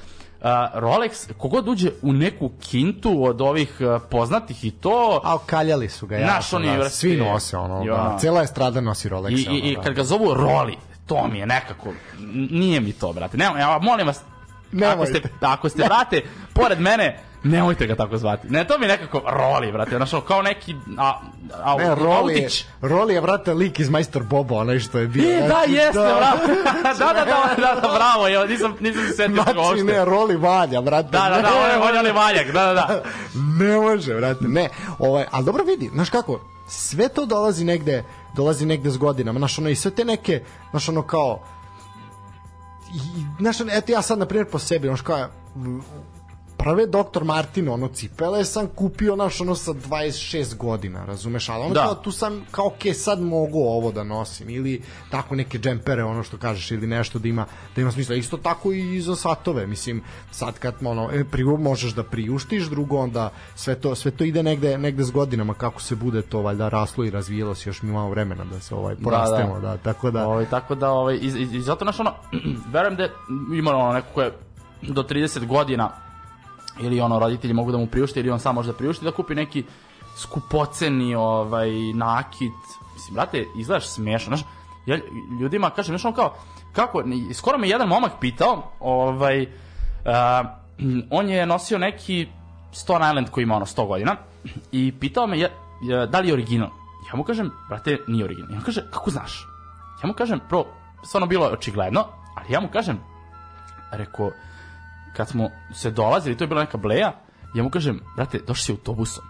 Rolex, 0.73 1.33
kogod 1.37 1.67
uđe 1.67 1.91
u 2.01 2.13
neku 2.13 2.51
kintu 2.61 3.23
od 3.23 3.41
ovih 3.41 3.77
poznatih 4.09 4.65
i 4.65 4.71
to... 4.71 5.21
A 5.23 5.35
okaljali 5.35 5.89
su 5.89 6.07
ga, 6.07 6.17
ja. 6.17 6.27
Naš 6.27 6.53
oni, 6.53 6.77
da, 6.77 6.89
svi 6.89 7.17
nose, 7.17 7.57
ono, 7.57 7.83
I 7.83 7.87
da, 7.87 7.93
ono- 7.93 8.19
cela 8.19 8.41
estrada 8.43 8.81
nosi 8.81 9.09
Rolex. 9.09 9.31
I, 9.31 9.35
i, 9.35 9.59
i 9.59 9.75
ono, 9.75 9.83
kad 9.83 9.93
da. 9.93 10.01
ga 10.01 10.03
zovu 10.03 10.33
Roli, 10.33 10.77
to 11.05 11.27
mi 11.27 11.39
je 11.39 11.45
nekako, 11.45 11.89
nije 12.49 12.79
mi 12.79 12.91
to, 12.91 13.13
brate. 13.13 13.37
Ne, 13.37 13.45
ja, 13.45 13.79
molim 13.81 14.07
vas, 14.07 14.17
ako 14.17 14.75
Nemojte. 14.77 15.19
ste, 15.19 15.29
ako 15.41 15.69
ste, 15.69 15.83
brate, 15.83 16.21
pored 16.53 16.79
mene, 16.79 17.19
nemojte 17.43 17.87
ga 17.87 17.95
tako 17.95 18.17
zvati. 18.17 18.49
Ne, 18.49 18.67
to 18.67 18.77
mi 18.77 18.85
je 18.85 18.89
nekako 18.89 19.21
Roli, 19.25 19.71
brate, 19.71 19.95
ono, 19.95 20.21
kao 20.21 20.41
neki 20.41 20.75
a, 20.97 21.19
a, 21.63 21.75
Ne, 21.77 21.95
Roli 21.95 22.33
je. 22.33 22.49
Roli 22.81 23.13
je, 23.13 23.21
vrate, 23.21 23.53
lik 23.53 23.79
iz 23.79 23.89
Majstor 23.89 24.23
Boba, 24.23 24.55
onaj 24.55 24.79
što 24.79 24.99
je 24.99 25.07
bio. 25.07 25.29
E, 25.31 25.41
da, 25.41 25.47
znači, 25.47 25.71
jeste, 25.71 25.99
bravo. 25.99 26.39
da, 26.99 27.13
da, 27.13 27.13
da, 27.13 27.55
da, 27.57 27.81
da, 27.81 27.89
bravo, 27.95 28.27
jo, 28.27 28.45
nisam, 28.45 28.75
nisam 28.79 29.01
se 29.07 29.13
setio 29.13 29.43
Znači, 29.43 29.57
uopšte. 29.57 29.83
ne, 29.83 30.05
Roli 30.05 30.35
valja, 30.35 30.81
brate. 30.81 31.09
Da, 31.11 31.29
da, 31.29 31.41
da, 31.41 31.49
on 31.83 31.95
je, 31.95 31.99
onaj 31.99 32.11
valjak, 32.11 32.51
da, 32.51 32.65
da, 32.65 32.73
da. 32.73 33.03
ne 33.65 33.77
može, 33.77 34.15
brate, 34.15 34.45
ne. 34.47 34.69
Ovaj, 34.99 35.25
ali 35.31 35.45
dobro 35.45 35.63
vidi, 35.63 35.89
znaš 35.93 36.09
kako, 36.09 36.39
sve 36.67 37.09
to 37.09 37.25
dolazi 37.25 37.65
negde, 37.65 38.03
dolazi 38.35 38.65
negde 38.65 38.89
s 38.89 38.97
godinama, 38.97 39.39
znaš, 39.39 39.59
ono, 39.59 39.69
i 39.69 39.75
sve 39.75 39.91
te 39.91 40.05
neke, 40.05 40.43
znaš, 40.71 40.89
ono, 40.89 41.01
kao, 41.01 41.43
i, 42.93 43.25
znaš, 43.39 43.57
eto 43.71 43.91
ja 43.91 44.01
sad, 44.01 44.19
na 44.19 44.25
primjer, 44.25 44.49
po 44.51 44.59
sebi, 44.59 44.87
znaš, 44.87 45.01
kao, 45.01 45.27
prve 46.63 46.85
doktor 46.87 47.23
Martin, 47.23 47.69
ono, 47.69 47.87
cipele 47.87 48.45
sam 48.45 48.67
kupio, 48.67 49.15
znaš, 49.15 49.41
ono, 49.41 49.55
sa 49.55 49.71
26 49.71 50.55
godina, 50.57 51.05
razumeš, 51.05 51.49
ali 51.49 51.63
ono, 51.63 51.73
Da. 51.73 51.81
kao, 51.81 51.95
tu 51.95 52.11
sam, 52.11 52.45
kao, 52.51 52.67
ok, 52.67 52.95
sad 52.95 53.21
mogu 53.21 53.59
ovo 53.59 53.91
da 53.91 54.03
nosim, 54.03 54.49
ili 54.49 54.81
tako 55.09 55.35
neke 55.35 55.59
džempere, 55.59 56.03
ono 56.03 56.23
što 56.23 56.37
kažeš, 56.37 56.71
ili 56.71 56.87
nešto 56.87 57.19
da 57.19 57.27
ima, 57.27 57.45
da 57.75 57.81
ima 57.81 57.91
smisla, 57.91 58.15
isto 58.15 58.37
tako 58.37 58.71
i 58.71 59.01
za 59.01 59.15
satove, 59.15 59.67
mislim, 59.67 60.01
sad 60.31 60.59
kad, 60.59 60.75
ono, 60.85 61.09
e, 61.13 61.23
prvo 61.23 61.57
možeš 61.57 61.93
da 61.93 62.03
priuštiš, 62.03 62.63
drugo, 62.63 62.97
onda 62.97 63.29
sve 63.55 63.75
to, 63.75 63.95
sve 63.95 64.11
to 64.11 64.23
ide 64.23 64.43
negde, 64.43 64.77
negde 64.77 65.03
s 65.03 65.11
godinama, 65.11 65.53
kako 65.53 65.81
se 65.81 65.95
bude 65.95 66.21
to, 66.21 66.41
valjda, 66.41 66.69
raslo 66.69 67.05
i 67.05 67.09
razvijelo 67.09 67.55
se, 67.55 67.69
još 67.69 67.81
mi 67.81 67.89
imamo 67.89 68.09
vremena 68.09 68.43
da 68.43 68.59
se, 68.59 68.75
ovaj, 68.75 68.95
porastemo, 69.03 69.59
da, 69.59 69.77
tako 69.77 70.11
da, 70.11 70.27
Ovaj, 70.27 70.45
tako 70.45 70.75
da, 70.75 70.91
ovaj, 70.91 71.15
i, 71.15 71.27
i, 71.27 71.57
i 71.57 71.61
zato, 71.61 71.85
znaš, 71.85 71.99
ono, 71.99 72.13
verujem 72.73 72.95
da 72.95 73.09
ima 73.57 73.71
ono 73.71 73.93
neko 73.93 74.07
ko 74.13 74.21
je 74.21 74.31
do 74.81 75.03
30 75.03 75.47
godina 75.47 76.02
ili 76.79 77.01
ono 77.01 77.19
roditelji 77.19 77.53
mogu 77.53 77.71
da 77.71 77.77
mu 77.77 77.87
priušte 77.87 78.19
ili 78.19 78.29
on 78.29 78.39
sam 78.39 78.55
može 78.55 78.71
da 78.71 78.77
priušti 78.77 79.05
da 79.05 79.11
kupi 79.11 79.35
neki 79.35 79.63
skupoceni 80.17 81.15
ovaj 81.15 81.69
nakit. 81.93 82.53
Mislim 82.93 83.13
brate 83.13 83.45
izgledaš 83.57 83.87
smešno 83.87 84.37
znaš 84.37 84.49
ja 84.85 84.97
ljudima 85.41 85.69
kažem 85.69 85.97
ono 86.03 86.15
kao 86.15 86.33
kako 86.73 87.03
skoro 87.33 87.57
me 87.57 87.69
jedan 87.69 87.87
momak 87.87 88.11
pitao 88.19 88.71
ovaj 88.79 89.47
a, 90.05 90.43
on 91.17 91.29
je 91.29 91.45
nosio 91.45 91.77
neki 91.77 92.27
Stone 92.71 93.07
Island 93.07 93.29
koji 93.29 93.43
ima 93.43 93.55
ono 93.55 93.65
100 93.65 93.87
godina 93.87 94.15
i 94.71 94.93
pitao 94.99 95.27
me 95.27 95.39
je, 95.39 95.51
da 96.09 96.19
li 96.19 96.27
je 96.27 96.33
original? 96.33 96.69
Ja 97.11 97.17
mu 97.17 97.23
kažem 97.23 97.51
brate 97.69 97.97
nije 98.07 98.25
original. 98.25 98.51
I 98.51 98.55
on 98.55 98.61
kaže 98.61 98.81
kako 98.91 99.11
znaš? 99.11 99.47
Ja 100.03 100.07
mu 100.07 100.13
kažem 100.13 100.39
prvo 100.49 100.65
stvarno 101.03 101.27
bilo 101.27 101.45
je 101.45 101.53
očigledno 101.53 102.05
ali 102.35 102.53
ja 102.53 102.59
mu 102.59 102.67
kažem 102.67 102.99
rekao 103.91 104.31
kad 105.15 105.29
smo 105.29 105.49
se 105.73 105.91
dolazili, 105.91 106.37
to 106.37 106.43
je 106.43 106.47
bila 106.47 106.61
neka 106.61 106.77
bleja, 106.77 107.11
ja 107.55 107.63
mu 107.63 107.69
kažem, 107.69 107.99
brate, 108.15 108.39
došli 108.47 108.63
si 108.63 108.71
autobusom. 108.71 109.23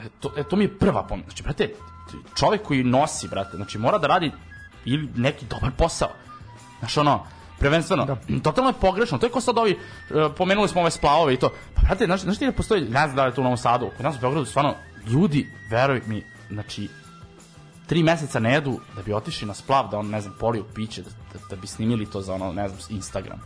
E, 0.00 0.08
to, 0.20 0.32
e, 0.36 0.42
to 0.42 0.56
mi 0.56 0.64
je 0.64 0.78
prva 0.78 1.02
pomoć. 1.02 1.24
Znači, 1.24 1.42
brate, 1.42 1.74
čovek 2.38 2.62
koji 2.62 2.84
nosi, 2.84 3.28
brate, 3.28 3.56
znači 3.56 3.78
mora 3.78 3.98
da 3.98 4.06
radi 4.06 4.32
ili 4.84 5.08
neki 5.16 5.46
dobar 5.46 5.70
posao. 5.78 6.08
Znaš, 6.78 6.96
ono, 6.96 7.26
prvenstveno, 7.58 8.04
da. 8.04 8.16
totalno 8.42 8.70
je 8.70 8.80
pogrešno. 8.80 9.18
To 9.18 9.26
je 9.26 9.30
ko 9.30 9.40
sad 9.40 9.58
ovi, 9.58 9.70
e, 9.70 10.28
pomenuli 10.36 10.68
smo 10.68 10.80
ove 10.80 10.90
splavove 10.90 11.34
i 11.34 11.36
to. 11.36 11.50
Pa, 11.74 11.82
brate, 11.82 12.04
znaš, 12.04 12.20
znaš 12.20 12.38
ti 12.38 12.46
ne 12.46 12.52
postoji, 12.52 12.82
ne 12.82 12.88
znam 12.88 13.16
da 13.16 13.24
li 13.24 13.30
je 13.30 13.34
to 13.34 13.40
u 13.40 13.44
Novom 13.44 13.58
Sadu, 13.58 13.90
kod 13.96 14.04
nas 14.04 14.16
u 14.16 14.20
Beogradu, 14.20 14.46
stvarno, 14.46 14.74
ljudi, 15.06 15.48
veruj 15.70 16.02
mi, 16.06 16.22
znači, 16.50 16.88
tri 17.86 18.02
meseca 18.02 18.40
ne 18.40 18.52
jedu 18.52 18.80
da 18.96 19.02
bi 19.02 19.12
otišli 19.12 19.48
na 19.48 19.54
splav, 19.54 19.88
da 19.90 19.98
on, 19.98 20.08
ne 20.08 20.20
znam, 20.20 20.34
poliju 20.40 20.64
piće, 20.74 21.02
da, 21.02 21.10
da, 21.10 21.38
da 21.50 21.56
bi 21.56 21.66
snimili 21.66 22.06
to 22.06 22.20
za 22.20 22.34
ono, 22.34 22.52
ne 22.52 22.68
znam, 22.68 22.80
Instagram. 22.90 23.40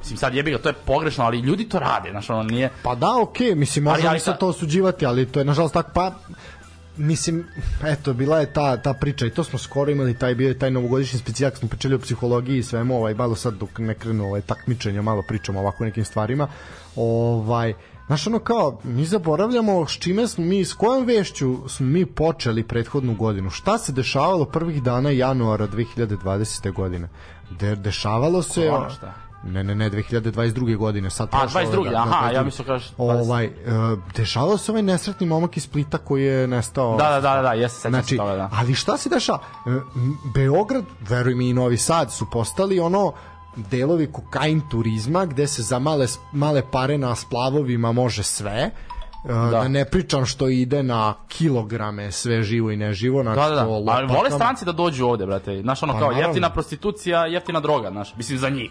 Mislim, 0.00 0.16
sad 0.16 0.34
jebi 0.34 0.50
ga, 0.50 0.58
to 0.58 0.68
je 0.68 0.72
pogrešno, 0.72 1.24
ali 1.24 1.38
ljudi 1.38 1.68
to 1.68 1.78
rade, 1.78 2.10
znaš, 2.10 2.30
ono 2.30 2.42
nije... 2.42 2.70
Pa 2.82 2.94
da, 2.94 3.18
okej, 3.22 3.54
mislim, 3.54 3.84
možemo 3.84 4.08
Ali- 4.08 4.08
ali 4.08 4.20
sad 4.20 4.34
sa- 4.34 4.38
to 4.38 4.48
osuđivati, 4.48 5.06
ali 5.06 5.26
to 5.26 5.38
je 5.38 5.44
nažalost 5.44 5.74
tako, 5.74 5.90
pa 5.94 6.12
mislim, 6.96 7.46
eto, 7.86 8.12
bila 8.12 8.40
je 8.40 8.52
ta, 8.52 8.76
ta 8.76 8.94
priča 8.94 9.26
i 9.26 9.30
to 9.30 9.44
smo 9.44 9.58
skoro 9.58 9.90
imali, 9.90 10.18
taj 10.18 10.34
bio 10.34 10.48
je 10.48 10.58
taj 10.58 10.70
novogodišnji 10.70 11.18
specijak, 11.18 11.56
smo 11.56 11.68
pričali 11.68 11.94
o 11.94 11.98
psihologiji 11.98 12.58
i 12.58 12.62
svemu, 12.62 12.96
ovaj, 12.96 13.14
malo 13.14 13.36
sad 13.36 13.54
dok 13.54 13.78
ne 13.78 13.94
krenu 13.94 14.26
ovaj, 14.26 14.40
takmičenja, 14.40 15.02
malo 15.02 15.22
pričamo 15.22 15.60
ovako 15.60 15.84
nekim 15.84 16.04
stvarima, 16.04 16.48
ovaj, 16.96 17.74
Znaš, 18.06 18.26
ono 18.26 18.38
kao, 18.38 18.80
mi 18.84 19.04
zaboravljamo 19.04 19.86
s 19.86 19.98
čime 19.98 20.28
smo 20.28 20.44
mi, 20.44 20.64
s 20.64 20.72
kojom 20.72 21.06
vešću 21.06 21.68
smo 21.68 21.86
mi 21.86 22.06
počeli 22.06 22.62
prethodnu 22.62 23.14
godinu. 23.14 23.50
Šta 23.50 23.78
se 23.78 23.92
dešavalo 23.92 24.44
prvih 24.44 24.82
dana 24.82 25.10
januara 25.10 25.68
2020. 25.68 26.72
godine? 26.72 27.08
De, 27.50 27.76
dešavalo 27.76 28.42
se... 28.42 28.68
Korona, 28.68 28.90
šta? 28.90 29.29
Ne, 29.44 29.64
ne, 29.64 29.74
ne, 29.74 29.90
2022. 29.90 30.76
godine, 30.76 31.10
sad 31.10 31.28
A, 31.32 31.40
prošlo, 31.40 31.60
22., 31.60 31.84
da, 31.84 31.90
da, 31.90 31.96
aha, 31.96 32.28
22.. 32.28 32.34
ja 32.34 32.42
mislio 32.42 32.66
kažeš 32.66 32.90
20. 32.98 33.20
Ovaj, 33.22 33.44
e, 33.44 33.50
dešavalo 34.16 34.58
se 34.58 34.72
ovaj 34.72 34.82
nesretni 34.82 35.26
momak 35.26 35.56
iz 35.56 35.62
Splita 35.62 35.98
koji 35.98 36.24
je 36.24 36.46
nestao. 36.46 36.96
Da, 36.96 37.10
da, 37.10 37.20
da, 37.20 37.42
da, 37.42 37.52
jeste, 37.52 37.78
sećam 37.78 37.90
Znači, 37.92 38.08
se 38.08 38.16
toga, 38.16 38.36
da. 38.36 38.50
ali 38.52 38.74
šta 38.74 38.96
se 38.96 39.08
dešava? 39.08 39.38
E, 39.66 39.70
Beograd, 40.34 40.84
veruj 41.08 41.34
mi 41.34 41.48
i 41.48 41.52
Novi 41.54 41.76
Sad 41.76 42.12
su 42.12 42.26
postali 42.32 42.80
ono 42.80 43.12
delovi 43.56 44.12
kokain 44.12 44.60
turizma 44.70 45.24
gde 45.24 45.46
se 45.46 45.62
za 45.62 45.78
male, 45.78 46.06
male 46.32 46.62
pare 46.70 46.98
na 46.98 47.14
splavovima 47.14 47.92
može 47.92 48.22
sve 48.22 48.70
da. 49.24 49.34
da 49.34 49.68
ne 49.68 49.84
pričam 49.84 50.26
što 50.26 50.48
ide 50.48 50.82
na 50.82 51.14
kilograme 51.28 52.12
sve 52.12 52.42
živo 52.42 52.70
i 52.70 52.76
neživo 52.76 53.22
znači 53.22 53.40
Da, 53.40 53.48
da, 53.48 53.54
da. 53.54 53.92
Ali 53.92 54.06
vole 54.06 54.30
stranci 54.30 54.64
da 54.64 54.72
dođu 54.72 55.06
ovde, 55.06 55.26
brate. 55.26 55.60
Znaš, 55.62 55.82
ono 55.82 55.92
Pa, 55.92 55.98
kao 55.98 56.08
naravno. 56.08 56.28
jeftina 56.28 56.50
prostitucija, 56.50 57.26
jeftina 57.26 57.60
droga, 57.60 57.90
znaš. 57.90 58.14
Mislim, 58.16 58.38
za 58.38 58.48
njih. 58.48 58.70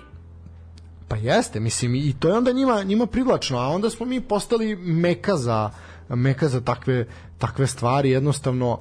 Pa 1.10 1.16
jeste, 1.16 1.60
mislim 1.60 1.96
i 1.96 2.14
to 2.20 2.28
je 2.28 2.38
onda 2.38 2.52
njima 2.52 2.84
njima 2.84 3.06
privlačno, 3.06 3.58
a 3.58 3.68
onda 3.68 3.90
smo 3.90 4.06
mi 4.06 4.22
postali 4.22 4.76
meka 4.76 5.38
za 5.38 5.70
meka 6.10 6.48
za 6.50 6.62
takve 6.62 7.06
takve 7.38 7.68
stvari, 7.68 8.10
jednostavno 8.10 8.80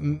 m, 0.00 0.20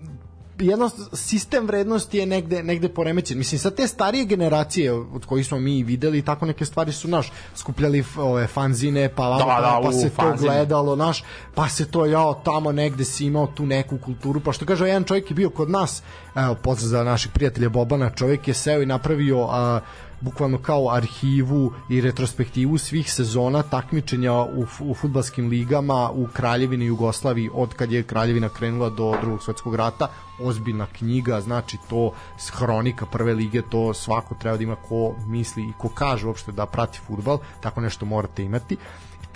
jedno 0.58 0.90
sistem 1.12 1.66
vrednosti 1.66 2.18
je 2.18 2.26
negde 2.26 2.62
negde 2.62 2.88
poremećen. 2.88 3.38
Mislim 3.38 3.58
sa 3.58 3.70
te 3.70 3.86
starije 3.86 4.24
generacije 4.24 4.92
od 4.92 5.26
kojih 5.26 5.46
smo 5.46 5.58
mi 5.58 5.82
videli 5.82 6.22
tako 6.22 6.46
neke 6.46 6.64
stvari 6.64 6.92
su 6.92 7.08
naš 7.08 7.32
skupljali 7.54 8.04
ove 8.18 8.46
fanzine, 8.46 9.08
pa 9.08 9.28
Da, 9.28 9.38
tamo, 9.38 9.60
da, 9.60 9.80
pa 9.82 9.88
u, 9.88 9.92
se 9.92 10.08
to 10.10 10.14
fanzine. 10.14 10.48
gledalo, 10.48 10.96
naš, 10.96 11.24
pa 11.54 11.68
se 11.68 11.90
to 11.90 12.06
jao 12.06 12.34
tamo 12.34 12.72
negde 12.72 13.04
si 13.04 13.26
imao 13.26 13.46
tu 13.46 13.66
neku 13.66 13.98
kulturu. 13.98 14.40
Pa 14.40 14.52
što 14.52 14.66
kaže 14.66 14.86
jedan 14.86 15.04
čovjek 15.04 15.30
je 15.30 15.34
bio 15.34 15.50
kod 15.50 15.70
nas, 15.70 16.02
evo 16.34 16.54
pozdrav 16.54 16.88
za 16.88 17.04
našeg 17.04 17.32
prijatelja 17.32 17.68
Bobana, 17.68 18.10
čovjek 18.10 18.48
je 18.48 18.54
seo 18.54 18.82
i 18.82 18.86
napravio 18.86 19.46
a, 19.50 19.80
bukvalno 20.20 20.58
kao 20.58 20.90
arhivu 20.90 21.72
i 21.88 22.00
retrospektivu 22.00 22.78
svih 22.78 23.12
sezona 23.12 23.62
takmičenja 23.62 24.32
u, 24.32 24.66
u 24.80 24.94
futbalskim 24.94 25.48
ligama 25.48 26.10
u 26.10 26.26
Kraljevini 26.26 26.84
Jugoslaviji 26.84 27.50
od 27.54 27.74
kad 27.74 27.92
je 27.92 28.02
Kraljevina 28.02 28.48
krenula 28.48 28.90
do 28.90 29.14
drugog 29.20 29.42
svetskog 29.42 29.74
rata. 29.74 30.08
Ozbiljna 30.40 30.86
knjiga, 30.86 31.40
znači 31.40 31.78
to 31.90 32.12
s 32.38 32.50
hronika 32.50 33.06
prve 33.06 33.34
lige, 33.34 33.62
to 33.62 33.94
svako 33.94 34.34
treba 34.34 34.56
da 34.56 34.62
ima 34.62 34.76
ko 34.88 35.14
misli 35.26 35.62
i 35.62 35.72
ko 35.78 35.88
kaže 35.88 36.26
uopšte 36.26 36.52
da 36.52 36.66
prati 36.66 36.98
futbal, 37.06 37.38
tako 37.60 37.80
nešto 37.80 38.06
morate 38.06 38.44
imati 38.44 38.76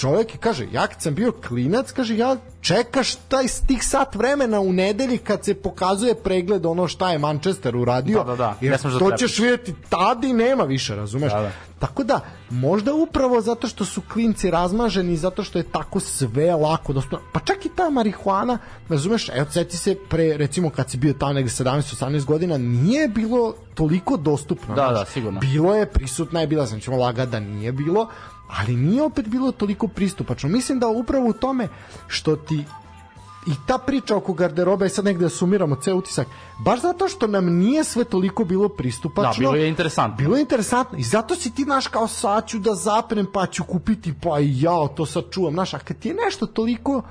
čovjek 0.01 0.35
je, 0.35 0.39
kaže, 0.40 0.66
ja 0.72 0.86
kad 0.86 1.02
sam 1.02 1.14
bio 1.14 1.32
klinac, 1.32 1.93
kaže, 1.93 2.16
ja 2.16 2.36
čekaš 2.60 3.14
taj 3.14 3.47
tih 3.66 3.85
sat 3.86 4.14
vremena 4.14 4.60
u 4.60 4.72
nedelji 4.72 5.18
kad 5.18 5.44
se 5.44 5.55
pokazuje 5.55 6.14
pregled 6.14 6.66
ono 6.66 6.89
šta 6.89 7.12
je 7.12 7.18
Manchester 7.18 7.77
uradio, 7.77 8.18
Da, 8.18 8.24
da, 8.24 8.36
da. 8.36 8.55
jer 8.60 8.78
smeš 8.78 8.93
da 8.93 8.98
to 8.98 9.10
ćeš 9.16 9.39
vidjeti 9.39 9.74
tada 9.89 10.27
i 10.27 10.32
nema 10.32 10.64
više, 10.64 10.97
razumeš? 10.97 11.32
Da, 11.32 11.40
da. 11.40 11.51
Tako 11.78 12.05
da, 12.05 12.20
možda 12.51 12.94
upravo 12.94 13.40
zato 13.40 13.66
što 13.66 13.85
su 13.85 14.02
klinci 14.12 14.51
razmaženi, 14.51 15.16
zato 15.16 15.44
što 15.44 15.59
je 15.59 15.64
tako 15.64 16.01
sve 16.01 16.55
lako 16.55 16.93
dostupno, 16.93 17.18
pa 17.32 17.40
čak 17.40 17.66
i 17.66 17.70
ta 17.77 17.90
marihuana, 17.90 18.59
razumeš, 18.89 19.28
evo 19.28 19.47
seti 19.51 19.77
se 19.77 19.97
pre, 20.09 20.36
recimo 20.36 20.70
kad 20.70 20.90
si 20.90 20.97
bio 20.97 21.12
tamo 21.12 21.32
negde 21.32 21.51
17-18 21.51 22.24
godina, 22.24 22.59
nije 22.59 23.09
bilo 23.09 23.55
toliko 23.74 24.16
dostupno. 24.16 24.74
Da, 24.74 24.89
znaš. 24.89 24.98
da, 24.98 25.05
sigurno. 25.05 25.40
Bilo 25.40 25.74
je, 25.74 25.86
prisutna 25.86 26.40
je 26.40 26.47
bila, 26.47 26.66
znači 26.66 26.85
ćemo 26.85 26.97
laga 26.97 27.27
da 27.27 27.40
nije 27.40 27.72
bilo, 27.72 28.09
ali 28.59 28.77
nije 28.77 29.02
opet 29.02 29.28
bilo 29.28 29.52
toliko 29.52 29.89
pristupačno. 29.89 30.48
Mislim 30.48 30.78
da 30.78 30.89
upravo 30.89 31.28
u 31.28 31.32
tome 31.32 31.68
što 32.06 32.36
ti 32.36 32.64
i 33.47 33.52
ta 33.66 33.78
priča 33.78 34.16
oko 34.16 34.32
garderobe, 34.32 34.89
sad 34.89 35.05
negde 35.05 35.24
da 35.24 35.28
sumiramo 35.28 35.77
ceo 35.77 35.97
utisak, 35.97 36.27
baš 36.64 36.81
zato 36.81 37.09
što 37.09 37.27
nam 37.27 37.47
nije 37.47 37.85
sve 37.85 38.05
toliko 38.05 38.44
bilo 38.44 38.68
pristupačno. 38.68 39.32
Da, 39.32 39.39
bilo 39.39 39.55
je 39.55 39.68
interesantno. 39.68 40.16
Bilo 40.16 40.36
je 40.36 40.40
interesantno 40.40 40.98
i 40.98 41.02
zato 41.02 41.35
si 41.35 41.55
ti 41.55 41.64
naš 41.64 41.86
kao 41.86 42.09
sad 42.09 42.47
ću 42.48 42.59
da 42.59 42.74
zapnem 42.74 43.27
pa 43.32 43.47
ću 43.47 43.64
kupiti 43.64 44.14
pa 44.22 44.40
i 44.40 44.60
ja 44.60 44.89
to 44.97 45.06
sad 45.06 45.24
čuvam, 45.31 45.52
znaš, 45.52 45.74
a 45.74 45.78
kad 45.78 45.98
ti 45.98 46.09
je 46.09 46.14
nešto 46.24 46.47
toliko 46.47 47.02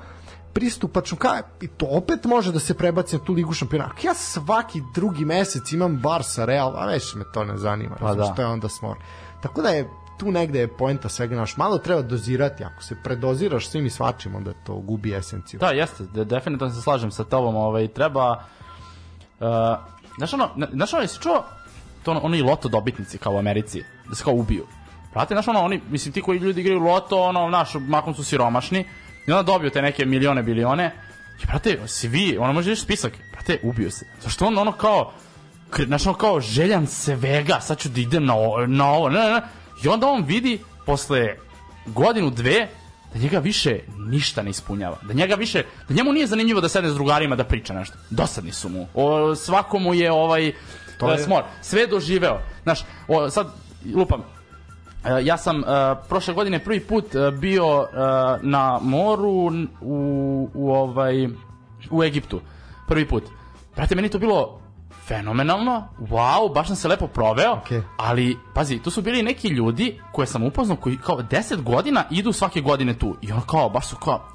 pristupačno, 0.52 1.16
ka, 1.16 1.42
i 1.60 1.68
to 1.68 1.86
opet 1.90 2.24
može 2.24 2.52
da 2.52 2.58
se 2.58 2.74
prebaci 2.74 3.16
na 3.16 3.24
tu 3.24 3.32
ligu 3.32 3.52
šampiona. 3.52 3.84
Ako 3.84 4.06
ja 4.06 4.14
svaki 4.14 4.82
drugi 4.94 5.24
mesec 5.24 5.72
imam 5.72 5.98
Barsa, 5.98 6.44
Real, 6.44 6.76
a 6.76 6.86
već 6.86 7.14
me 7.14 7.24
to 7.34 7.44
ne 7.44 7.56
zanima, 7.56 7.96
pa 8.00 8.14
da. 8.14 8.30
što 8.32 8.42
je 8.42 8.48
onda 8.48 8.68
smor. 8.68 8.96
Tako 9.42 9.62
da 9.62 9.68
je 9.68 9.88
tu 10.20 10.30
negde 10.30 10.60
je 10.60 10.68
poenta 10.68 11.08
svega 11.08 11.36
naš. 11.36 11.56
Malo 11.56 11.78
treba 11.78 12.02
dozirati, 12.02 12.64
ako 12.64 12.82
se 12.82 12.96
predoziraš 13.04 13.68
svim 13.68 13.86
i 13.86 13.90
svačim, 13.90 14.34
onda 14.34 14.52
to 14.66 14.74
gubi 14.74 15.14
esenciju. 15.14 15.60
Da, 15.60 15.70
jeste, 15.70 16.04
de, 16.04 16.24
definitivno 16.24 16.74
se 16.74 16.82
slažem 16.82 17.10
sa 17.10 17.24
tobom, 17.24 17.56
ovaj, 17.56 17.88
treba, 17.88 18.44
uh, 19.40 19.46
znaš 20.16 20.32
ono, 20.34 20.50
na- 20.56 20.68
znaš 20.72 20.92
ono, 20.92 21.02
jesi 21.02 21.20
čuo, 21.20 21.44
to 22.02 22.10
ono, 22.10 22.20
oni 22.20 22.42
loto 22.42 22.68
dobitnici 22.68 23.18
kao 23.18 23.32
u 23.32 23.38
Americi, 23.38 23.82
da 24.08 24.14
se 24.14 24.24
kao 24.24 24.34
ubiju. 24.34 24.66
Brate, 25.12 25.34
znaš 25.34 25.48
ono, 25.48 25.60
oni, 25.60 25.80
mislim, 25.90 26.12
ti 26.12 26.22
koji 26.22 26.38
ljudi 26.38 26.60
igraju 26.60 26.80
loto, 26.80 27.22
ono, 27.22 27.48
znaš, 27.48 27.70
makom 27.74 28.14
su 28.14 28.24
siromašni, 28.24 28.84
i 29.26 29.32
onda 29.32 29.42
dobiju 29.42 29.70
te 29.70 29.82
neke 29.82 30.04
milione, 30.06 30.42
bilione, 30.42 30.92
i 31.42 31.46
brate, 31.46 31.78
svi, 31.86 32.36
ono 32.40 32.52
može 32.52 32.70
reći 32.70 32.82
spisak, 32.82 33.12
brate, 33.32 33.60
ubiju 33.62 33.90
se. 33.90 34.06
Zašto 34.20 34.46
on 34.46 34.58
ono 34.58 34.72
kao, 34.72 35.12
znaš 35.86 36.06
ono 36.06 36.18
kao 36.18 36.40
željan 36.40 36.86
svega, 36.86 37.60
sad 37.60 37.78
ću 37.78 37.88
da 37.88 38.00
idem 38.00 38.24
na 38.24 38.34
ovo, 38.34 38.66
na 38.66 38.90
ovo, 38.92 39.08
ne, 39.08 39.20
ne, 39.20 39.30
ne. 39.30 39.42
I 39.84 39.88
onda 39.88 40.06
on 40.06 40.24
vidi, 40.24 40.58
posle 40.86 41.36
godinu, 41.86 42.30
dve, 42.30 42.68
da 43.14 43.18
njega 43.18 43.38
više 43.38 43.78
ništa 43.98 44.42
ne 44.42 44.50
ispunjava. 44.50 44.96
Da 45.02 45.12
njega 45.14 45.34
više, 45.34 45.64
da 45.88 45.94
njemu 45.94 46.12
nije 46.12 46.26
zanimljivo 46.26 46.60
da 46.60 46.68
sedne 46.68 46.90
s 46.90 46.94
drugarima 46.94 47.36
da 47.36 47.44
priča 47.44 47.74
nešto. 47.74 47.96
Dosadni 48.10 48.52
su 48.52 48.68
mu. 48.68 48.86
O, 48.94 49.34
svakomu 49.34 49.94
je 49.94 50.12
ovaj 50.12 50.52
To 50.98 51.08
je- 51.08 51.14
je... 51.14 51.18
smor. 51.18 51.42
Sve 51.62 51.86
doživeo. 51.86 52.40
Znaš, 52.62 52.80
o, 53.08 53.30
sad 53.30 53.46
lupam. 53.94 54.20
E, 55.04 55.24
ja 55.24 55.36
sam 55.36 55.60
e, 55.60 55.64
prošle 56.08 56.34
godine 56.34 56.58
prvi 56.58 56.80
put 56.80 57.14
e, 57.14 57.30
bio 57.30 57.64
e, 57.82 57.96
na 58.42 58.78
moru 58.82 59.50
u, 59.80 60.50
u 60.54 60.72
ovaj 60.72 61.28
u 61.90 62.04
Egiptu. 62.04 62.40
Prvi 62.88 63.08
put. 63.08 63.24
Brate, 63.76 63.94
meni 63.94 64.08
to 64.08 64.18
bilo 64.18 64.59
fenomenalno, 65.10 65.88
wow, 66.00 66.54
baš 66.54 66.66
sam 66.66 66.76
se 66.76 66.88
lepo 66.88 67.06
proveo, 67.06 67.52
Okej. 67.54 67.82
ali, 67.96 68.38
pazi, 68.54 68.78
tu 68.78 68.90
su 68.90 69.02
bili 69.02 69.22
neki 69.22 69.48
ljudi 69.48 70.00
koje 70.12 70.26
sam 70.26 70.42
upoznao 70.42 70.76
koji 70.76 70.98
kao 70.98 71.16
10 71.16 71.62
godina 71.62 72.04
idu 72.10 72.32
svake 72.32 72.60
godine 72.60 72.94
tu 72.94 73.16
i 73.20 73.32
ono 73.32 73.40
kao, 73.40 73.68
baš 73.68 73.86
su 73.86 73.96
kao, 73.96 74.28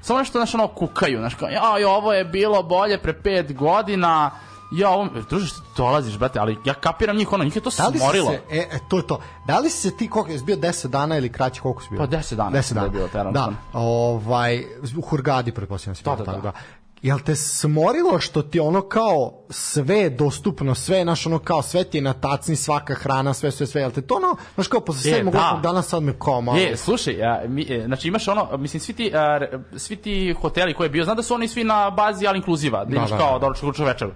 samo 0.00 0.18
nešto, 0.18 0.38
znaš, 0.38 0.54
ono, 0.54 0.68
kukaju, 0.68 1.18
znaš, 1.18 1.34
kao, 1.34 1.48
ja, 1.48 1.88
ovo 1.88 2.12
je 2.12 2.24
bilo 2.24 2.62
bolje 2.62 2.98
pre 2.98 3.12
5 3.14 3.54
godina, 3.54 4.30
ja, 4.72 4.90
ovo, 4.90 5.08
druže, 5.30 5.46
što 5.46 5.60
ti 5.60 5.66
dolaziš, 5.76 6.18
brate, 6.18 6.38
ali 6.38 6.58
ja 6.64 6.74
kapiram 6.74 7.16
njih, 7.16 7.32
ono, 7.32 7.44
njih 7.44 7.56
je 7.56 7.62
to 7.62 7.70
Da 7.70 7.98
smorilo. 7.98 8.30
se, 8.30 8.40
e, 8.50 8.78
to 8.88 8.96
je 8.96 9.06
to. 9.06 9.20
Da 9.46 9.58
li 9.58 9.70
si 9.70 9.80
se 9.80 9.96
ti, 9.96 10.08
koliko, 10.08 10.30
jesi 10.30 10.44
bio 10.44 10.56
10 10.56 10.86
dana 10.86 11.16
ili 11.16 11.32
kraće, 11.32 11.60
koliko 11.60 11.82
si 11.82 11.88
bio? 11.90 11.98
Pa 11.98 12.06
10 12.06 12.34
dana 12.34 12.50
10 12.50 12.52
mislim 12.52 12.74
da 12.74 12.80
dana. 12.80 12.86
je 12.86 12.98
bio 12.98 13.08
teran 13.08 13.32
Da, 13.32 13.48
ovaj, 13.72 14.64
u 14.96 15.00
Hurgadi, 15.00 15.52
pretpostavljam 15.52 15.94
si 15.94 16.04
Da, 16.04 16.10
bio, 16.10 16.24
da, 16.24 16.32
tako 16.32 16.42
da. 16.42 16.52
da. 16.52 16.58
Jel 17.02 17.18
te 17.18 17.36
smorilo 17.36 18.20
što 18.20 18.42
ti 18.42 18.60
ono 18.60 18.82
kao 18.82 19.32
sve 19.50 19.98
je 19.98 20.10
dostupno, 20.10 20.74
sve 20.74 20.98
je 20.98 21.04
naš 21.04 21.26
ono 21.26 21.38
kao 21.38 21.62
sve 21.62 21.84
ti 21.84 21.98
je 21.98 22.02
na 22.02 22.12
tacni, 22.12 22.56
svaka 22.56 22.94
hrana, 22.94 23.34
sve, 23.34 23.50
sve, 23.50 23.66
sve, 23.66 23.80
jel 23.80 23.90
te 23.90 24.02
to 24.02 24.14
ono, 24.14 24.36
znaš 24.54 24.68
kao 24.68 24.80
posle 24.80 25.10
E, 25.10 25.14
sedmog 25.14 25.34
da. 25.34 25.46
osmog 25.46 25.62
dana 25.62 25.82
sad 25.82 26.02
me 26.02 26.12
kao 26.18 26.40
malo. 26.40 26.58
Je, 26.58 26.76
slušaj, 26.76 27.22
a, 27.22 27.42
mi, 27.48 27.66
e, 27.70 27.82
znači 27.86 28.08
imaš 28.08 28.28
ono, 28.28 28.56
mislim, 28.56 28.80
svi 28.80 28.92
ti, 28.92 29.12
a, 29.14 29.40
svi 29.76 29.96
ti 29.96 30.34
hoteli 30.40 30.74
koji 30.74 30.84
je 30.84 30.90
bio, 30.90 31.04
znam 31.04 31.16
da 31.16 31.22
su 31.22 31.34
oni 31.34 31.48
svi 31.48 31.64
na 31.64 31.90
bazi 31.90 32.26
all 32.26 32.36
inclusiva, 32.36 32.84
da 32.84 32.96
imaš 32.96 33.10
da, 33.10 33.18
kao 33.18 33.32
da. 33.32 33.38
doručak, 33.38 33.64
ručak, 33.64 33.86
večeru. 33.86 34.12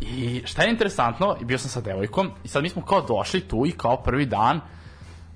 I 0.00 0.42
šta 0.44 0.62
je 0.62 0.70
interesantno, 0.70 1.36
bio 1.40 1.58
sam 1.58 1.70
sa 1.70 1.80
devojkom, 1.80 2.30
i 2.44 2.48
sad 2.48 2.62
mi 2.62 2.68
smo 2.68 2.84
kao 2.84 3.00
došli 3.00 3.40
tu 3.40 3.66
i 3.66 3.72
kao 3.72 4.02
prvi 4.02 4.26
dan, 4.26 4.60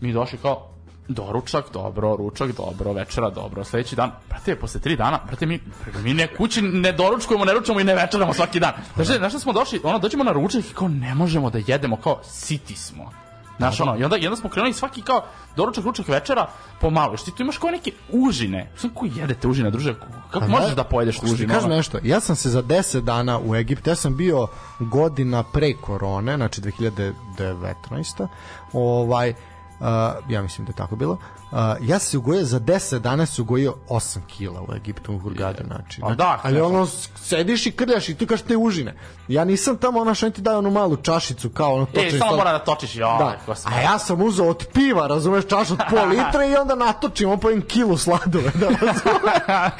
mi 0.01 0.13
došli 0.13 0.39
kao, 0.39 0.74
doručak, 1.09 1.65
dobro, 1.73 2.17
ručak, 2.17 2.51
dobro, 2.57 2.93
večera, 2.93 3.31
dobro, 3.31 3.65
sledeći 3.65 3.97
dan, 3.97 4.11
brate, 4.29 4.57
posle 4.57 4.81
tri 4.81 4.97
dana, 4.97 5.21
brate, 5.27 5.47
mi, 5.47 5.61
mi 6.03 6.15
ne 6.15 6.27
kući 6.37 6.63
ne 6.63 6.93
doručkujemo, 6.93 7.45
ne 7.45 7.53
ručamo 7.53 7.81
i 7.81 7.85
ne 7.85 7.95
večeramo 7.95 8.35
svaki 8.35 8.61
dan. 8.61 8.73
Znači, 8.95 9.13
znaš 9.19 9.33
šta 9.33 9.39
smo 9.39 9.53
došli, 9.53 9.81
ono, 9.85 9.99
dođemo 9.99 10.25
na 10.25 10.33
ručak 10.33 10.65
i 10.71 10.75
kao 10.75 10.89
ne 10.89 11.15
možemo 11.15 11.51
da 11.51 11.61
jedemo, 11.67 11.97
kao 11.97 12.21
siti 12.25 12.77
smo. 12.77 13.11
Znaš, 13.57 13.81
ono, 13.81 13.97
i 13.97 14.05
onda, 14.05 14.17
i 14.17 14.27
onda 14.27 14.37
smo 14.37 14.51
krenuli 14.51 14.73
svaki 14.73 15.03
kao 15.03 15.25
doručak, 15.57 15.85
ručak, 15.85 16.09
večera, 16.09 16.47
pomalo. 16.81 17.17
Što 17.17 17.31
ti 17.31 17.37
tu 17.37 17.43
imaš 17.43 17.59
kao 17.59 17.71
neke 17.71 17.91
užine. 18.13 18.71
Sam 18.77 18.91
koji 18.95 19.13
jedete 19.17 19.49
užine, 19.49 19.71
druže? 19.71 19.95
Kako 20.31 20.41
Pa 20.41 20.47
možeš 20.47 20.69
ne, 20.69 20.75
da 20.75 20.85
pojedeš 20.85 21.23
užine? 21.23 21.55
Kažem 21.55 21.69
ono? 21.69 21.77
nešto, 21.77 21.99
ja 22.03 22.21
sam 22.21 22.37
se 22.37 22.51
za 22.51 22.63
10 22.63 23.01
dana 23.01 23.41
u 23.45 23.55
Egiptu, 23.55 23.91
ja 23.91 23.97
sam 23.97 24.17
bio 24.17 24.47
godina 24.79 25.43
pre 25.43 25.73
korone, 25.73 26.37
znači 26.37 26.61
2019. 26.61 28.27
Ovaj, 28.73 29.35
uh, 29.81 29.87
ja 30.29 30.43
mislim 30.43 30.67
da 30.67 30.71
je 30.71 30.77
tako 30.77 30.97
bilo. 30.97 31.13
Uh, 31.13 31.59
ja 31.83 31.99
se 31.99 32.19
ugojio 32.19 32.45
za 32.45 32.61
10 32.61 32.99
dana 32.99 33.27
se 33.27 33.43
ugojio 33.43 33.75
8 33.89 34.19
kila 34.27 34.61
u 34.61 34.75
Egiptu 34.75 35.15
u 35.15 35.19
Hurgadu, 35.19 35.63
znači. 35.67 36.01
Pa 36.01 36.15
da, 36.15 36.41
ali 36.43 36.61
ono 36.61 36.87
sediš 37.17 37.67
i 37.67 37.73
krljaš 37.73 38.09
i 38.09 38.15
tu 38.15 38.27
kažeš 38.27 38.45
te 38.47 38.57
užine. 38.57 38.95
Ja 39.29 39.45
nisam 39.45 39.77
tamo 39.77 40.01
ona 40.01 40.15
što 40.15 40.31
ti 40.31 40.41
daju 40.43 40.59
onu 40.59 40.71
malu 40.71 40.97
čašicu 40.97 41.51
kao 41.51 41.75
ono 41.75 41.83
E, 41.83 41.95
točeni 41.95 42.19
samo 42.19 42.37
mora 42.37 42.53
da 42.53 42.59
točiš, 42.59 42.97
jo, 42.97 43.17
Da. 43.19 43.37
A 43.65 43.81
ja 43.81 43.99
sam 43.99 44.23
uzeo 44.23 44.47
od 44.49 44.67
piva, 44.73 45.07
razumeš, 45.07 45.47
čašu 45.47 45.73
od 45.73 45.81
pol 45.91 46.09
litra 46.17 46.45
i 46.45 46.57
onda 46.57 46.75
natočim 46.75 47.31
opavim 47.31 47.63
kilu 47.63 47.97
sladove, 47.97 48.51
da. 48.55 48.69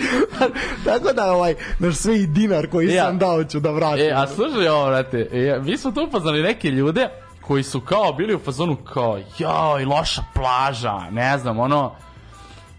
Tako 0.85 1.13
da, 1.13 1.33
ovaj, 1.33 1.55
naš 1.79 1.95
sve 1.97 2.21
i 2.21 2.27
dinar 2.27 2.71
koji 2.71 2.89
Ja. 2.89 3.05
sam 3.05 3.19
dao 3.19 3.45
ću 3.45 3.61
da 3.61 3.71
vratim. 3.71 4.07
E, 4.07 4.13
a 4.13 4.27
slušaj 4.27 4.69
ovo, 4.69 4.87
brate, 4.87 5.29
e, 5.33 5.61
mi 5.63 5.79
smo 5.79 5.91
tu 5.91 6.05
upoznali 6.09 6.43
neke 6.43 6.69
ljude 6.71 7.09
koji 7.47 7.63
su 7.63 7.81
kao 7.81 8.13
bili 8.13 8.35
u 8.35 8.39
fazonu 8.39 8.77
kao, 8.77 9.19
joj, 9.39 9.85
loša 9.85 10.23
plaža, 10.35 11.11
ne 11.11 11.39
znam, 11.39 11.59
ono, 11.59 11.95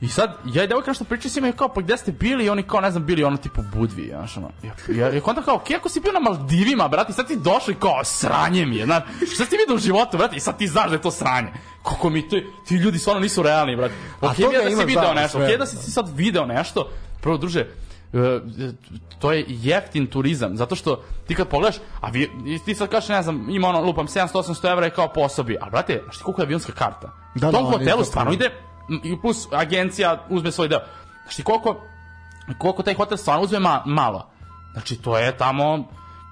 I 0.01 0.07
sad, 0.07 0.37
ja 0.45 0.63
i 0.63 0.67
devojka 0.67 0.91
nešto 0.91 1.03
pričam 1.03 1.31
s 1.31 1.35
njima 1.35 1.51
kao, 1.51 1.69
pa 1.69 1.81
gde 1.81 1.97
ste 1.97 2.11
bili? 2.11 2.45
I 2.45 2.49
oni 2.49 2.63
kao, 2.63 2.81
ne 2.81 2.91
znam, 2.91 3.05
bili 3.05 3.23
ono 3.23 3.37
tipu 3.37 3.61
Budvi, 3.73 4.07
znaš, 4.09 4.37
ono. 4.37 4.49
Ja, 4.89 5.07
ja, 5.07 5.21
kontam 5.21 5.43
kao, 5.43 5.55
ok, 5.55 5.71
ako 5.77 5.89
si 5.89 5.99
bio 5.99 6.11
na 6.11 6.19
Maldivima, 6.19 6.87
brate, 6.87 7.11
i 7.11 7.13
sad 7.13 7.27
ti 7.27 7.35
došao 7.35 7.71
i 7.71 7.75
kao, 7.75 8.03
sranje 8.03 8.65
mi 8.65 8.75
je, 8.75 8.85
znaš, 8.85 9.03
šta 9.33 9.45
si 9.45 9.57
vidio 9.57 9.75
u 9.75 9.77
životu, 9.77 10.17
brate, 10.17 10.35
i 10.35 10.39
sad 10.39 10.57
ti 10.57 10.67
znaš 10.67 10.89
da 10.89 10.95
je 10.95 11.01
to 11.01 11.11
sranje. 11.11 11.47
Kako 11.83 12.09
mi 12.09 12.29
to, 12.29 12.37
ti 12.67 12.75
ljudi 12.75 12.99
stvarno 12.99 13.21
nisu 13.21 13.43
realni, 13.43 13.75
brate. 13.75 13.93
A 14.21 14.33
toga 14.33 14.47
mi 14.47 14.53
je 14.55 14.75
da 14.75 14.81
si 14.81 14.85
video 14.85 15.13
nešto, 15.13 15.37
sve, 15.37 15.53
ok, 15.53 15.59
da 15.59 15.65
si 15.65 15.85
ti 15.85 15.91
sad 15.91 16.09
video 16.15 16.45
nešto, 16.45 16.89
prvo, 17.21 17.37
druže, 17.37 17.67
to 19.19 19.31
je 19.31 19.45
jeftin 19.47 20.07
turizam, 20.07 20.57
zato 20.57 20.75
što 20.75 21.03
ti 21.27 21.35
kad 21.35 21.47
pogledaš, 21.47 21.75
a 22.01 22.09
vi, 22.09 22.31
ti 22.65 22.75
sad 22.75 22.89
kažeš, 22.89 23.09
ne 23.09 23.21
znam, 23.21 23.49
ima 23.49 23.67
ono, 23.67 23.81
lupam, 23.81 24.07
700-800 24.07 24.71
evra 24.71 24.85
je 24.85 24.91
kao 24.91 25.07
po 25.07 25.21
osobi, 25.21 25.57
a 25.61 25.69
brate, 25.69 26.01
znaš 26.03 26.17
ti 26.17 26.23
koliko 26.23 26.41
je 26.41 26.45
avionska 26.45 26.71
karta? 26.71 27.07
Da, 27.35 27.39
Da, 27.39 27.51
da, 27.51 27.57
Tom 27.57 27.65
oni 27.65 27.77
hotelu 27.77 27.97
to 27.99 28.05
stvarno 28.05 28.33
ide, 28.33 28.49
i 29.03 29.21
plus 29.21 29.47
agencija 29.51 30.25
uzme 30.29 30.51
svoj 30.51 30.67
deo. 30.67 30.79
Znaš 31.23 31.35
ti 31.35 31.43
koliko, 31.43 31.81
koliko 32.57 32.83
taj 32.83 32.93
hotel 32.93 33.17
stvarno 33.17 33.43
uzme 33.43 33.59
ma, 33.59 33.83
malo? 33.85 34.29
Znači, 34.73 34.95
to 34.95 35.17
je 35.17 35.37
tamo, 35.37 35.83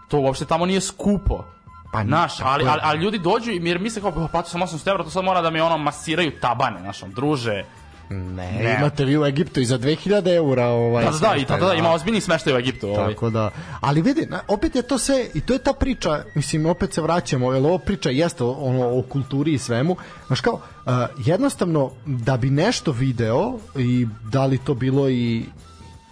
to 0.09 0.19
uopšte 0.19 0.45
tamo 0.45 0.65
nije 0.65 0.81
skupo. 0.81 1.45
Pa, 1.93 2.03
tako 2.03 2.49
ali, 2.49 2.65
ali, 2.67 2.81
ali 2.83 2.99
ljudi 2.99 3.19
dođu 3.19 3.51
i 3.51 3.59
jer 3.63 3.79
misle 3.79 4.01
kao, 4.01 4.11
"Pa, 4.11 4.27
platio 4.31 4.49
sam 4.49 4.61
800 4.61 4.89
evra, 4.89 5.03
to 5.03 5.09
sad 5.09 5.23
mora 5.23 5.41
da 5.41 5.49
mi 5.49 5.61
ono 5.61 5.77
masiraju 5.77 6.39
tabane, 6.41 6.79
znaš, 6.81 7.01
druže. 7.01 7.63
Ne, 8.13 8.51
Ne. 8.53 8.75
imate 8.79 9.05
vi 9.05 9.17
u 9.17 9.25
Egiptu 9.25 9.59
i 9.59 9.65
za 9.65 9.77
2000 9.77 10.03
eura 10.27 10.65
ovaj 10.65 11.05
Da, 11.05 11.11
da, 11.11 11.17
da, 11.19 11.27
i 11.27 11.29
smeštaj, 11.29 11.45
tada 11.49 11.65
da, 11.65 11.73
ima 11.73 11.91
ozbiljni 11.91 12.21
smeštaj 12.21 12.53
u 12.53 12.57
Egiptu. 12.57 12.89
Ovaj. 12.89 13.13
Tako 13.13 13.29
da, 13.29 13.49
ali 13.81 14.01
vidi, 14.01 14.25
na- 14.25 14.41
opet 14.47 14.75
je 14.75 14.81
to 14.81 14.97
sve, 14.97 15.25
i 15.33 15.41
to 15.41 15.53
je 15.53 15.59
ta 15.59 15.73
priča, 15.73 16.23
mislim, 16.35 16.65
opet 16.65 16.93
se 16.93 17.01
vraćamo, 17.01 17.53
jer 17.53 17.63
ovo 17.63 17.77
priča 17.77 18.09
jeste 18.09 18.43
ono, 18.43 18.89
o 18.89 19.01
kulturi 19.03 19.53
i 19.53 19.57
svemu, 19.57 19.95
znaš 20.27 20.41
kao, 20.41 20.53
uh, 20.53 20.91
jednostavno, 21.17 21.91
da 22.05 22.37
bi 22.37 22.49
nešto 22.49 22.91
video, 22.91 23.53
i 23.75 24.07
da 24.23 24.45
li 24.45 24.57
to 24.57 24.73
bilo 24.73 25.09
i 25.09 25.45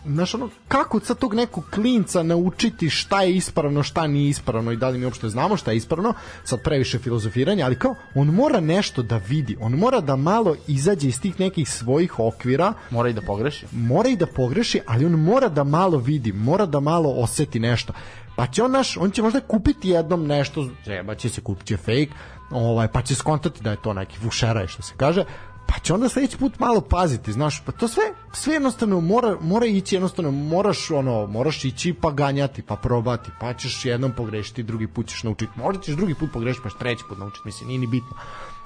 znaš 0.06 0.34
ono, 0.36 0.49
kako 0.68 0.99
sad 0.99 1.18
tog 1.18 1.34
nekog 1.34 1.64
klinca 1.73 2.23
naučiti 2.23 2.90
šta 2.90 3.22
je 3.22 3.36
ispravno, 3.36 3.84
šta 3.84 4.07
nije 4.07 4.30
ispravno 4.30 4.72
i 4.72 4.78
da 4.78 4.90
li 4.90 4.98
mi 4.98 5.06
uopšte 5.06 5.30
znamo 5.30 5.57
šta 5.57 5.72
je 5.72 5.78
ispravno, 5.78 6.14
sad 6.44 6.64
previše 6.64 6.99
filozofiranja, 6.99 7.65
ali 7.65 7.76
kao, 7.76 7.95
on 8.15 8.28
mora 8.28 8.60
nešto 8.60 9.02
da 9.02 9.18
vidi, 9.18 9.57
on 9.60 9.72
mora 9.72 10.02
da 10.02 10.15
malo 10.15 10.56
izađe 10.68 11.07
iz 11.07 11.22
tih 11.22 11.40
nekih 11.40 11.69
svojih 11.69 12.19
okvira, 12.19 12.73
Mora 12.90 13.10
i 13.10 13.14
da 13.14 13.22
pogreši. 13.22 13.65
mora 13.72 14.10
i 14.10 14.15
da 14.15 14.26
pogreši, 14.26 14.80
ali 14.86 15.06
on 15.06 15.11
mora 15.11 15.49
da 15.49 15.64
malo 15.64 15.98
vidi, 15.98 16.32
mora 16.32 16.65
da 16.65 16.80
malo 16.80 17.10
oseti 17.10 17.60
nešto. 17.60 17.94
Pa 18.36 18.48
će 18.48 18.64
on 18.64 18.72
naš, 18.72 18.98
on 18.98 19.11
će 19.11 19.22
možda 19.22 19.40
kupiti 19.40 19.90
jednom 19.90 20.28
nešto, 20.28 20.69
zeba 20.86 21.15
će 21.15 21.30
se 21.30 21.41
kupiti 21.41 21.78
fake, 21.78 22.10
ovaj, 22.52 22.88
pa 22.88 23.02
će 23.02 23.15
skontati 23.15 23.64
da 23.64 23.72
je 23.72 23.82
to 23.82 23.94
neki 23.94 24.18
vušeraj 24.23 24.68
što 24.68 24.82
se 24.82 24.94
kaže, 24.98 25.23
pa 25.72 25.80
će 25.80 25.93
onda 25.93 26.10
sledeći 26.10 26.38
put 26.38 26.60
malo 26.60 26.81
paziti, 26.81 27.34
znaš, 27.34 27.65
pa 27.65 27.72
to 27.72 27.88
sve, 27.88 28.03
sve 28.34 28.53
jednostavno 28.53 29.02
mora, 29.02 29.38
mora 29.41 29.65
ići, 29.65 29.95
jednostavno 29.95 30.31
moraš, 30.31 30.91
ono, 30.91 31.27
moraš 31.27 31.65
ići 31.65 31.93
pa 31.93 32.11
ganjati, 32.11 32.61
pa 32.61 32.76
probati, 32.76 33.31
pa 33.39 33.53
ćeš 33.53 33.85
jednom 33.85 34.11
pogrešiti, 34.18 34.64
drugi 34.64 34.88
put 34.88 35.07
ćeš 35.07 35.23
naučiti, 35.23 35.52
možda 35.56 35.81
ćeš 35.81 35.95
drugi 35.95 36.15
put 36.15 36.31
pogrešiti, 36.31 36.64
pa 36.64 36.69
ćeš 36.69 36.77
treći 36.80 37.03
put 37.10 37.18
naučiti, 37.18 37.41
mislim, 37.45 37.68
nije 37.68 37.80
ni 37.80 37.88
bitno 37.88 38.18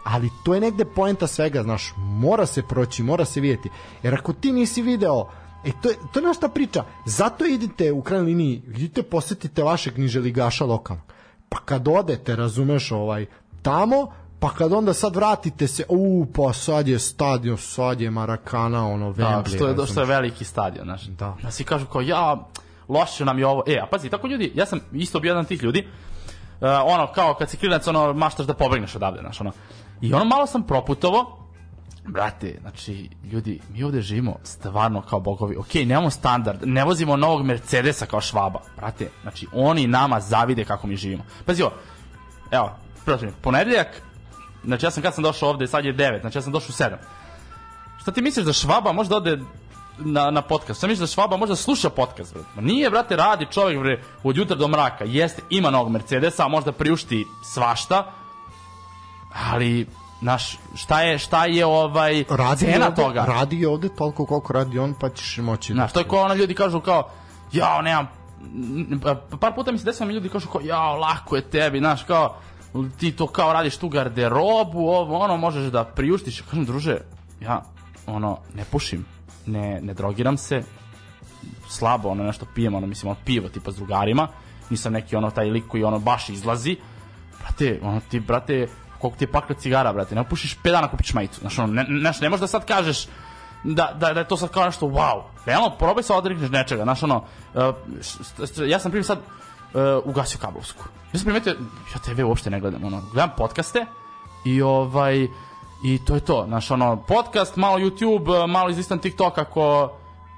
ali 0.05 0.29
to 0.43 0.53
je 0.53 0.61
negde 0.61 0.85
poenta 0.85 1.27
svega, 1.27 1.63
znaš, 1.63 1.93
mora 1.97 2.45
se 2.45 2.63
proći, 2.69 3.03
mora 3.03 3.25
se 3.25 3.41
vidjeti. 3.41 3.69
Jer 4.03 4.13
ako 4.13 4.33
ti 4.33 4.51
nisi 4.51 4.81
video, 4.81 5.27
e 5.63 5.71
to 5.81 5.89
je, 5.89 5.95
to 6.13 6.19
je 6.19 6.23
naša 6.25 6.47
priča, 6.47 6.83
zato 7.05 7.45
idite 7.45 7.91
u 7.91 8.01
krajnjoj 8.01 8.25
liniji, 8.25 8.61
idite 8.67 9.03
posetite 9.03 9.63
vašeg 9.63 9.97
niželigaša 9.97 10.65
lokalnog. 10.65 11.05
Pa 11.49 11.57
kad 11.57 11.87
odete, 11.87 12.35
razumeš, 12.35 12.91
ovaj, 12.91 13.25
tamo, 13.61 14.11
pa 14.45 14.51
kad 14.51 14.73
onda 14.73 14.93
sad 14.93 15.15
vratite 15.15 15.67
se, 15.67 15.83
u, 15.89 16.25
pa 16.35 16.53
sad 16.53 16.87
je 16.87 16.99
stadion, 16.99 17.57
sad 17.57 18.01
je 18.01 18.11
Marakana, 18.11 18.87
ono, 18.87 19.13
Da, 19.13 19.23
Wembley, 19.23 19.55
što 19.55 19.67
je, 19.67 19.87
što 19.87 19.99
je 19.99 20.05
veliki 20.05 20.45
stadion, 20.45 20.85
znaš. 20.85 21.03
Da. 21.03 21.35
Da 21.43 21.51
svi 21.51 21.63
kažu 21.63 21.85
kao, 21.85 22.01
ja, 22.01 22.47
loše 22.89 23.25
nam 23.25 23.39
je 23.39 23.47
ovo. 23.47 23.63
E, 23.67 23.79
a 23.83 23.85
pazi, 23.85 24.09
tako 24.09 24.27
ljudi, 24.27 24.51
ja 24.55 24.65
sam 24.65 24.79
isto 24.93 25.19
bio 25.19 25.29
jedan 25.29 25.41
od 25.41 25.47
tih 25.47 25.63
ljudi, 25.63 25.87
uh, 26.61 26.67
ono, 26.85 27.11
kao 27.11 27.33
kad 27.33 27.49
si 27.49 27.57
klinac, 27.57 27.87
ono, 27.87 28.13
maštaš 28.13 28.45
da 28.45 28.53
pobegneš 28.53 28.95
odavde, 28.95 29.19
znaš, 29.21 29.41
ono. 29.41 29.51
I 30.01 30.13
ono 30.13 30.25
malo 30.25 30.47
sam 30.47 30.63
proputovo, 30.63 31.49
brate, 32.07 32.57
znači, 32.61 33.09
ljudi, 33.31 33.59
mi 33.73 33.83
ovde 33.83 34.01
živimo 34.01 34.35
stvarno 34.43 35.01
kao 35.01 35.19
bogovi. 35.19 35.55
Ok, 35.57 35.73
nemamo 35.73 36.09
standard, 36.09 36.59
ne 36.63 36.83
vozimo 36.83 37.17
novog 37.17 37.45
Mercedesa 37.45 38.05
kao 38.05 38.21
švaba, 38.21 38.59
brate, 38.77 39.09
znači, 39.21 39.47
oni 39.53 39.87
nama 39.87 40.19
zavide 40.19 40.65
kako 40.65 40.87
mi 40.87 40.95
živimo. 40.95 41.23
Pazi 41.45 41.63
ovo, 41.63 41.73
evo, 42.51 42.75
prosim, 43.05 43.31
ponedeljak, 43.41 44.04
znači 44.65 44.85
ja 44.85 44.91
sam 44.91 45.03
kad 45.03 45.13
sam 45.13 45.23
došao 45.23 45.49
ovde, 45.49 45.67
sad 45.67 45.85
je 45.85 45.93
9, 45.93 46.21
znači 46.21 46.37
ja 46.37 46.41
sam 46.41 46.51
došao 46.51 46.69
u 46.69 46.91
7. 46.91 46.95
Šta 48.01 48.11
ti 48.11 48.21
misliš 48.21 48.45
da 48.45 48.53
Švaba 48.53 48.91
možda 48.91 49.15
ode 49.15 49.39
na, 49.97 50.31
na 50.31 50.41
podcast? 50.41 50.79
Šta 50.79 50.87
misliš 50.87 51.09
da 51.09 51.13
Švaba 51.13 51.37
možda 51.37 51.55
sluša 51.55 51.89
podcast? 51.89 52.33
Bre? 52.33 52.43
Ma 52.55 52.61
nije, 52.61 52.89
brate, 52.89 53.15
radi 53.15 53.47
čovjek 53.51 53.79
bre, 53.79 54.01
od 54.23 54.37
jutra 54.37 54.55
do 54.55 54.67
mraka. 54.67 55.05
Jeste, 55.05 55.41
ima 55.49 55.69
novog 55.69 55.91
Mercedesa, 55.91 56.45
a 56.45 56.47
možda 56.47 56.71
priušti 56.71 57.25
svašta, 57.43 58.11
ali 59.51 59.87
Naš, 60.21 60.57
šta 60.75 61.01
je, 61.01 61.17
šta 61.17 61.45
je 61.45 61.65
ovaj 61.65 62.23
radi 62.29 62.65
cena 62.65 62.85
ovde, 62.85 63.01
toga? 63.01 63.25
Radi 63.25 63.65
ovde 63.65 63.89
toliko 63.89 64.25
koliko 64.25 64.53
radi 64.53 64.79
on, 64.79 64.93
pa 64.99 65.09
ćeš 65.09 65.37
moći. 65.37 65.73
Znaš, 65.73 65.93
to 65.93 65.99
je 65.99 66.07
kao 66.07 66.21
ono 66.21 66.33
ljudi 66.33 66.53
kažu 66.53 66.79
kao, 66.79 67.09
jao, 67.51 67.81
nemam, 67.81 68.07
pa 69.01 69.37
par 69.39 69.55
puta 69.55 69.71
mi 69.71 69.77
se 69.77 69.85
desilo 69.85 70.07
mi 70.07 70.13
ljudi 70.13 70.29
kažu 70.29 70.47
kao, 70.47 70.61
jao, 70.61 70.97
lako 70.97 71.35
je 71.35 71.49
tebi, 71.49 71.79
znaš, 71.79 72.03
kao, 72.03 72.37
ti 72.97 73.11
to 73.11 73.27
kao 73.27 73.53
radiš 73.53 73.77
tu 73.77 73.89
garderobu, 73.89 74.79
ovo, 74.79 75.19
ono, 75.19 75.37
možeš 75.37 75.71
da 75.71 75.83
priuštiš. 75.83 76.41
Kažem, 76.41 76.65
druže, 76.65 76.97
ja, 77.41 77.61
ono, 78.07 78.37
ne 78.53 78.65
pušim, 78.71 79.05
ne, 79.45 79.81
ne 79.81 79.93
drogiram 79.93 80.37
se, 80.37 80.63
slabo, 81.69 82.09
ono, 82.09 82.23
nešto 82.23 82.45
pijem, 82.55 82.75
ono, 82.75 82.87
mislim, 82.87 83.09
ono, 83.09 83.19
pivo, 83.25 83.49
tipa 83.49 83.71
s 83.71 83.75
drugarima, 83.75 84.27
nisam 84.69 84.93
neki, 84.93 85.15
ono, 85.15 85.31
taj 85.31 85.49
lik 85.49 85.63
koji, 85.67 85.83
ono, 85.83 85.99
baš 85.99 86.29
izlazi, 86.29 86.77
brate, 87.39 87.79
ono, 87.83 88.01
ti, 88.09 88.19
brate, 88.19 88.67
koliko 88.99 89.17
ti 89.17 89.23
je 89.23 89.31
pakla 89.31 89.55
cigara, 89.55 89.93
brate, 89.93 90.15
ne 90.15 90.23
pušiš 90.29 90.57
5 90.63 90.71
dana 90.71 90.87
kupiš 90.87 91.13
majicu, 91.13 91.39
znaš, 91.39 91.59
ono, 91.59 91.73
ne, 91.73 91.85
ne, 91.89 92.11
ne 92.21 92.29
možeš 92.29 92.41
da 92.41 92.47
sad 92.47 92.65
kažeš, 92.65 93.07
da, 93.63 93.93
da, 93.99 94.13
da 94.13 94.19
je 94.19 94.27
to 94.27 94.37
sad 94.37 94.49
kao 94.49 94.65
nešto 94.65 94.85
wow. 94.85 95.21
Realno, 95.45 95.69
probaj 95.69 96.03
se 96.03 96.13
odrekneš 96.13 96.49
nečega. 96.49 96.83
Znaš, 96.83 97.03
ono, 97.03 97.23
uh, 97.53 97.61
ja 98.67 98.79
sam 98.79 98.91
primjer 98.91 99.05
sad 99.05 99.19
uh, 99.75 100.05
ugasio 100.05 100.39
kablovsku. 100.41 100.83
Ja 101.13 101.19
sam 101.19 101.25
primetio, 101.25 101.53
ja 101.93 101.99
TV 101.99 102.25
uopšte 102.25 102.49
ne 102.49 102.59
gledam, 102.59 102.83
ono, 102.83 103.01
gledam 103.11 103.29
podcaste 103.37 103.85
i 104.45 104.61
ovaj, 104.61 105.27
i 105.83 105.99
to 106.05 106.15
je 106.15 106.21
to, 106.21 106.45
znaš, 106.47 106.71
ono, 106.71 107.03
podcast, 107.07 107.55
malo 107.55 107.77
YouTube, 107.77 108.43
uh, 108.43 108.49
malo 108.49 108.69
izlistan 108.69 108.99
TikTok 108.99 109.37
ako, 109.37 109.91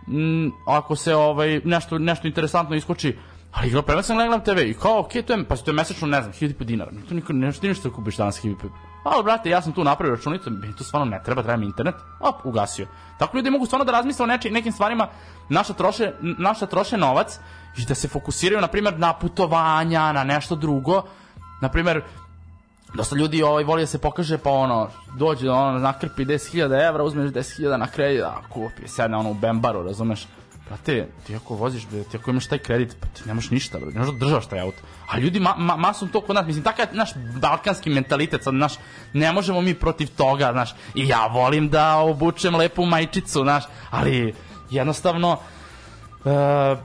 mm, 0.07 0.47
ako 0.65 0.95
se 0.95 1.15
ovaj, 1.15 1.61
nešto, 1.65 1.97
nešto 1.97 2.27
interesantno 2.27 2.75
iskoči, 2.75 3.17
ali 3.51 3.67
igra 3.67 3.81
prema 3.81 4.01
sam 4.01 4.17
gledam 4.17 4.41
TV 4.41 4.59
i 4.59 4.73
kao, 4.73 4.99
okej, 4.99 5.21
to 5.21 5.33
je, 5.33 5.45
pa 5.45 5.55
to 5.55 5.71
je 5.71 5.75
mesečno, 5.75 6.07
ne 6.07 6.21
znam, 6.21 6.33
1000 6.33 6.63
dinara. 6.63 6.91
To 7.09 7.15
niko, 7.15 7.33
ne, 7.33 7.51
ti 7.51 7.67
ništa 7.67 7.89
kupiš 7.89 8.17
danas 8.17 8.43
1000 8.43 8.55
Ali, 9.03 9.23
brate, 9.23 9.49
ja 9.49 9.61
sam 9.61 9.73
tu 9.73 9.83
napravio 9.83 10.15
računicu, 10.15 10.49
meni 10.49 10.75
to 10.75 10.83
stvarno 10.83 11.05
ne 11.05 11.21
treba, 11.25 11.43
treba 11.43 11.57
mi 11.57 11.65
internet. 11.65 11.95
Op, 12.19 12.45
ugasio. 12.45 12.87
Tako 13.17 13.37
ljudi 13.37 13.49
mogu 13.49 13.65
stvarno 13.65 13.85
da 13.85 13.91
razmisle 13.91 14.23
o 14.23 14.27
neči, 14.27 14.49
nekim 14.49 14.71
stvarima, 14.71 15.07
naša 15.49 15.73
troše, 15.73 16.13
naša 16.21 16.65
troše 16.65 16.97
novac 16.97 17.39
i 17.77 17.85
da 17.85 17.95
se 17.95 18.07
fokusiraju, 18.07 18.61
na 18.61 18.67
primjer, 18.67 18.99
na 18.99 19.13
putovanja, 19.13 20.11
na 20.11 20.23
nešto 20.23 20.55
drugo. 20.55 21.03
Na 21.61 21.69
primjer, 21.69 22.01
dosta 22.93 23.15
ljudi 23.15 23.43
ovaj, 23.43 23.63
voli 23.63 23.81
da 23.81 23.87
se 23.87 23.99
pokaže, 23.99 24.37
pa 24.37 24.51
ono, 24.51 24.89
dođe, 25.17 25.49
ono, 25.49 25.79
nakrpi 25.79 26.25
10.000 26.25 26.87
evra, 26.87 27.03
uzmeš 27.03 27.31
10.000 27.31 27.77
na 27.77 27.87
kredit, 27.87 28.23
a 28.23 28.41
kupi, 28.49 28.87
sedne 28.87 29.17
ono 29.17 29.31
u 29.31 29.33
Bembaru, 29.33 29.83
razumeš? 29.83 30.27
Brate, 30.67 31.07
ti 31.27 31.35
ako 31.35 31.55
voziš, 31.55 31.87
bre, 31.87 32.03
ti 32.03 32.17
ako 32.17 32.31
imaš 32.31 32.47
taj 32.47 32.57
kredit, 32.57 32.95
pa 32.99 33.07
ti 33.07 33.21
nemaš 33.25 33.49
ništa, 33.49 33.79
bre, 33.79 33.91
ne 33.91 33.99
možeš 33.99 34.13
da 34.13 34.19
državaš 34.19 34.45
taj 34.45 34.59
auto. 34.59 34.77
A 35.07 35.19
ljudi 35.19 35.39
ma, 35.39 35.53
ma, 35.57 35.75
masom 35.75 36.09
to 36.09 36.21
kod 36.21 36.35
nas, 36.35 36.45
mislim, 36.45 36.63
takav 36.63 36.85
naš 36.91 37.09
balkanski 37.41 37.89
mentalitet, 37.89 38.43
sad, 38.43 38.53
naš, 38.53 38.73
ne 39.13 39.31
možemo 39.31 39.61
mi 39.61 39.73
protiv 39.73 40.09
toga, 40.17 40.51
znaš, 40.51 40.75
i 40.95 41.07
ja 41.07 41.27
volim 41.27 41.69
da 41.69 41.97
obučem 41.97 42.55
lepu 42.55 42.85
majčicu, 42.85 43.43
znaš, 43.43 43.63
ali 43.91 44.33
jednostavno, 44.69 45.39
e, 46.25 46.75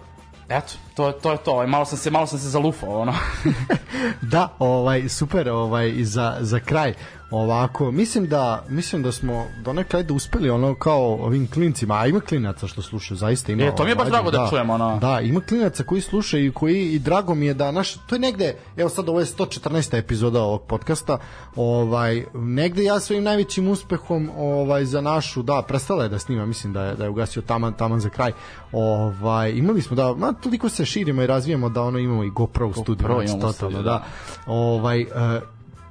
eto, 0.48 0.72
to, 0.94 1.12
to 1.12 1.32
je 1.32 1.38
to, 1.38 1.52
ovaj, 1.52 1.66
malo 1.66 1.84
sam 1.84 1.98
se, 1.98 2.10
malo 2.10 2.26
sam 2.26 2.38
se 2.38 2.48
zalufao, 2.48 3.00
ono. 3.00 3.14
da, 4.32 4.48
ovaj 4.58 5.08
super, 5.08 5.48
ovaj 5.48 5.94
za 6.04 6.36
za 6.40 6.60
kraj 6.60 6.94
ovako, 7.32 7.90
mislim 7.90 8.26
da 8.26 8.64
mislim 8.68 9.02
da 9.02 9.12
smo 9.12 9.46
donekle 9.64 10.02
da 10.02 10.14
uspeli 10.14 10.50
ono 10.50 10.74
kao 10.74 11.14
ovim 11.14 11.50
klincima, 11.50 11.94
a 11.98 12.06
ima 12.06 12.20
klinaca 12.20 12.66
što 12.66 12.82
slušaju, 12.82 13.18
zaista 13.18 13.52
ima. 13.52 13.62
E, 13.62 13.76
to 13.76 13.84
mi 13.84 13.90
je 13.90 13.94
baš 13.94 14.08
ovaj, 14.08 14.10
drago 14.10 14.30
da 14.30 14.46
čujem, 14.50 14.70
ono. 14.70 14.98
Da, 14.98 15.20
ima 15.20 15.40
klinaca 15.40 15.84
koji 15.84 16.00
slušaju 16.00 16.46
i 16.46 16.52
koji 16.52 16.92
i 16.92 16.98
drago 16.98 17.34
mi 17.34 17.46
je 17.46 17.54
da 17.54 17.70
naš 17.70 17.94
to 17.94 18.14
je 18.14 18.18
negde, 18.18 18.56
evo 18.76 18.88
sad 18.88 19.08
ovo 19.08 19.20
je 19.20 19.26
114. 19.26 19.98
epizoda 19.98 20.42
ovog 20.42 20.62
podcasta, 20.62 21.18
ovaj 21.56 22.24
negde 22.34 22.84
ja 22.84 23.00
svojim 23.00 23.24
najvećim 23.24 23.68
uspehom 23.68 24.30
ovaj 24.36 24.84
za 24.84 25.00
našu, 25.00 25.42
da, 25.42 25.62
prestala 25.68 26.02
je 26.02 26.08
da 26.08 26.18
snima, 26.18 26.46
mislim 26.46 26.72
da 26.72 26.84
je 26.84 26.94
da 26.94 27.04
je 27.04 27.10
ugasio 27.10 27.42
taman 27.42 27.72
taman 27.72 28.00
za 28.00 28.08
kraj. 28.08 28.32
Ovaj 28.72 29.52
imali 29.52 29.82
smo 29.82 29.96
da 29.96 30.14
ma 30.14 30.32
toliko 30.32 30.68
se 30.68 30.84
širimo 30.84 31.22
i 31.22 31.26
razvijamo 31.26 31.68
da 31.68 31.82
ono 31.82 31.98
imamo 31.98 32.24
i 32.24 32.30
GoPro 32.30 32.68
GoPro 32.68 33.14
znači, 33.14 33.30
imamo 33.30 33.48
u 33.48 33.52
totalno, 33.52 33.82
da. 33.82 33.90
da. 33.90 34.04
Ovaj 34.46 35.00
e, 35.00 35.06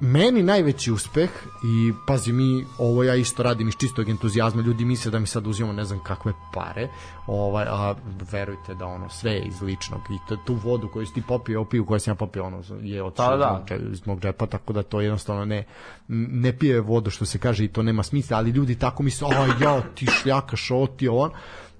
meni 0.04 0.42
najveći 0.42 0.92
uspeh 0.92 1.30
i 1.64 1.92
pazi 2.06 2.32
mi 2.32 2.66
ovo 2.78 3.04
ja 3.04 3.14
isto 3.14 3.42
radim 3.42 3.68
iz 3.68 3.74
čistog 3.76 4.08
entuzijazma 4.08 4.62
ljudi 4.62 4.84
misle 4.84 5.10
da 5.10 5.18
mi 5.18 5.26
sad 5.26 5.46
uzimamo 5.46 5.72
ne 5.72 5.84
znam 5.84 6.00
kakve 6.04 6.32
pare 6.54 6.88
ovaj 7.26 7.64
a 7.68 7.94
verujte 8.32 8.74
da 8.74 8.86
ono 8.86 9.08
sve 9.08 9.32
je 9.32 9.44
iz 9.44 9.62
ličnog 9.62 10.00
i 10.10 10.36
tu 10.44 10.54
vodu 10.54 10.88
koju 10.88 11.06
si 11.06 11.14
ti 11.14 11.22
popio 11.28 11.60
opiju 11.60 11.86
koju 11.86 12.00
sam 12.00 12.10
ja 12.10 12.14
popio 12.14 12.44
ono 12.44 12.62
je 12.82 13.02
od 13.02 13.14
Da, 13.16 13.36
da. 13.36 13.76
iz 13.92 14.06
mog 14.06 14.20
džepa 14.20 14.46
tako 14.46 14.72
da 14.72 14.82
to 14.82 15.00
jednostavno 15.00 15.44
ne 15.44 15.64
ne 16.08 16.58
pije 16.58 16.80
vodu 16.80 17.10
što 17.10 17.24
se 17.24 17.38
kaže 17.38 17.64
i 17.64 17.68
to 17.68 17.82
nema 17.82 18.02
smisla 18.02 18.36
ali 18.36 18.50
ljudi 18.50 18.78
tako 18.78 19.02
misle 19.02 19.28
aj 19.36 19.64
ja 19.64 19.82
ti 19.94 20.06
šljakaš 20.06 20.70
ovo 20.70 20.86
ti 20.86 21.08
on 21.08 21.30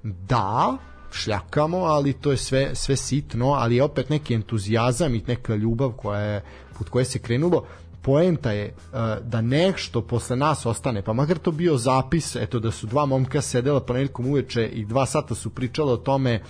da 0.02 0.78
šljakamo, 1.12 1.78
ali 1.78 2.12
to 2.12 2.30
je 2.30 2.36
sve, 2.36 2.70
sve 2.74 2.96
sitno, 2.96 3.52
ali 3.52 3.76
je 3.76 3.82
opet 3.82 4.08
neki 4.08 4.34
entuzijazam 4.34 5.14
i 5.14 5.22
neka 5.26 5.54
ljubav 5.54 5.92
koja 5.92 6.20
je, 6.20 6.42
put 6.78 6.88
koje 6.88 7.04
se 7.04 7.18
krenulo, 7.18 7.64
poenta 8.02 8.52
je 8.52 8.74
uh, 8.74 8.98
da 9.22 9.40
nešto 9.40 10.02
posle 10.02 10.36
nas 10.36 10.66
ostane, 10.66 11.02
pa 11.02 11.12
makar 11.12 11.38
to 11.38 11.50
bio 11.50 11.76
zapis, 11.76 12.36
eto 12.36 12.58
da 12.58 12.70
su 12.70 12.86
dva 12.86 13.06
momka 13.06 13.40
sedela 13.40 13.80
ponedjeljkom 13.80 14.26
uveče 14.26 14.66
i 14.66 14.84
dva 14.84 15.06
sata 15.06 15.34
su 15.34 15.50
pričale 15.50 15.92
o 15.92 15.96
tome 15.96 16.40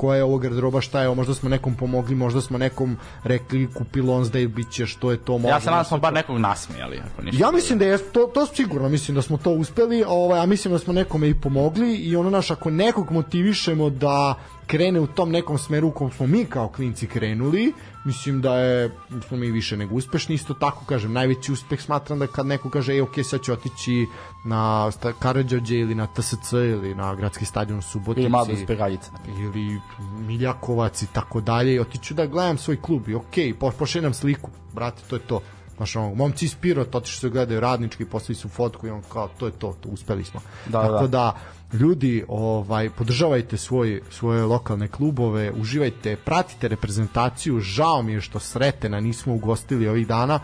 koja 0.00 0.16
je 0.16 0.24
ovo 0.24 0.38
garderoba, 0.38 0.80
šta 0.80 1.00
je 1.00 1.08
ovo, 1.08 1.14
možda 1.14 1.34
smo 1.34 1.48
nekom 1.48 1.74
pomogli, 1.74 2.14
možda 2.14 2.40
smo 2.40 2.58
nekom 2.58 2.96
rekli 3.24 3.68
kupi 3.74 4.00
Lonsdale, 4.00 4.48
bit 4.48 4.70
će 4.70 4.86
što 4.86 5.10
je 5.10 5.16
to 5.16 5.38
može. 5.38 5.48
Ja 5.48 5.60
se 5.60 5.66
nadam 5.66 5.80
da 5.80 5.84
smo 5.84 5.98
bar 5.98 6.12
nekog 6.12 6.38
nasmijali. 6.38 7.00
Ako 7.12 7.22
ništa. 7.22 7.44
Ja 7.44 7.50
mislim 7.50 7.78
da 7.78 7.84
je 7.84 7.98
to 7.98 8.30
to 8.34 8.46
sigurno 8.46 8.88
mislim 8.88 9.14
da 9.14 9.22
smo 9.22 9.36
to 9.36 9.50
uspeli, 9.50 10.04
ovaj 10.06 10.40
a 10.40 10.46
mislim 10.46 10.72
da 10.72 10.78
smo 10.78 10.92
nekome 10.92 11.28
i 11.28 11.34
pomogli 11.34 11.94
i 11.94 12.16
ono 12.16 12.30
naš 12.30 12.50
ako 12.50 12.70
nekog 12.70 13.10
motivišemo 13.10 13.90
da 13.90 14.34
krene 14.66 15.00
u 15.00 15.06
tom 15.06 15.30
nekom 15.30 15.58
smeru 15.58 15.88
u 15.88 15.90
kom 15.90 16.10
smo 16.10 16.26
mi 16.26 16.44
kao 16.44 16.68
klinci 16.68 17.06
krenuli, 17.06 17.72
mislim 18.04 18.40
da 18.40 18.56
je 18.56 18.90
smo 19.28 19.36
mi 19.36 19.50
više 19.50 19.76
nego 19.76 19.94
uspešni, 19.94 20.34
isto 20.34 20.54
tako 20.54 20.84
kažem, 20.84 21.12
najveći 21.12 21.52
uspeh 21.52 21.80
smatram 21.80 22.18
da 22.18 22.26
kad 22.26 22.46
neko 22.46 22.70
kaže 22.70 22.92
ej 22.92 23.00
ok, 23.00 23.14
sad 23.24 23.42
ću 23.42 23.52
otići 23.52 24.06
na 24.44 24.90
Karadžođe 25.18 25.78
ili 25.78 25.94
na 25.94 26.06
TSC 26.06 26.52
ili 26.52 26.94
na 26.94 27.14
gradski 27.14 27.44
stadion 27.44 27.78
u 27.78 27.82
Subotici 27.82 28.20
Ili 28.20 28.30
malo 28.30 28.46
uspeh 28.52 28.78
Galjice. 28.78 29.10
ili 29.28 29.80
Miljakovac 30.18 31.02
i 31.02 31.06
tako 31.12 31.40
dalje 31.40 31.74
i 31.74 31.80
otiću 31.80 32.14
da 32.14 32.26
gledam 32.26 32.58
svoj 32.58 32.80
klub 32.82 33.08
i 33.08 33.14
okej, 33.14 33.54
po, 33.54 33.70
pošaljem 33.70 34.14
sliku, 34.14 34.50
brate, 34.74 35.02
to 35.10 35.16
je 35.16 35.20
to. 35.20 35.40
Znaš, 35.76 35.96
ono, 35.96 36.14
momci 36.14 36.44
iz 36.44 36.54
Pirota 36.60 36.98
otišli 36.98 37.20
su 37.20 37.28
da 37.28 37.32
gledaju 37.32 37.60
radnički, 37.60 38.04
poslali 38.04 38.34
su 38.34 38.48
fotku 38.48 38.86
i 38.86 38.90
on 38.90 39.02
kao, 39.12 39.28
to 39.28 39.46
je 39.46 39.52
to, 39.52 39.76
to 39.80 39.88
uspeli 39.88 40.24
smo. 40.24 40.40
Da, 40.66 40.82
Tako 40.82 41.06
da. 41.06 41.06
da, 41.06 41.36
ljudi, 41.72 42.24
ovaj, 42.28 42.90
podržavajte 42.90 43.56
svoj, 43.56 44.00
svoje 44.10 44.44
lokalne 44.44 44.88
klubove, 44.88 45.52
uživajte, 45.52 46.16
pratite 46.16 46.68
reprezentaciju, 46.68 47.60
žao 47.60 48.02
mi 48.02 48.12
je 48.12 48.20
što 48.20 48.38
Sretena 48.38 49.00
nismo 49.00 49.34
ugostili 49.34 49.88
ovih 49.88 50.06
dana, 50.06 50.40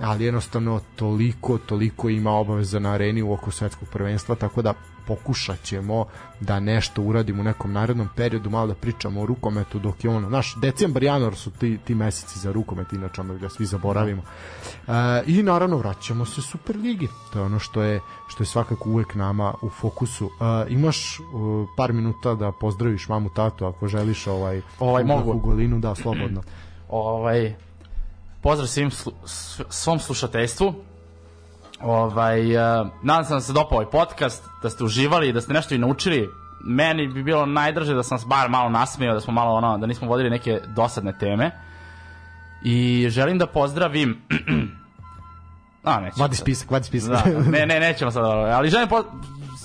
ali 0.00 0.24
jednostavno 0.24 0.80
toliko, 0.96 1.58
toliko 1.58 2.08
ima 2.08 2.30
obaveza 2.30 2.78
na 2.78 2.92
areni 2.92 3.22
u 3.22 3.32
oko 3.32 3.50
svetskog 3.50 3.88
prvenstva, 3.88 4.34
tako 4.34 4.62
da 4.62 4.74
pokušat 5.08 5.62
ćemo 5.62 6.04
da 6.40 6.60
nešto 6.60 7.02
uradimo 7.02 7.40
u 7.40 7.44
nekom 7.44 7.72
narednom 7.72 8.08
periodu, 8.16 8.50
malo 8.50 8.66
da 8.66 8.74
pričamo 8.74 9.20
o 9.22 9.26
rukometu 9.26 9.78
dok 9.78 10.04
je 10.04 10.10
ono, 10.10 10.28
naš 10.30 10.54
decembar, 10.60 11.02
januar 11.02 11.34
su 11.34 11.50
ti, 11.50 11.78
ti 11.84 11.94
meseci 11.94 12.38
za 12.38 12.52
rukomet, 12.52 12.92
inače 12.92 13.20
ono 13.20 13.38
da 13.38 13.48
svi 13.48 13.66
zaboravimo. 13.66 14.22
E, 14.88 14.92
I 15.26 15.42
naravno 15.42 15.76
vraćamo 15.76 16.24
se 16.24 16.42
Superligi, 16.42 17.08
to 17.32 17.38
je 17.38 17.44
ono 17.44 17.58
što 17.58 17.82
je, 17.82 18.00
što 18.28 18.42
je 18.42 18.46
svakako 18.46 18.90
uvek 18.90 19.14
nama 19.14 19.54
u 19.62 19.70
fokusu. 19.70 20.26
E, 20.26 20.72
imaš 20.72 21.20
uh, 21.20 21.68
par 21.76 21.92
minuta 21.92 22.34
da 22.34 22.52
pozdraviš 22.52 23.08
mamu, 23.08 23.28
tatu, 23.30 23.66
ako 23.66 23.88
želiš 23.88 24.26
ovaj, 24.26 24.62
Ovaj, 24.78 25.04
mogu. 25.04 25.32
u 25.32 25.38
Golinu, 25.38 25.78
da, 25.78 25.94
slobodno. 25.94 26.42
ovaj 26.88 27.54
pozdrav 28.42 28.66
svim 28.68 28.90
slu, 28.90 29.12
svom 29.70 29.98
slušateljstvu. 29.98 30.74
Ovaj 31.82 32.56
uh, 32.56 32.88
nadam 33.02 33.24
se 33.24 33.34
da 33.34 33.40
se 33.40 33.52
dopao 33.52 33.78
ovaj 33.78 33.90
podcast, 33.90 34.44
da 34.62 34.70
ste 34.70 34.84
uživali, 34.84 35.32
da 35.32 35.40
ste 35.40 35.52
nešto 35.52 35.74
i 35.74 35.78
naučili. 35.78 36.30
Meni 36.60 37.08
bi 37.08 37.22
bilo 37.22 37.46
najdraže 37.46 37.94
da 37.94 38.02
sam 38.02 38.18
bar 38.26 38.48
malo 38.48 38.68
nasmejao, 38.68 39.14
da 39.14 39.20
smo 39.20 39.32
malo 39.32 39.54
ono, 39.54 39.78
da 39.78 39.86
nismo 39.86 40.08
vodili 40.08 40.30
neke 40.30 40.60
dosadne 40.66 41.18
teme. 41.18 41.50
I 42.64 43.06
želim 43.10 43.38
da 43.38 43.46
pozdravim 43.46 44.18
A, 45.84 46.00
neću. 46.00 46.20
Vadi 46.20 46.36
spisak, 46.36 46.70
vadi 46.70 46.84
spisak. 46.84 47.10
Da, 47.10 47.22
ne, 47.58 47.66
ne, 47.66 47.80
nećemo 47.80 48.10
sad, 48.10 48.24
ali 48.24 48.70
želim 48.70 48.88
po, 48.88 49.04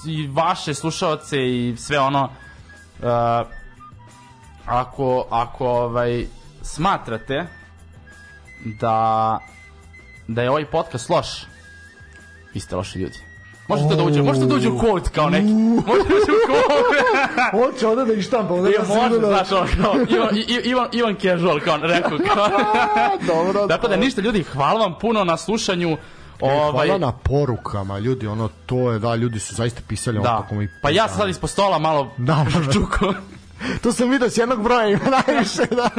i 0.07 0.27
vaše 0.27 0.73
slušaoce 0.73 1.37
i 1.37 1.75
sve 1.77 1.99
ono 1.99 2.23
uh, 2.23 3.47
ako, 4.65 5.27
ako 5.29 5.67
ovaj, 5.67 6.25
smatrate 6.61 7.45
da 8.65 9.39
da 10.27 10.41
je 10.41 10.49
ovaj 10.49 10.65
podcast 10.65 11.09
loš 11.09 11.27
vi 12.53 12.59
ste 12.59 12.75
loši 12.75 12.99
ljudi 12.99 13.19
možete 13.67 13.95
da 13.95 14.03
uđe, 14.03 14.21
možete 14.21 14.45
da 14.45 14.55
uđe 14.55 14.69
u 14.69 14.79
quote 14.79 15.09
kao 15.09 15.29
neki 15.29 15.53
možete 15.87 16.09
da 16.09 16.15
uđe 16.15 16.31
u 16.31 16.49
quote 16.49 17.51
Hoće 17.51 17.87
ovde 17.87 18.05
da 18.05 18.13
ih 18.13 18.25
štampa, 18.25 18.53
ovde 18.53 18.71
da 18.71 18.95
može, 18.95 19.19
da... 19.19 19.27
znaš, 19.27 19.51
ono, 19.51 19.67
kao, 19.81 19.95
Ivan, 20.09 20.29
Ivan, 20.63 20.87
Ivan 20.91 21.15
Casual, 21.15 21.59
kao, 21.59 21.77
rekao, 21.77 22.17
kao. 22.33 22.49
Dobro, 23.33 23.67
Tako 23.67 23.87
da 23.87 23.95
ništa, 23.95 24.21
ljudi, 24.21 24.43
hvala 24.43 24.79
vam 24.79 24.95
puno 25.01 25.23
na 25.23 25.37
slušanju. 25.37 25.97
Ovaj, 26.41 26.87
Hvala 26.87 26.99
na 26.99 27.11
porukama, 27.11 27.99
ljudi, 27.99 28.27
ono, 28.27 28.49
to 28.65 28.91
je, 28.91 28.99
da, 28.99 29.15
ljudi 29.15 29.39
su 29.39 29.55
zaista 29.55 29.81
pisali 29.87 30.17
ono 30.17 30.45
Da. 30.49 30.61
i... 30.63 30.67
Pa 30.81 30.89
ja 30.89 31.07
sam 31.07 31.17
sad 31.17 31.29
ispod 31.29 31.49
stola 31.49 31.79
malo 31.79 32.11
Da, 32.17 32.45
čuko. 32.73 33.13
to 33.81 33.91
sam 33.91 34.09
vidio 34.09 34.29
s 34.29 34.37
jednog 34.37 34.63
broja 34.63 34.89
ima 34.89 35.03
najviše, 35.27 35.61
da. 35.75 35.89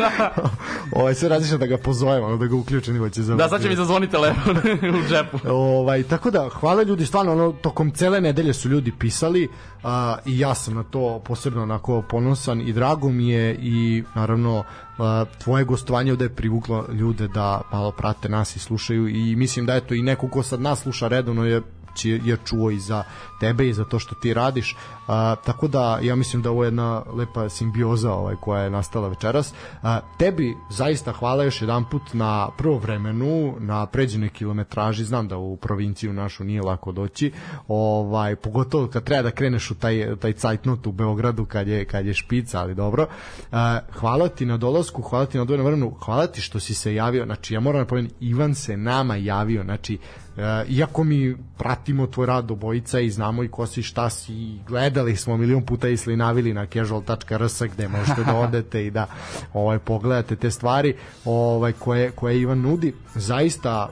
ovaj, 0.93 1.15
sve 1.15 1.29
različno 1.29 1.59
da 1.59 1.67
ga 1.67 1.79
pozovem, 1.79 2.25
ono, 2.25 2.37
da 2.37 2.47
ga 2.47 2.57
uključim, 2.57 2.99
hoće 2.99 3.23
za... 3.23 3.35
Da, 3.35 3.49
sad 3.49 3.63
će 3.63 3.69
mi 3.69 3.77
zazvoni 3.77 4.11
telefon 4.11 4.57
u 4.99 5.09
džepu. 5.09 5.39
Ovaj, 5.49 6.03
tako 6.03 6.31
da, 6.31 6.49
hvala 6.49 6.83
ljudi, 6.83 7.07
stvarno, 7.07 7.33
ono, 7.33 7.53
tokom 7.53 7.91
cele 7.91 8.21
nedelje 8.21 8.55
su 8.55 8.69
ljudi 8.69 8.93
pisali 8.99 9.49
a, 9.83 10.17
i 10.27 10.39
ja 10.39 10.55
sam 10.55 10.75
na 10.75 10.83
to 10.83 11.23
posebno 11.25 11.63
onako 11.63 12.03
ponosan 12.03 12.61
i 12.61 12.73
drago 12.73 13.09
mi 13.09 13.29
je 13.29 13.59
i 13.61 14.03
naravno 14.15 14.65
a, 14.99 15.25
tvoje 15.45 15.65
gostovanje 15.65 16.13
ovde 16.13 16.25
je 16.25 16.29
privuklo 16.35 16.87
ljude 16.93 17.29
da 17.29 17.61
malo 17.73 17.91
prate 17.91 18.29
nas 18.29 18.57
i 18.57 18.59
slušaju 18.59 19.09
i 19.09 19.37
mislim 19.37 19.67
da 19.67 19.75
eto 19.75 19.95
i 19.95 20.03
neko 20.03 20.29
ko 20.29 20.43
sad 20.43 20.61
nas 20.61 20.81
sluša 20.83 21.09
redovno 21.09 21.45
je 21.45 21.63
je 22.05 22.37
čuo 22.45 22.71
i 22.71 22.79
za 22.79 23.05
tebe 23.41 23.69
i 23.69 23.73
za 23.73 23.85
to 23.85 23.99
što 23.99 24.15
ti 24.15 24.35
radiš. 24.35 24.77
A, 25.07 25.37
tako 25.45 25.69
da 25.69 25.99
ja 26.03 26.15
mislim 26.17 26.43
da 26.43 26.51
ovo 26.51 26.65
je 26.65 26.67
jedna 26.67 27.03
lepa 27.13 27.49
simbioza 27.49 28.13
ovaj, 28.13 28.37
koja 28.41 28.63
je 28.63 28.71
nastala 28.71 29.09
večeras. 29.09 29.55
A, 29.83 30.01
tebi 30.19 30.57
zaista 30.71 31.13
hvala 31.13 31.45
još 31.45 31.63
jedan 31.63 31.85
put 31.85 32.03
na 32.13 32.49
prvo 32.59 32.79
vremenu 32.79 33.55
na 33.59 33.87
pređenoj 33.87 34.29
kilometraži. 34.29 35.05
Znam 35.05 35.29
da 35.29 35.37
u 35.37 35.57
provinciju 35.57 36.13
našu 36.13 36.45
nije 36.45 36.63
lako 36.63 36.93
doći 36.93 37.33
ovaj 37.69 38.37
pogotovo 38.37 38.87
kad 38.87 39.05
treba 39.05 39.23
da 39.23 39.31
kreneš 39.31 39.71
u 39.71 39.75
taj 39.75 40.17
taj 40.17 40.33
cajtnot 40.33 40.87
u 40.87 40.93
Beogradu 40.93 41.45
kad 41.45 41.69
je 41.69 41.85
kad 41.85 42.07
je 42.07 42.15
špica 42.15 42.61
ali 42.61 42.75
dobro. 42.75 43.07
A, 43.53 43.79
hvala 43.93 44.29
ti 44.29 44.47
na 44.47 44.57
dolasku 44.57 45.03
hvala 45.03 45.27
ti 45.27 45.37
na 45.37 45.43
odvojenom 45.43 45.67
vremenu. 45.67 45.95
Hvala 46.01 46.27
ti 46.27 46.41
što 46.41 46.61
si 46.61 46.75
se 46.75 46.95
javio. 46.95 47.25
Znači 47.25 47.55
ja 47.55 47.61
moram 47.61 47.83
da 47.83 47.87
pomenem 47.87 48.11
Ivan 48.21 48.55
se 48.55 48.77
nama 48.77 49.17
javio. 49.17 49.63
Znači 49.63 49.99
E, 50.37 50.65
iako 50.69 51.05
mi 51.05 51.37
pratimo 51.59 52.07
tvoj 52.07 52.27
rad 52.27 52.51
obojica 52.51 53.01
i 53.01 53.11
znamo 53.11 53.45
i 53.45 53.49
ko 53.49 53.67
si 53.67 53.83
šta 53.83 54.11
si 54.11 54.59
gledali 54.67 55.17
smo 55.17 55.37
milion 55.37 55.63
puta 55.63 55.89
i 55.89 55.97
slinavili 55.97 56.55
na 56.55 56.67
casual.rs 56.67 57.63
gde 57.63 57.89
možete 57.89 58.25
da 58.25 58.35
odete 58.35 58.87
i 58.87 58.91
da 58.91 59.07
ovaj 59.53 59.79
pogledate 59.79 60.37
te 60.37 60.51
stvari 60.51 60.97
ovaj 61.25 61.73
koje 61.73 62.11
koje 62.11 62.41
Ivan 62.41 62.61
nudi 62.61 62.95
zaista 63.15 63.89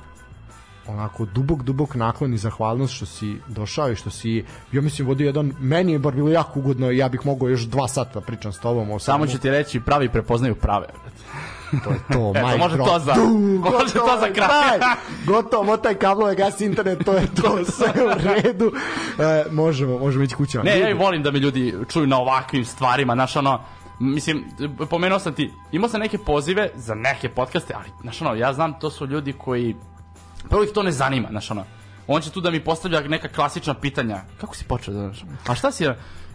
onako 0.87 1.25
dubok, 1.25 1.63
dubok 1.63 1.95
naklon 1.95 2.35
i 2.35 2.39
zahvalnost 2.39 2.95
što 2.95 3.07
si 3.07 3.37
došao 3.49 3.93
i 3.93 3.97
što 3.97 4.11
si, 4.11 4.45
ja 4.73 4.81
mislim, 4.81 5.09
vodio 5.09 5.27
jedan, 5.27 5.53
meni 5.61 5.93
je 5.93 5.99
bar 5.99 6.15
bilo 6.15 6.31
jako 6.31 6.59
ugodno 6.59 6.91
ja 6.91 7.09
bih 7.09 7.21
mogao 7.25 7.49
još 7.49 7.63
dva 7.63 7.89
sata 7.89 8.21
da 8.21 8.21
pričam 8.21 8.53
s 8.53 8.59
tobom 8.59 8.91
o 8.91 8.99
Samo 8.99 9.27
ću 9.27 9.39
ti 9.39 9.51
reći, 9.51 9.81
pravi 9.81 10.09
prepoznaju 10.09 10.55
prave. 10.55 10.87
To 11.75 11.91
je 11.91 11.99
to, 12.09 12.33
Eto, 12.35 12.47
mic 12.47 12.59
može 12.59 12.77
to 12.77 12.99
za- 12.99 13.15
može 13.73 13.95
to 13.95 14.17
za 14.21 14.33
kraj. 14.35 14.79
gotovo, 15.27 15.65
motaj 15.65 15.95
kablove, 15.95 16.35
gasi 16.35 16.65
internet, 16.65 17.05
to 17.05 17.13
je 17.13 17.27
to, 17.35 17.65
sve 17.73 17.93
u 18.05 18.11
redu. 18.25 18.73
E, 19.19 19.45
možemo, 19.51 19.99
možemo 19.99 20.25
ići 20.25 20.35
kućama. 20.35 20.65
Ne, 20.65 20.81
ja 20.81 20.91
i 20.91 20.95
volim 20.95 21.23
da 21.23 21.31
me 21.31 21.39
ljudi 21.39 21.75
čuju 21.89 22.07
na 22.07 22.19
ovakvim 22.19 22.65
stvarima, 22.65 23.15
znaš 23.15 23.37
ono, 23.37 23.61
mislim, 24.01 24.45
pomenuo 24.91 25.19
sam 25.19 25.35
ti, 25.35 25.51
imao 25.73 25.89
sam 25.89 26.01
neke 26.01 26.19
pozive 26.19 26.71
za 26.75 26.95
neke 26.95 27.29
podcaste, 27.29 27.75
ali, 27.77 27.89
znaš 28.01 28.23
ono, 28.23 28.35
ja 28.35 28.53
znam, 28.53 28.73
to 28.73 28.91
su 28.91 29.07
ljudi 29.07 29.33
koji, 29.33 29.77
prvo 30.49 30.63
ih 30.63 30.71
to 30.75 30.83
ne 30.83 30.93
zanima, 30.93 31.29
znaš 31.31 31.51
ono, 31.51 31.65
on 32.07 32.23
će 32.23 32.31
tu 32.31 32.41
da 32.41 32.51
mi 32.51 32.65
postavlja 32.65 33.01
neka 33.01 33.29
klasična 33.29 33.75
pitanja, 33.75 34.21
kako 34.41 34.57
si 34.57 34.65
počeo, 34.65 34.95
znaš, 34.95 35.25
a 35.47 35.55
šta 35.55 35.71
si, 35.71 35.85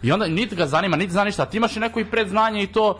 i 0.02 0.12
onda 0.12 0.26
niti 0.26 0.56
ga 0.56 0.66
zanima, 0.66 0.96
niti 0.96 1.12
zna 1.12 1.24
ništa, 1.24 1.42
a 1.42 1.46
ti 1.46 1.56
imaš 1.56 1.76
i 1.76 1.80
neko 1.80 2.00
i 2.00 2.04
predznanje 2.04 2.62
i 2.62 2.66
to, 2.66 2.98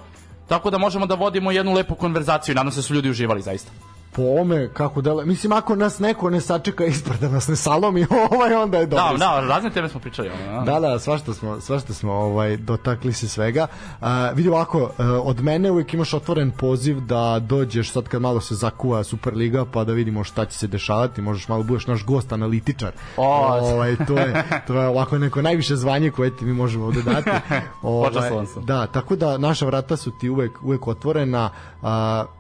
tako 0.48 0.70
da 0.70 0.78
možemo 0.78 1.06
da 1.06 1.14
vodimo 1.14 1.50
jednu 1.50 1.72
lepu 1.72 1.94
konverzaciju 1.94 2.54
nadam 2.54 2.72
se 2.72 2.78
da 2.78 2.82
su 2.82 2.94
ljudi 2.94 3.10
uživali 3.10 3.42
zaista. 3.42 3.70
Po 4.12 4.22
ome 4.40 4.68
kako 4.74 5.01
dele, 5.01 5.24
mislim 5.24 5.52
ako 5.52 5.76
nas 5.76 5.98
neko 5.98 6.30
ne 6.30 6.40
sačeka 6.40 6.85
ispred 6.85 7.20
da 7.20 7.28
nas 7.28 7.48
ne 7.48 7.56
salomi, 7.56 8.06
ovaj 8.30 8.55
onda 8.55 8.78
je 8.78 8.86
dobro. 8.86 9.18
Da, 9.18 9.40
da, 9.40 9.40
razne 9.40 9.70
teme 9.70 9.89
smo 9.89 10.01
pričali. 10.01 10.30
ono, 10.30 10.64
Da, 10.64 10.80
da, 10.80 10.98
svašta 10.98 11.35
smo, 11.35 11.60
svašta 11.60 11.94
smo 11.94 12.12
ovaj, 12.12 12.56
dotakli 12.56 13.12
se 13.12 13.28
svega. 13.28 13.66
Uh, 14.01 14.06
vidi 14.35 14.48
ovako, 14.48 14.82
uh, 14.82 14.90
od 15.22 15.43
mene 15.43 15.70
uvijek 15.70 15.94
imaš 15.94 16.14
otvoren 16.14 16.51
poziv 16.51 17.01
da 17.01 17.39
dođeš 17.39 17.93
sad 17.93 18.09
kad 18.09 18.22
malo 18.22 18.40
se 18.40 18.55
zakuva 18.55 19.05
Superliga 19.05 19.64
pa 19.72 19.85
da 19.85 19.93
vidimo 19.93 20.24
šta 20.24 20.44
će 20.44 20.59
se 20.59 20.66
dešavati, 20.66 21.22
možeš 21.22 21.48
malo 21.48 21.62
budeš 21.62 21.86
naš 21.86 22.05
gost 22.05 22.32
analitičar. 22.32 22.93
O, 23.16 23.24
ovaj, 23.60 23.97
to, 24.06 24.18
je, 24.18 24.44
to 24.66 24.80
je 24.80 24.89
ovako 24.89 25.18
neko 25.18 25.43
najviše 25.43 25.76
zvanje 25.76 26.10
koje 26.10 26.36
ti 26.36 26.44
mi 26.44 26.52
možemo 26.52 26.85
ovde 26.85 27.02
dati. 27.02 27.30
Ovaj, 27.82 28.10
da, 28.62 28.86
tako 28.86 29.16
da 29.16 29.39
naša 29.39 29.66
vrata 29.66 29.97
su 29.97 30.10
ti 30.10 30.28
uvek, 30.28 30.62
uvek 30.62 30.86
otvorena. 30.86 31.51
Uh, 31.82 32.38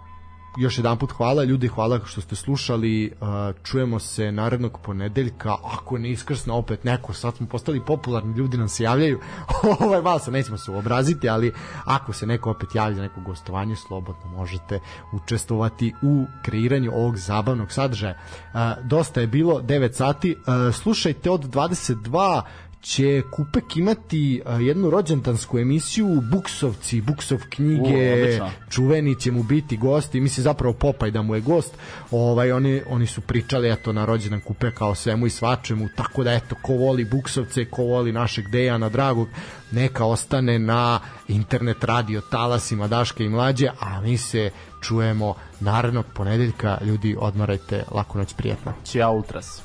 još 0.58 0.78
jedan 0.78 0.98
put 0.98 1.12
hvala. 1.12 1.44
Ljudi, 1.44 1.68
hvala 1.68 2.00
što 2.04 2.20
ste 2.20 2.36
slušali. 2.36 3.12
Uh, 3.20 3.28
čujemo 3.62 3.98
se 3.98 4.32
narednog 4.32 4.78
ponedeljka 4.82 5.56
ako 5.64 5.98
ne 5.98 6.10
iskrsne 6.10 6.52
opet 6.52 6.84
neko. 6.84 7.12
Sad 7.12 7.36
smo 7.36 7.46
postali 7.46 7.84
popularni, 7.86 8.36
ljudi 8.36 8.58
nam 8.58 8.68
se 8.68 8.82
javljaju. 8.82 9.20
Ovaj 9.80 10.20
se 10.20 10.30
nećemo 10.30 10.58
se 10.58 10.70
uobraziti 10.70 11.28
ali 11.28 11.52
ako 11.84 12.12
se 12.12 12.26
neko 12.26 12.50
opet 12.50 12.74
javlja 12.74 13.02
neko 13.02 13.20
gostovanje 13.20 13.76
slobodno 13.76 14.26
možete 14.36 14.80
učestvovati 15.12 15.94
u 16.02 16.24
kreiranju 16.42 16.92
ovog 16.94 17.16
zabavnog 17.16 17.72
sadržaja. 17.72 18.14
Uh, 18.14 18.60
dosta 18.84 19.20
je 19.20 19.26
bilo 19.26 19.60
9 19.60 19.92
sati. 19.92 20.36
Uh, 20.38 20.74
slušajte 20.74 21.30
od 21.30 21.44
22 21.44 22.42
će 22.82 23.22
Kupek 23.32 23.76
imati 23.76 24.42
a, 24.46 24.54
jednu 24.54 24.90
rođendansku 24.90 25.58
emisiju 25.58 26.22
Buksovci, 26.32 27.00
Buksov 27.00 27.38
knjige, 27.50 28.40
U, 28.42 28.70
čuveni 28.70 29.20
će 29.20 29.32
mu 29.32 29.42
biti 29.42 29.76
gosti, 29.76 30.20
mislim 30.20 30.44
zapravo 30.44 30.74
Popaj 30.74 31.10
da 31.10 31.22
mu 31.22 31.34
je 31.34 31.40
gost. 31.40 31.74
Ovaj 32.10 32.52
oni 32.52 32.82
oni 32.90 33.06
su 33.06 33.20
pričali 33.20 33.70
eto 33.72 33.92
na 33.92 34.04
rođendan 34.04 34.40
Kupeka 34.40 34.86
o 34.86 34.94
svemu 34.94 35.26
i 35.26 35.30
svačemu, 35.30 35.88
tako 35.96 36.24
da 36.24 36.32
eto 36.32 36.56
ko 36.62 36.72
voli 36.72 37.04
Buksovce, 37.04 37.64
ko 37.64 37.82
voli 37.82 38.12
našeg 38.12 38.48
Dejana 38.48 38.88
dragog, 38.88 39.28
neka 39.70 40.04
ostane 40.04 40.58
na 40.58 41.00
internet 41.28 41.84
radio 41.84 42.20
talasima 42.20 42.88
Daške 42.88 43.24
i 43.24 43.28
mlađe, 43.28 43.68
a 43.80 44.00
mi 44.00 44.18
se 44.18 44.50
čujemo 44.82 45.34
narednog 45.60 46.04
ponedeljka. 46.14 46.78
Ljudi, 46.84 47.16
odmarajte, 47.18 47.84
laku 47.90 48.18
noć, 48.18 48.34
prijatno. 48.34 48.72
Ćao, 48.84 49.12
ultras. 49.12 49.62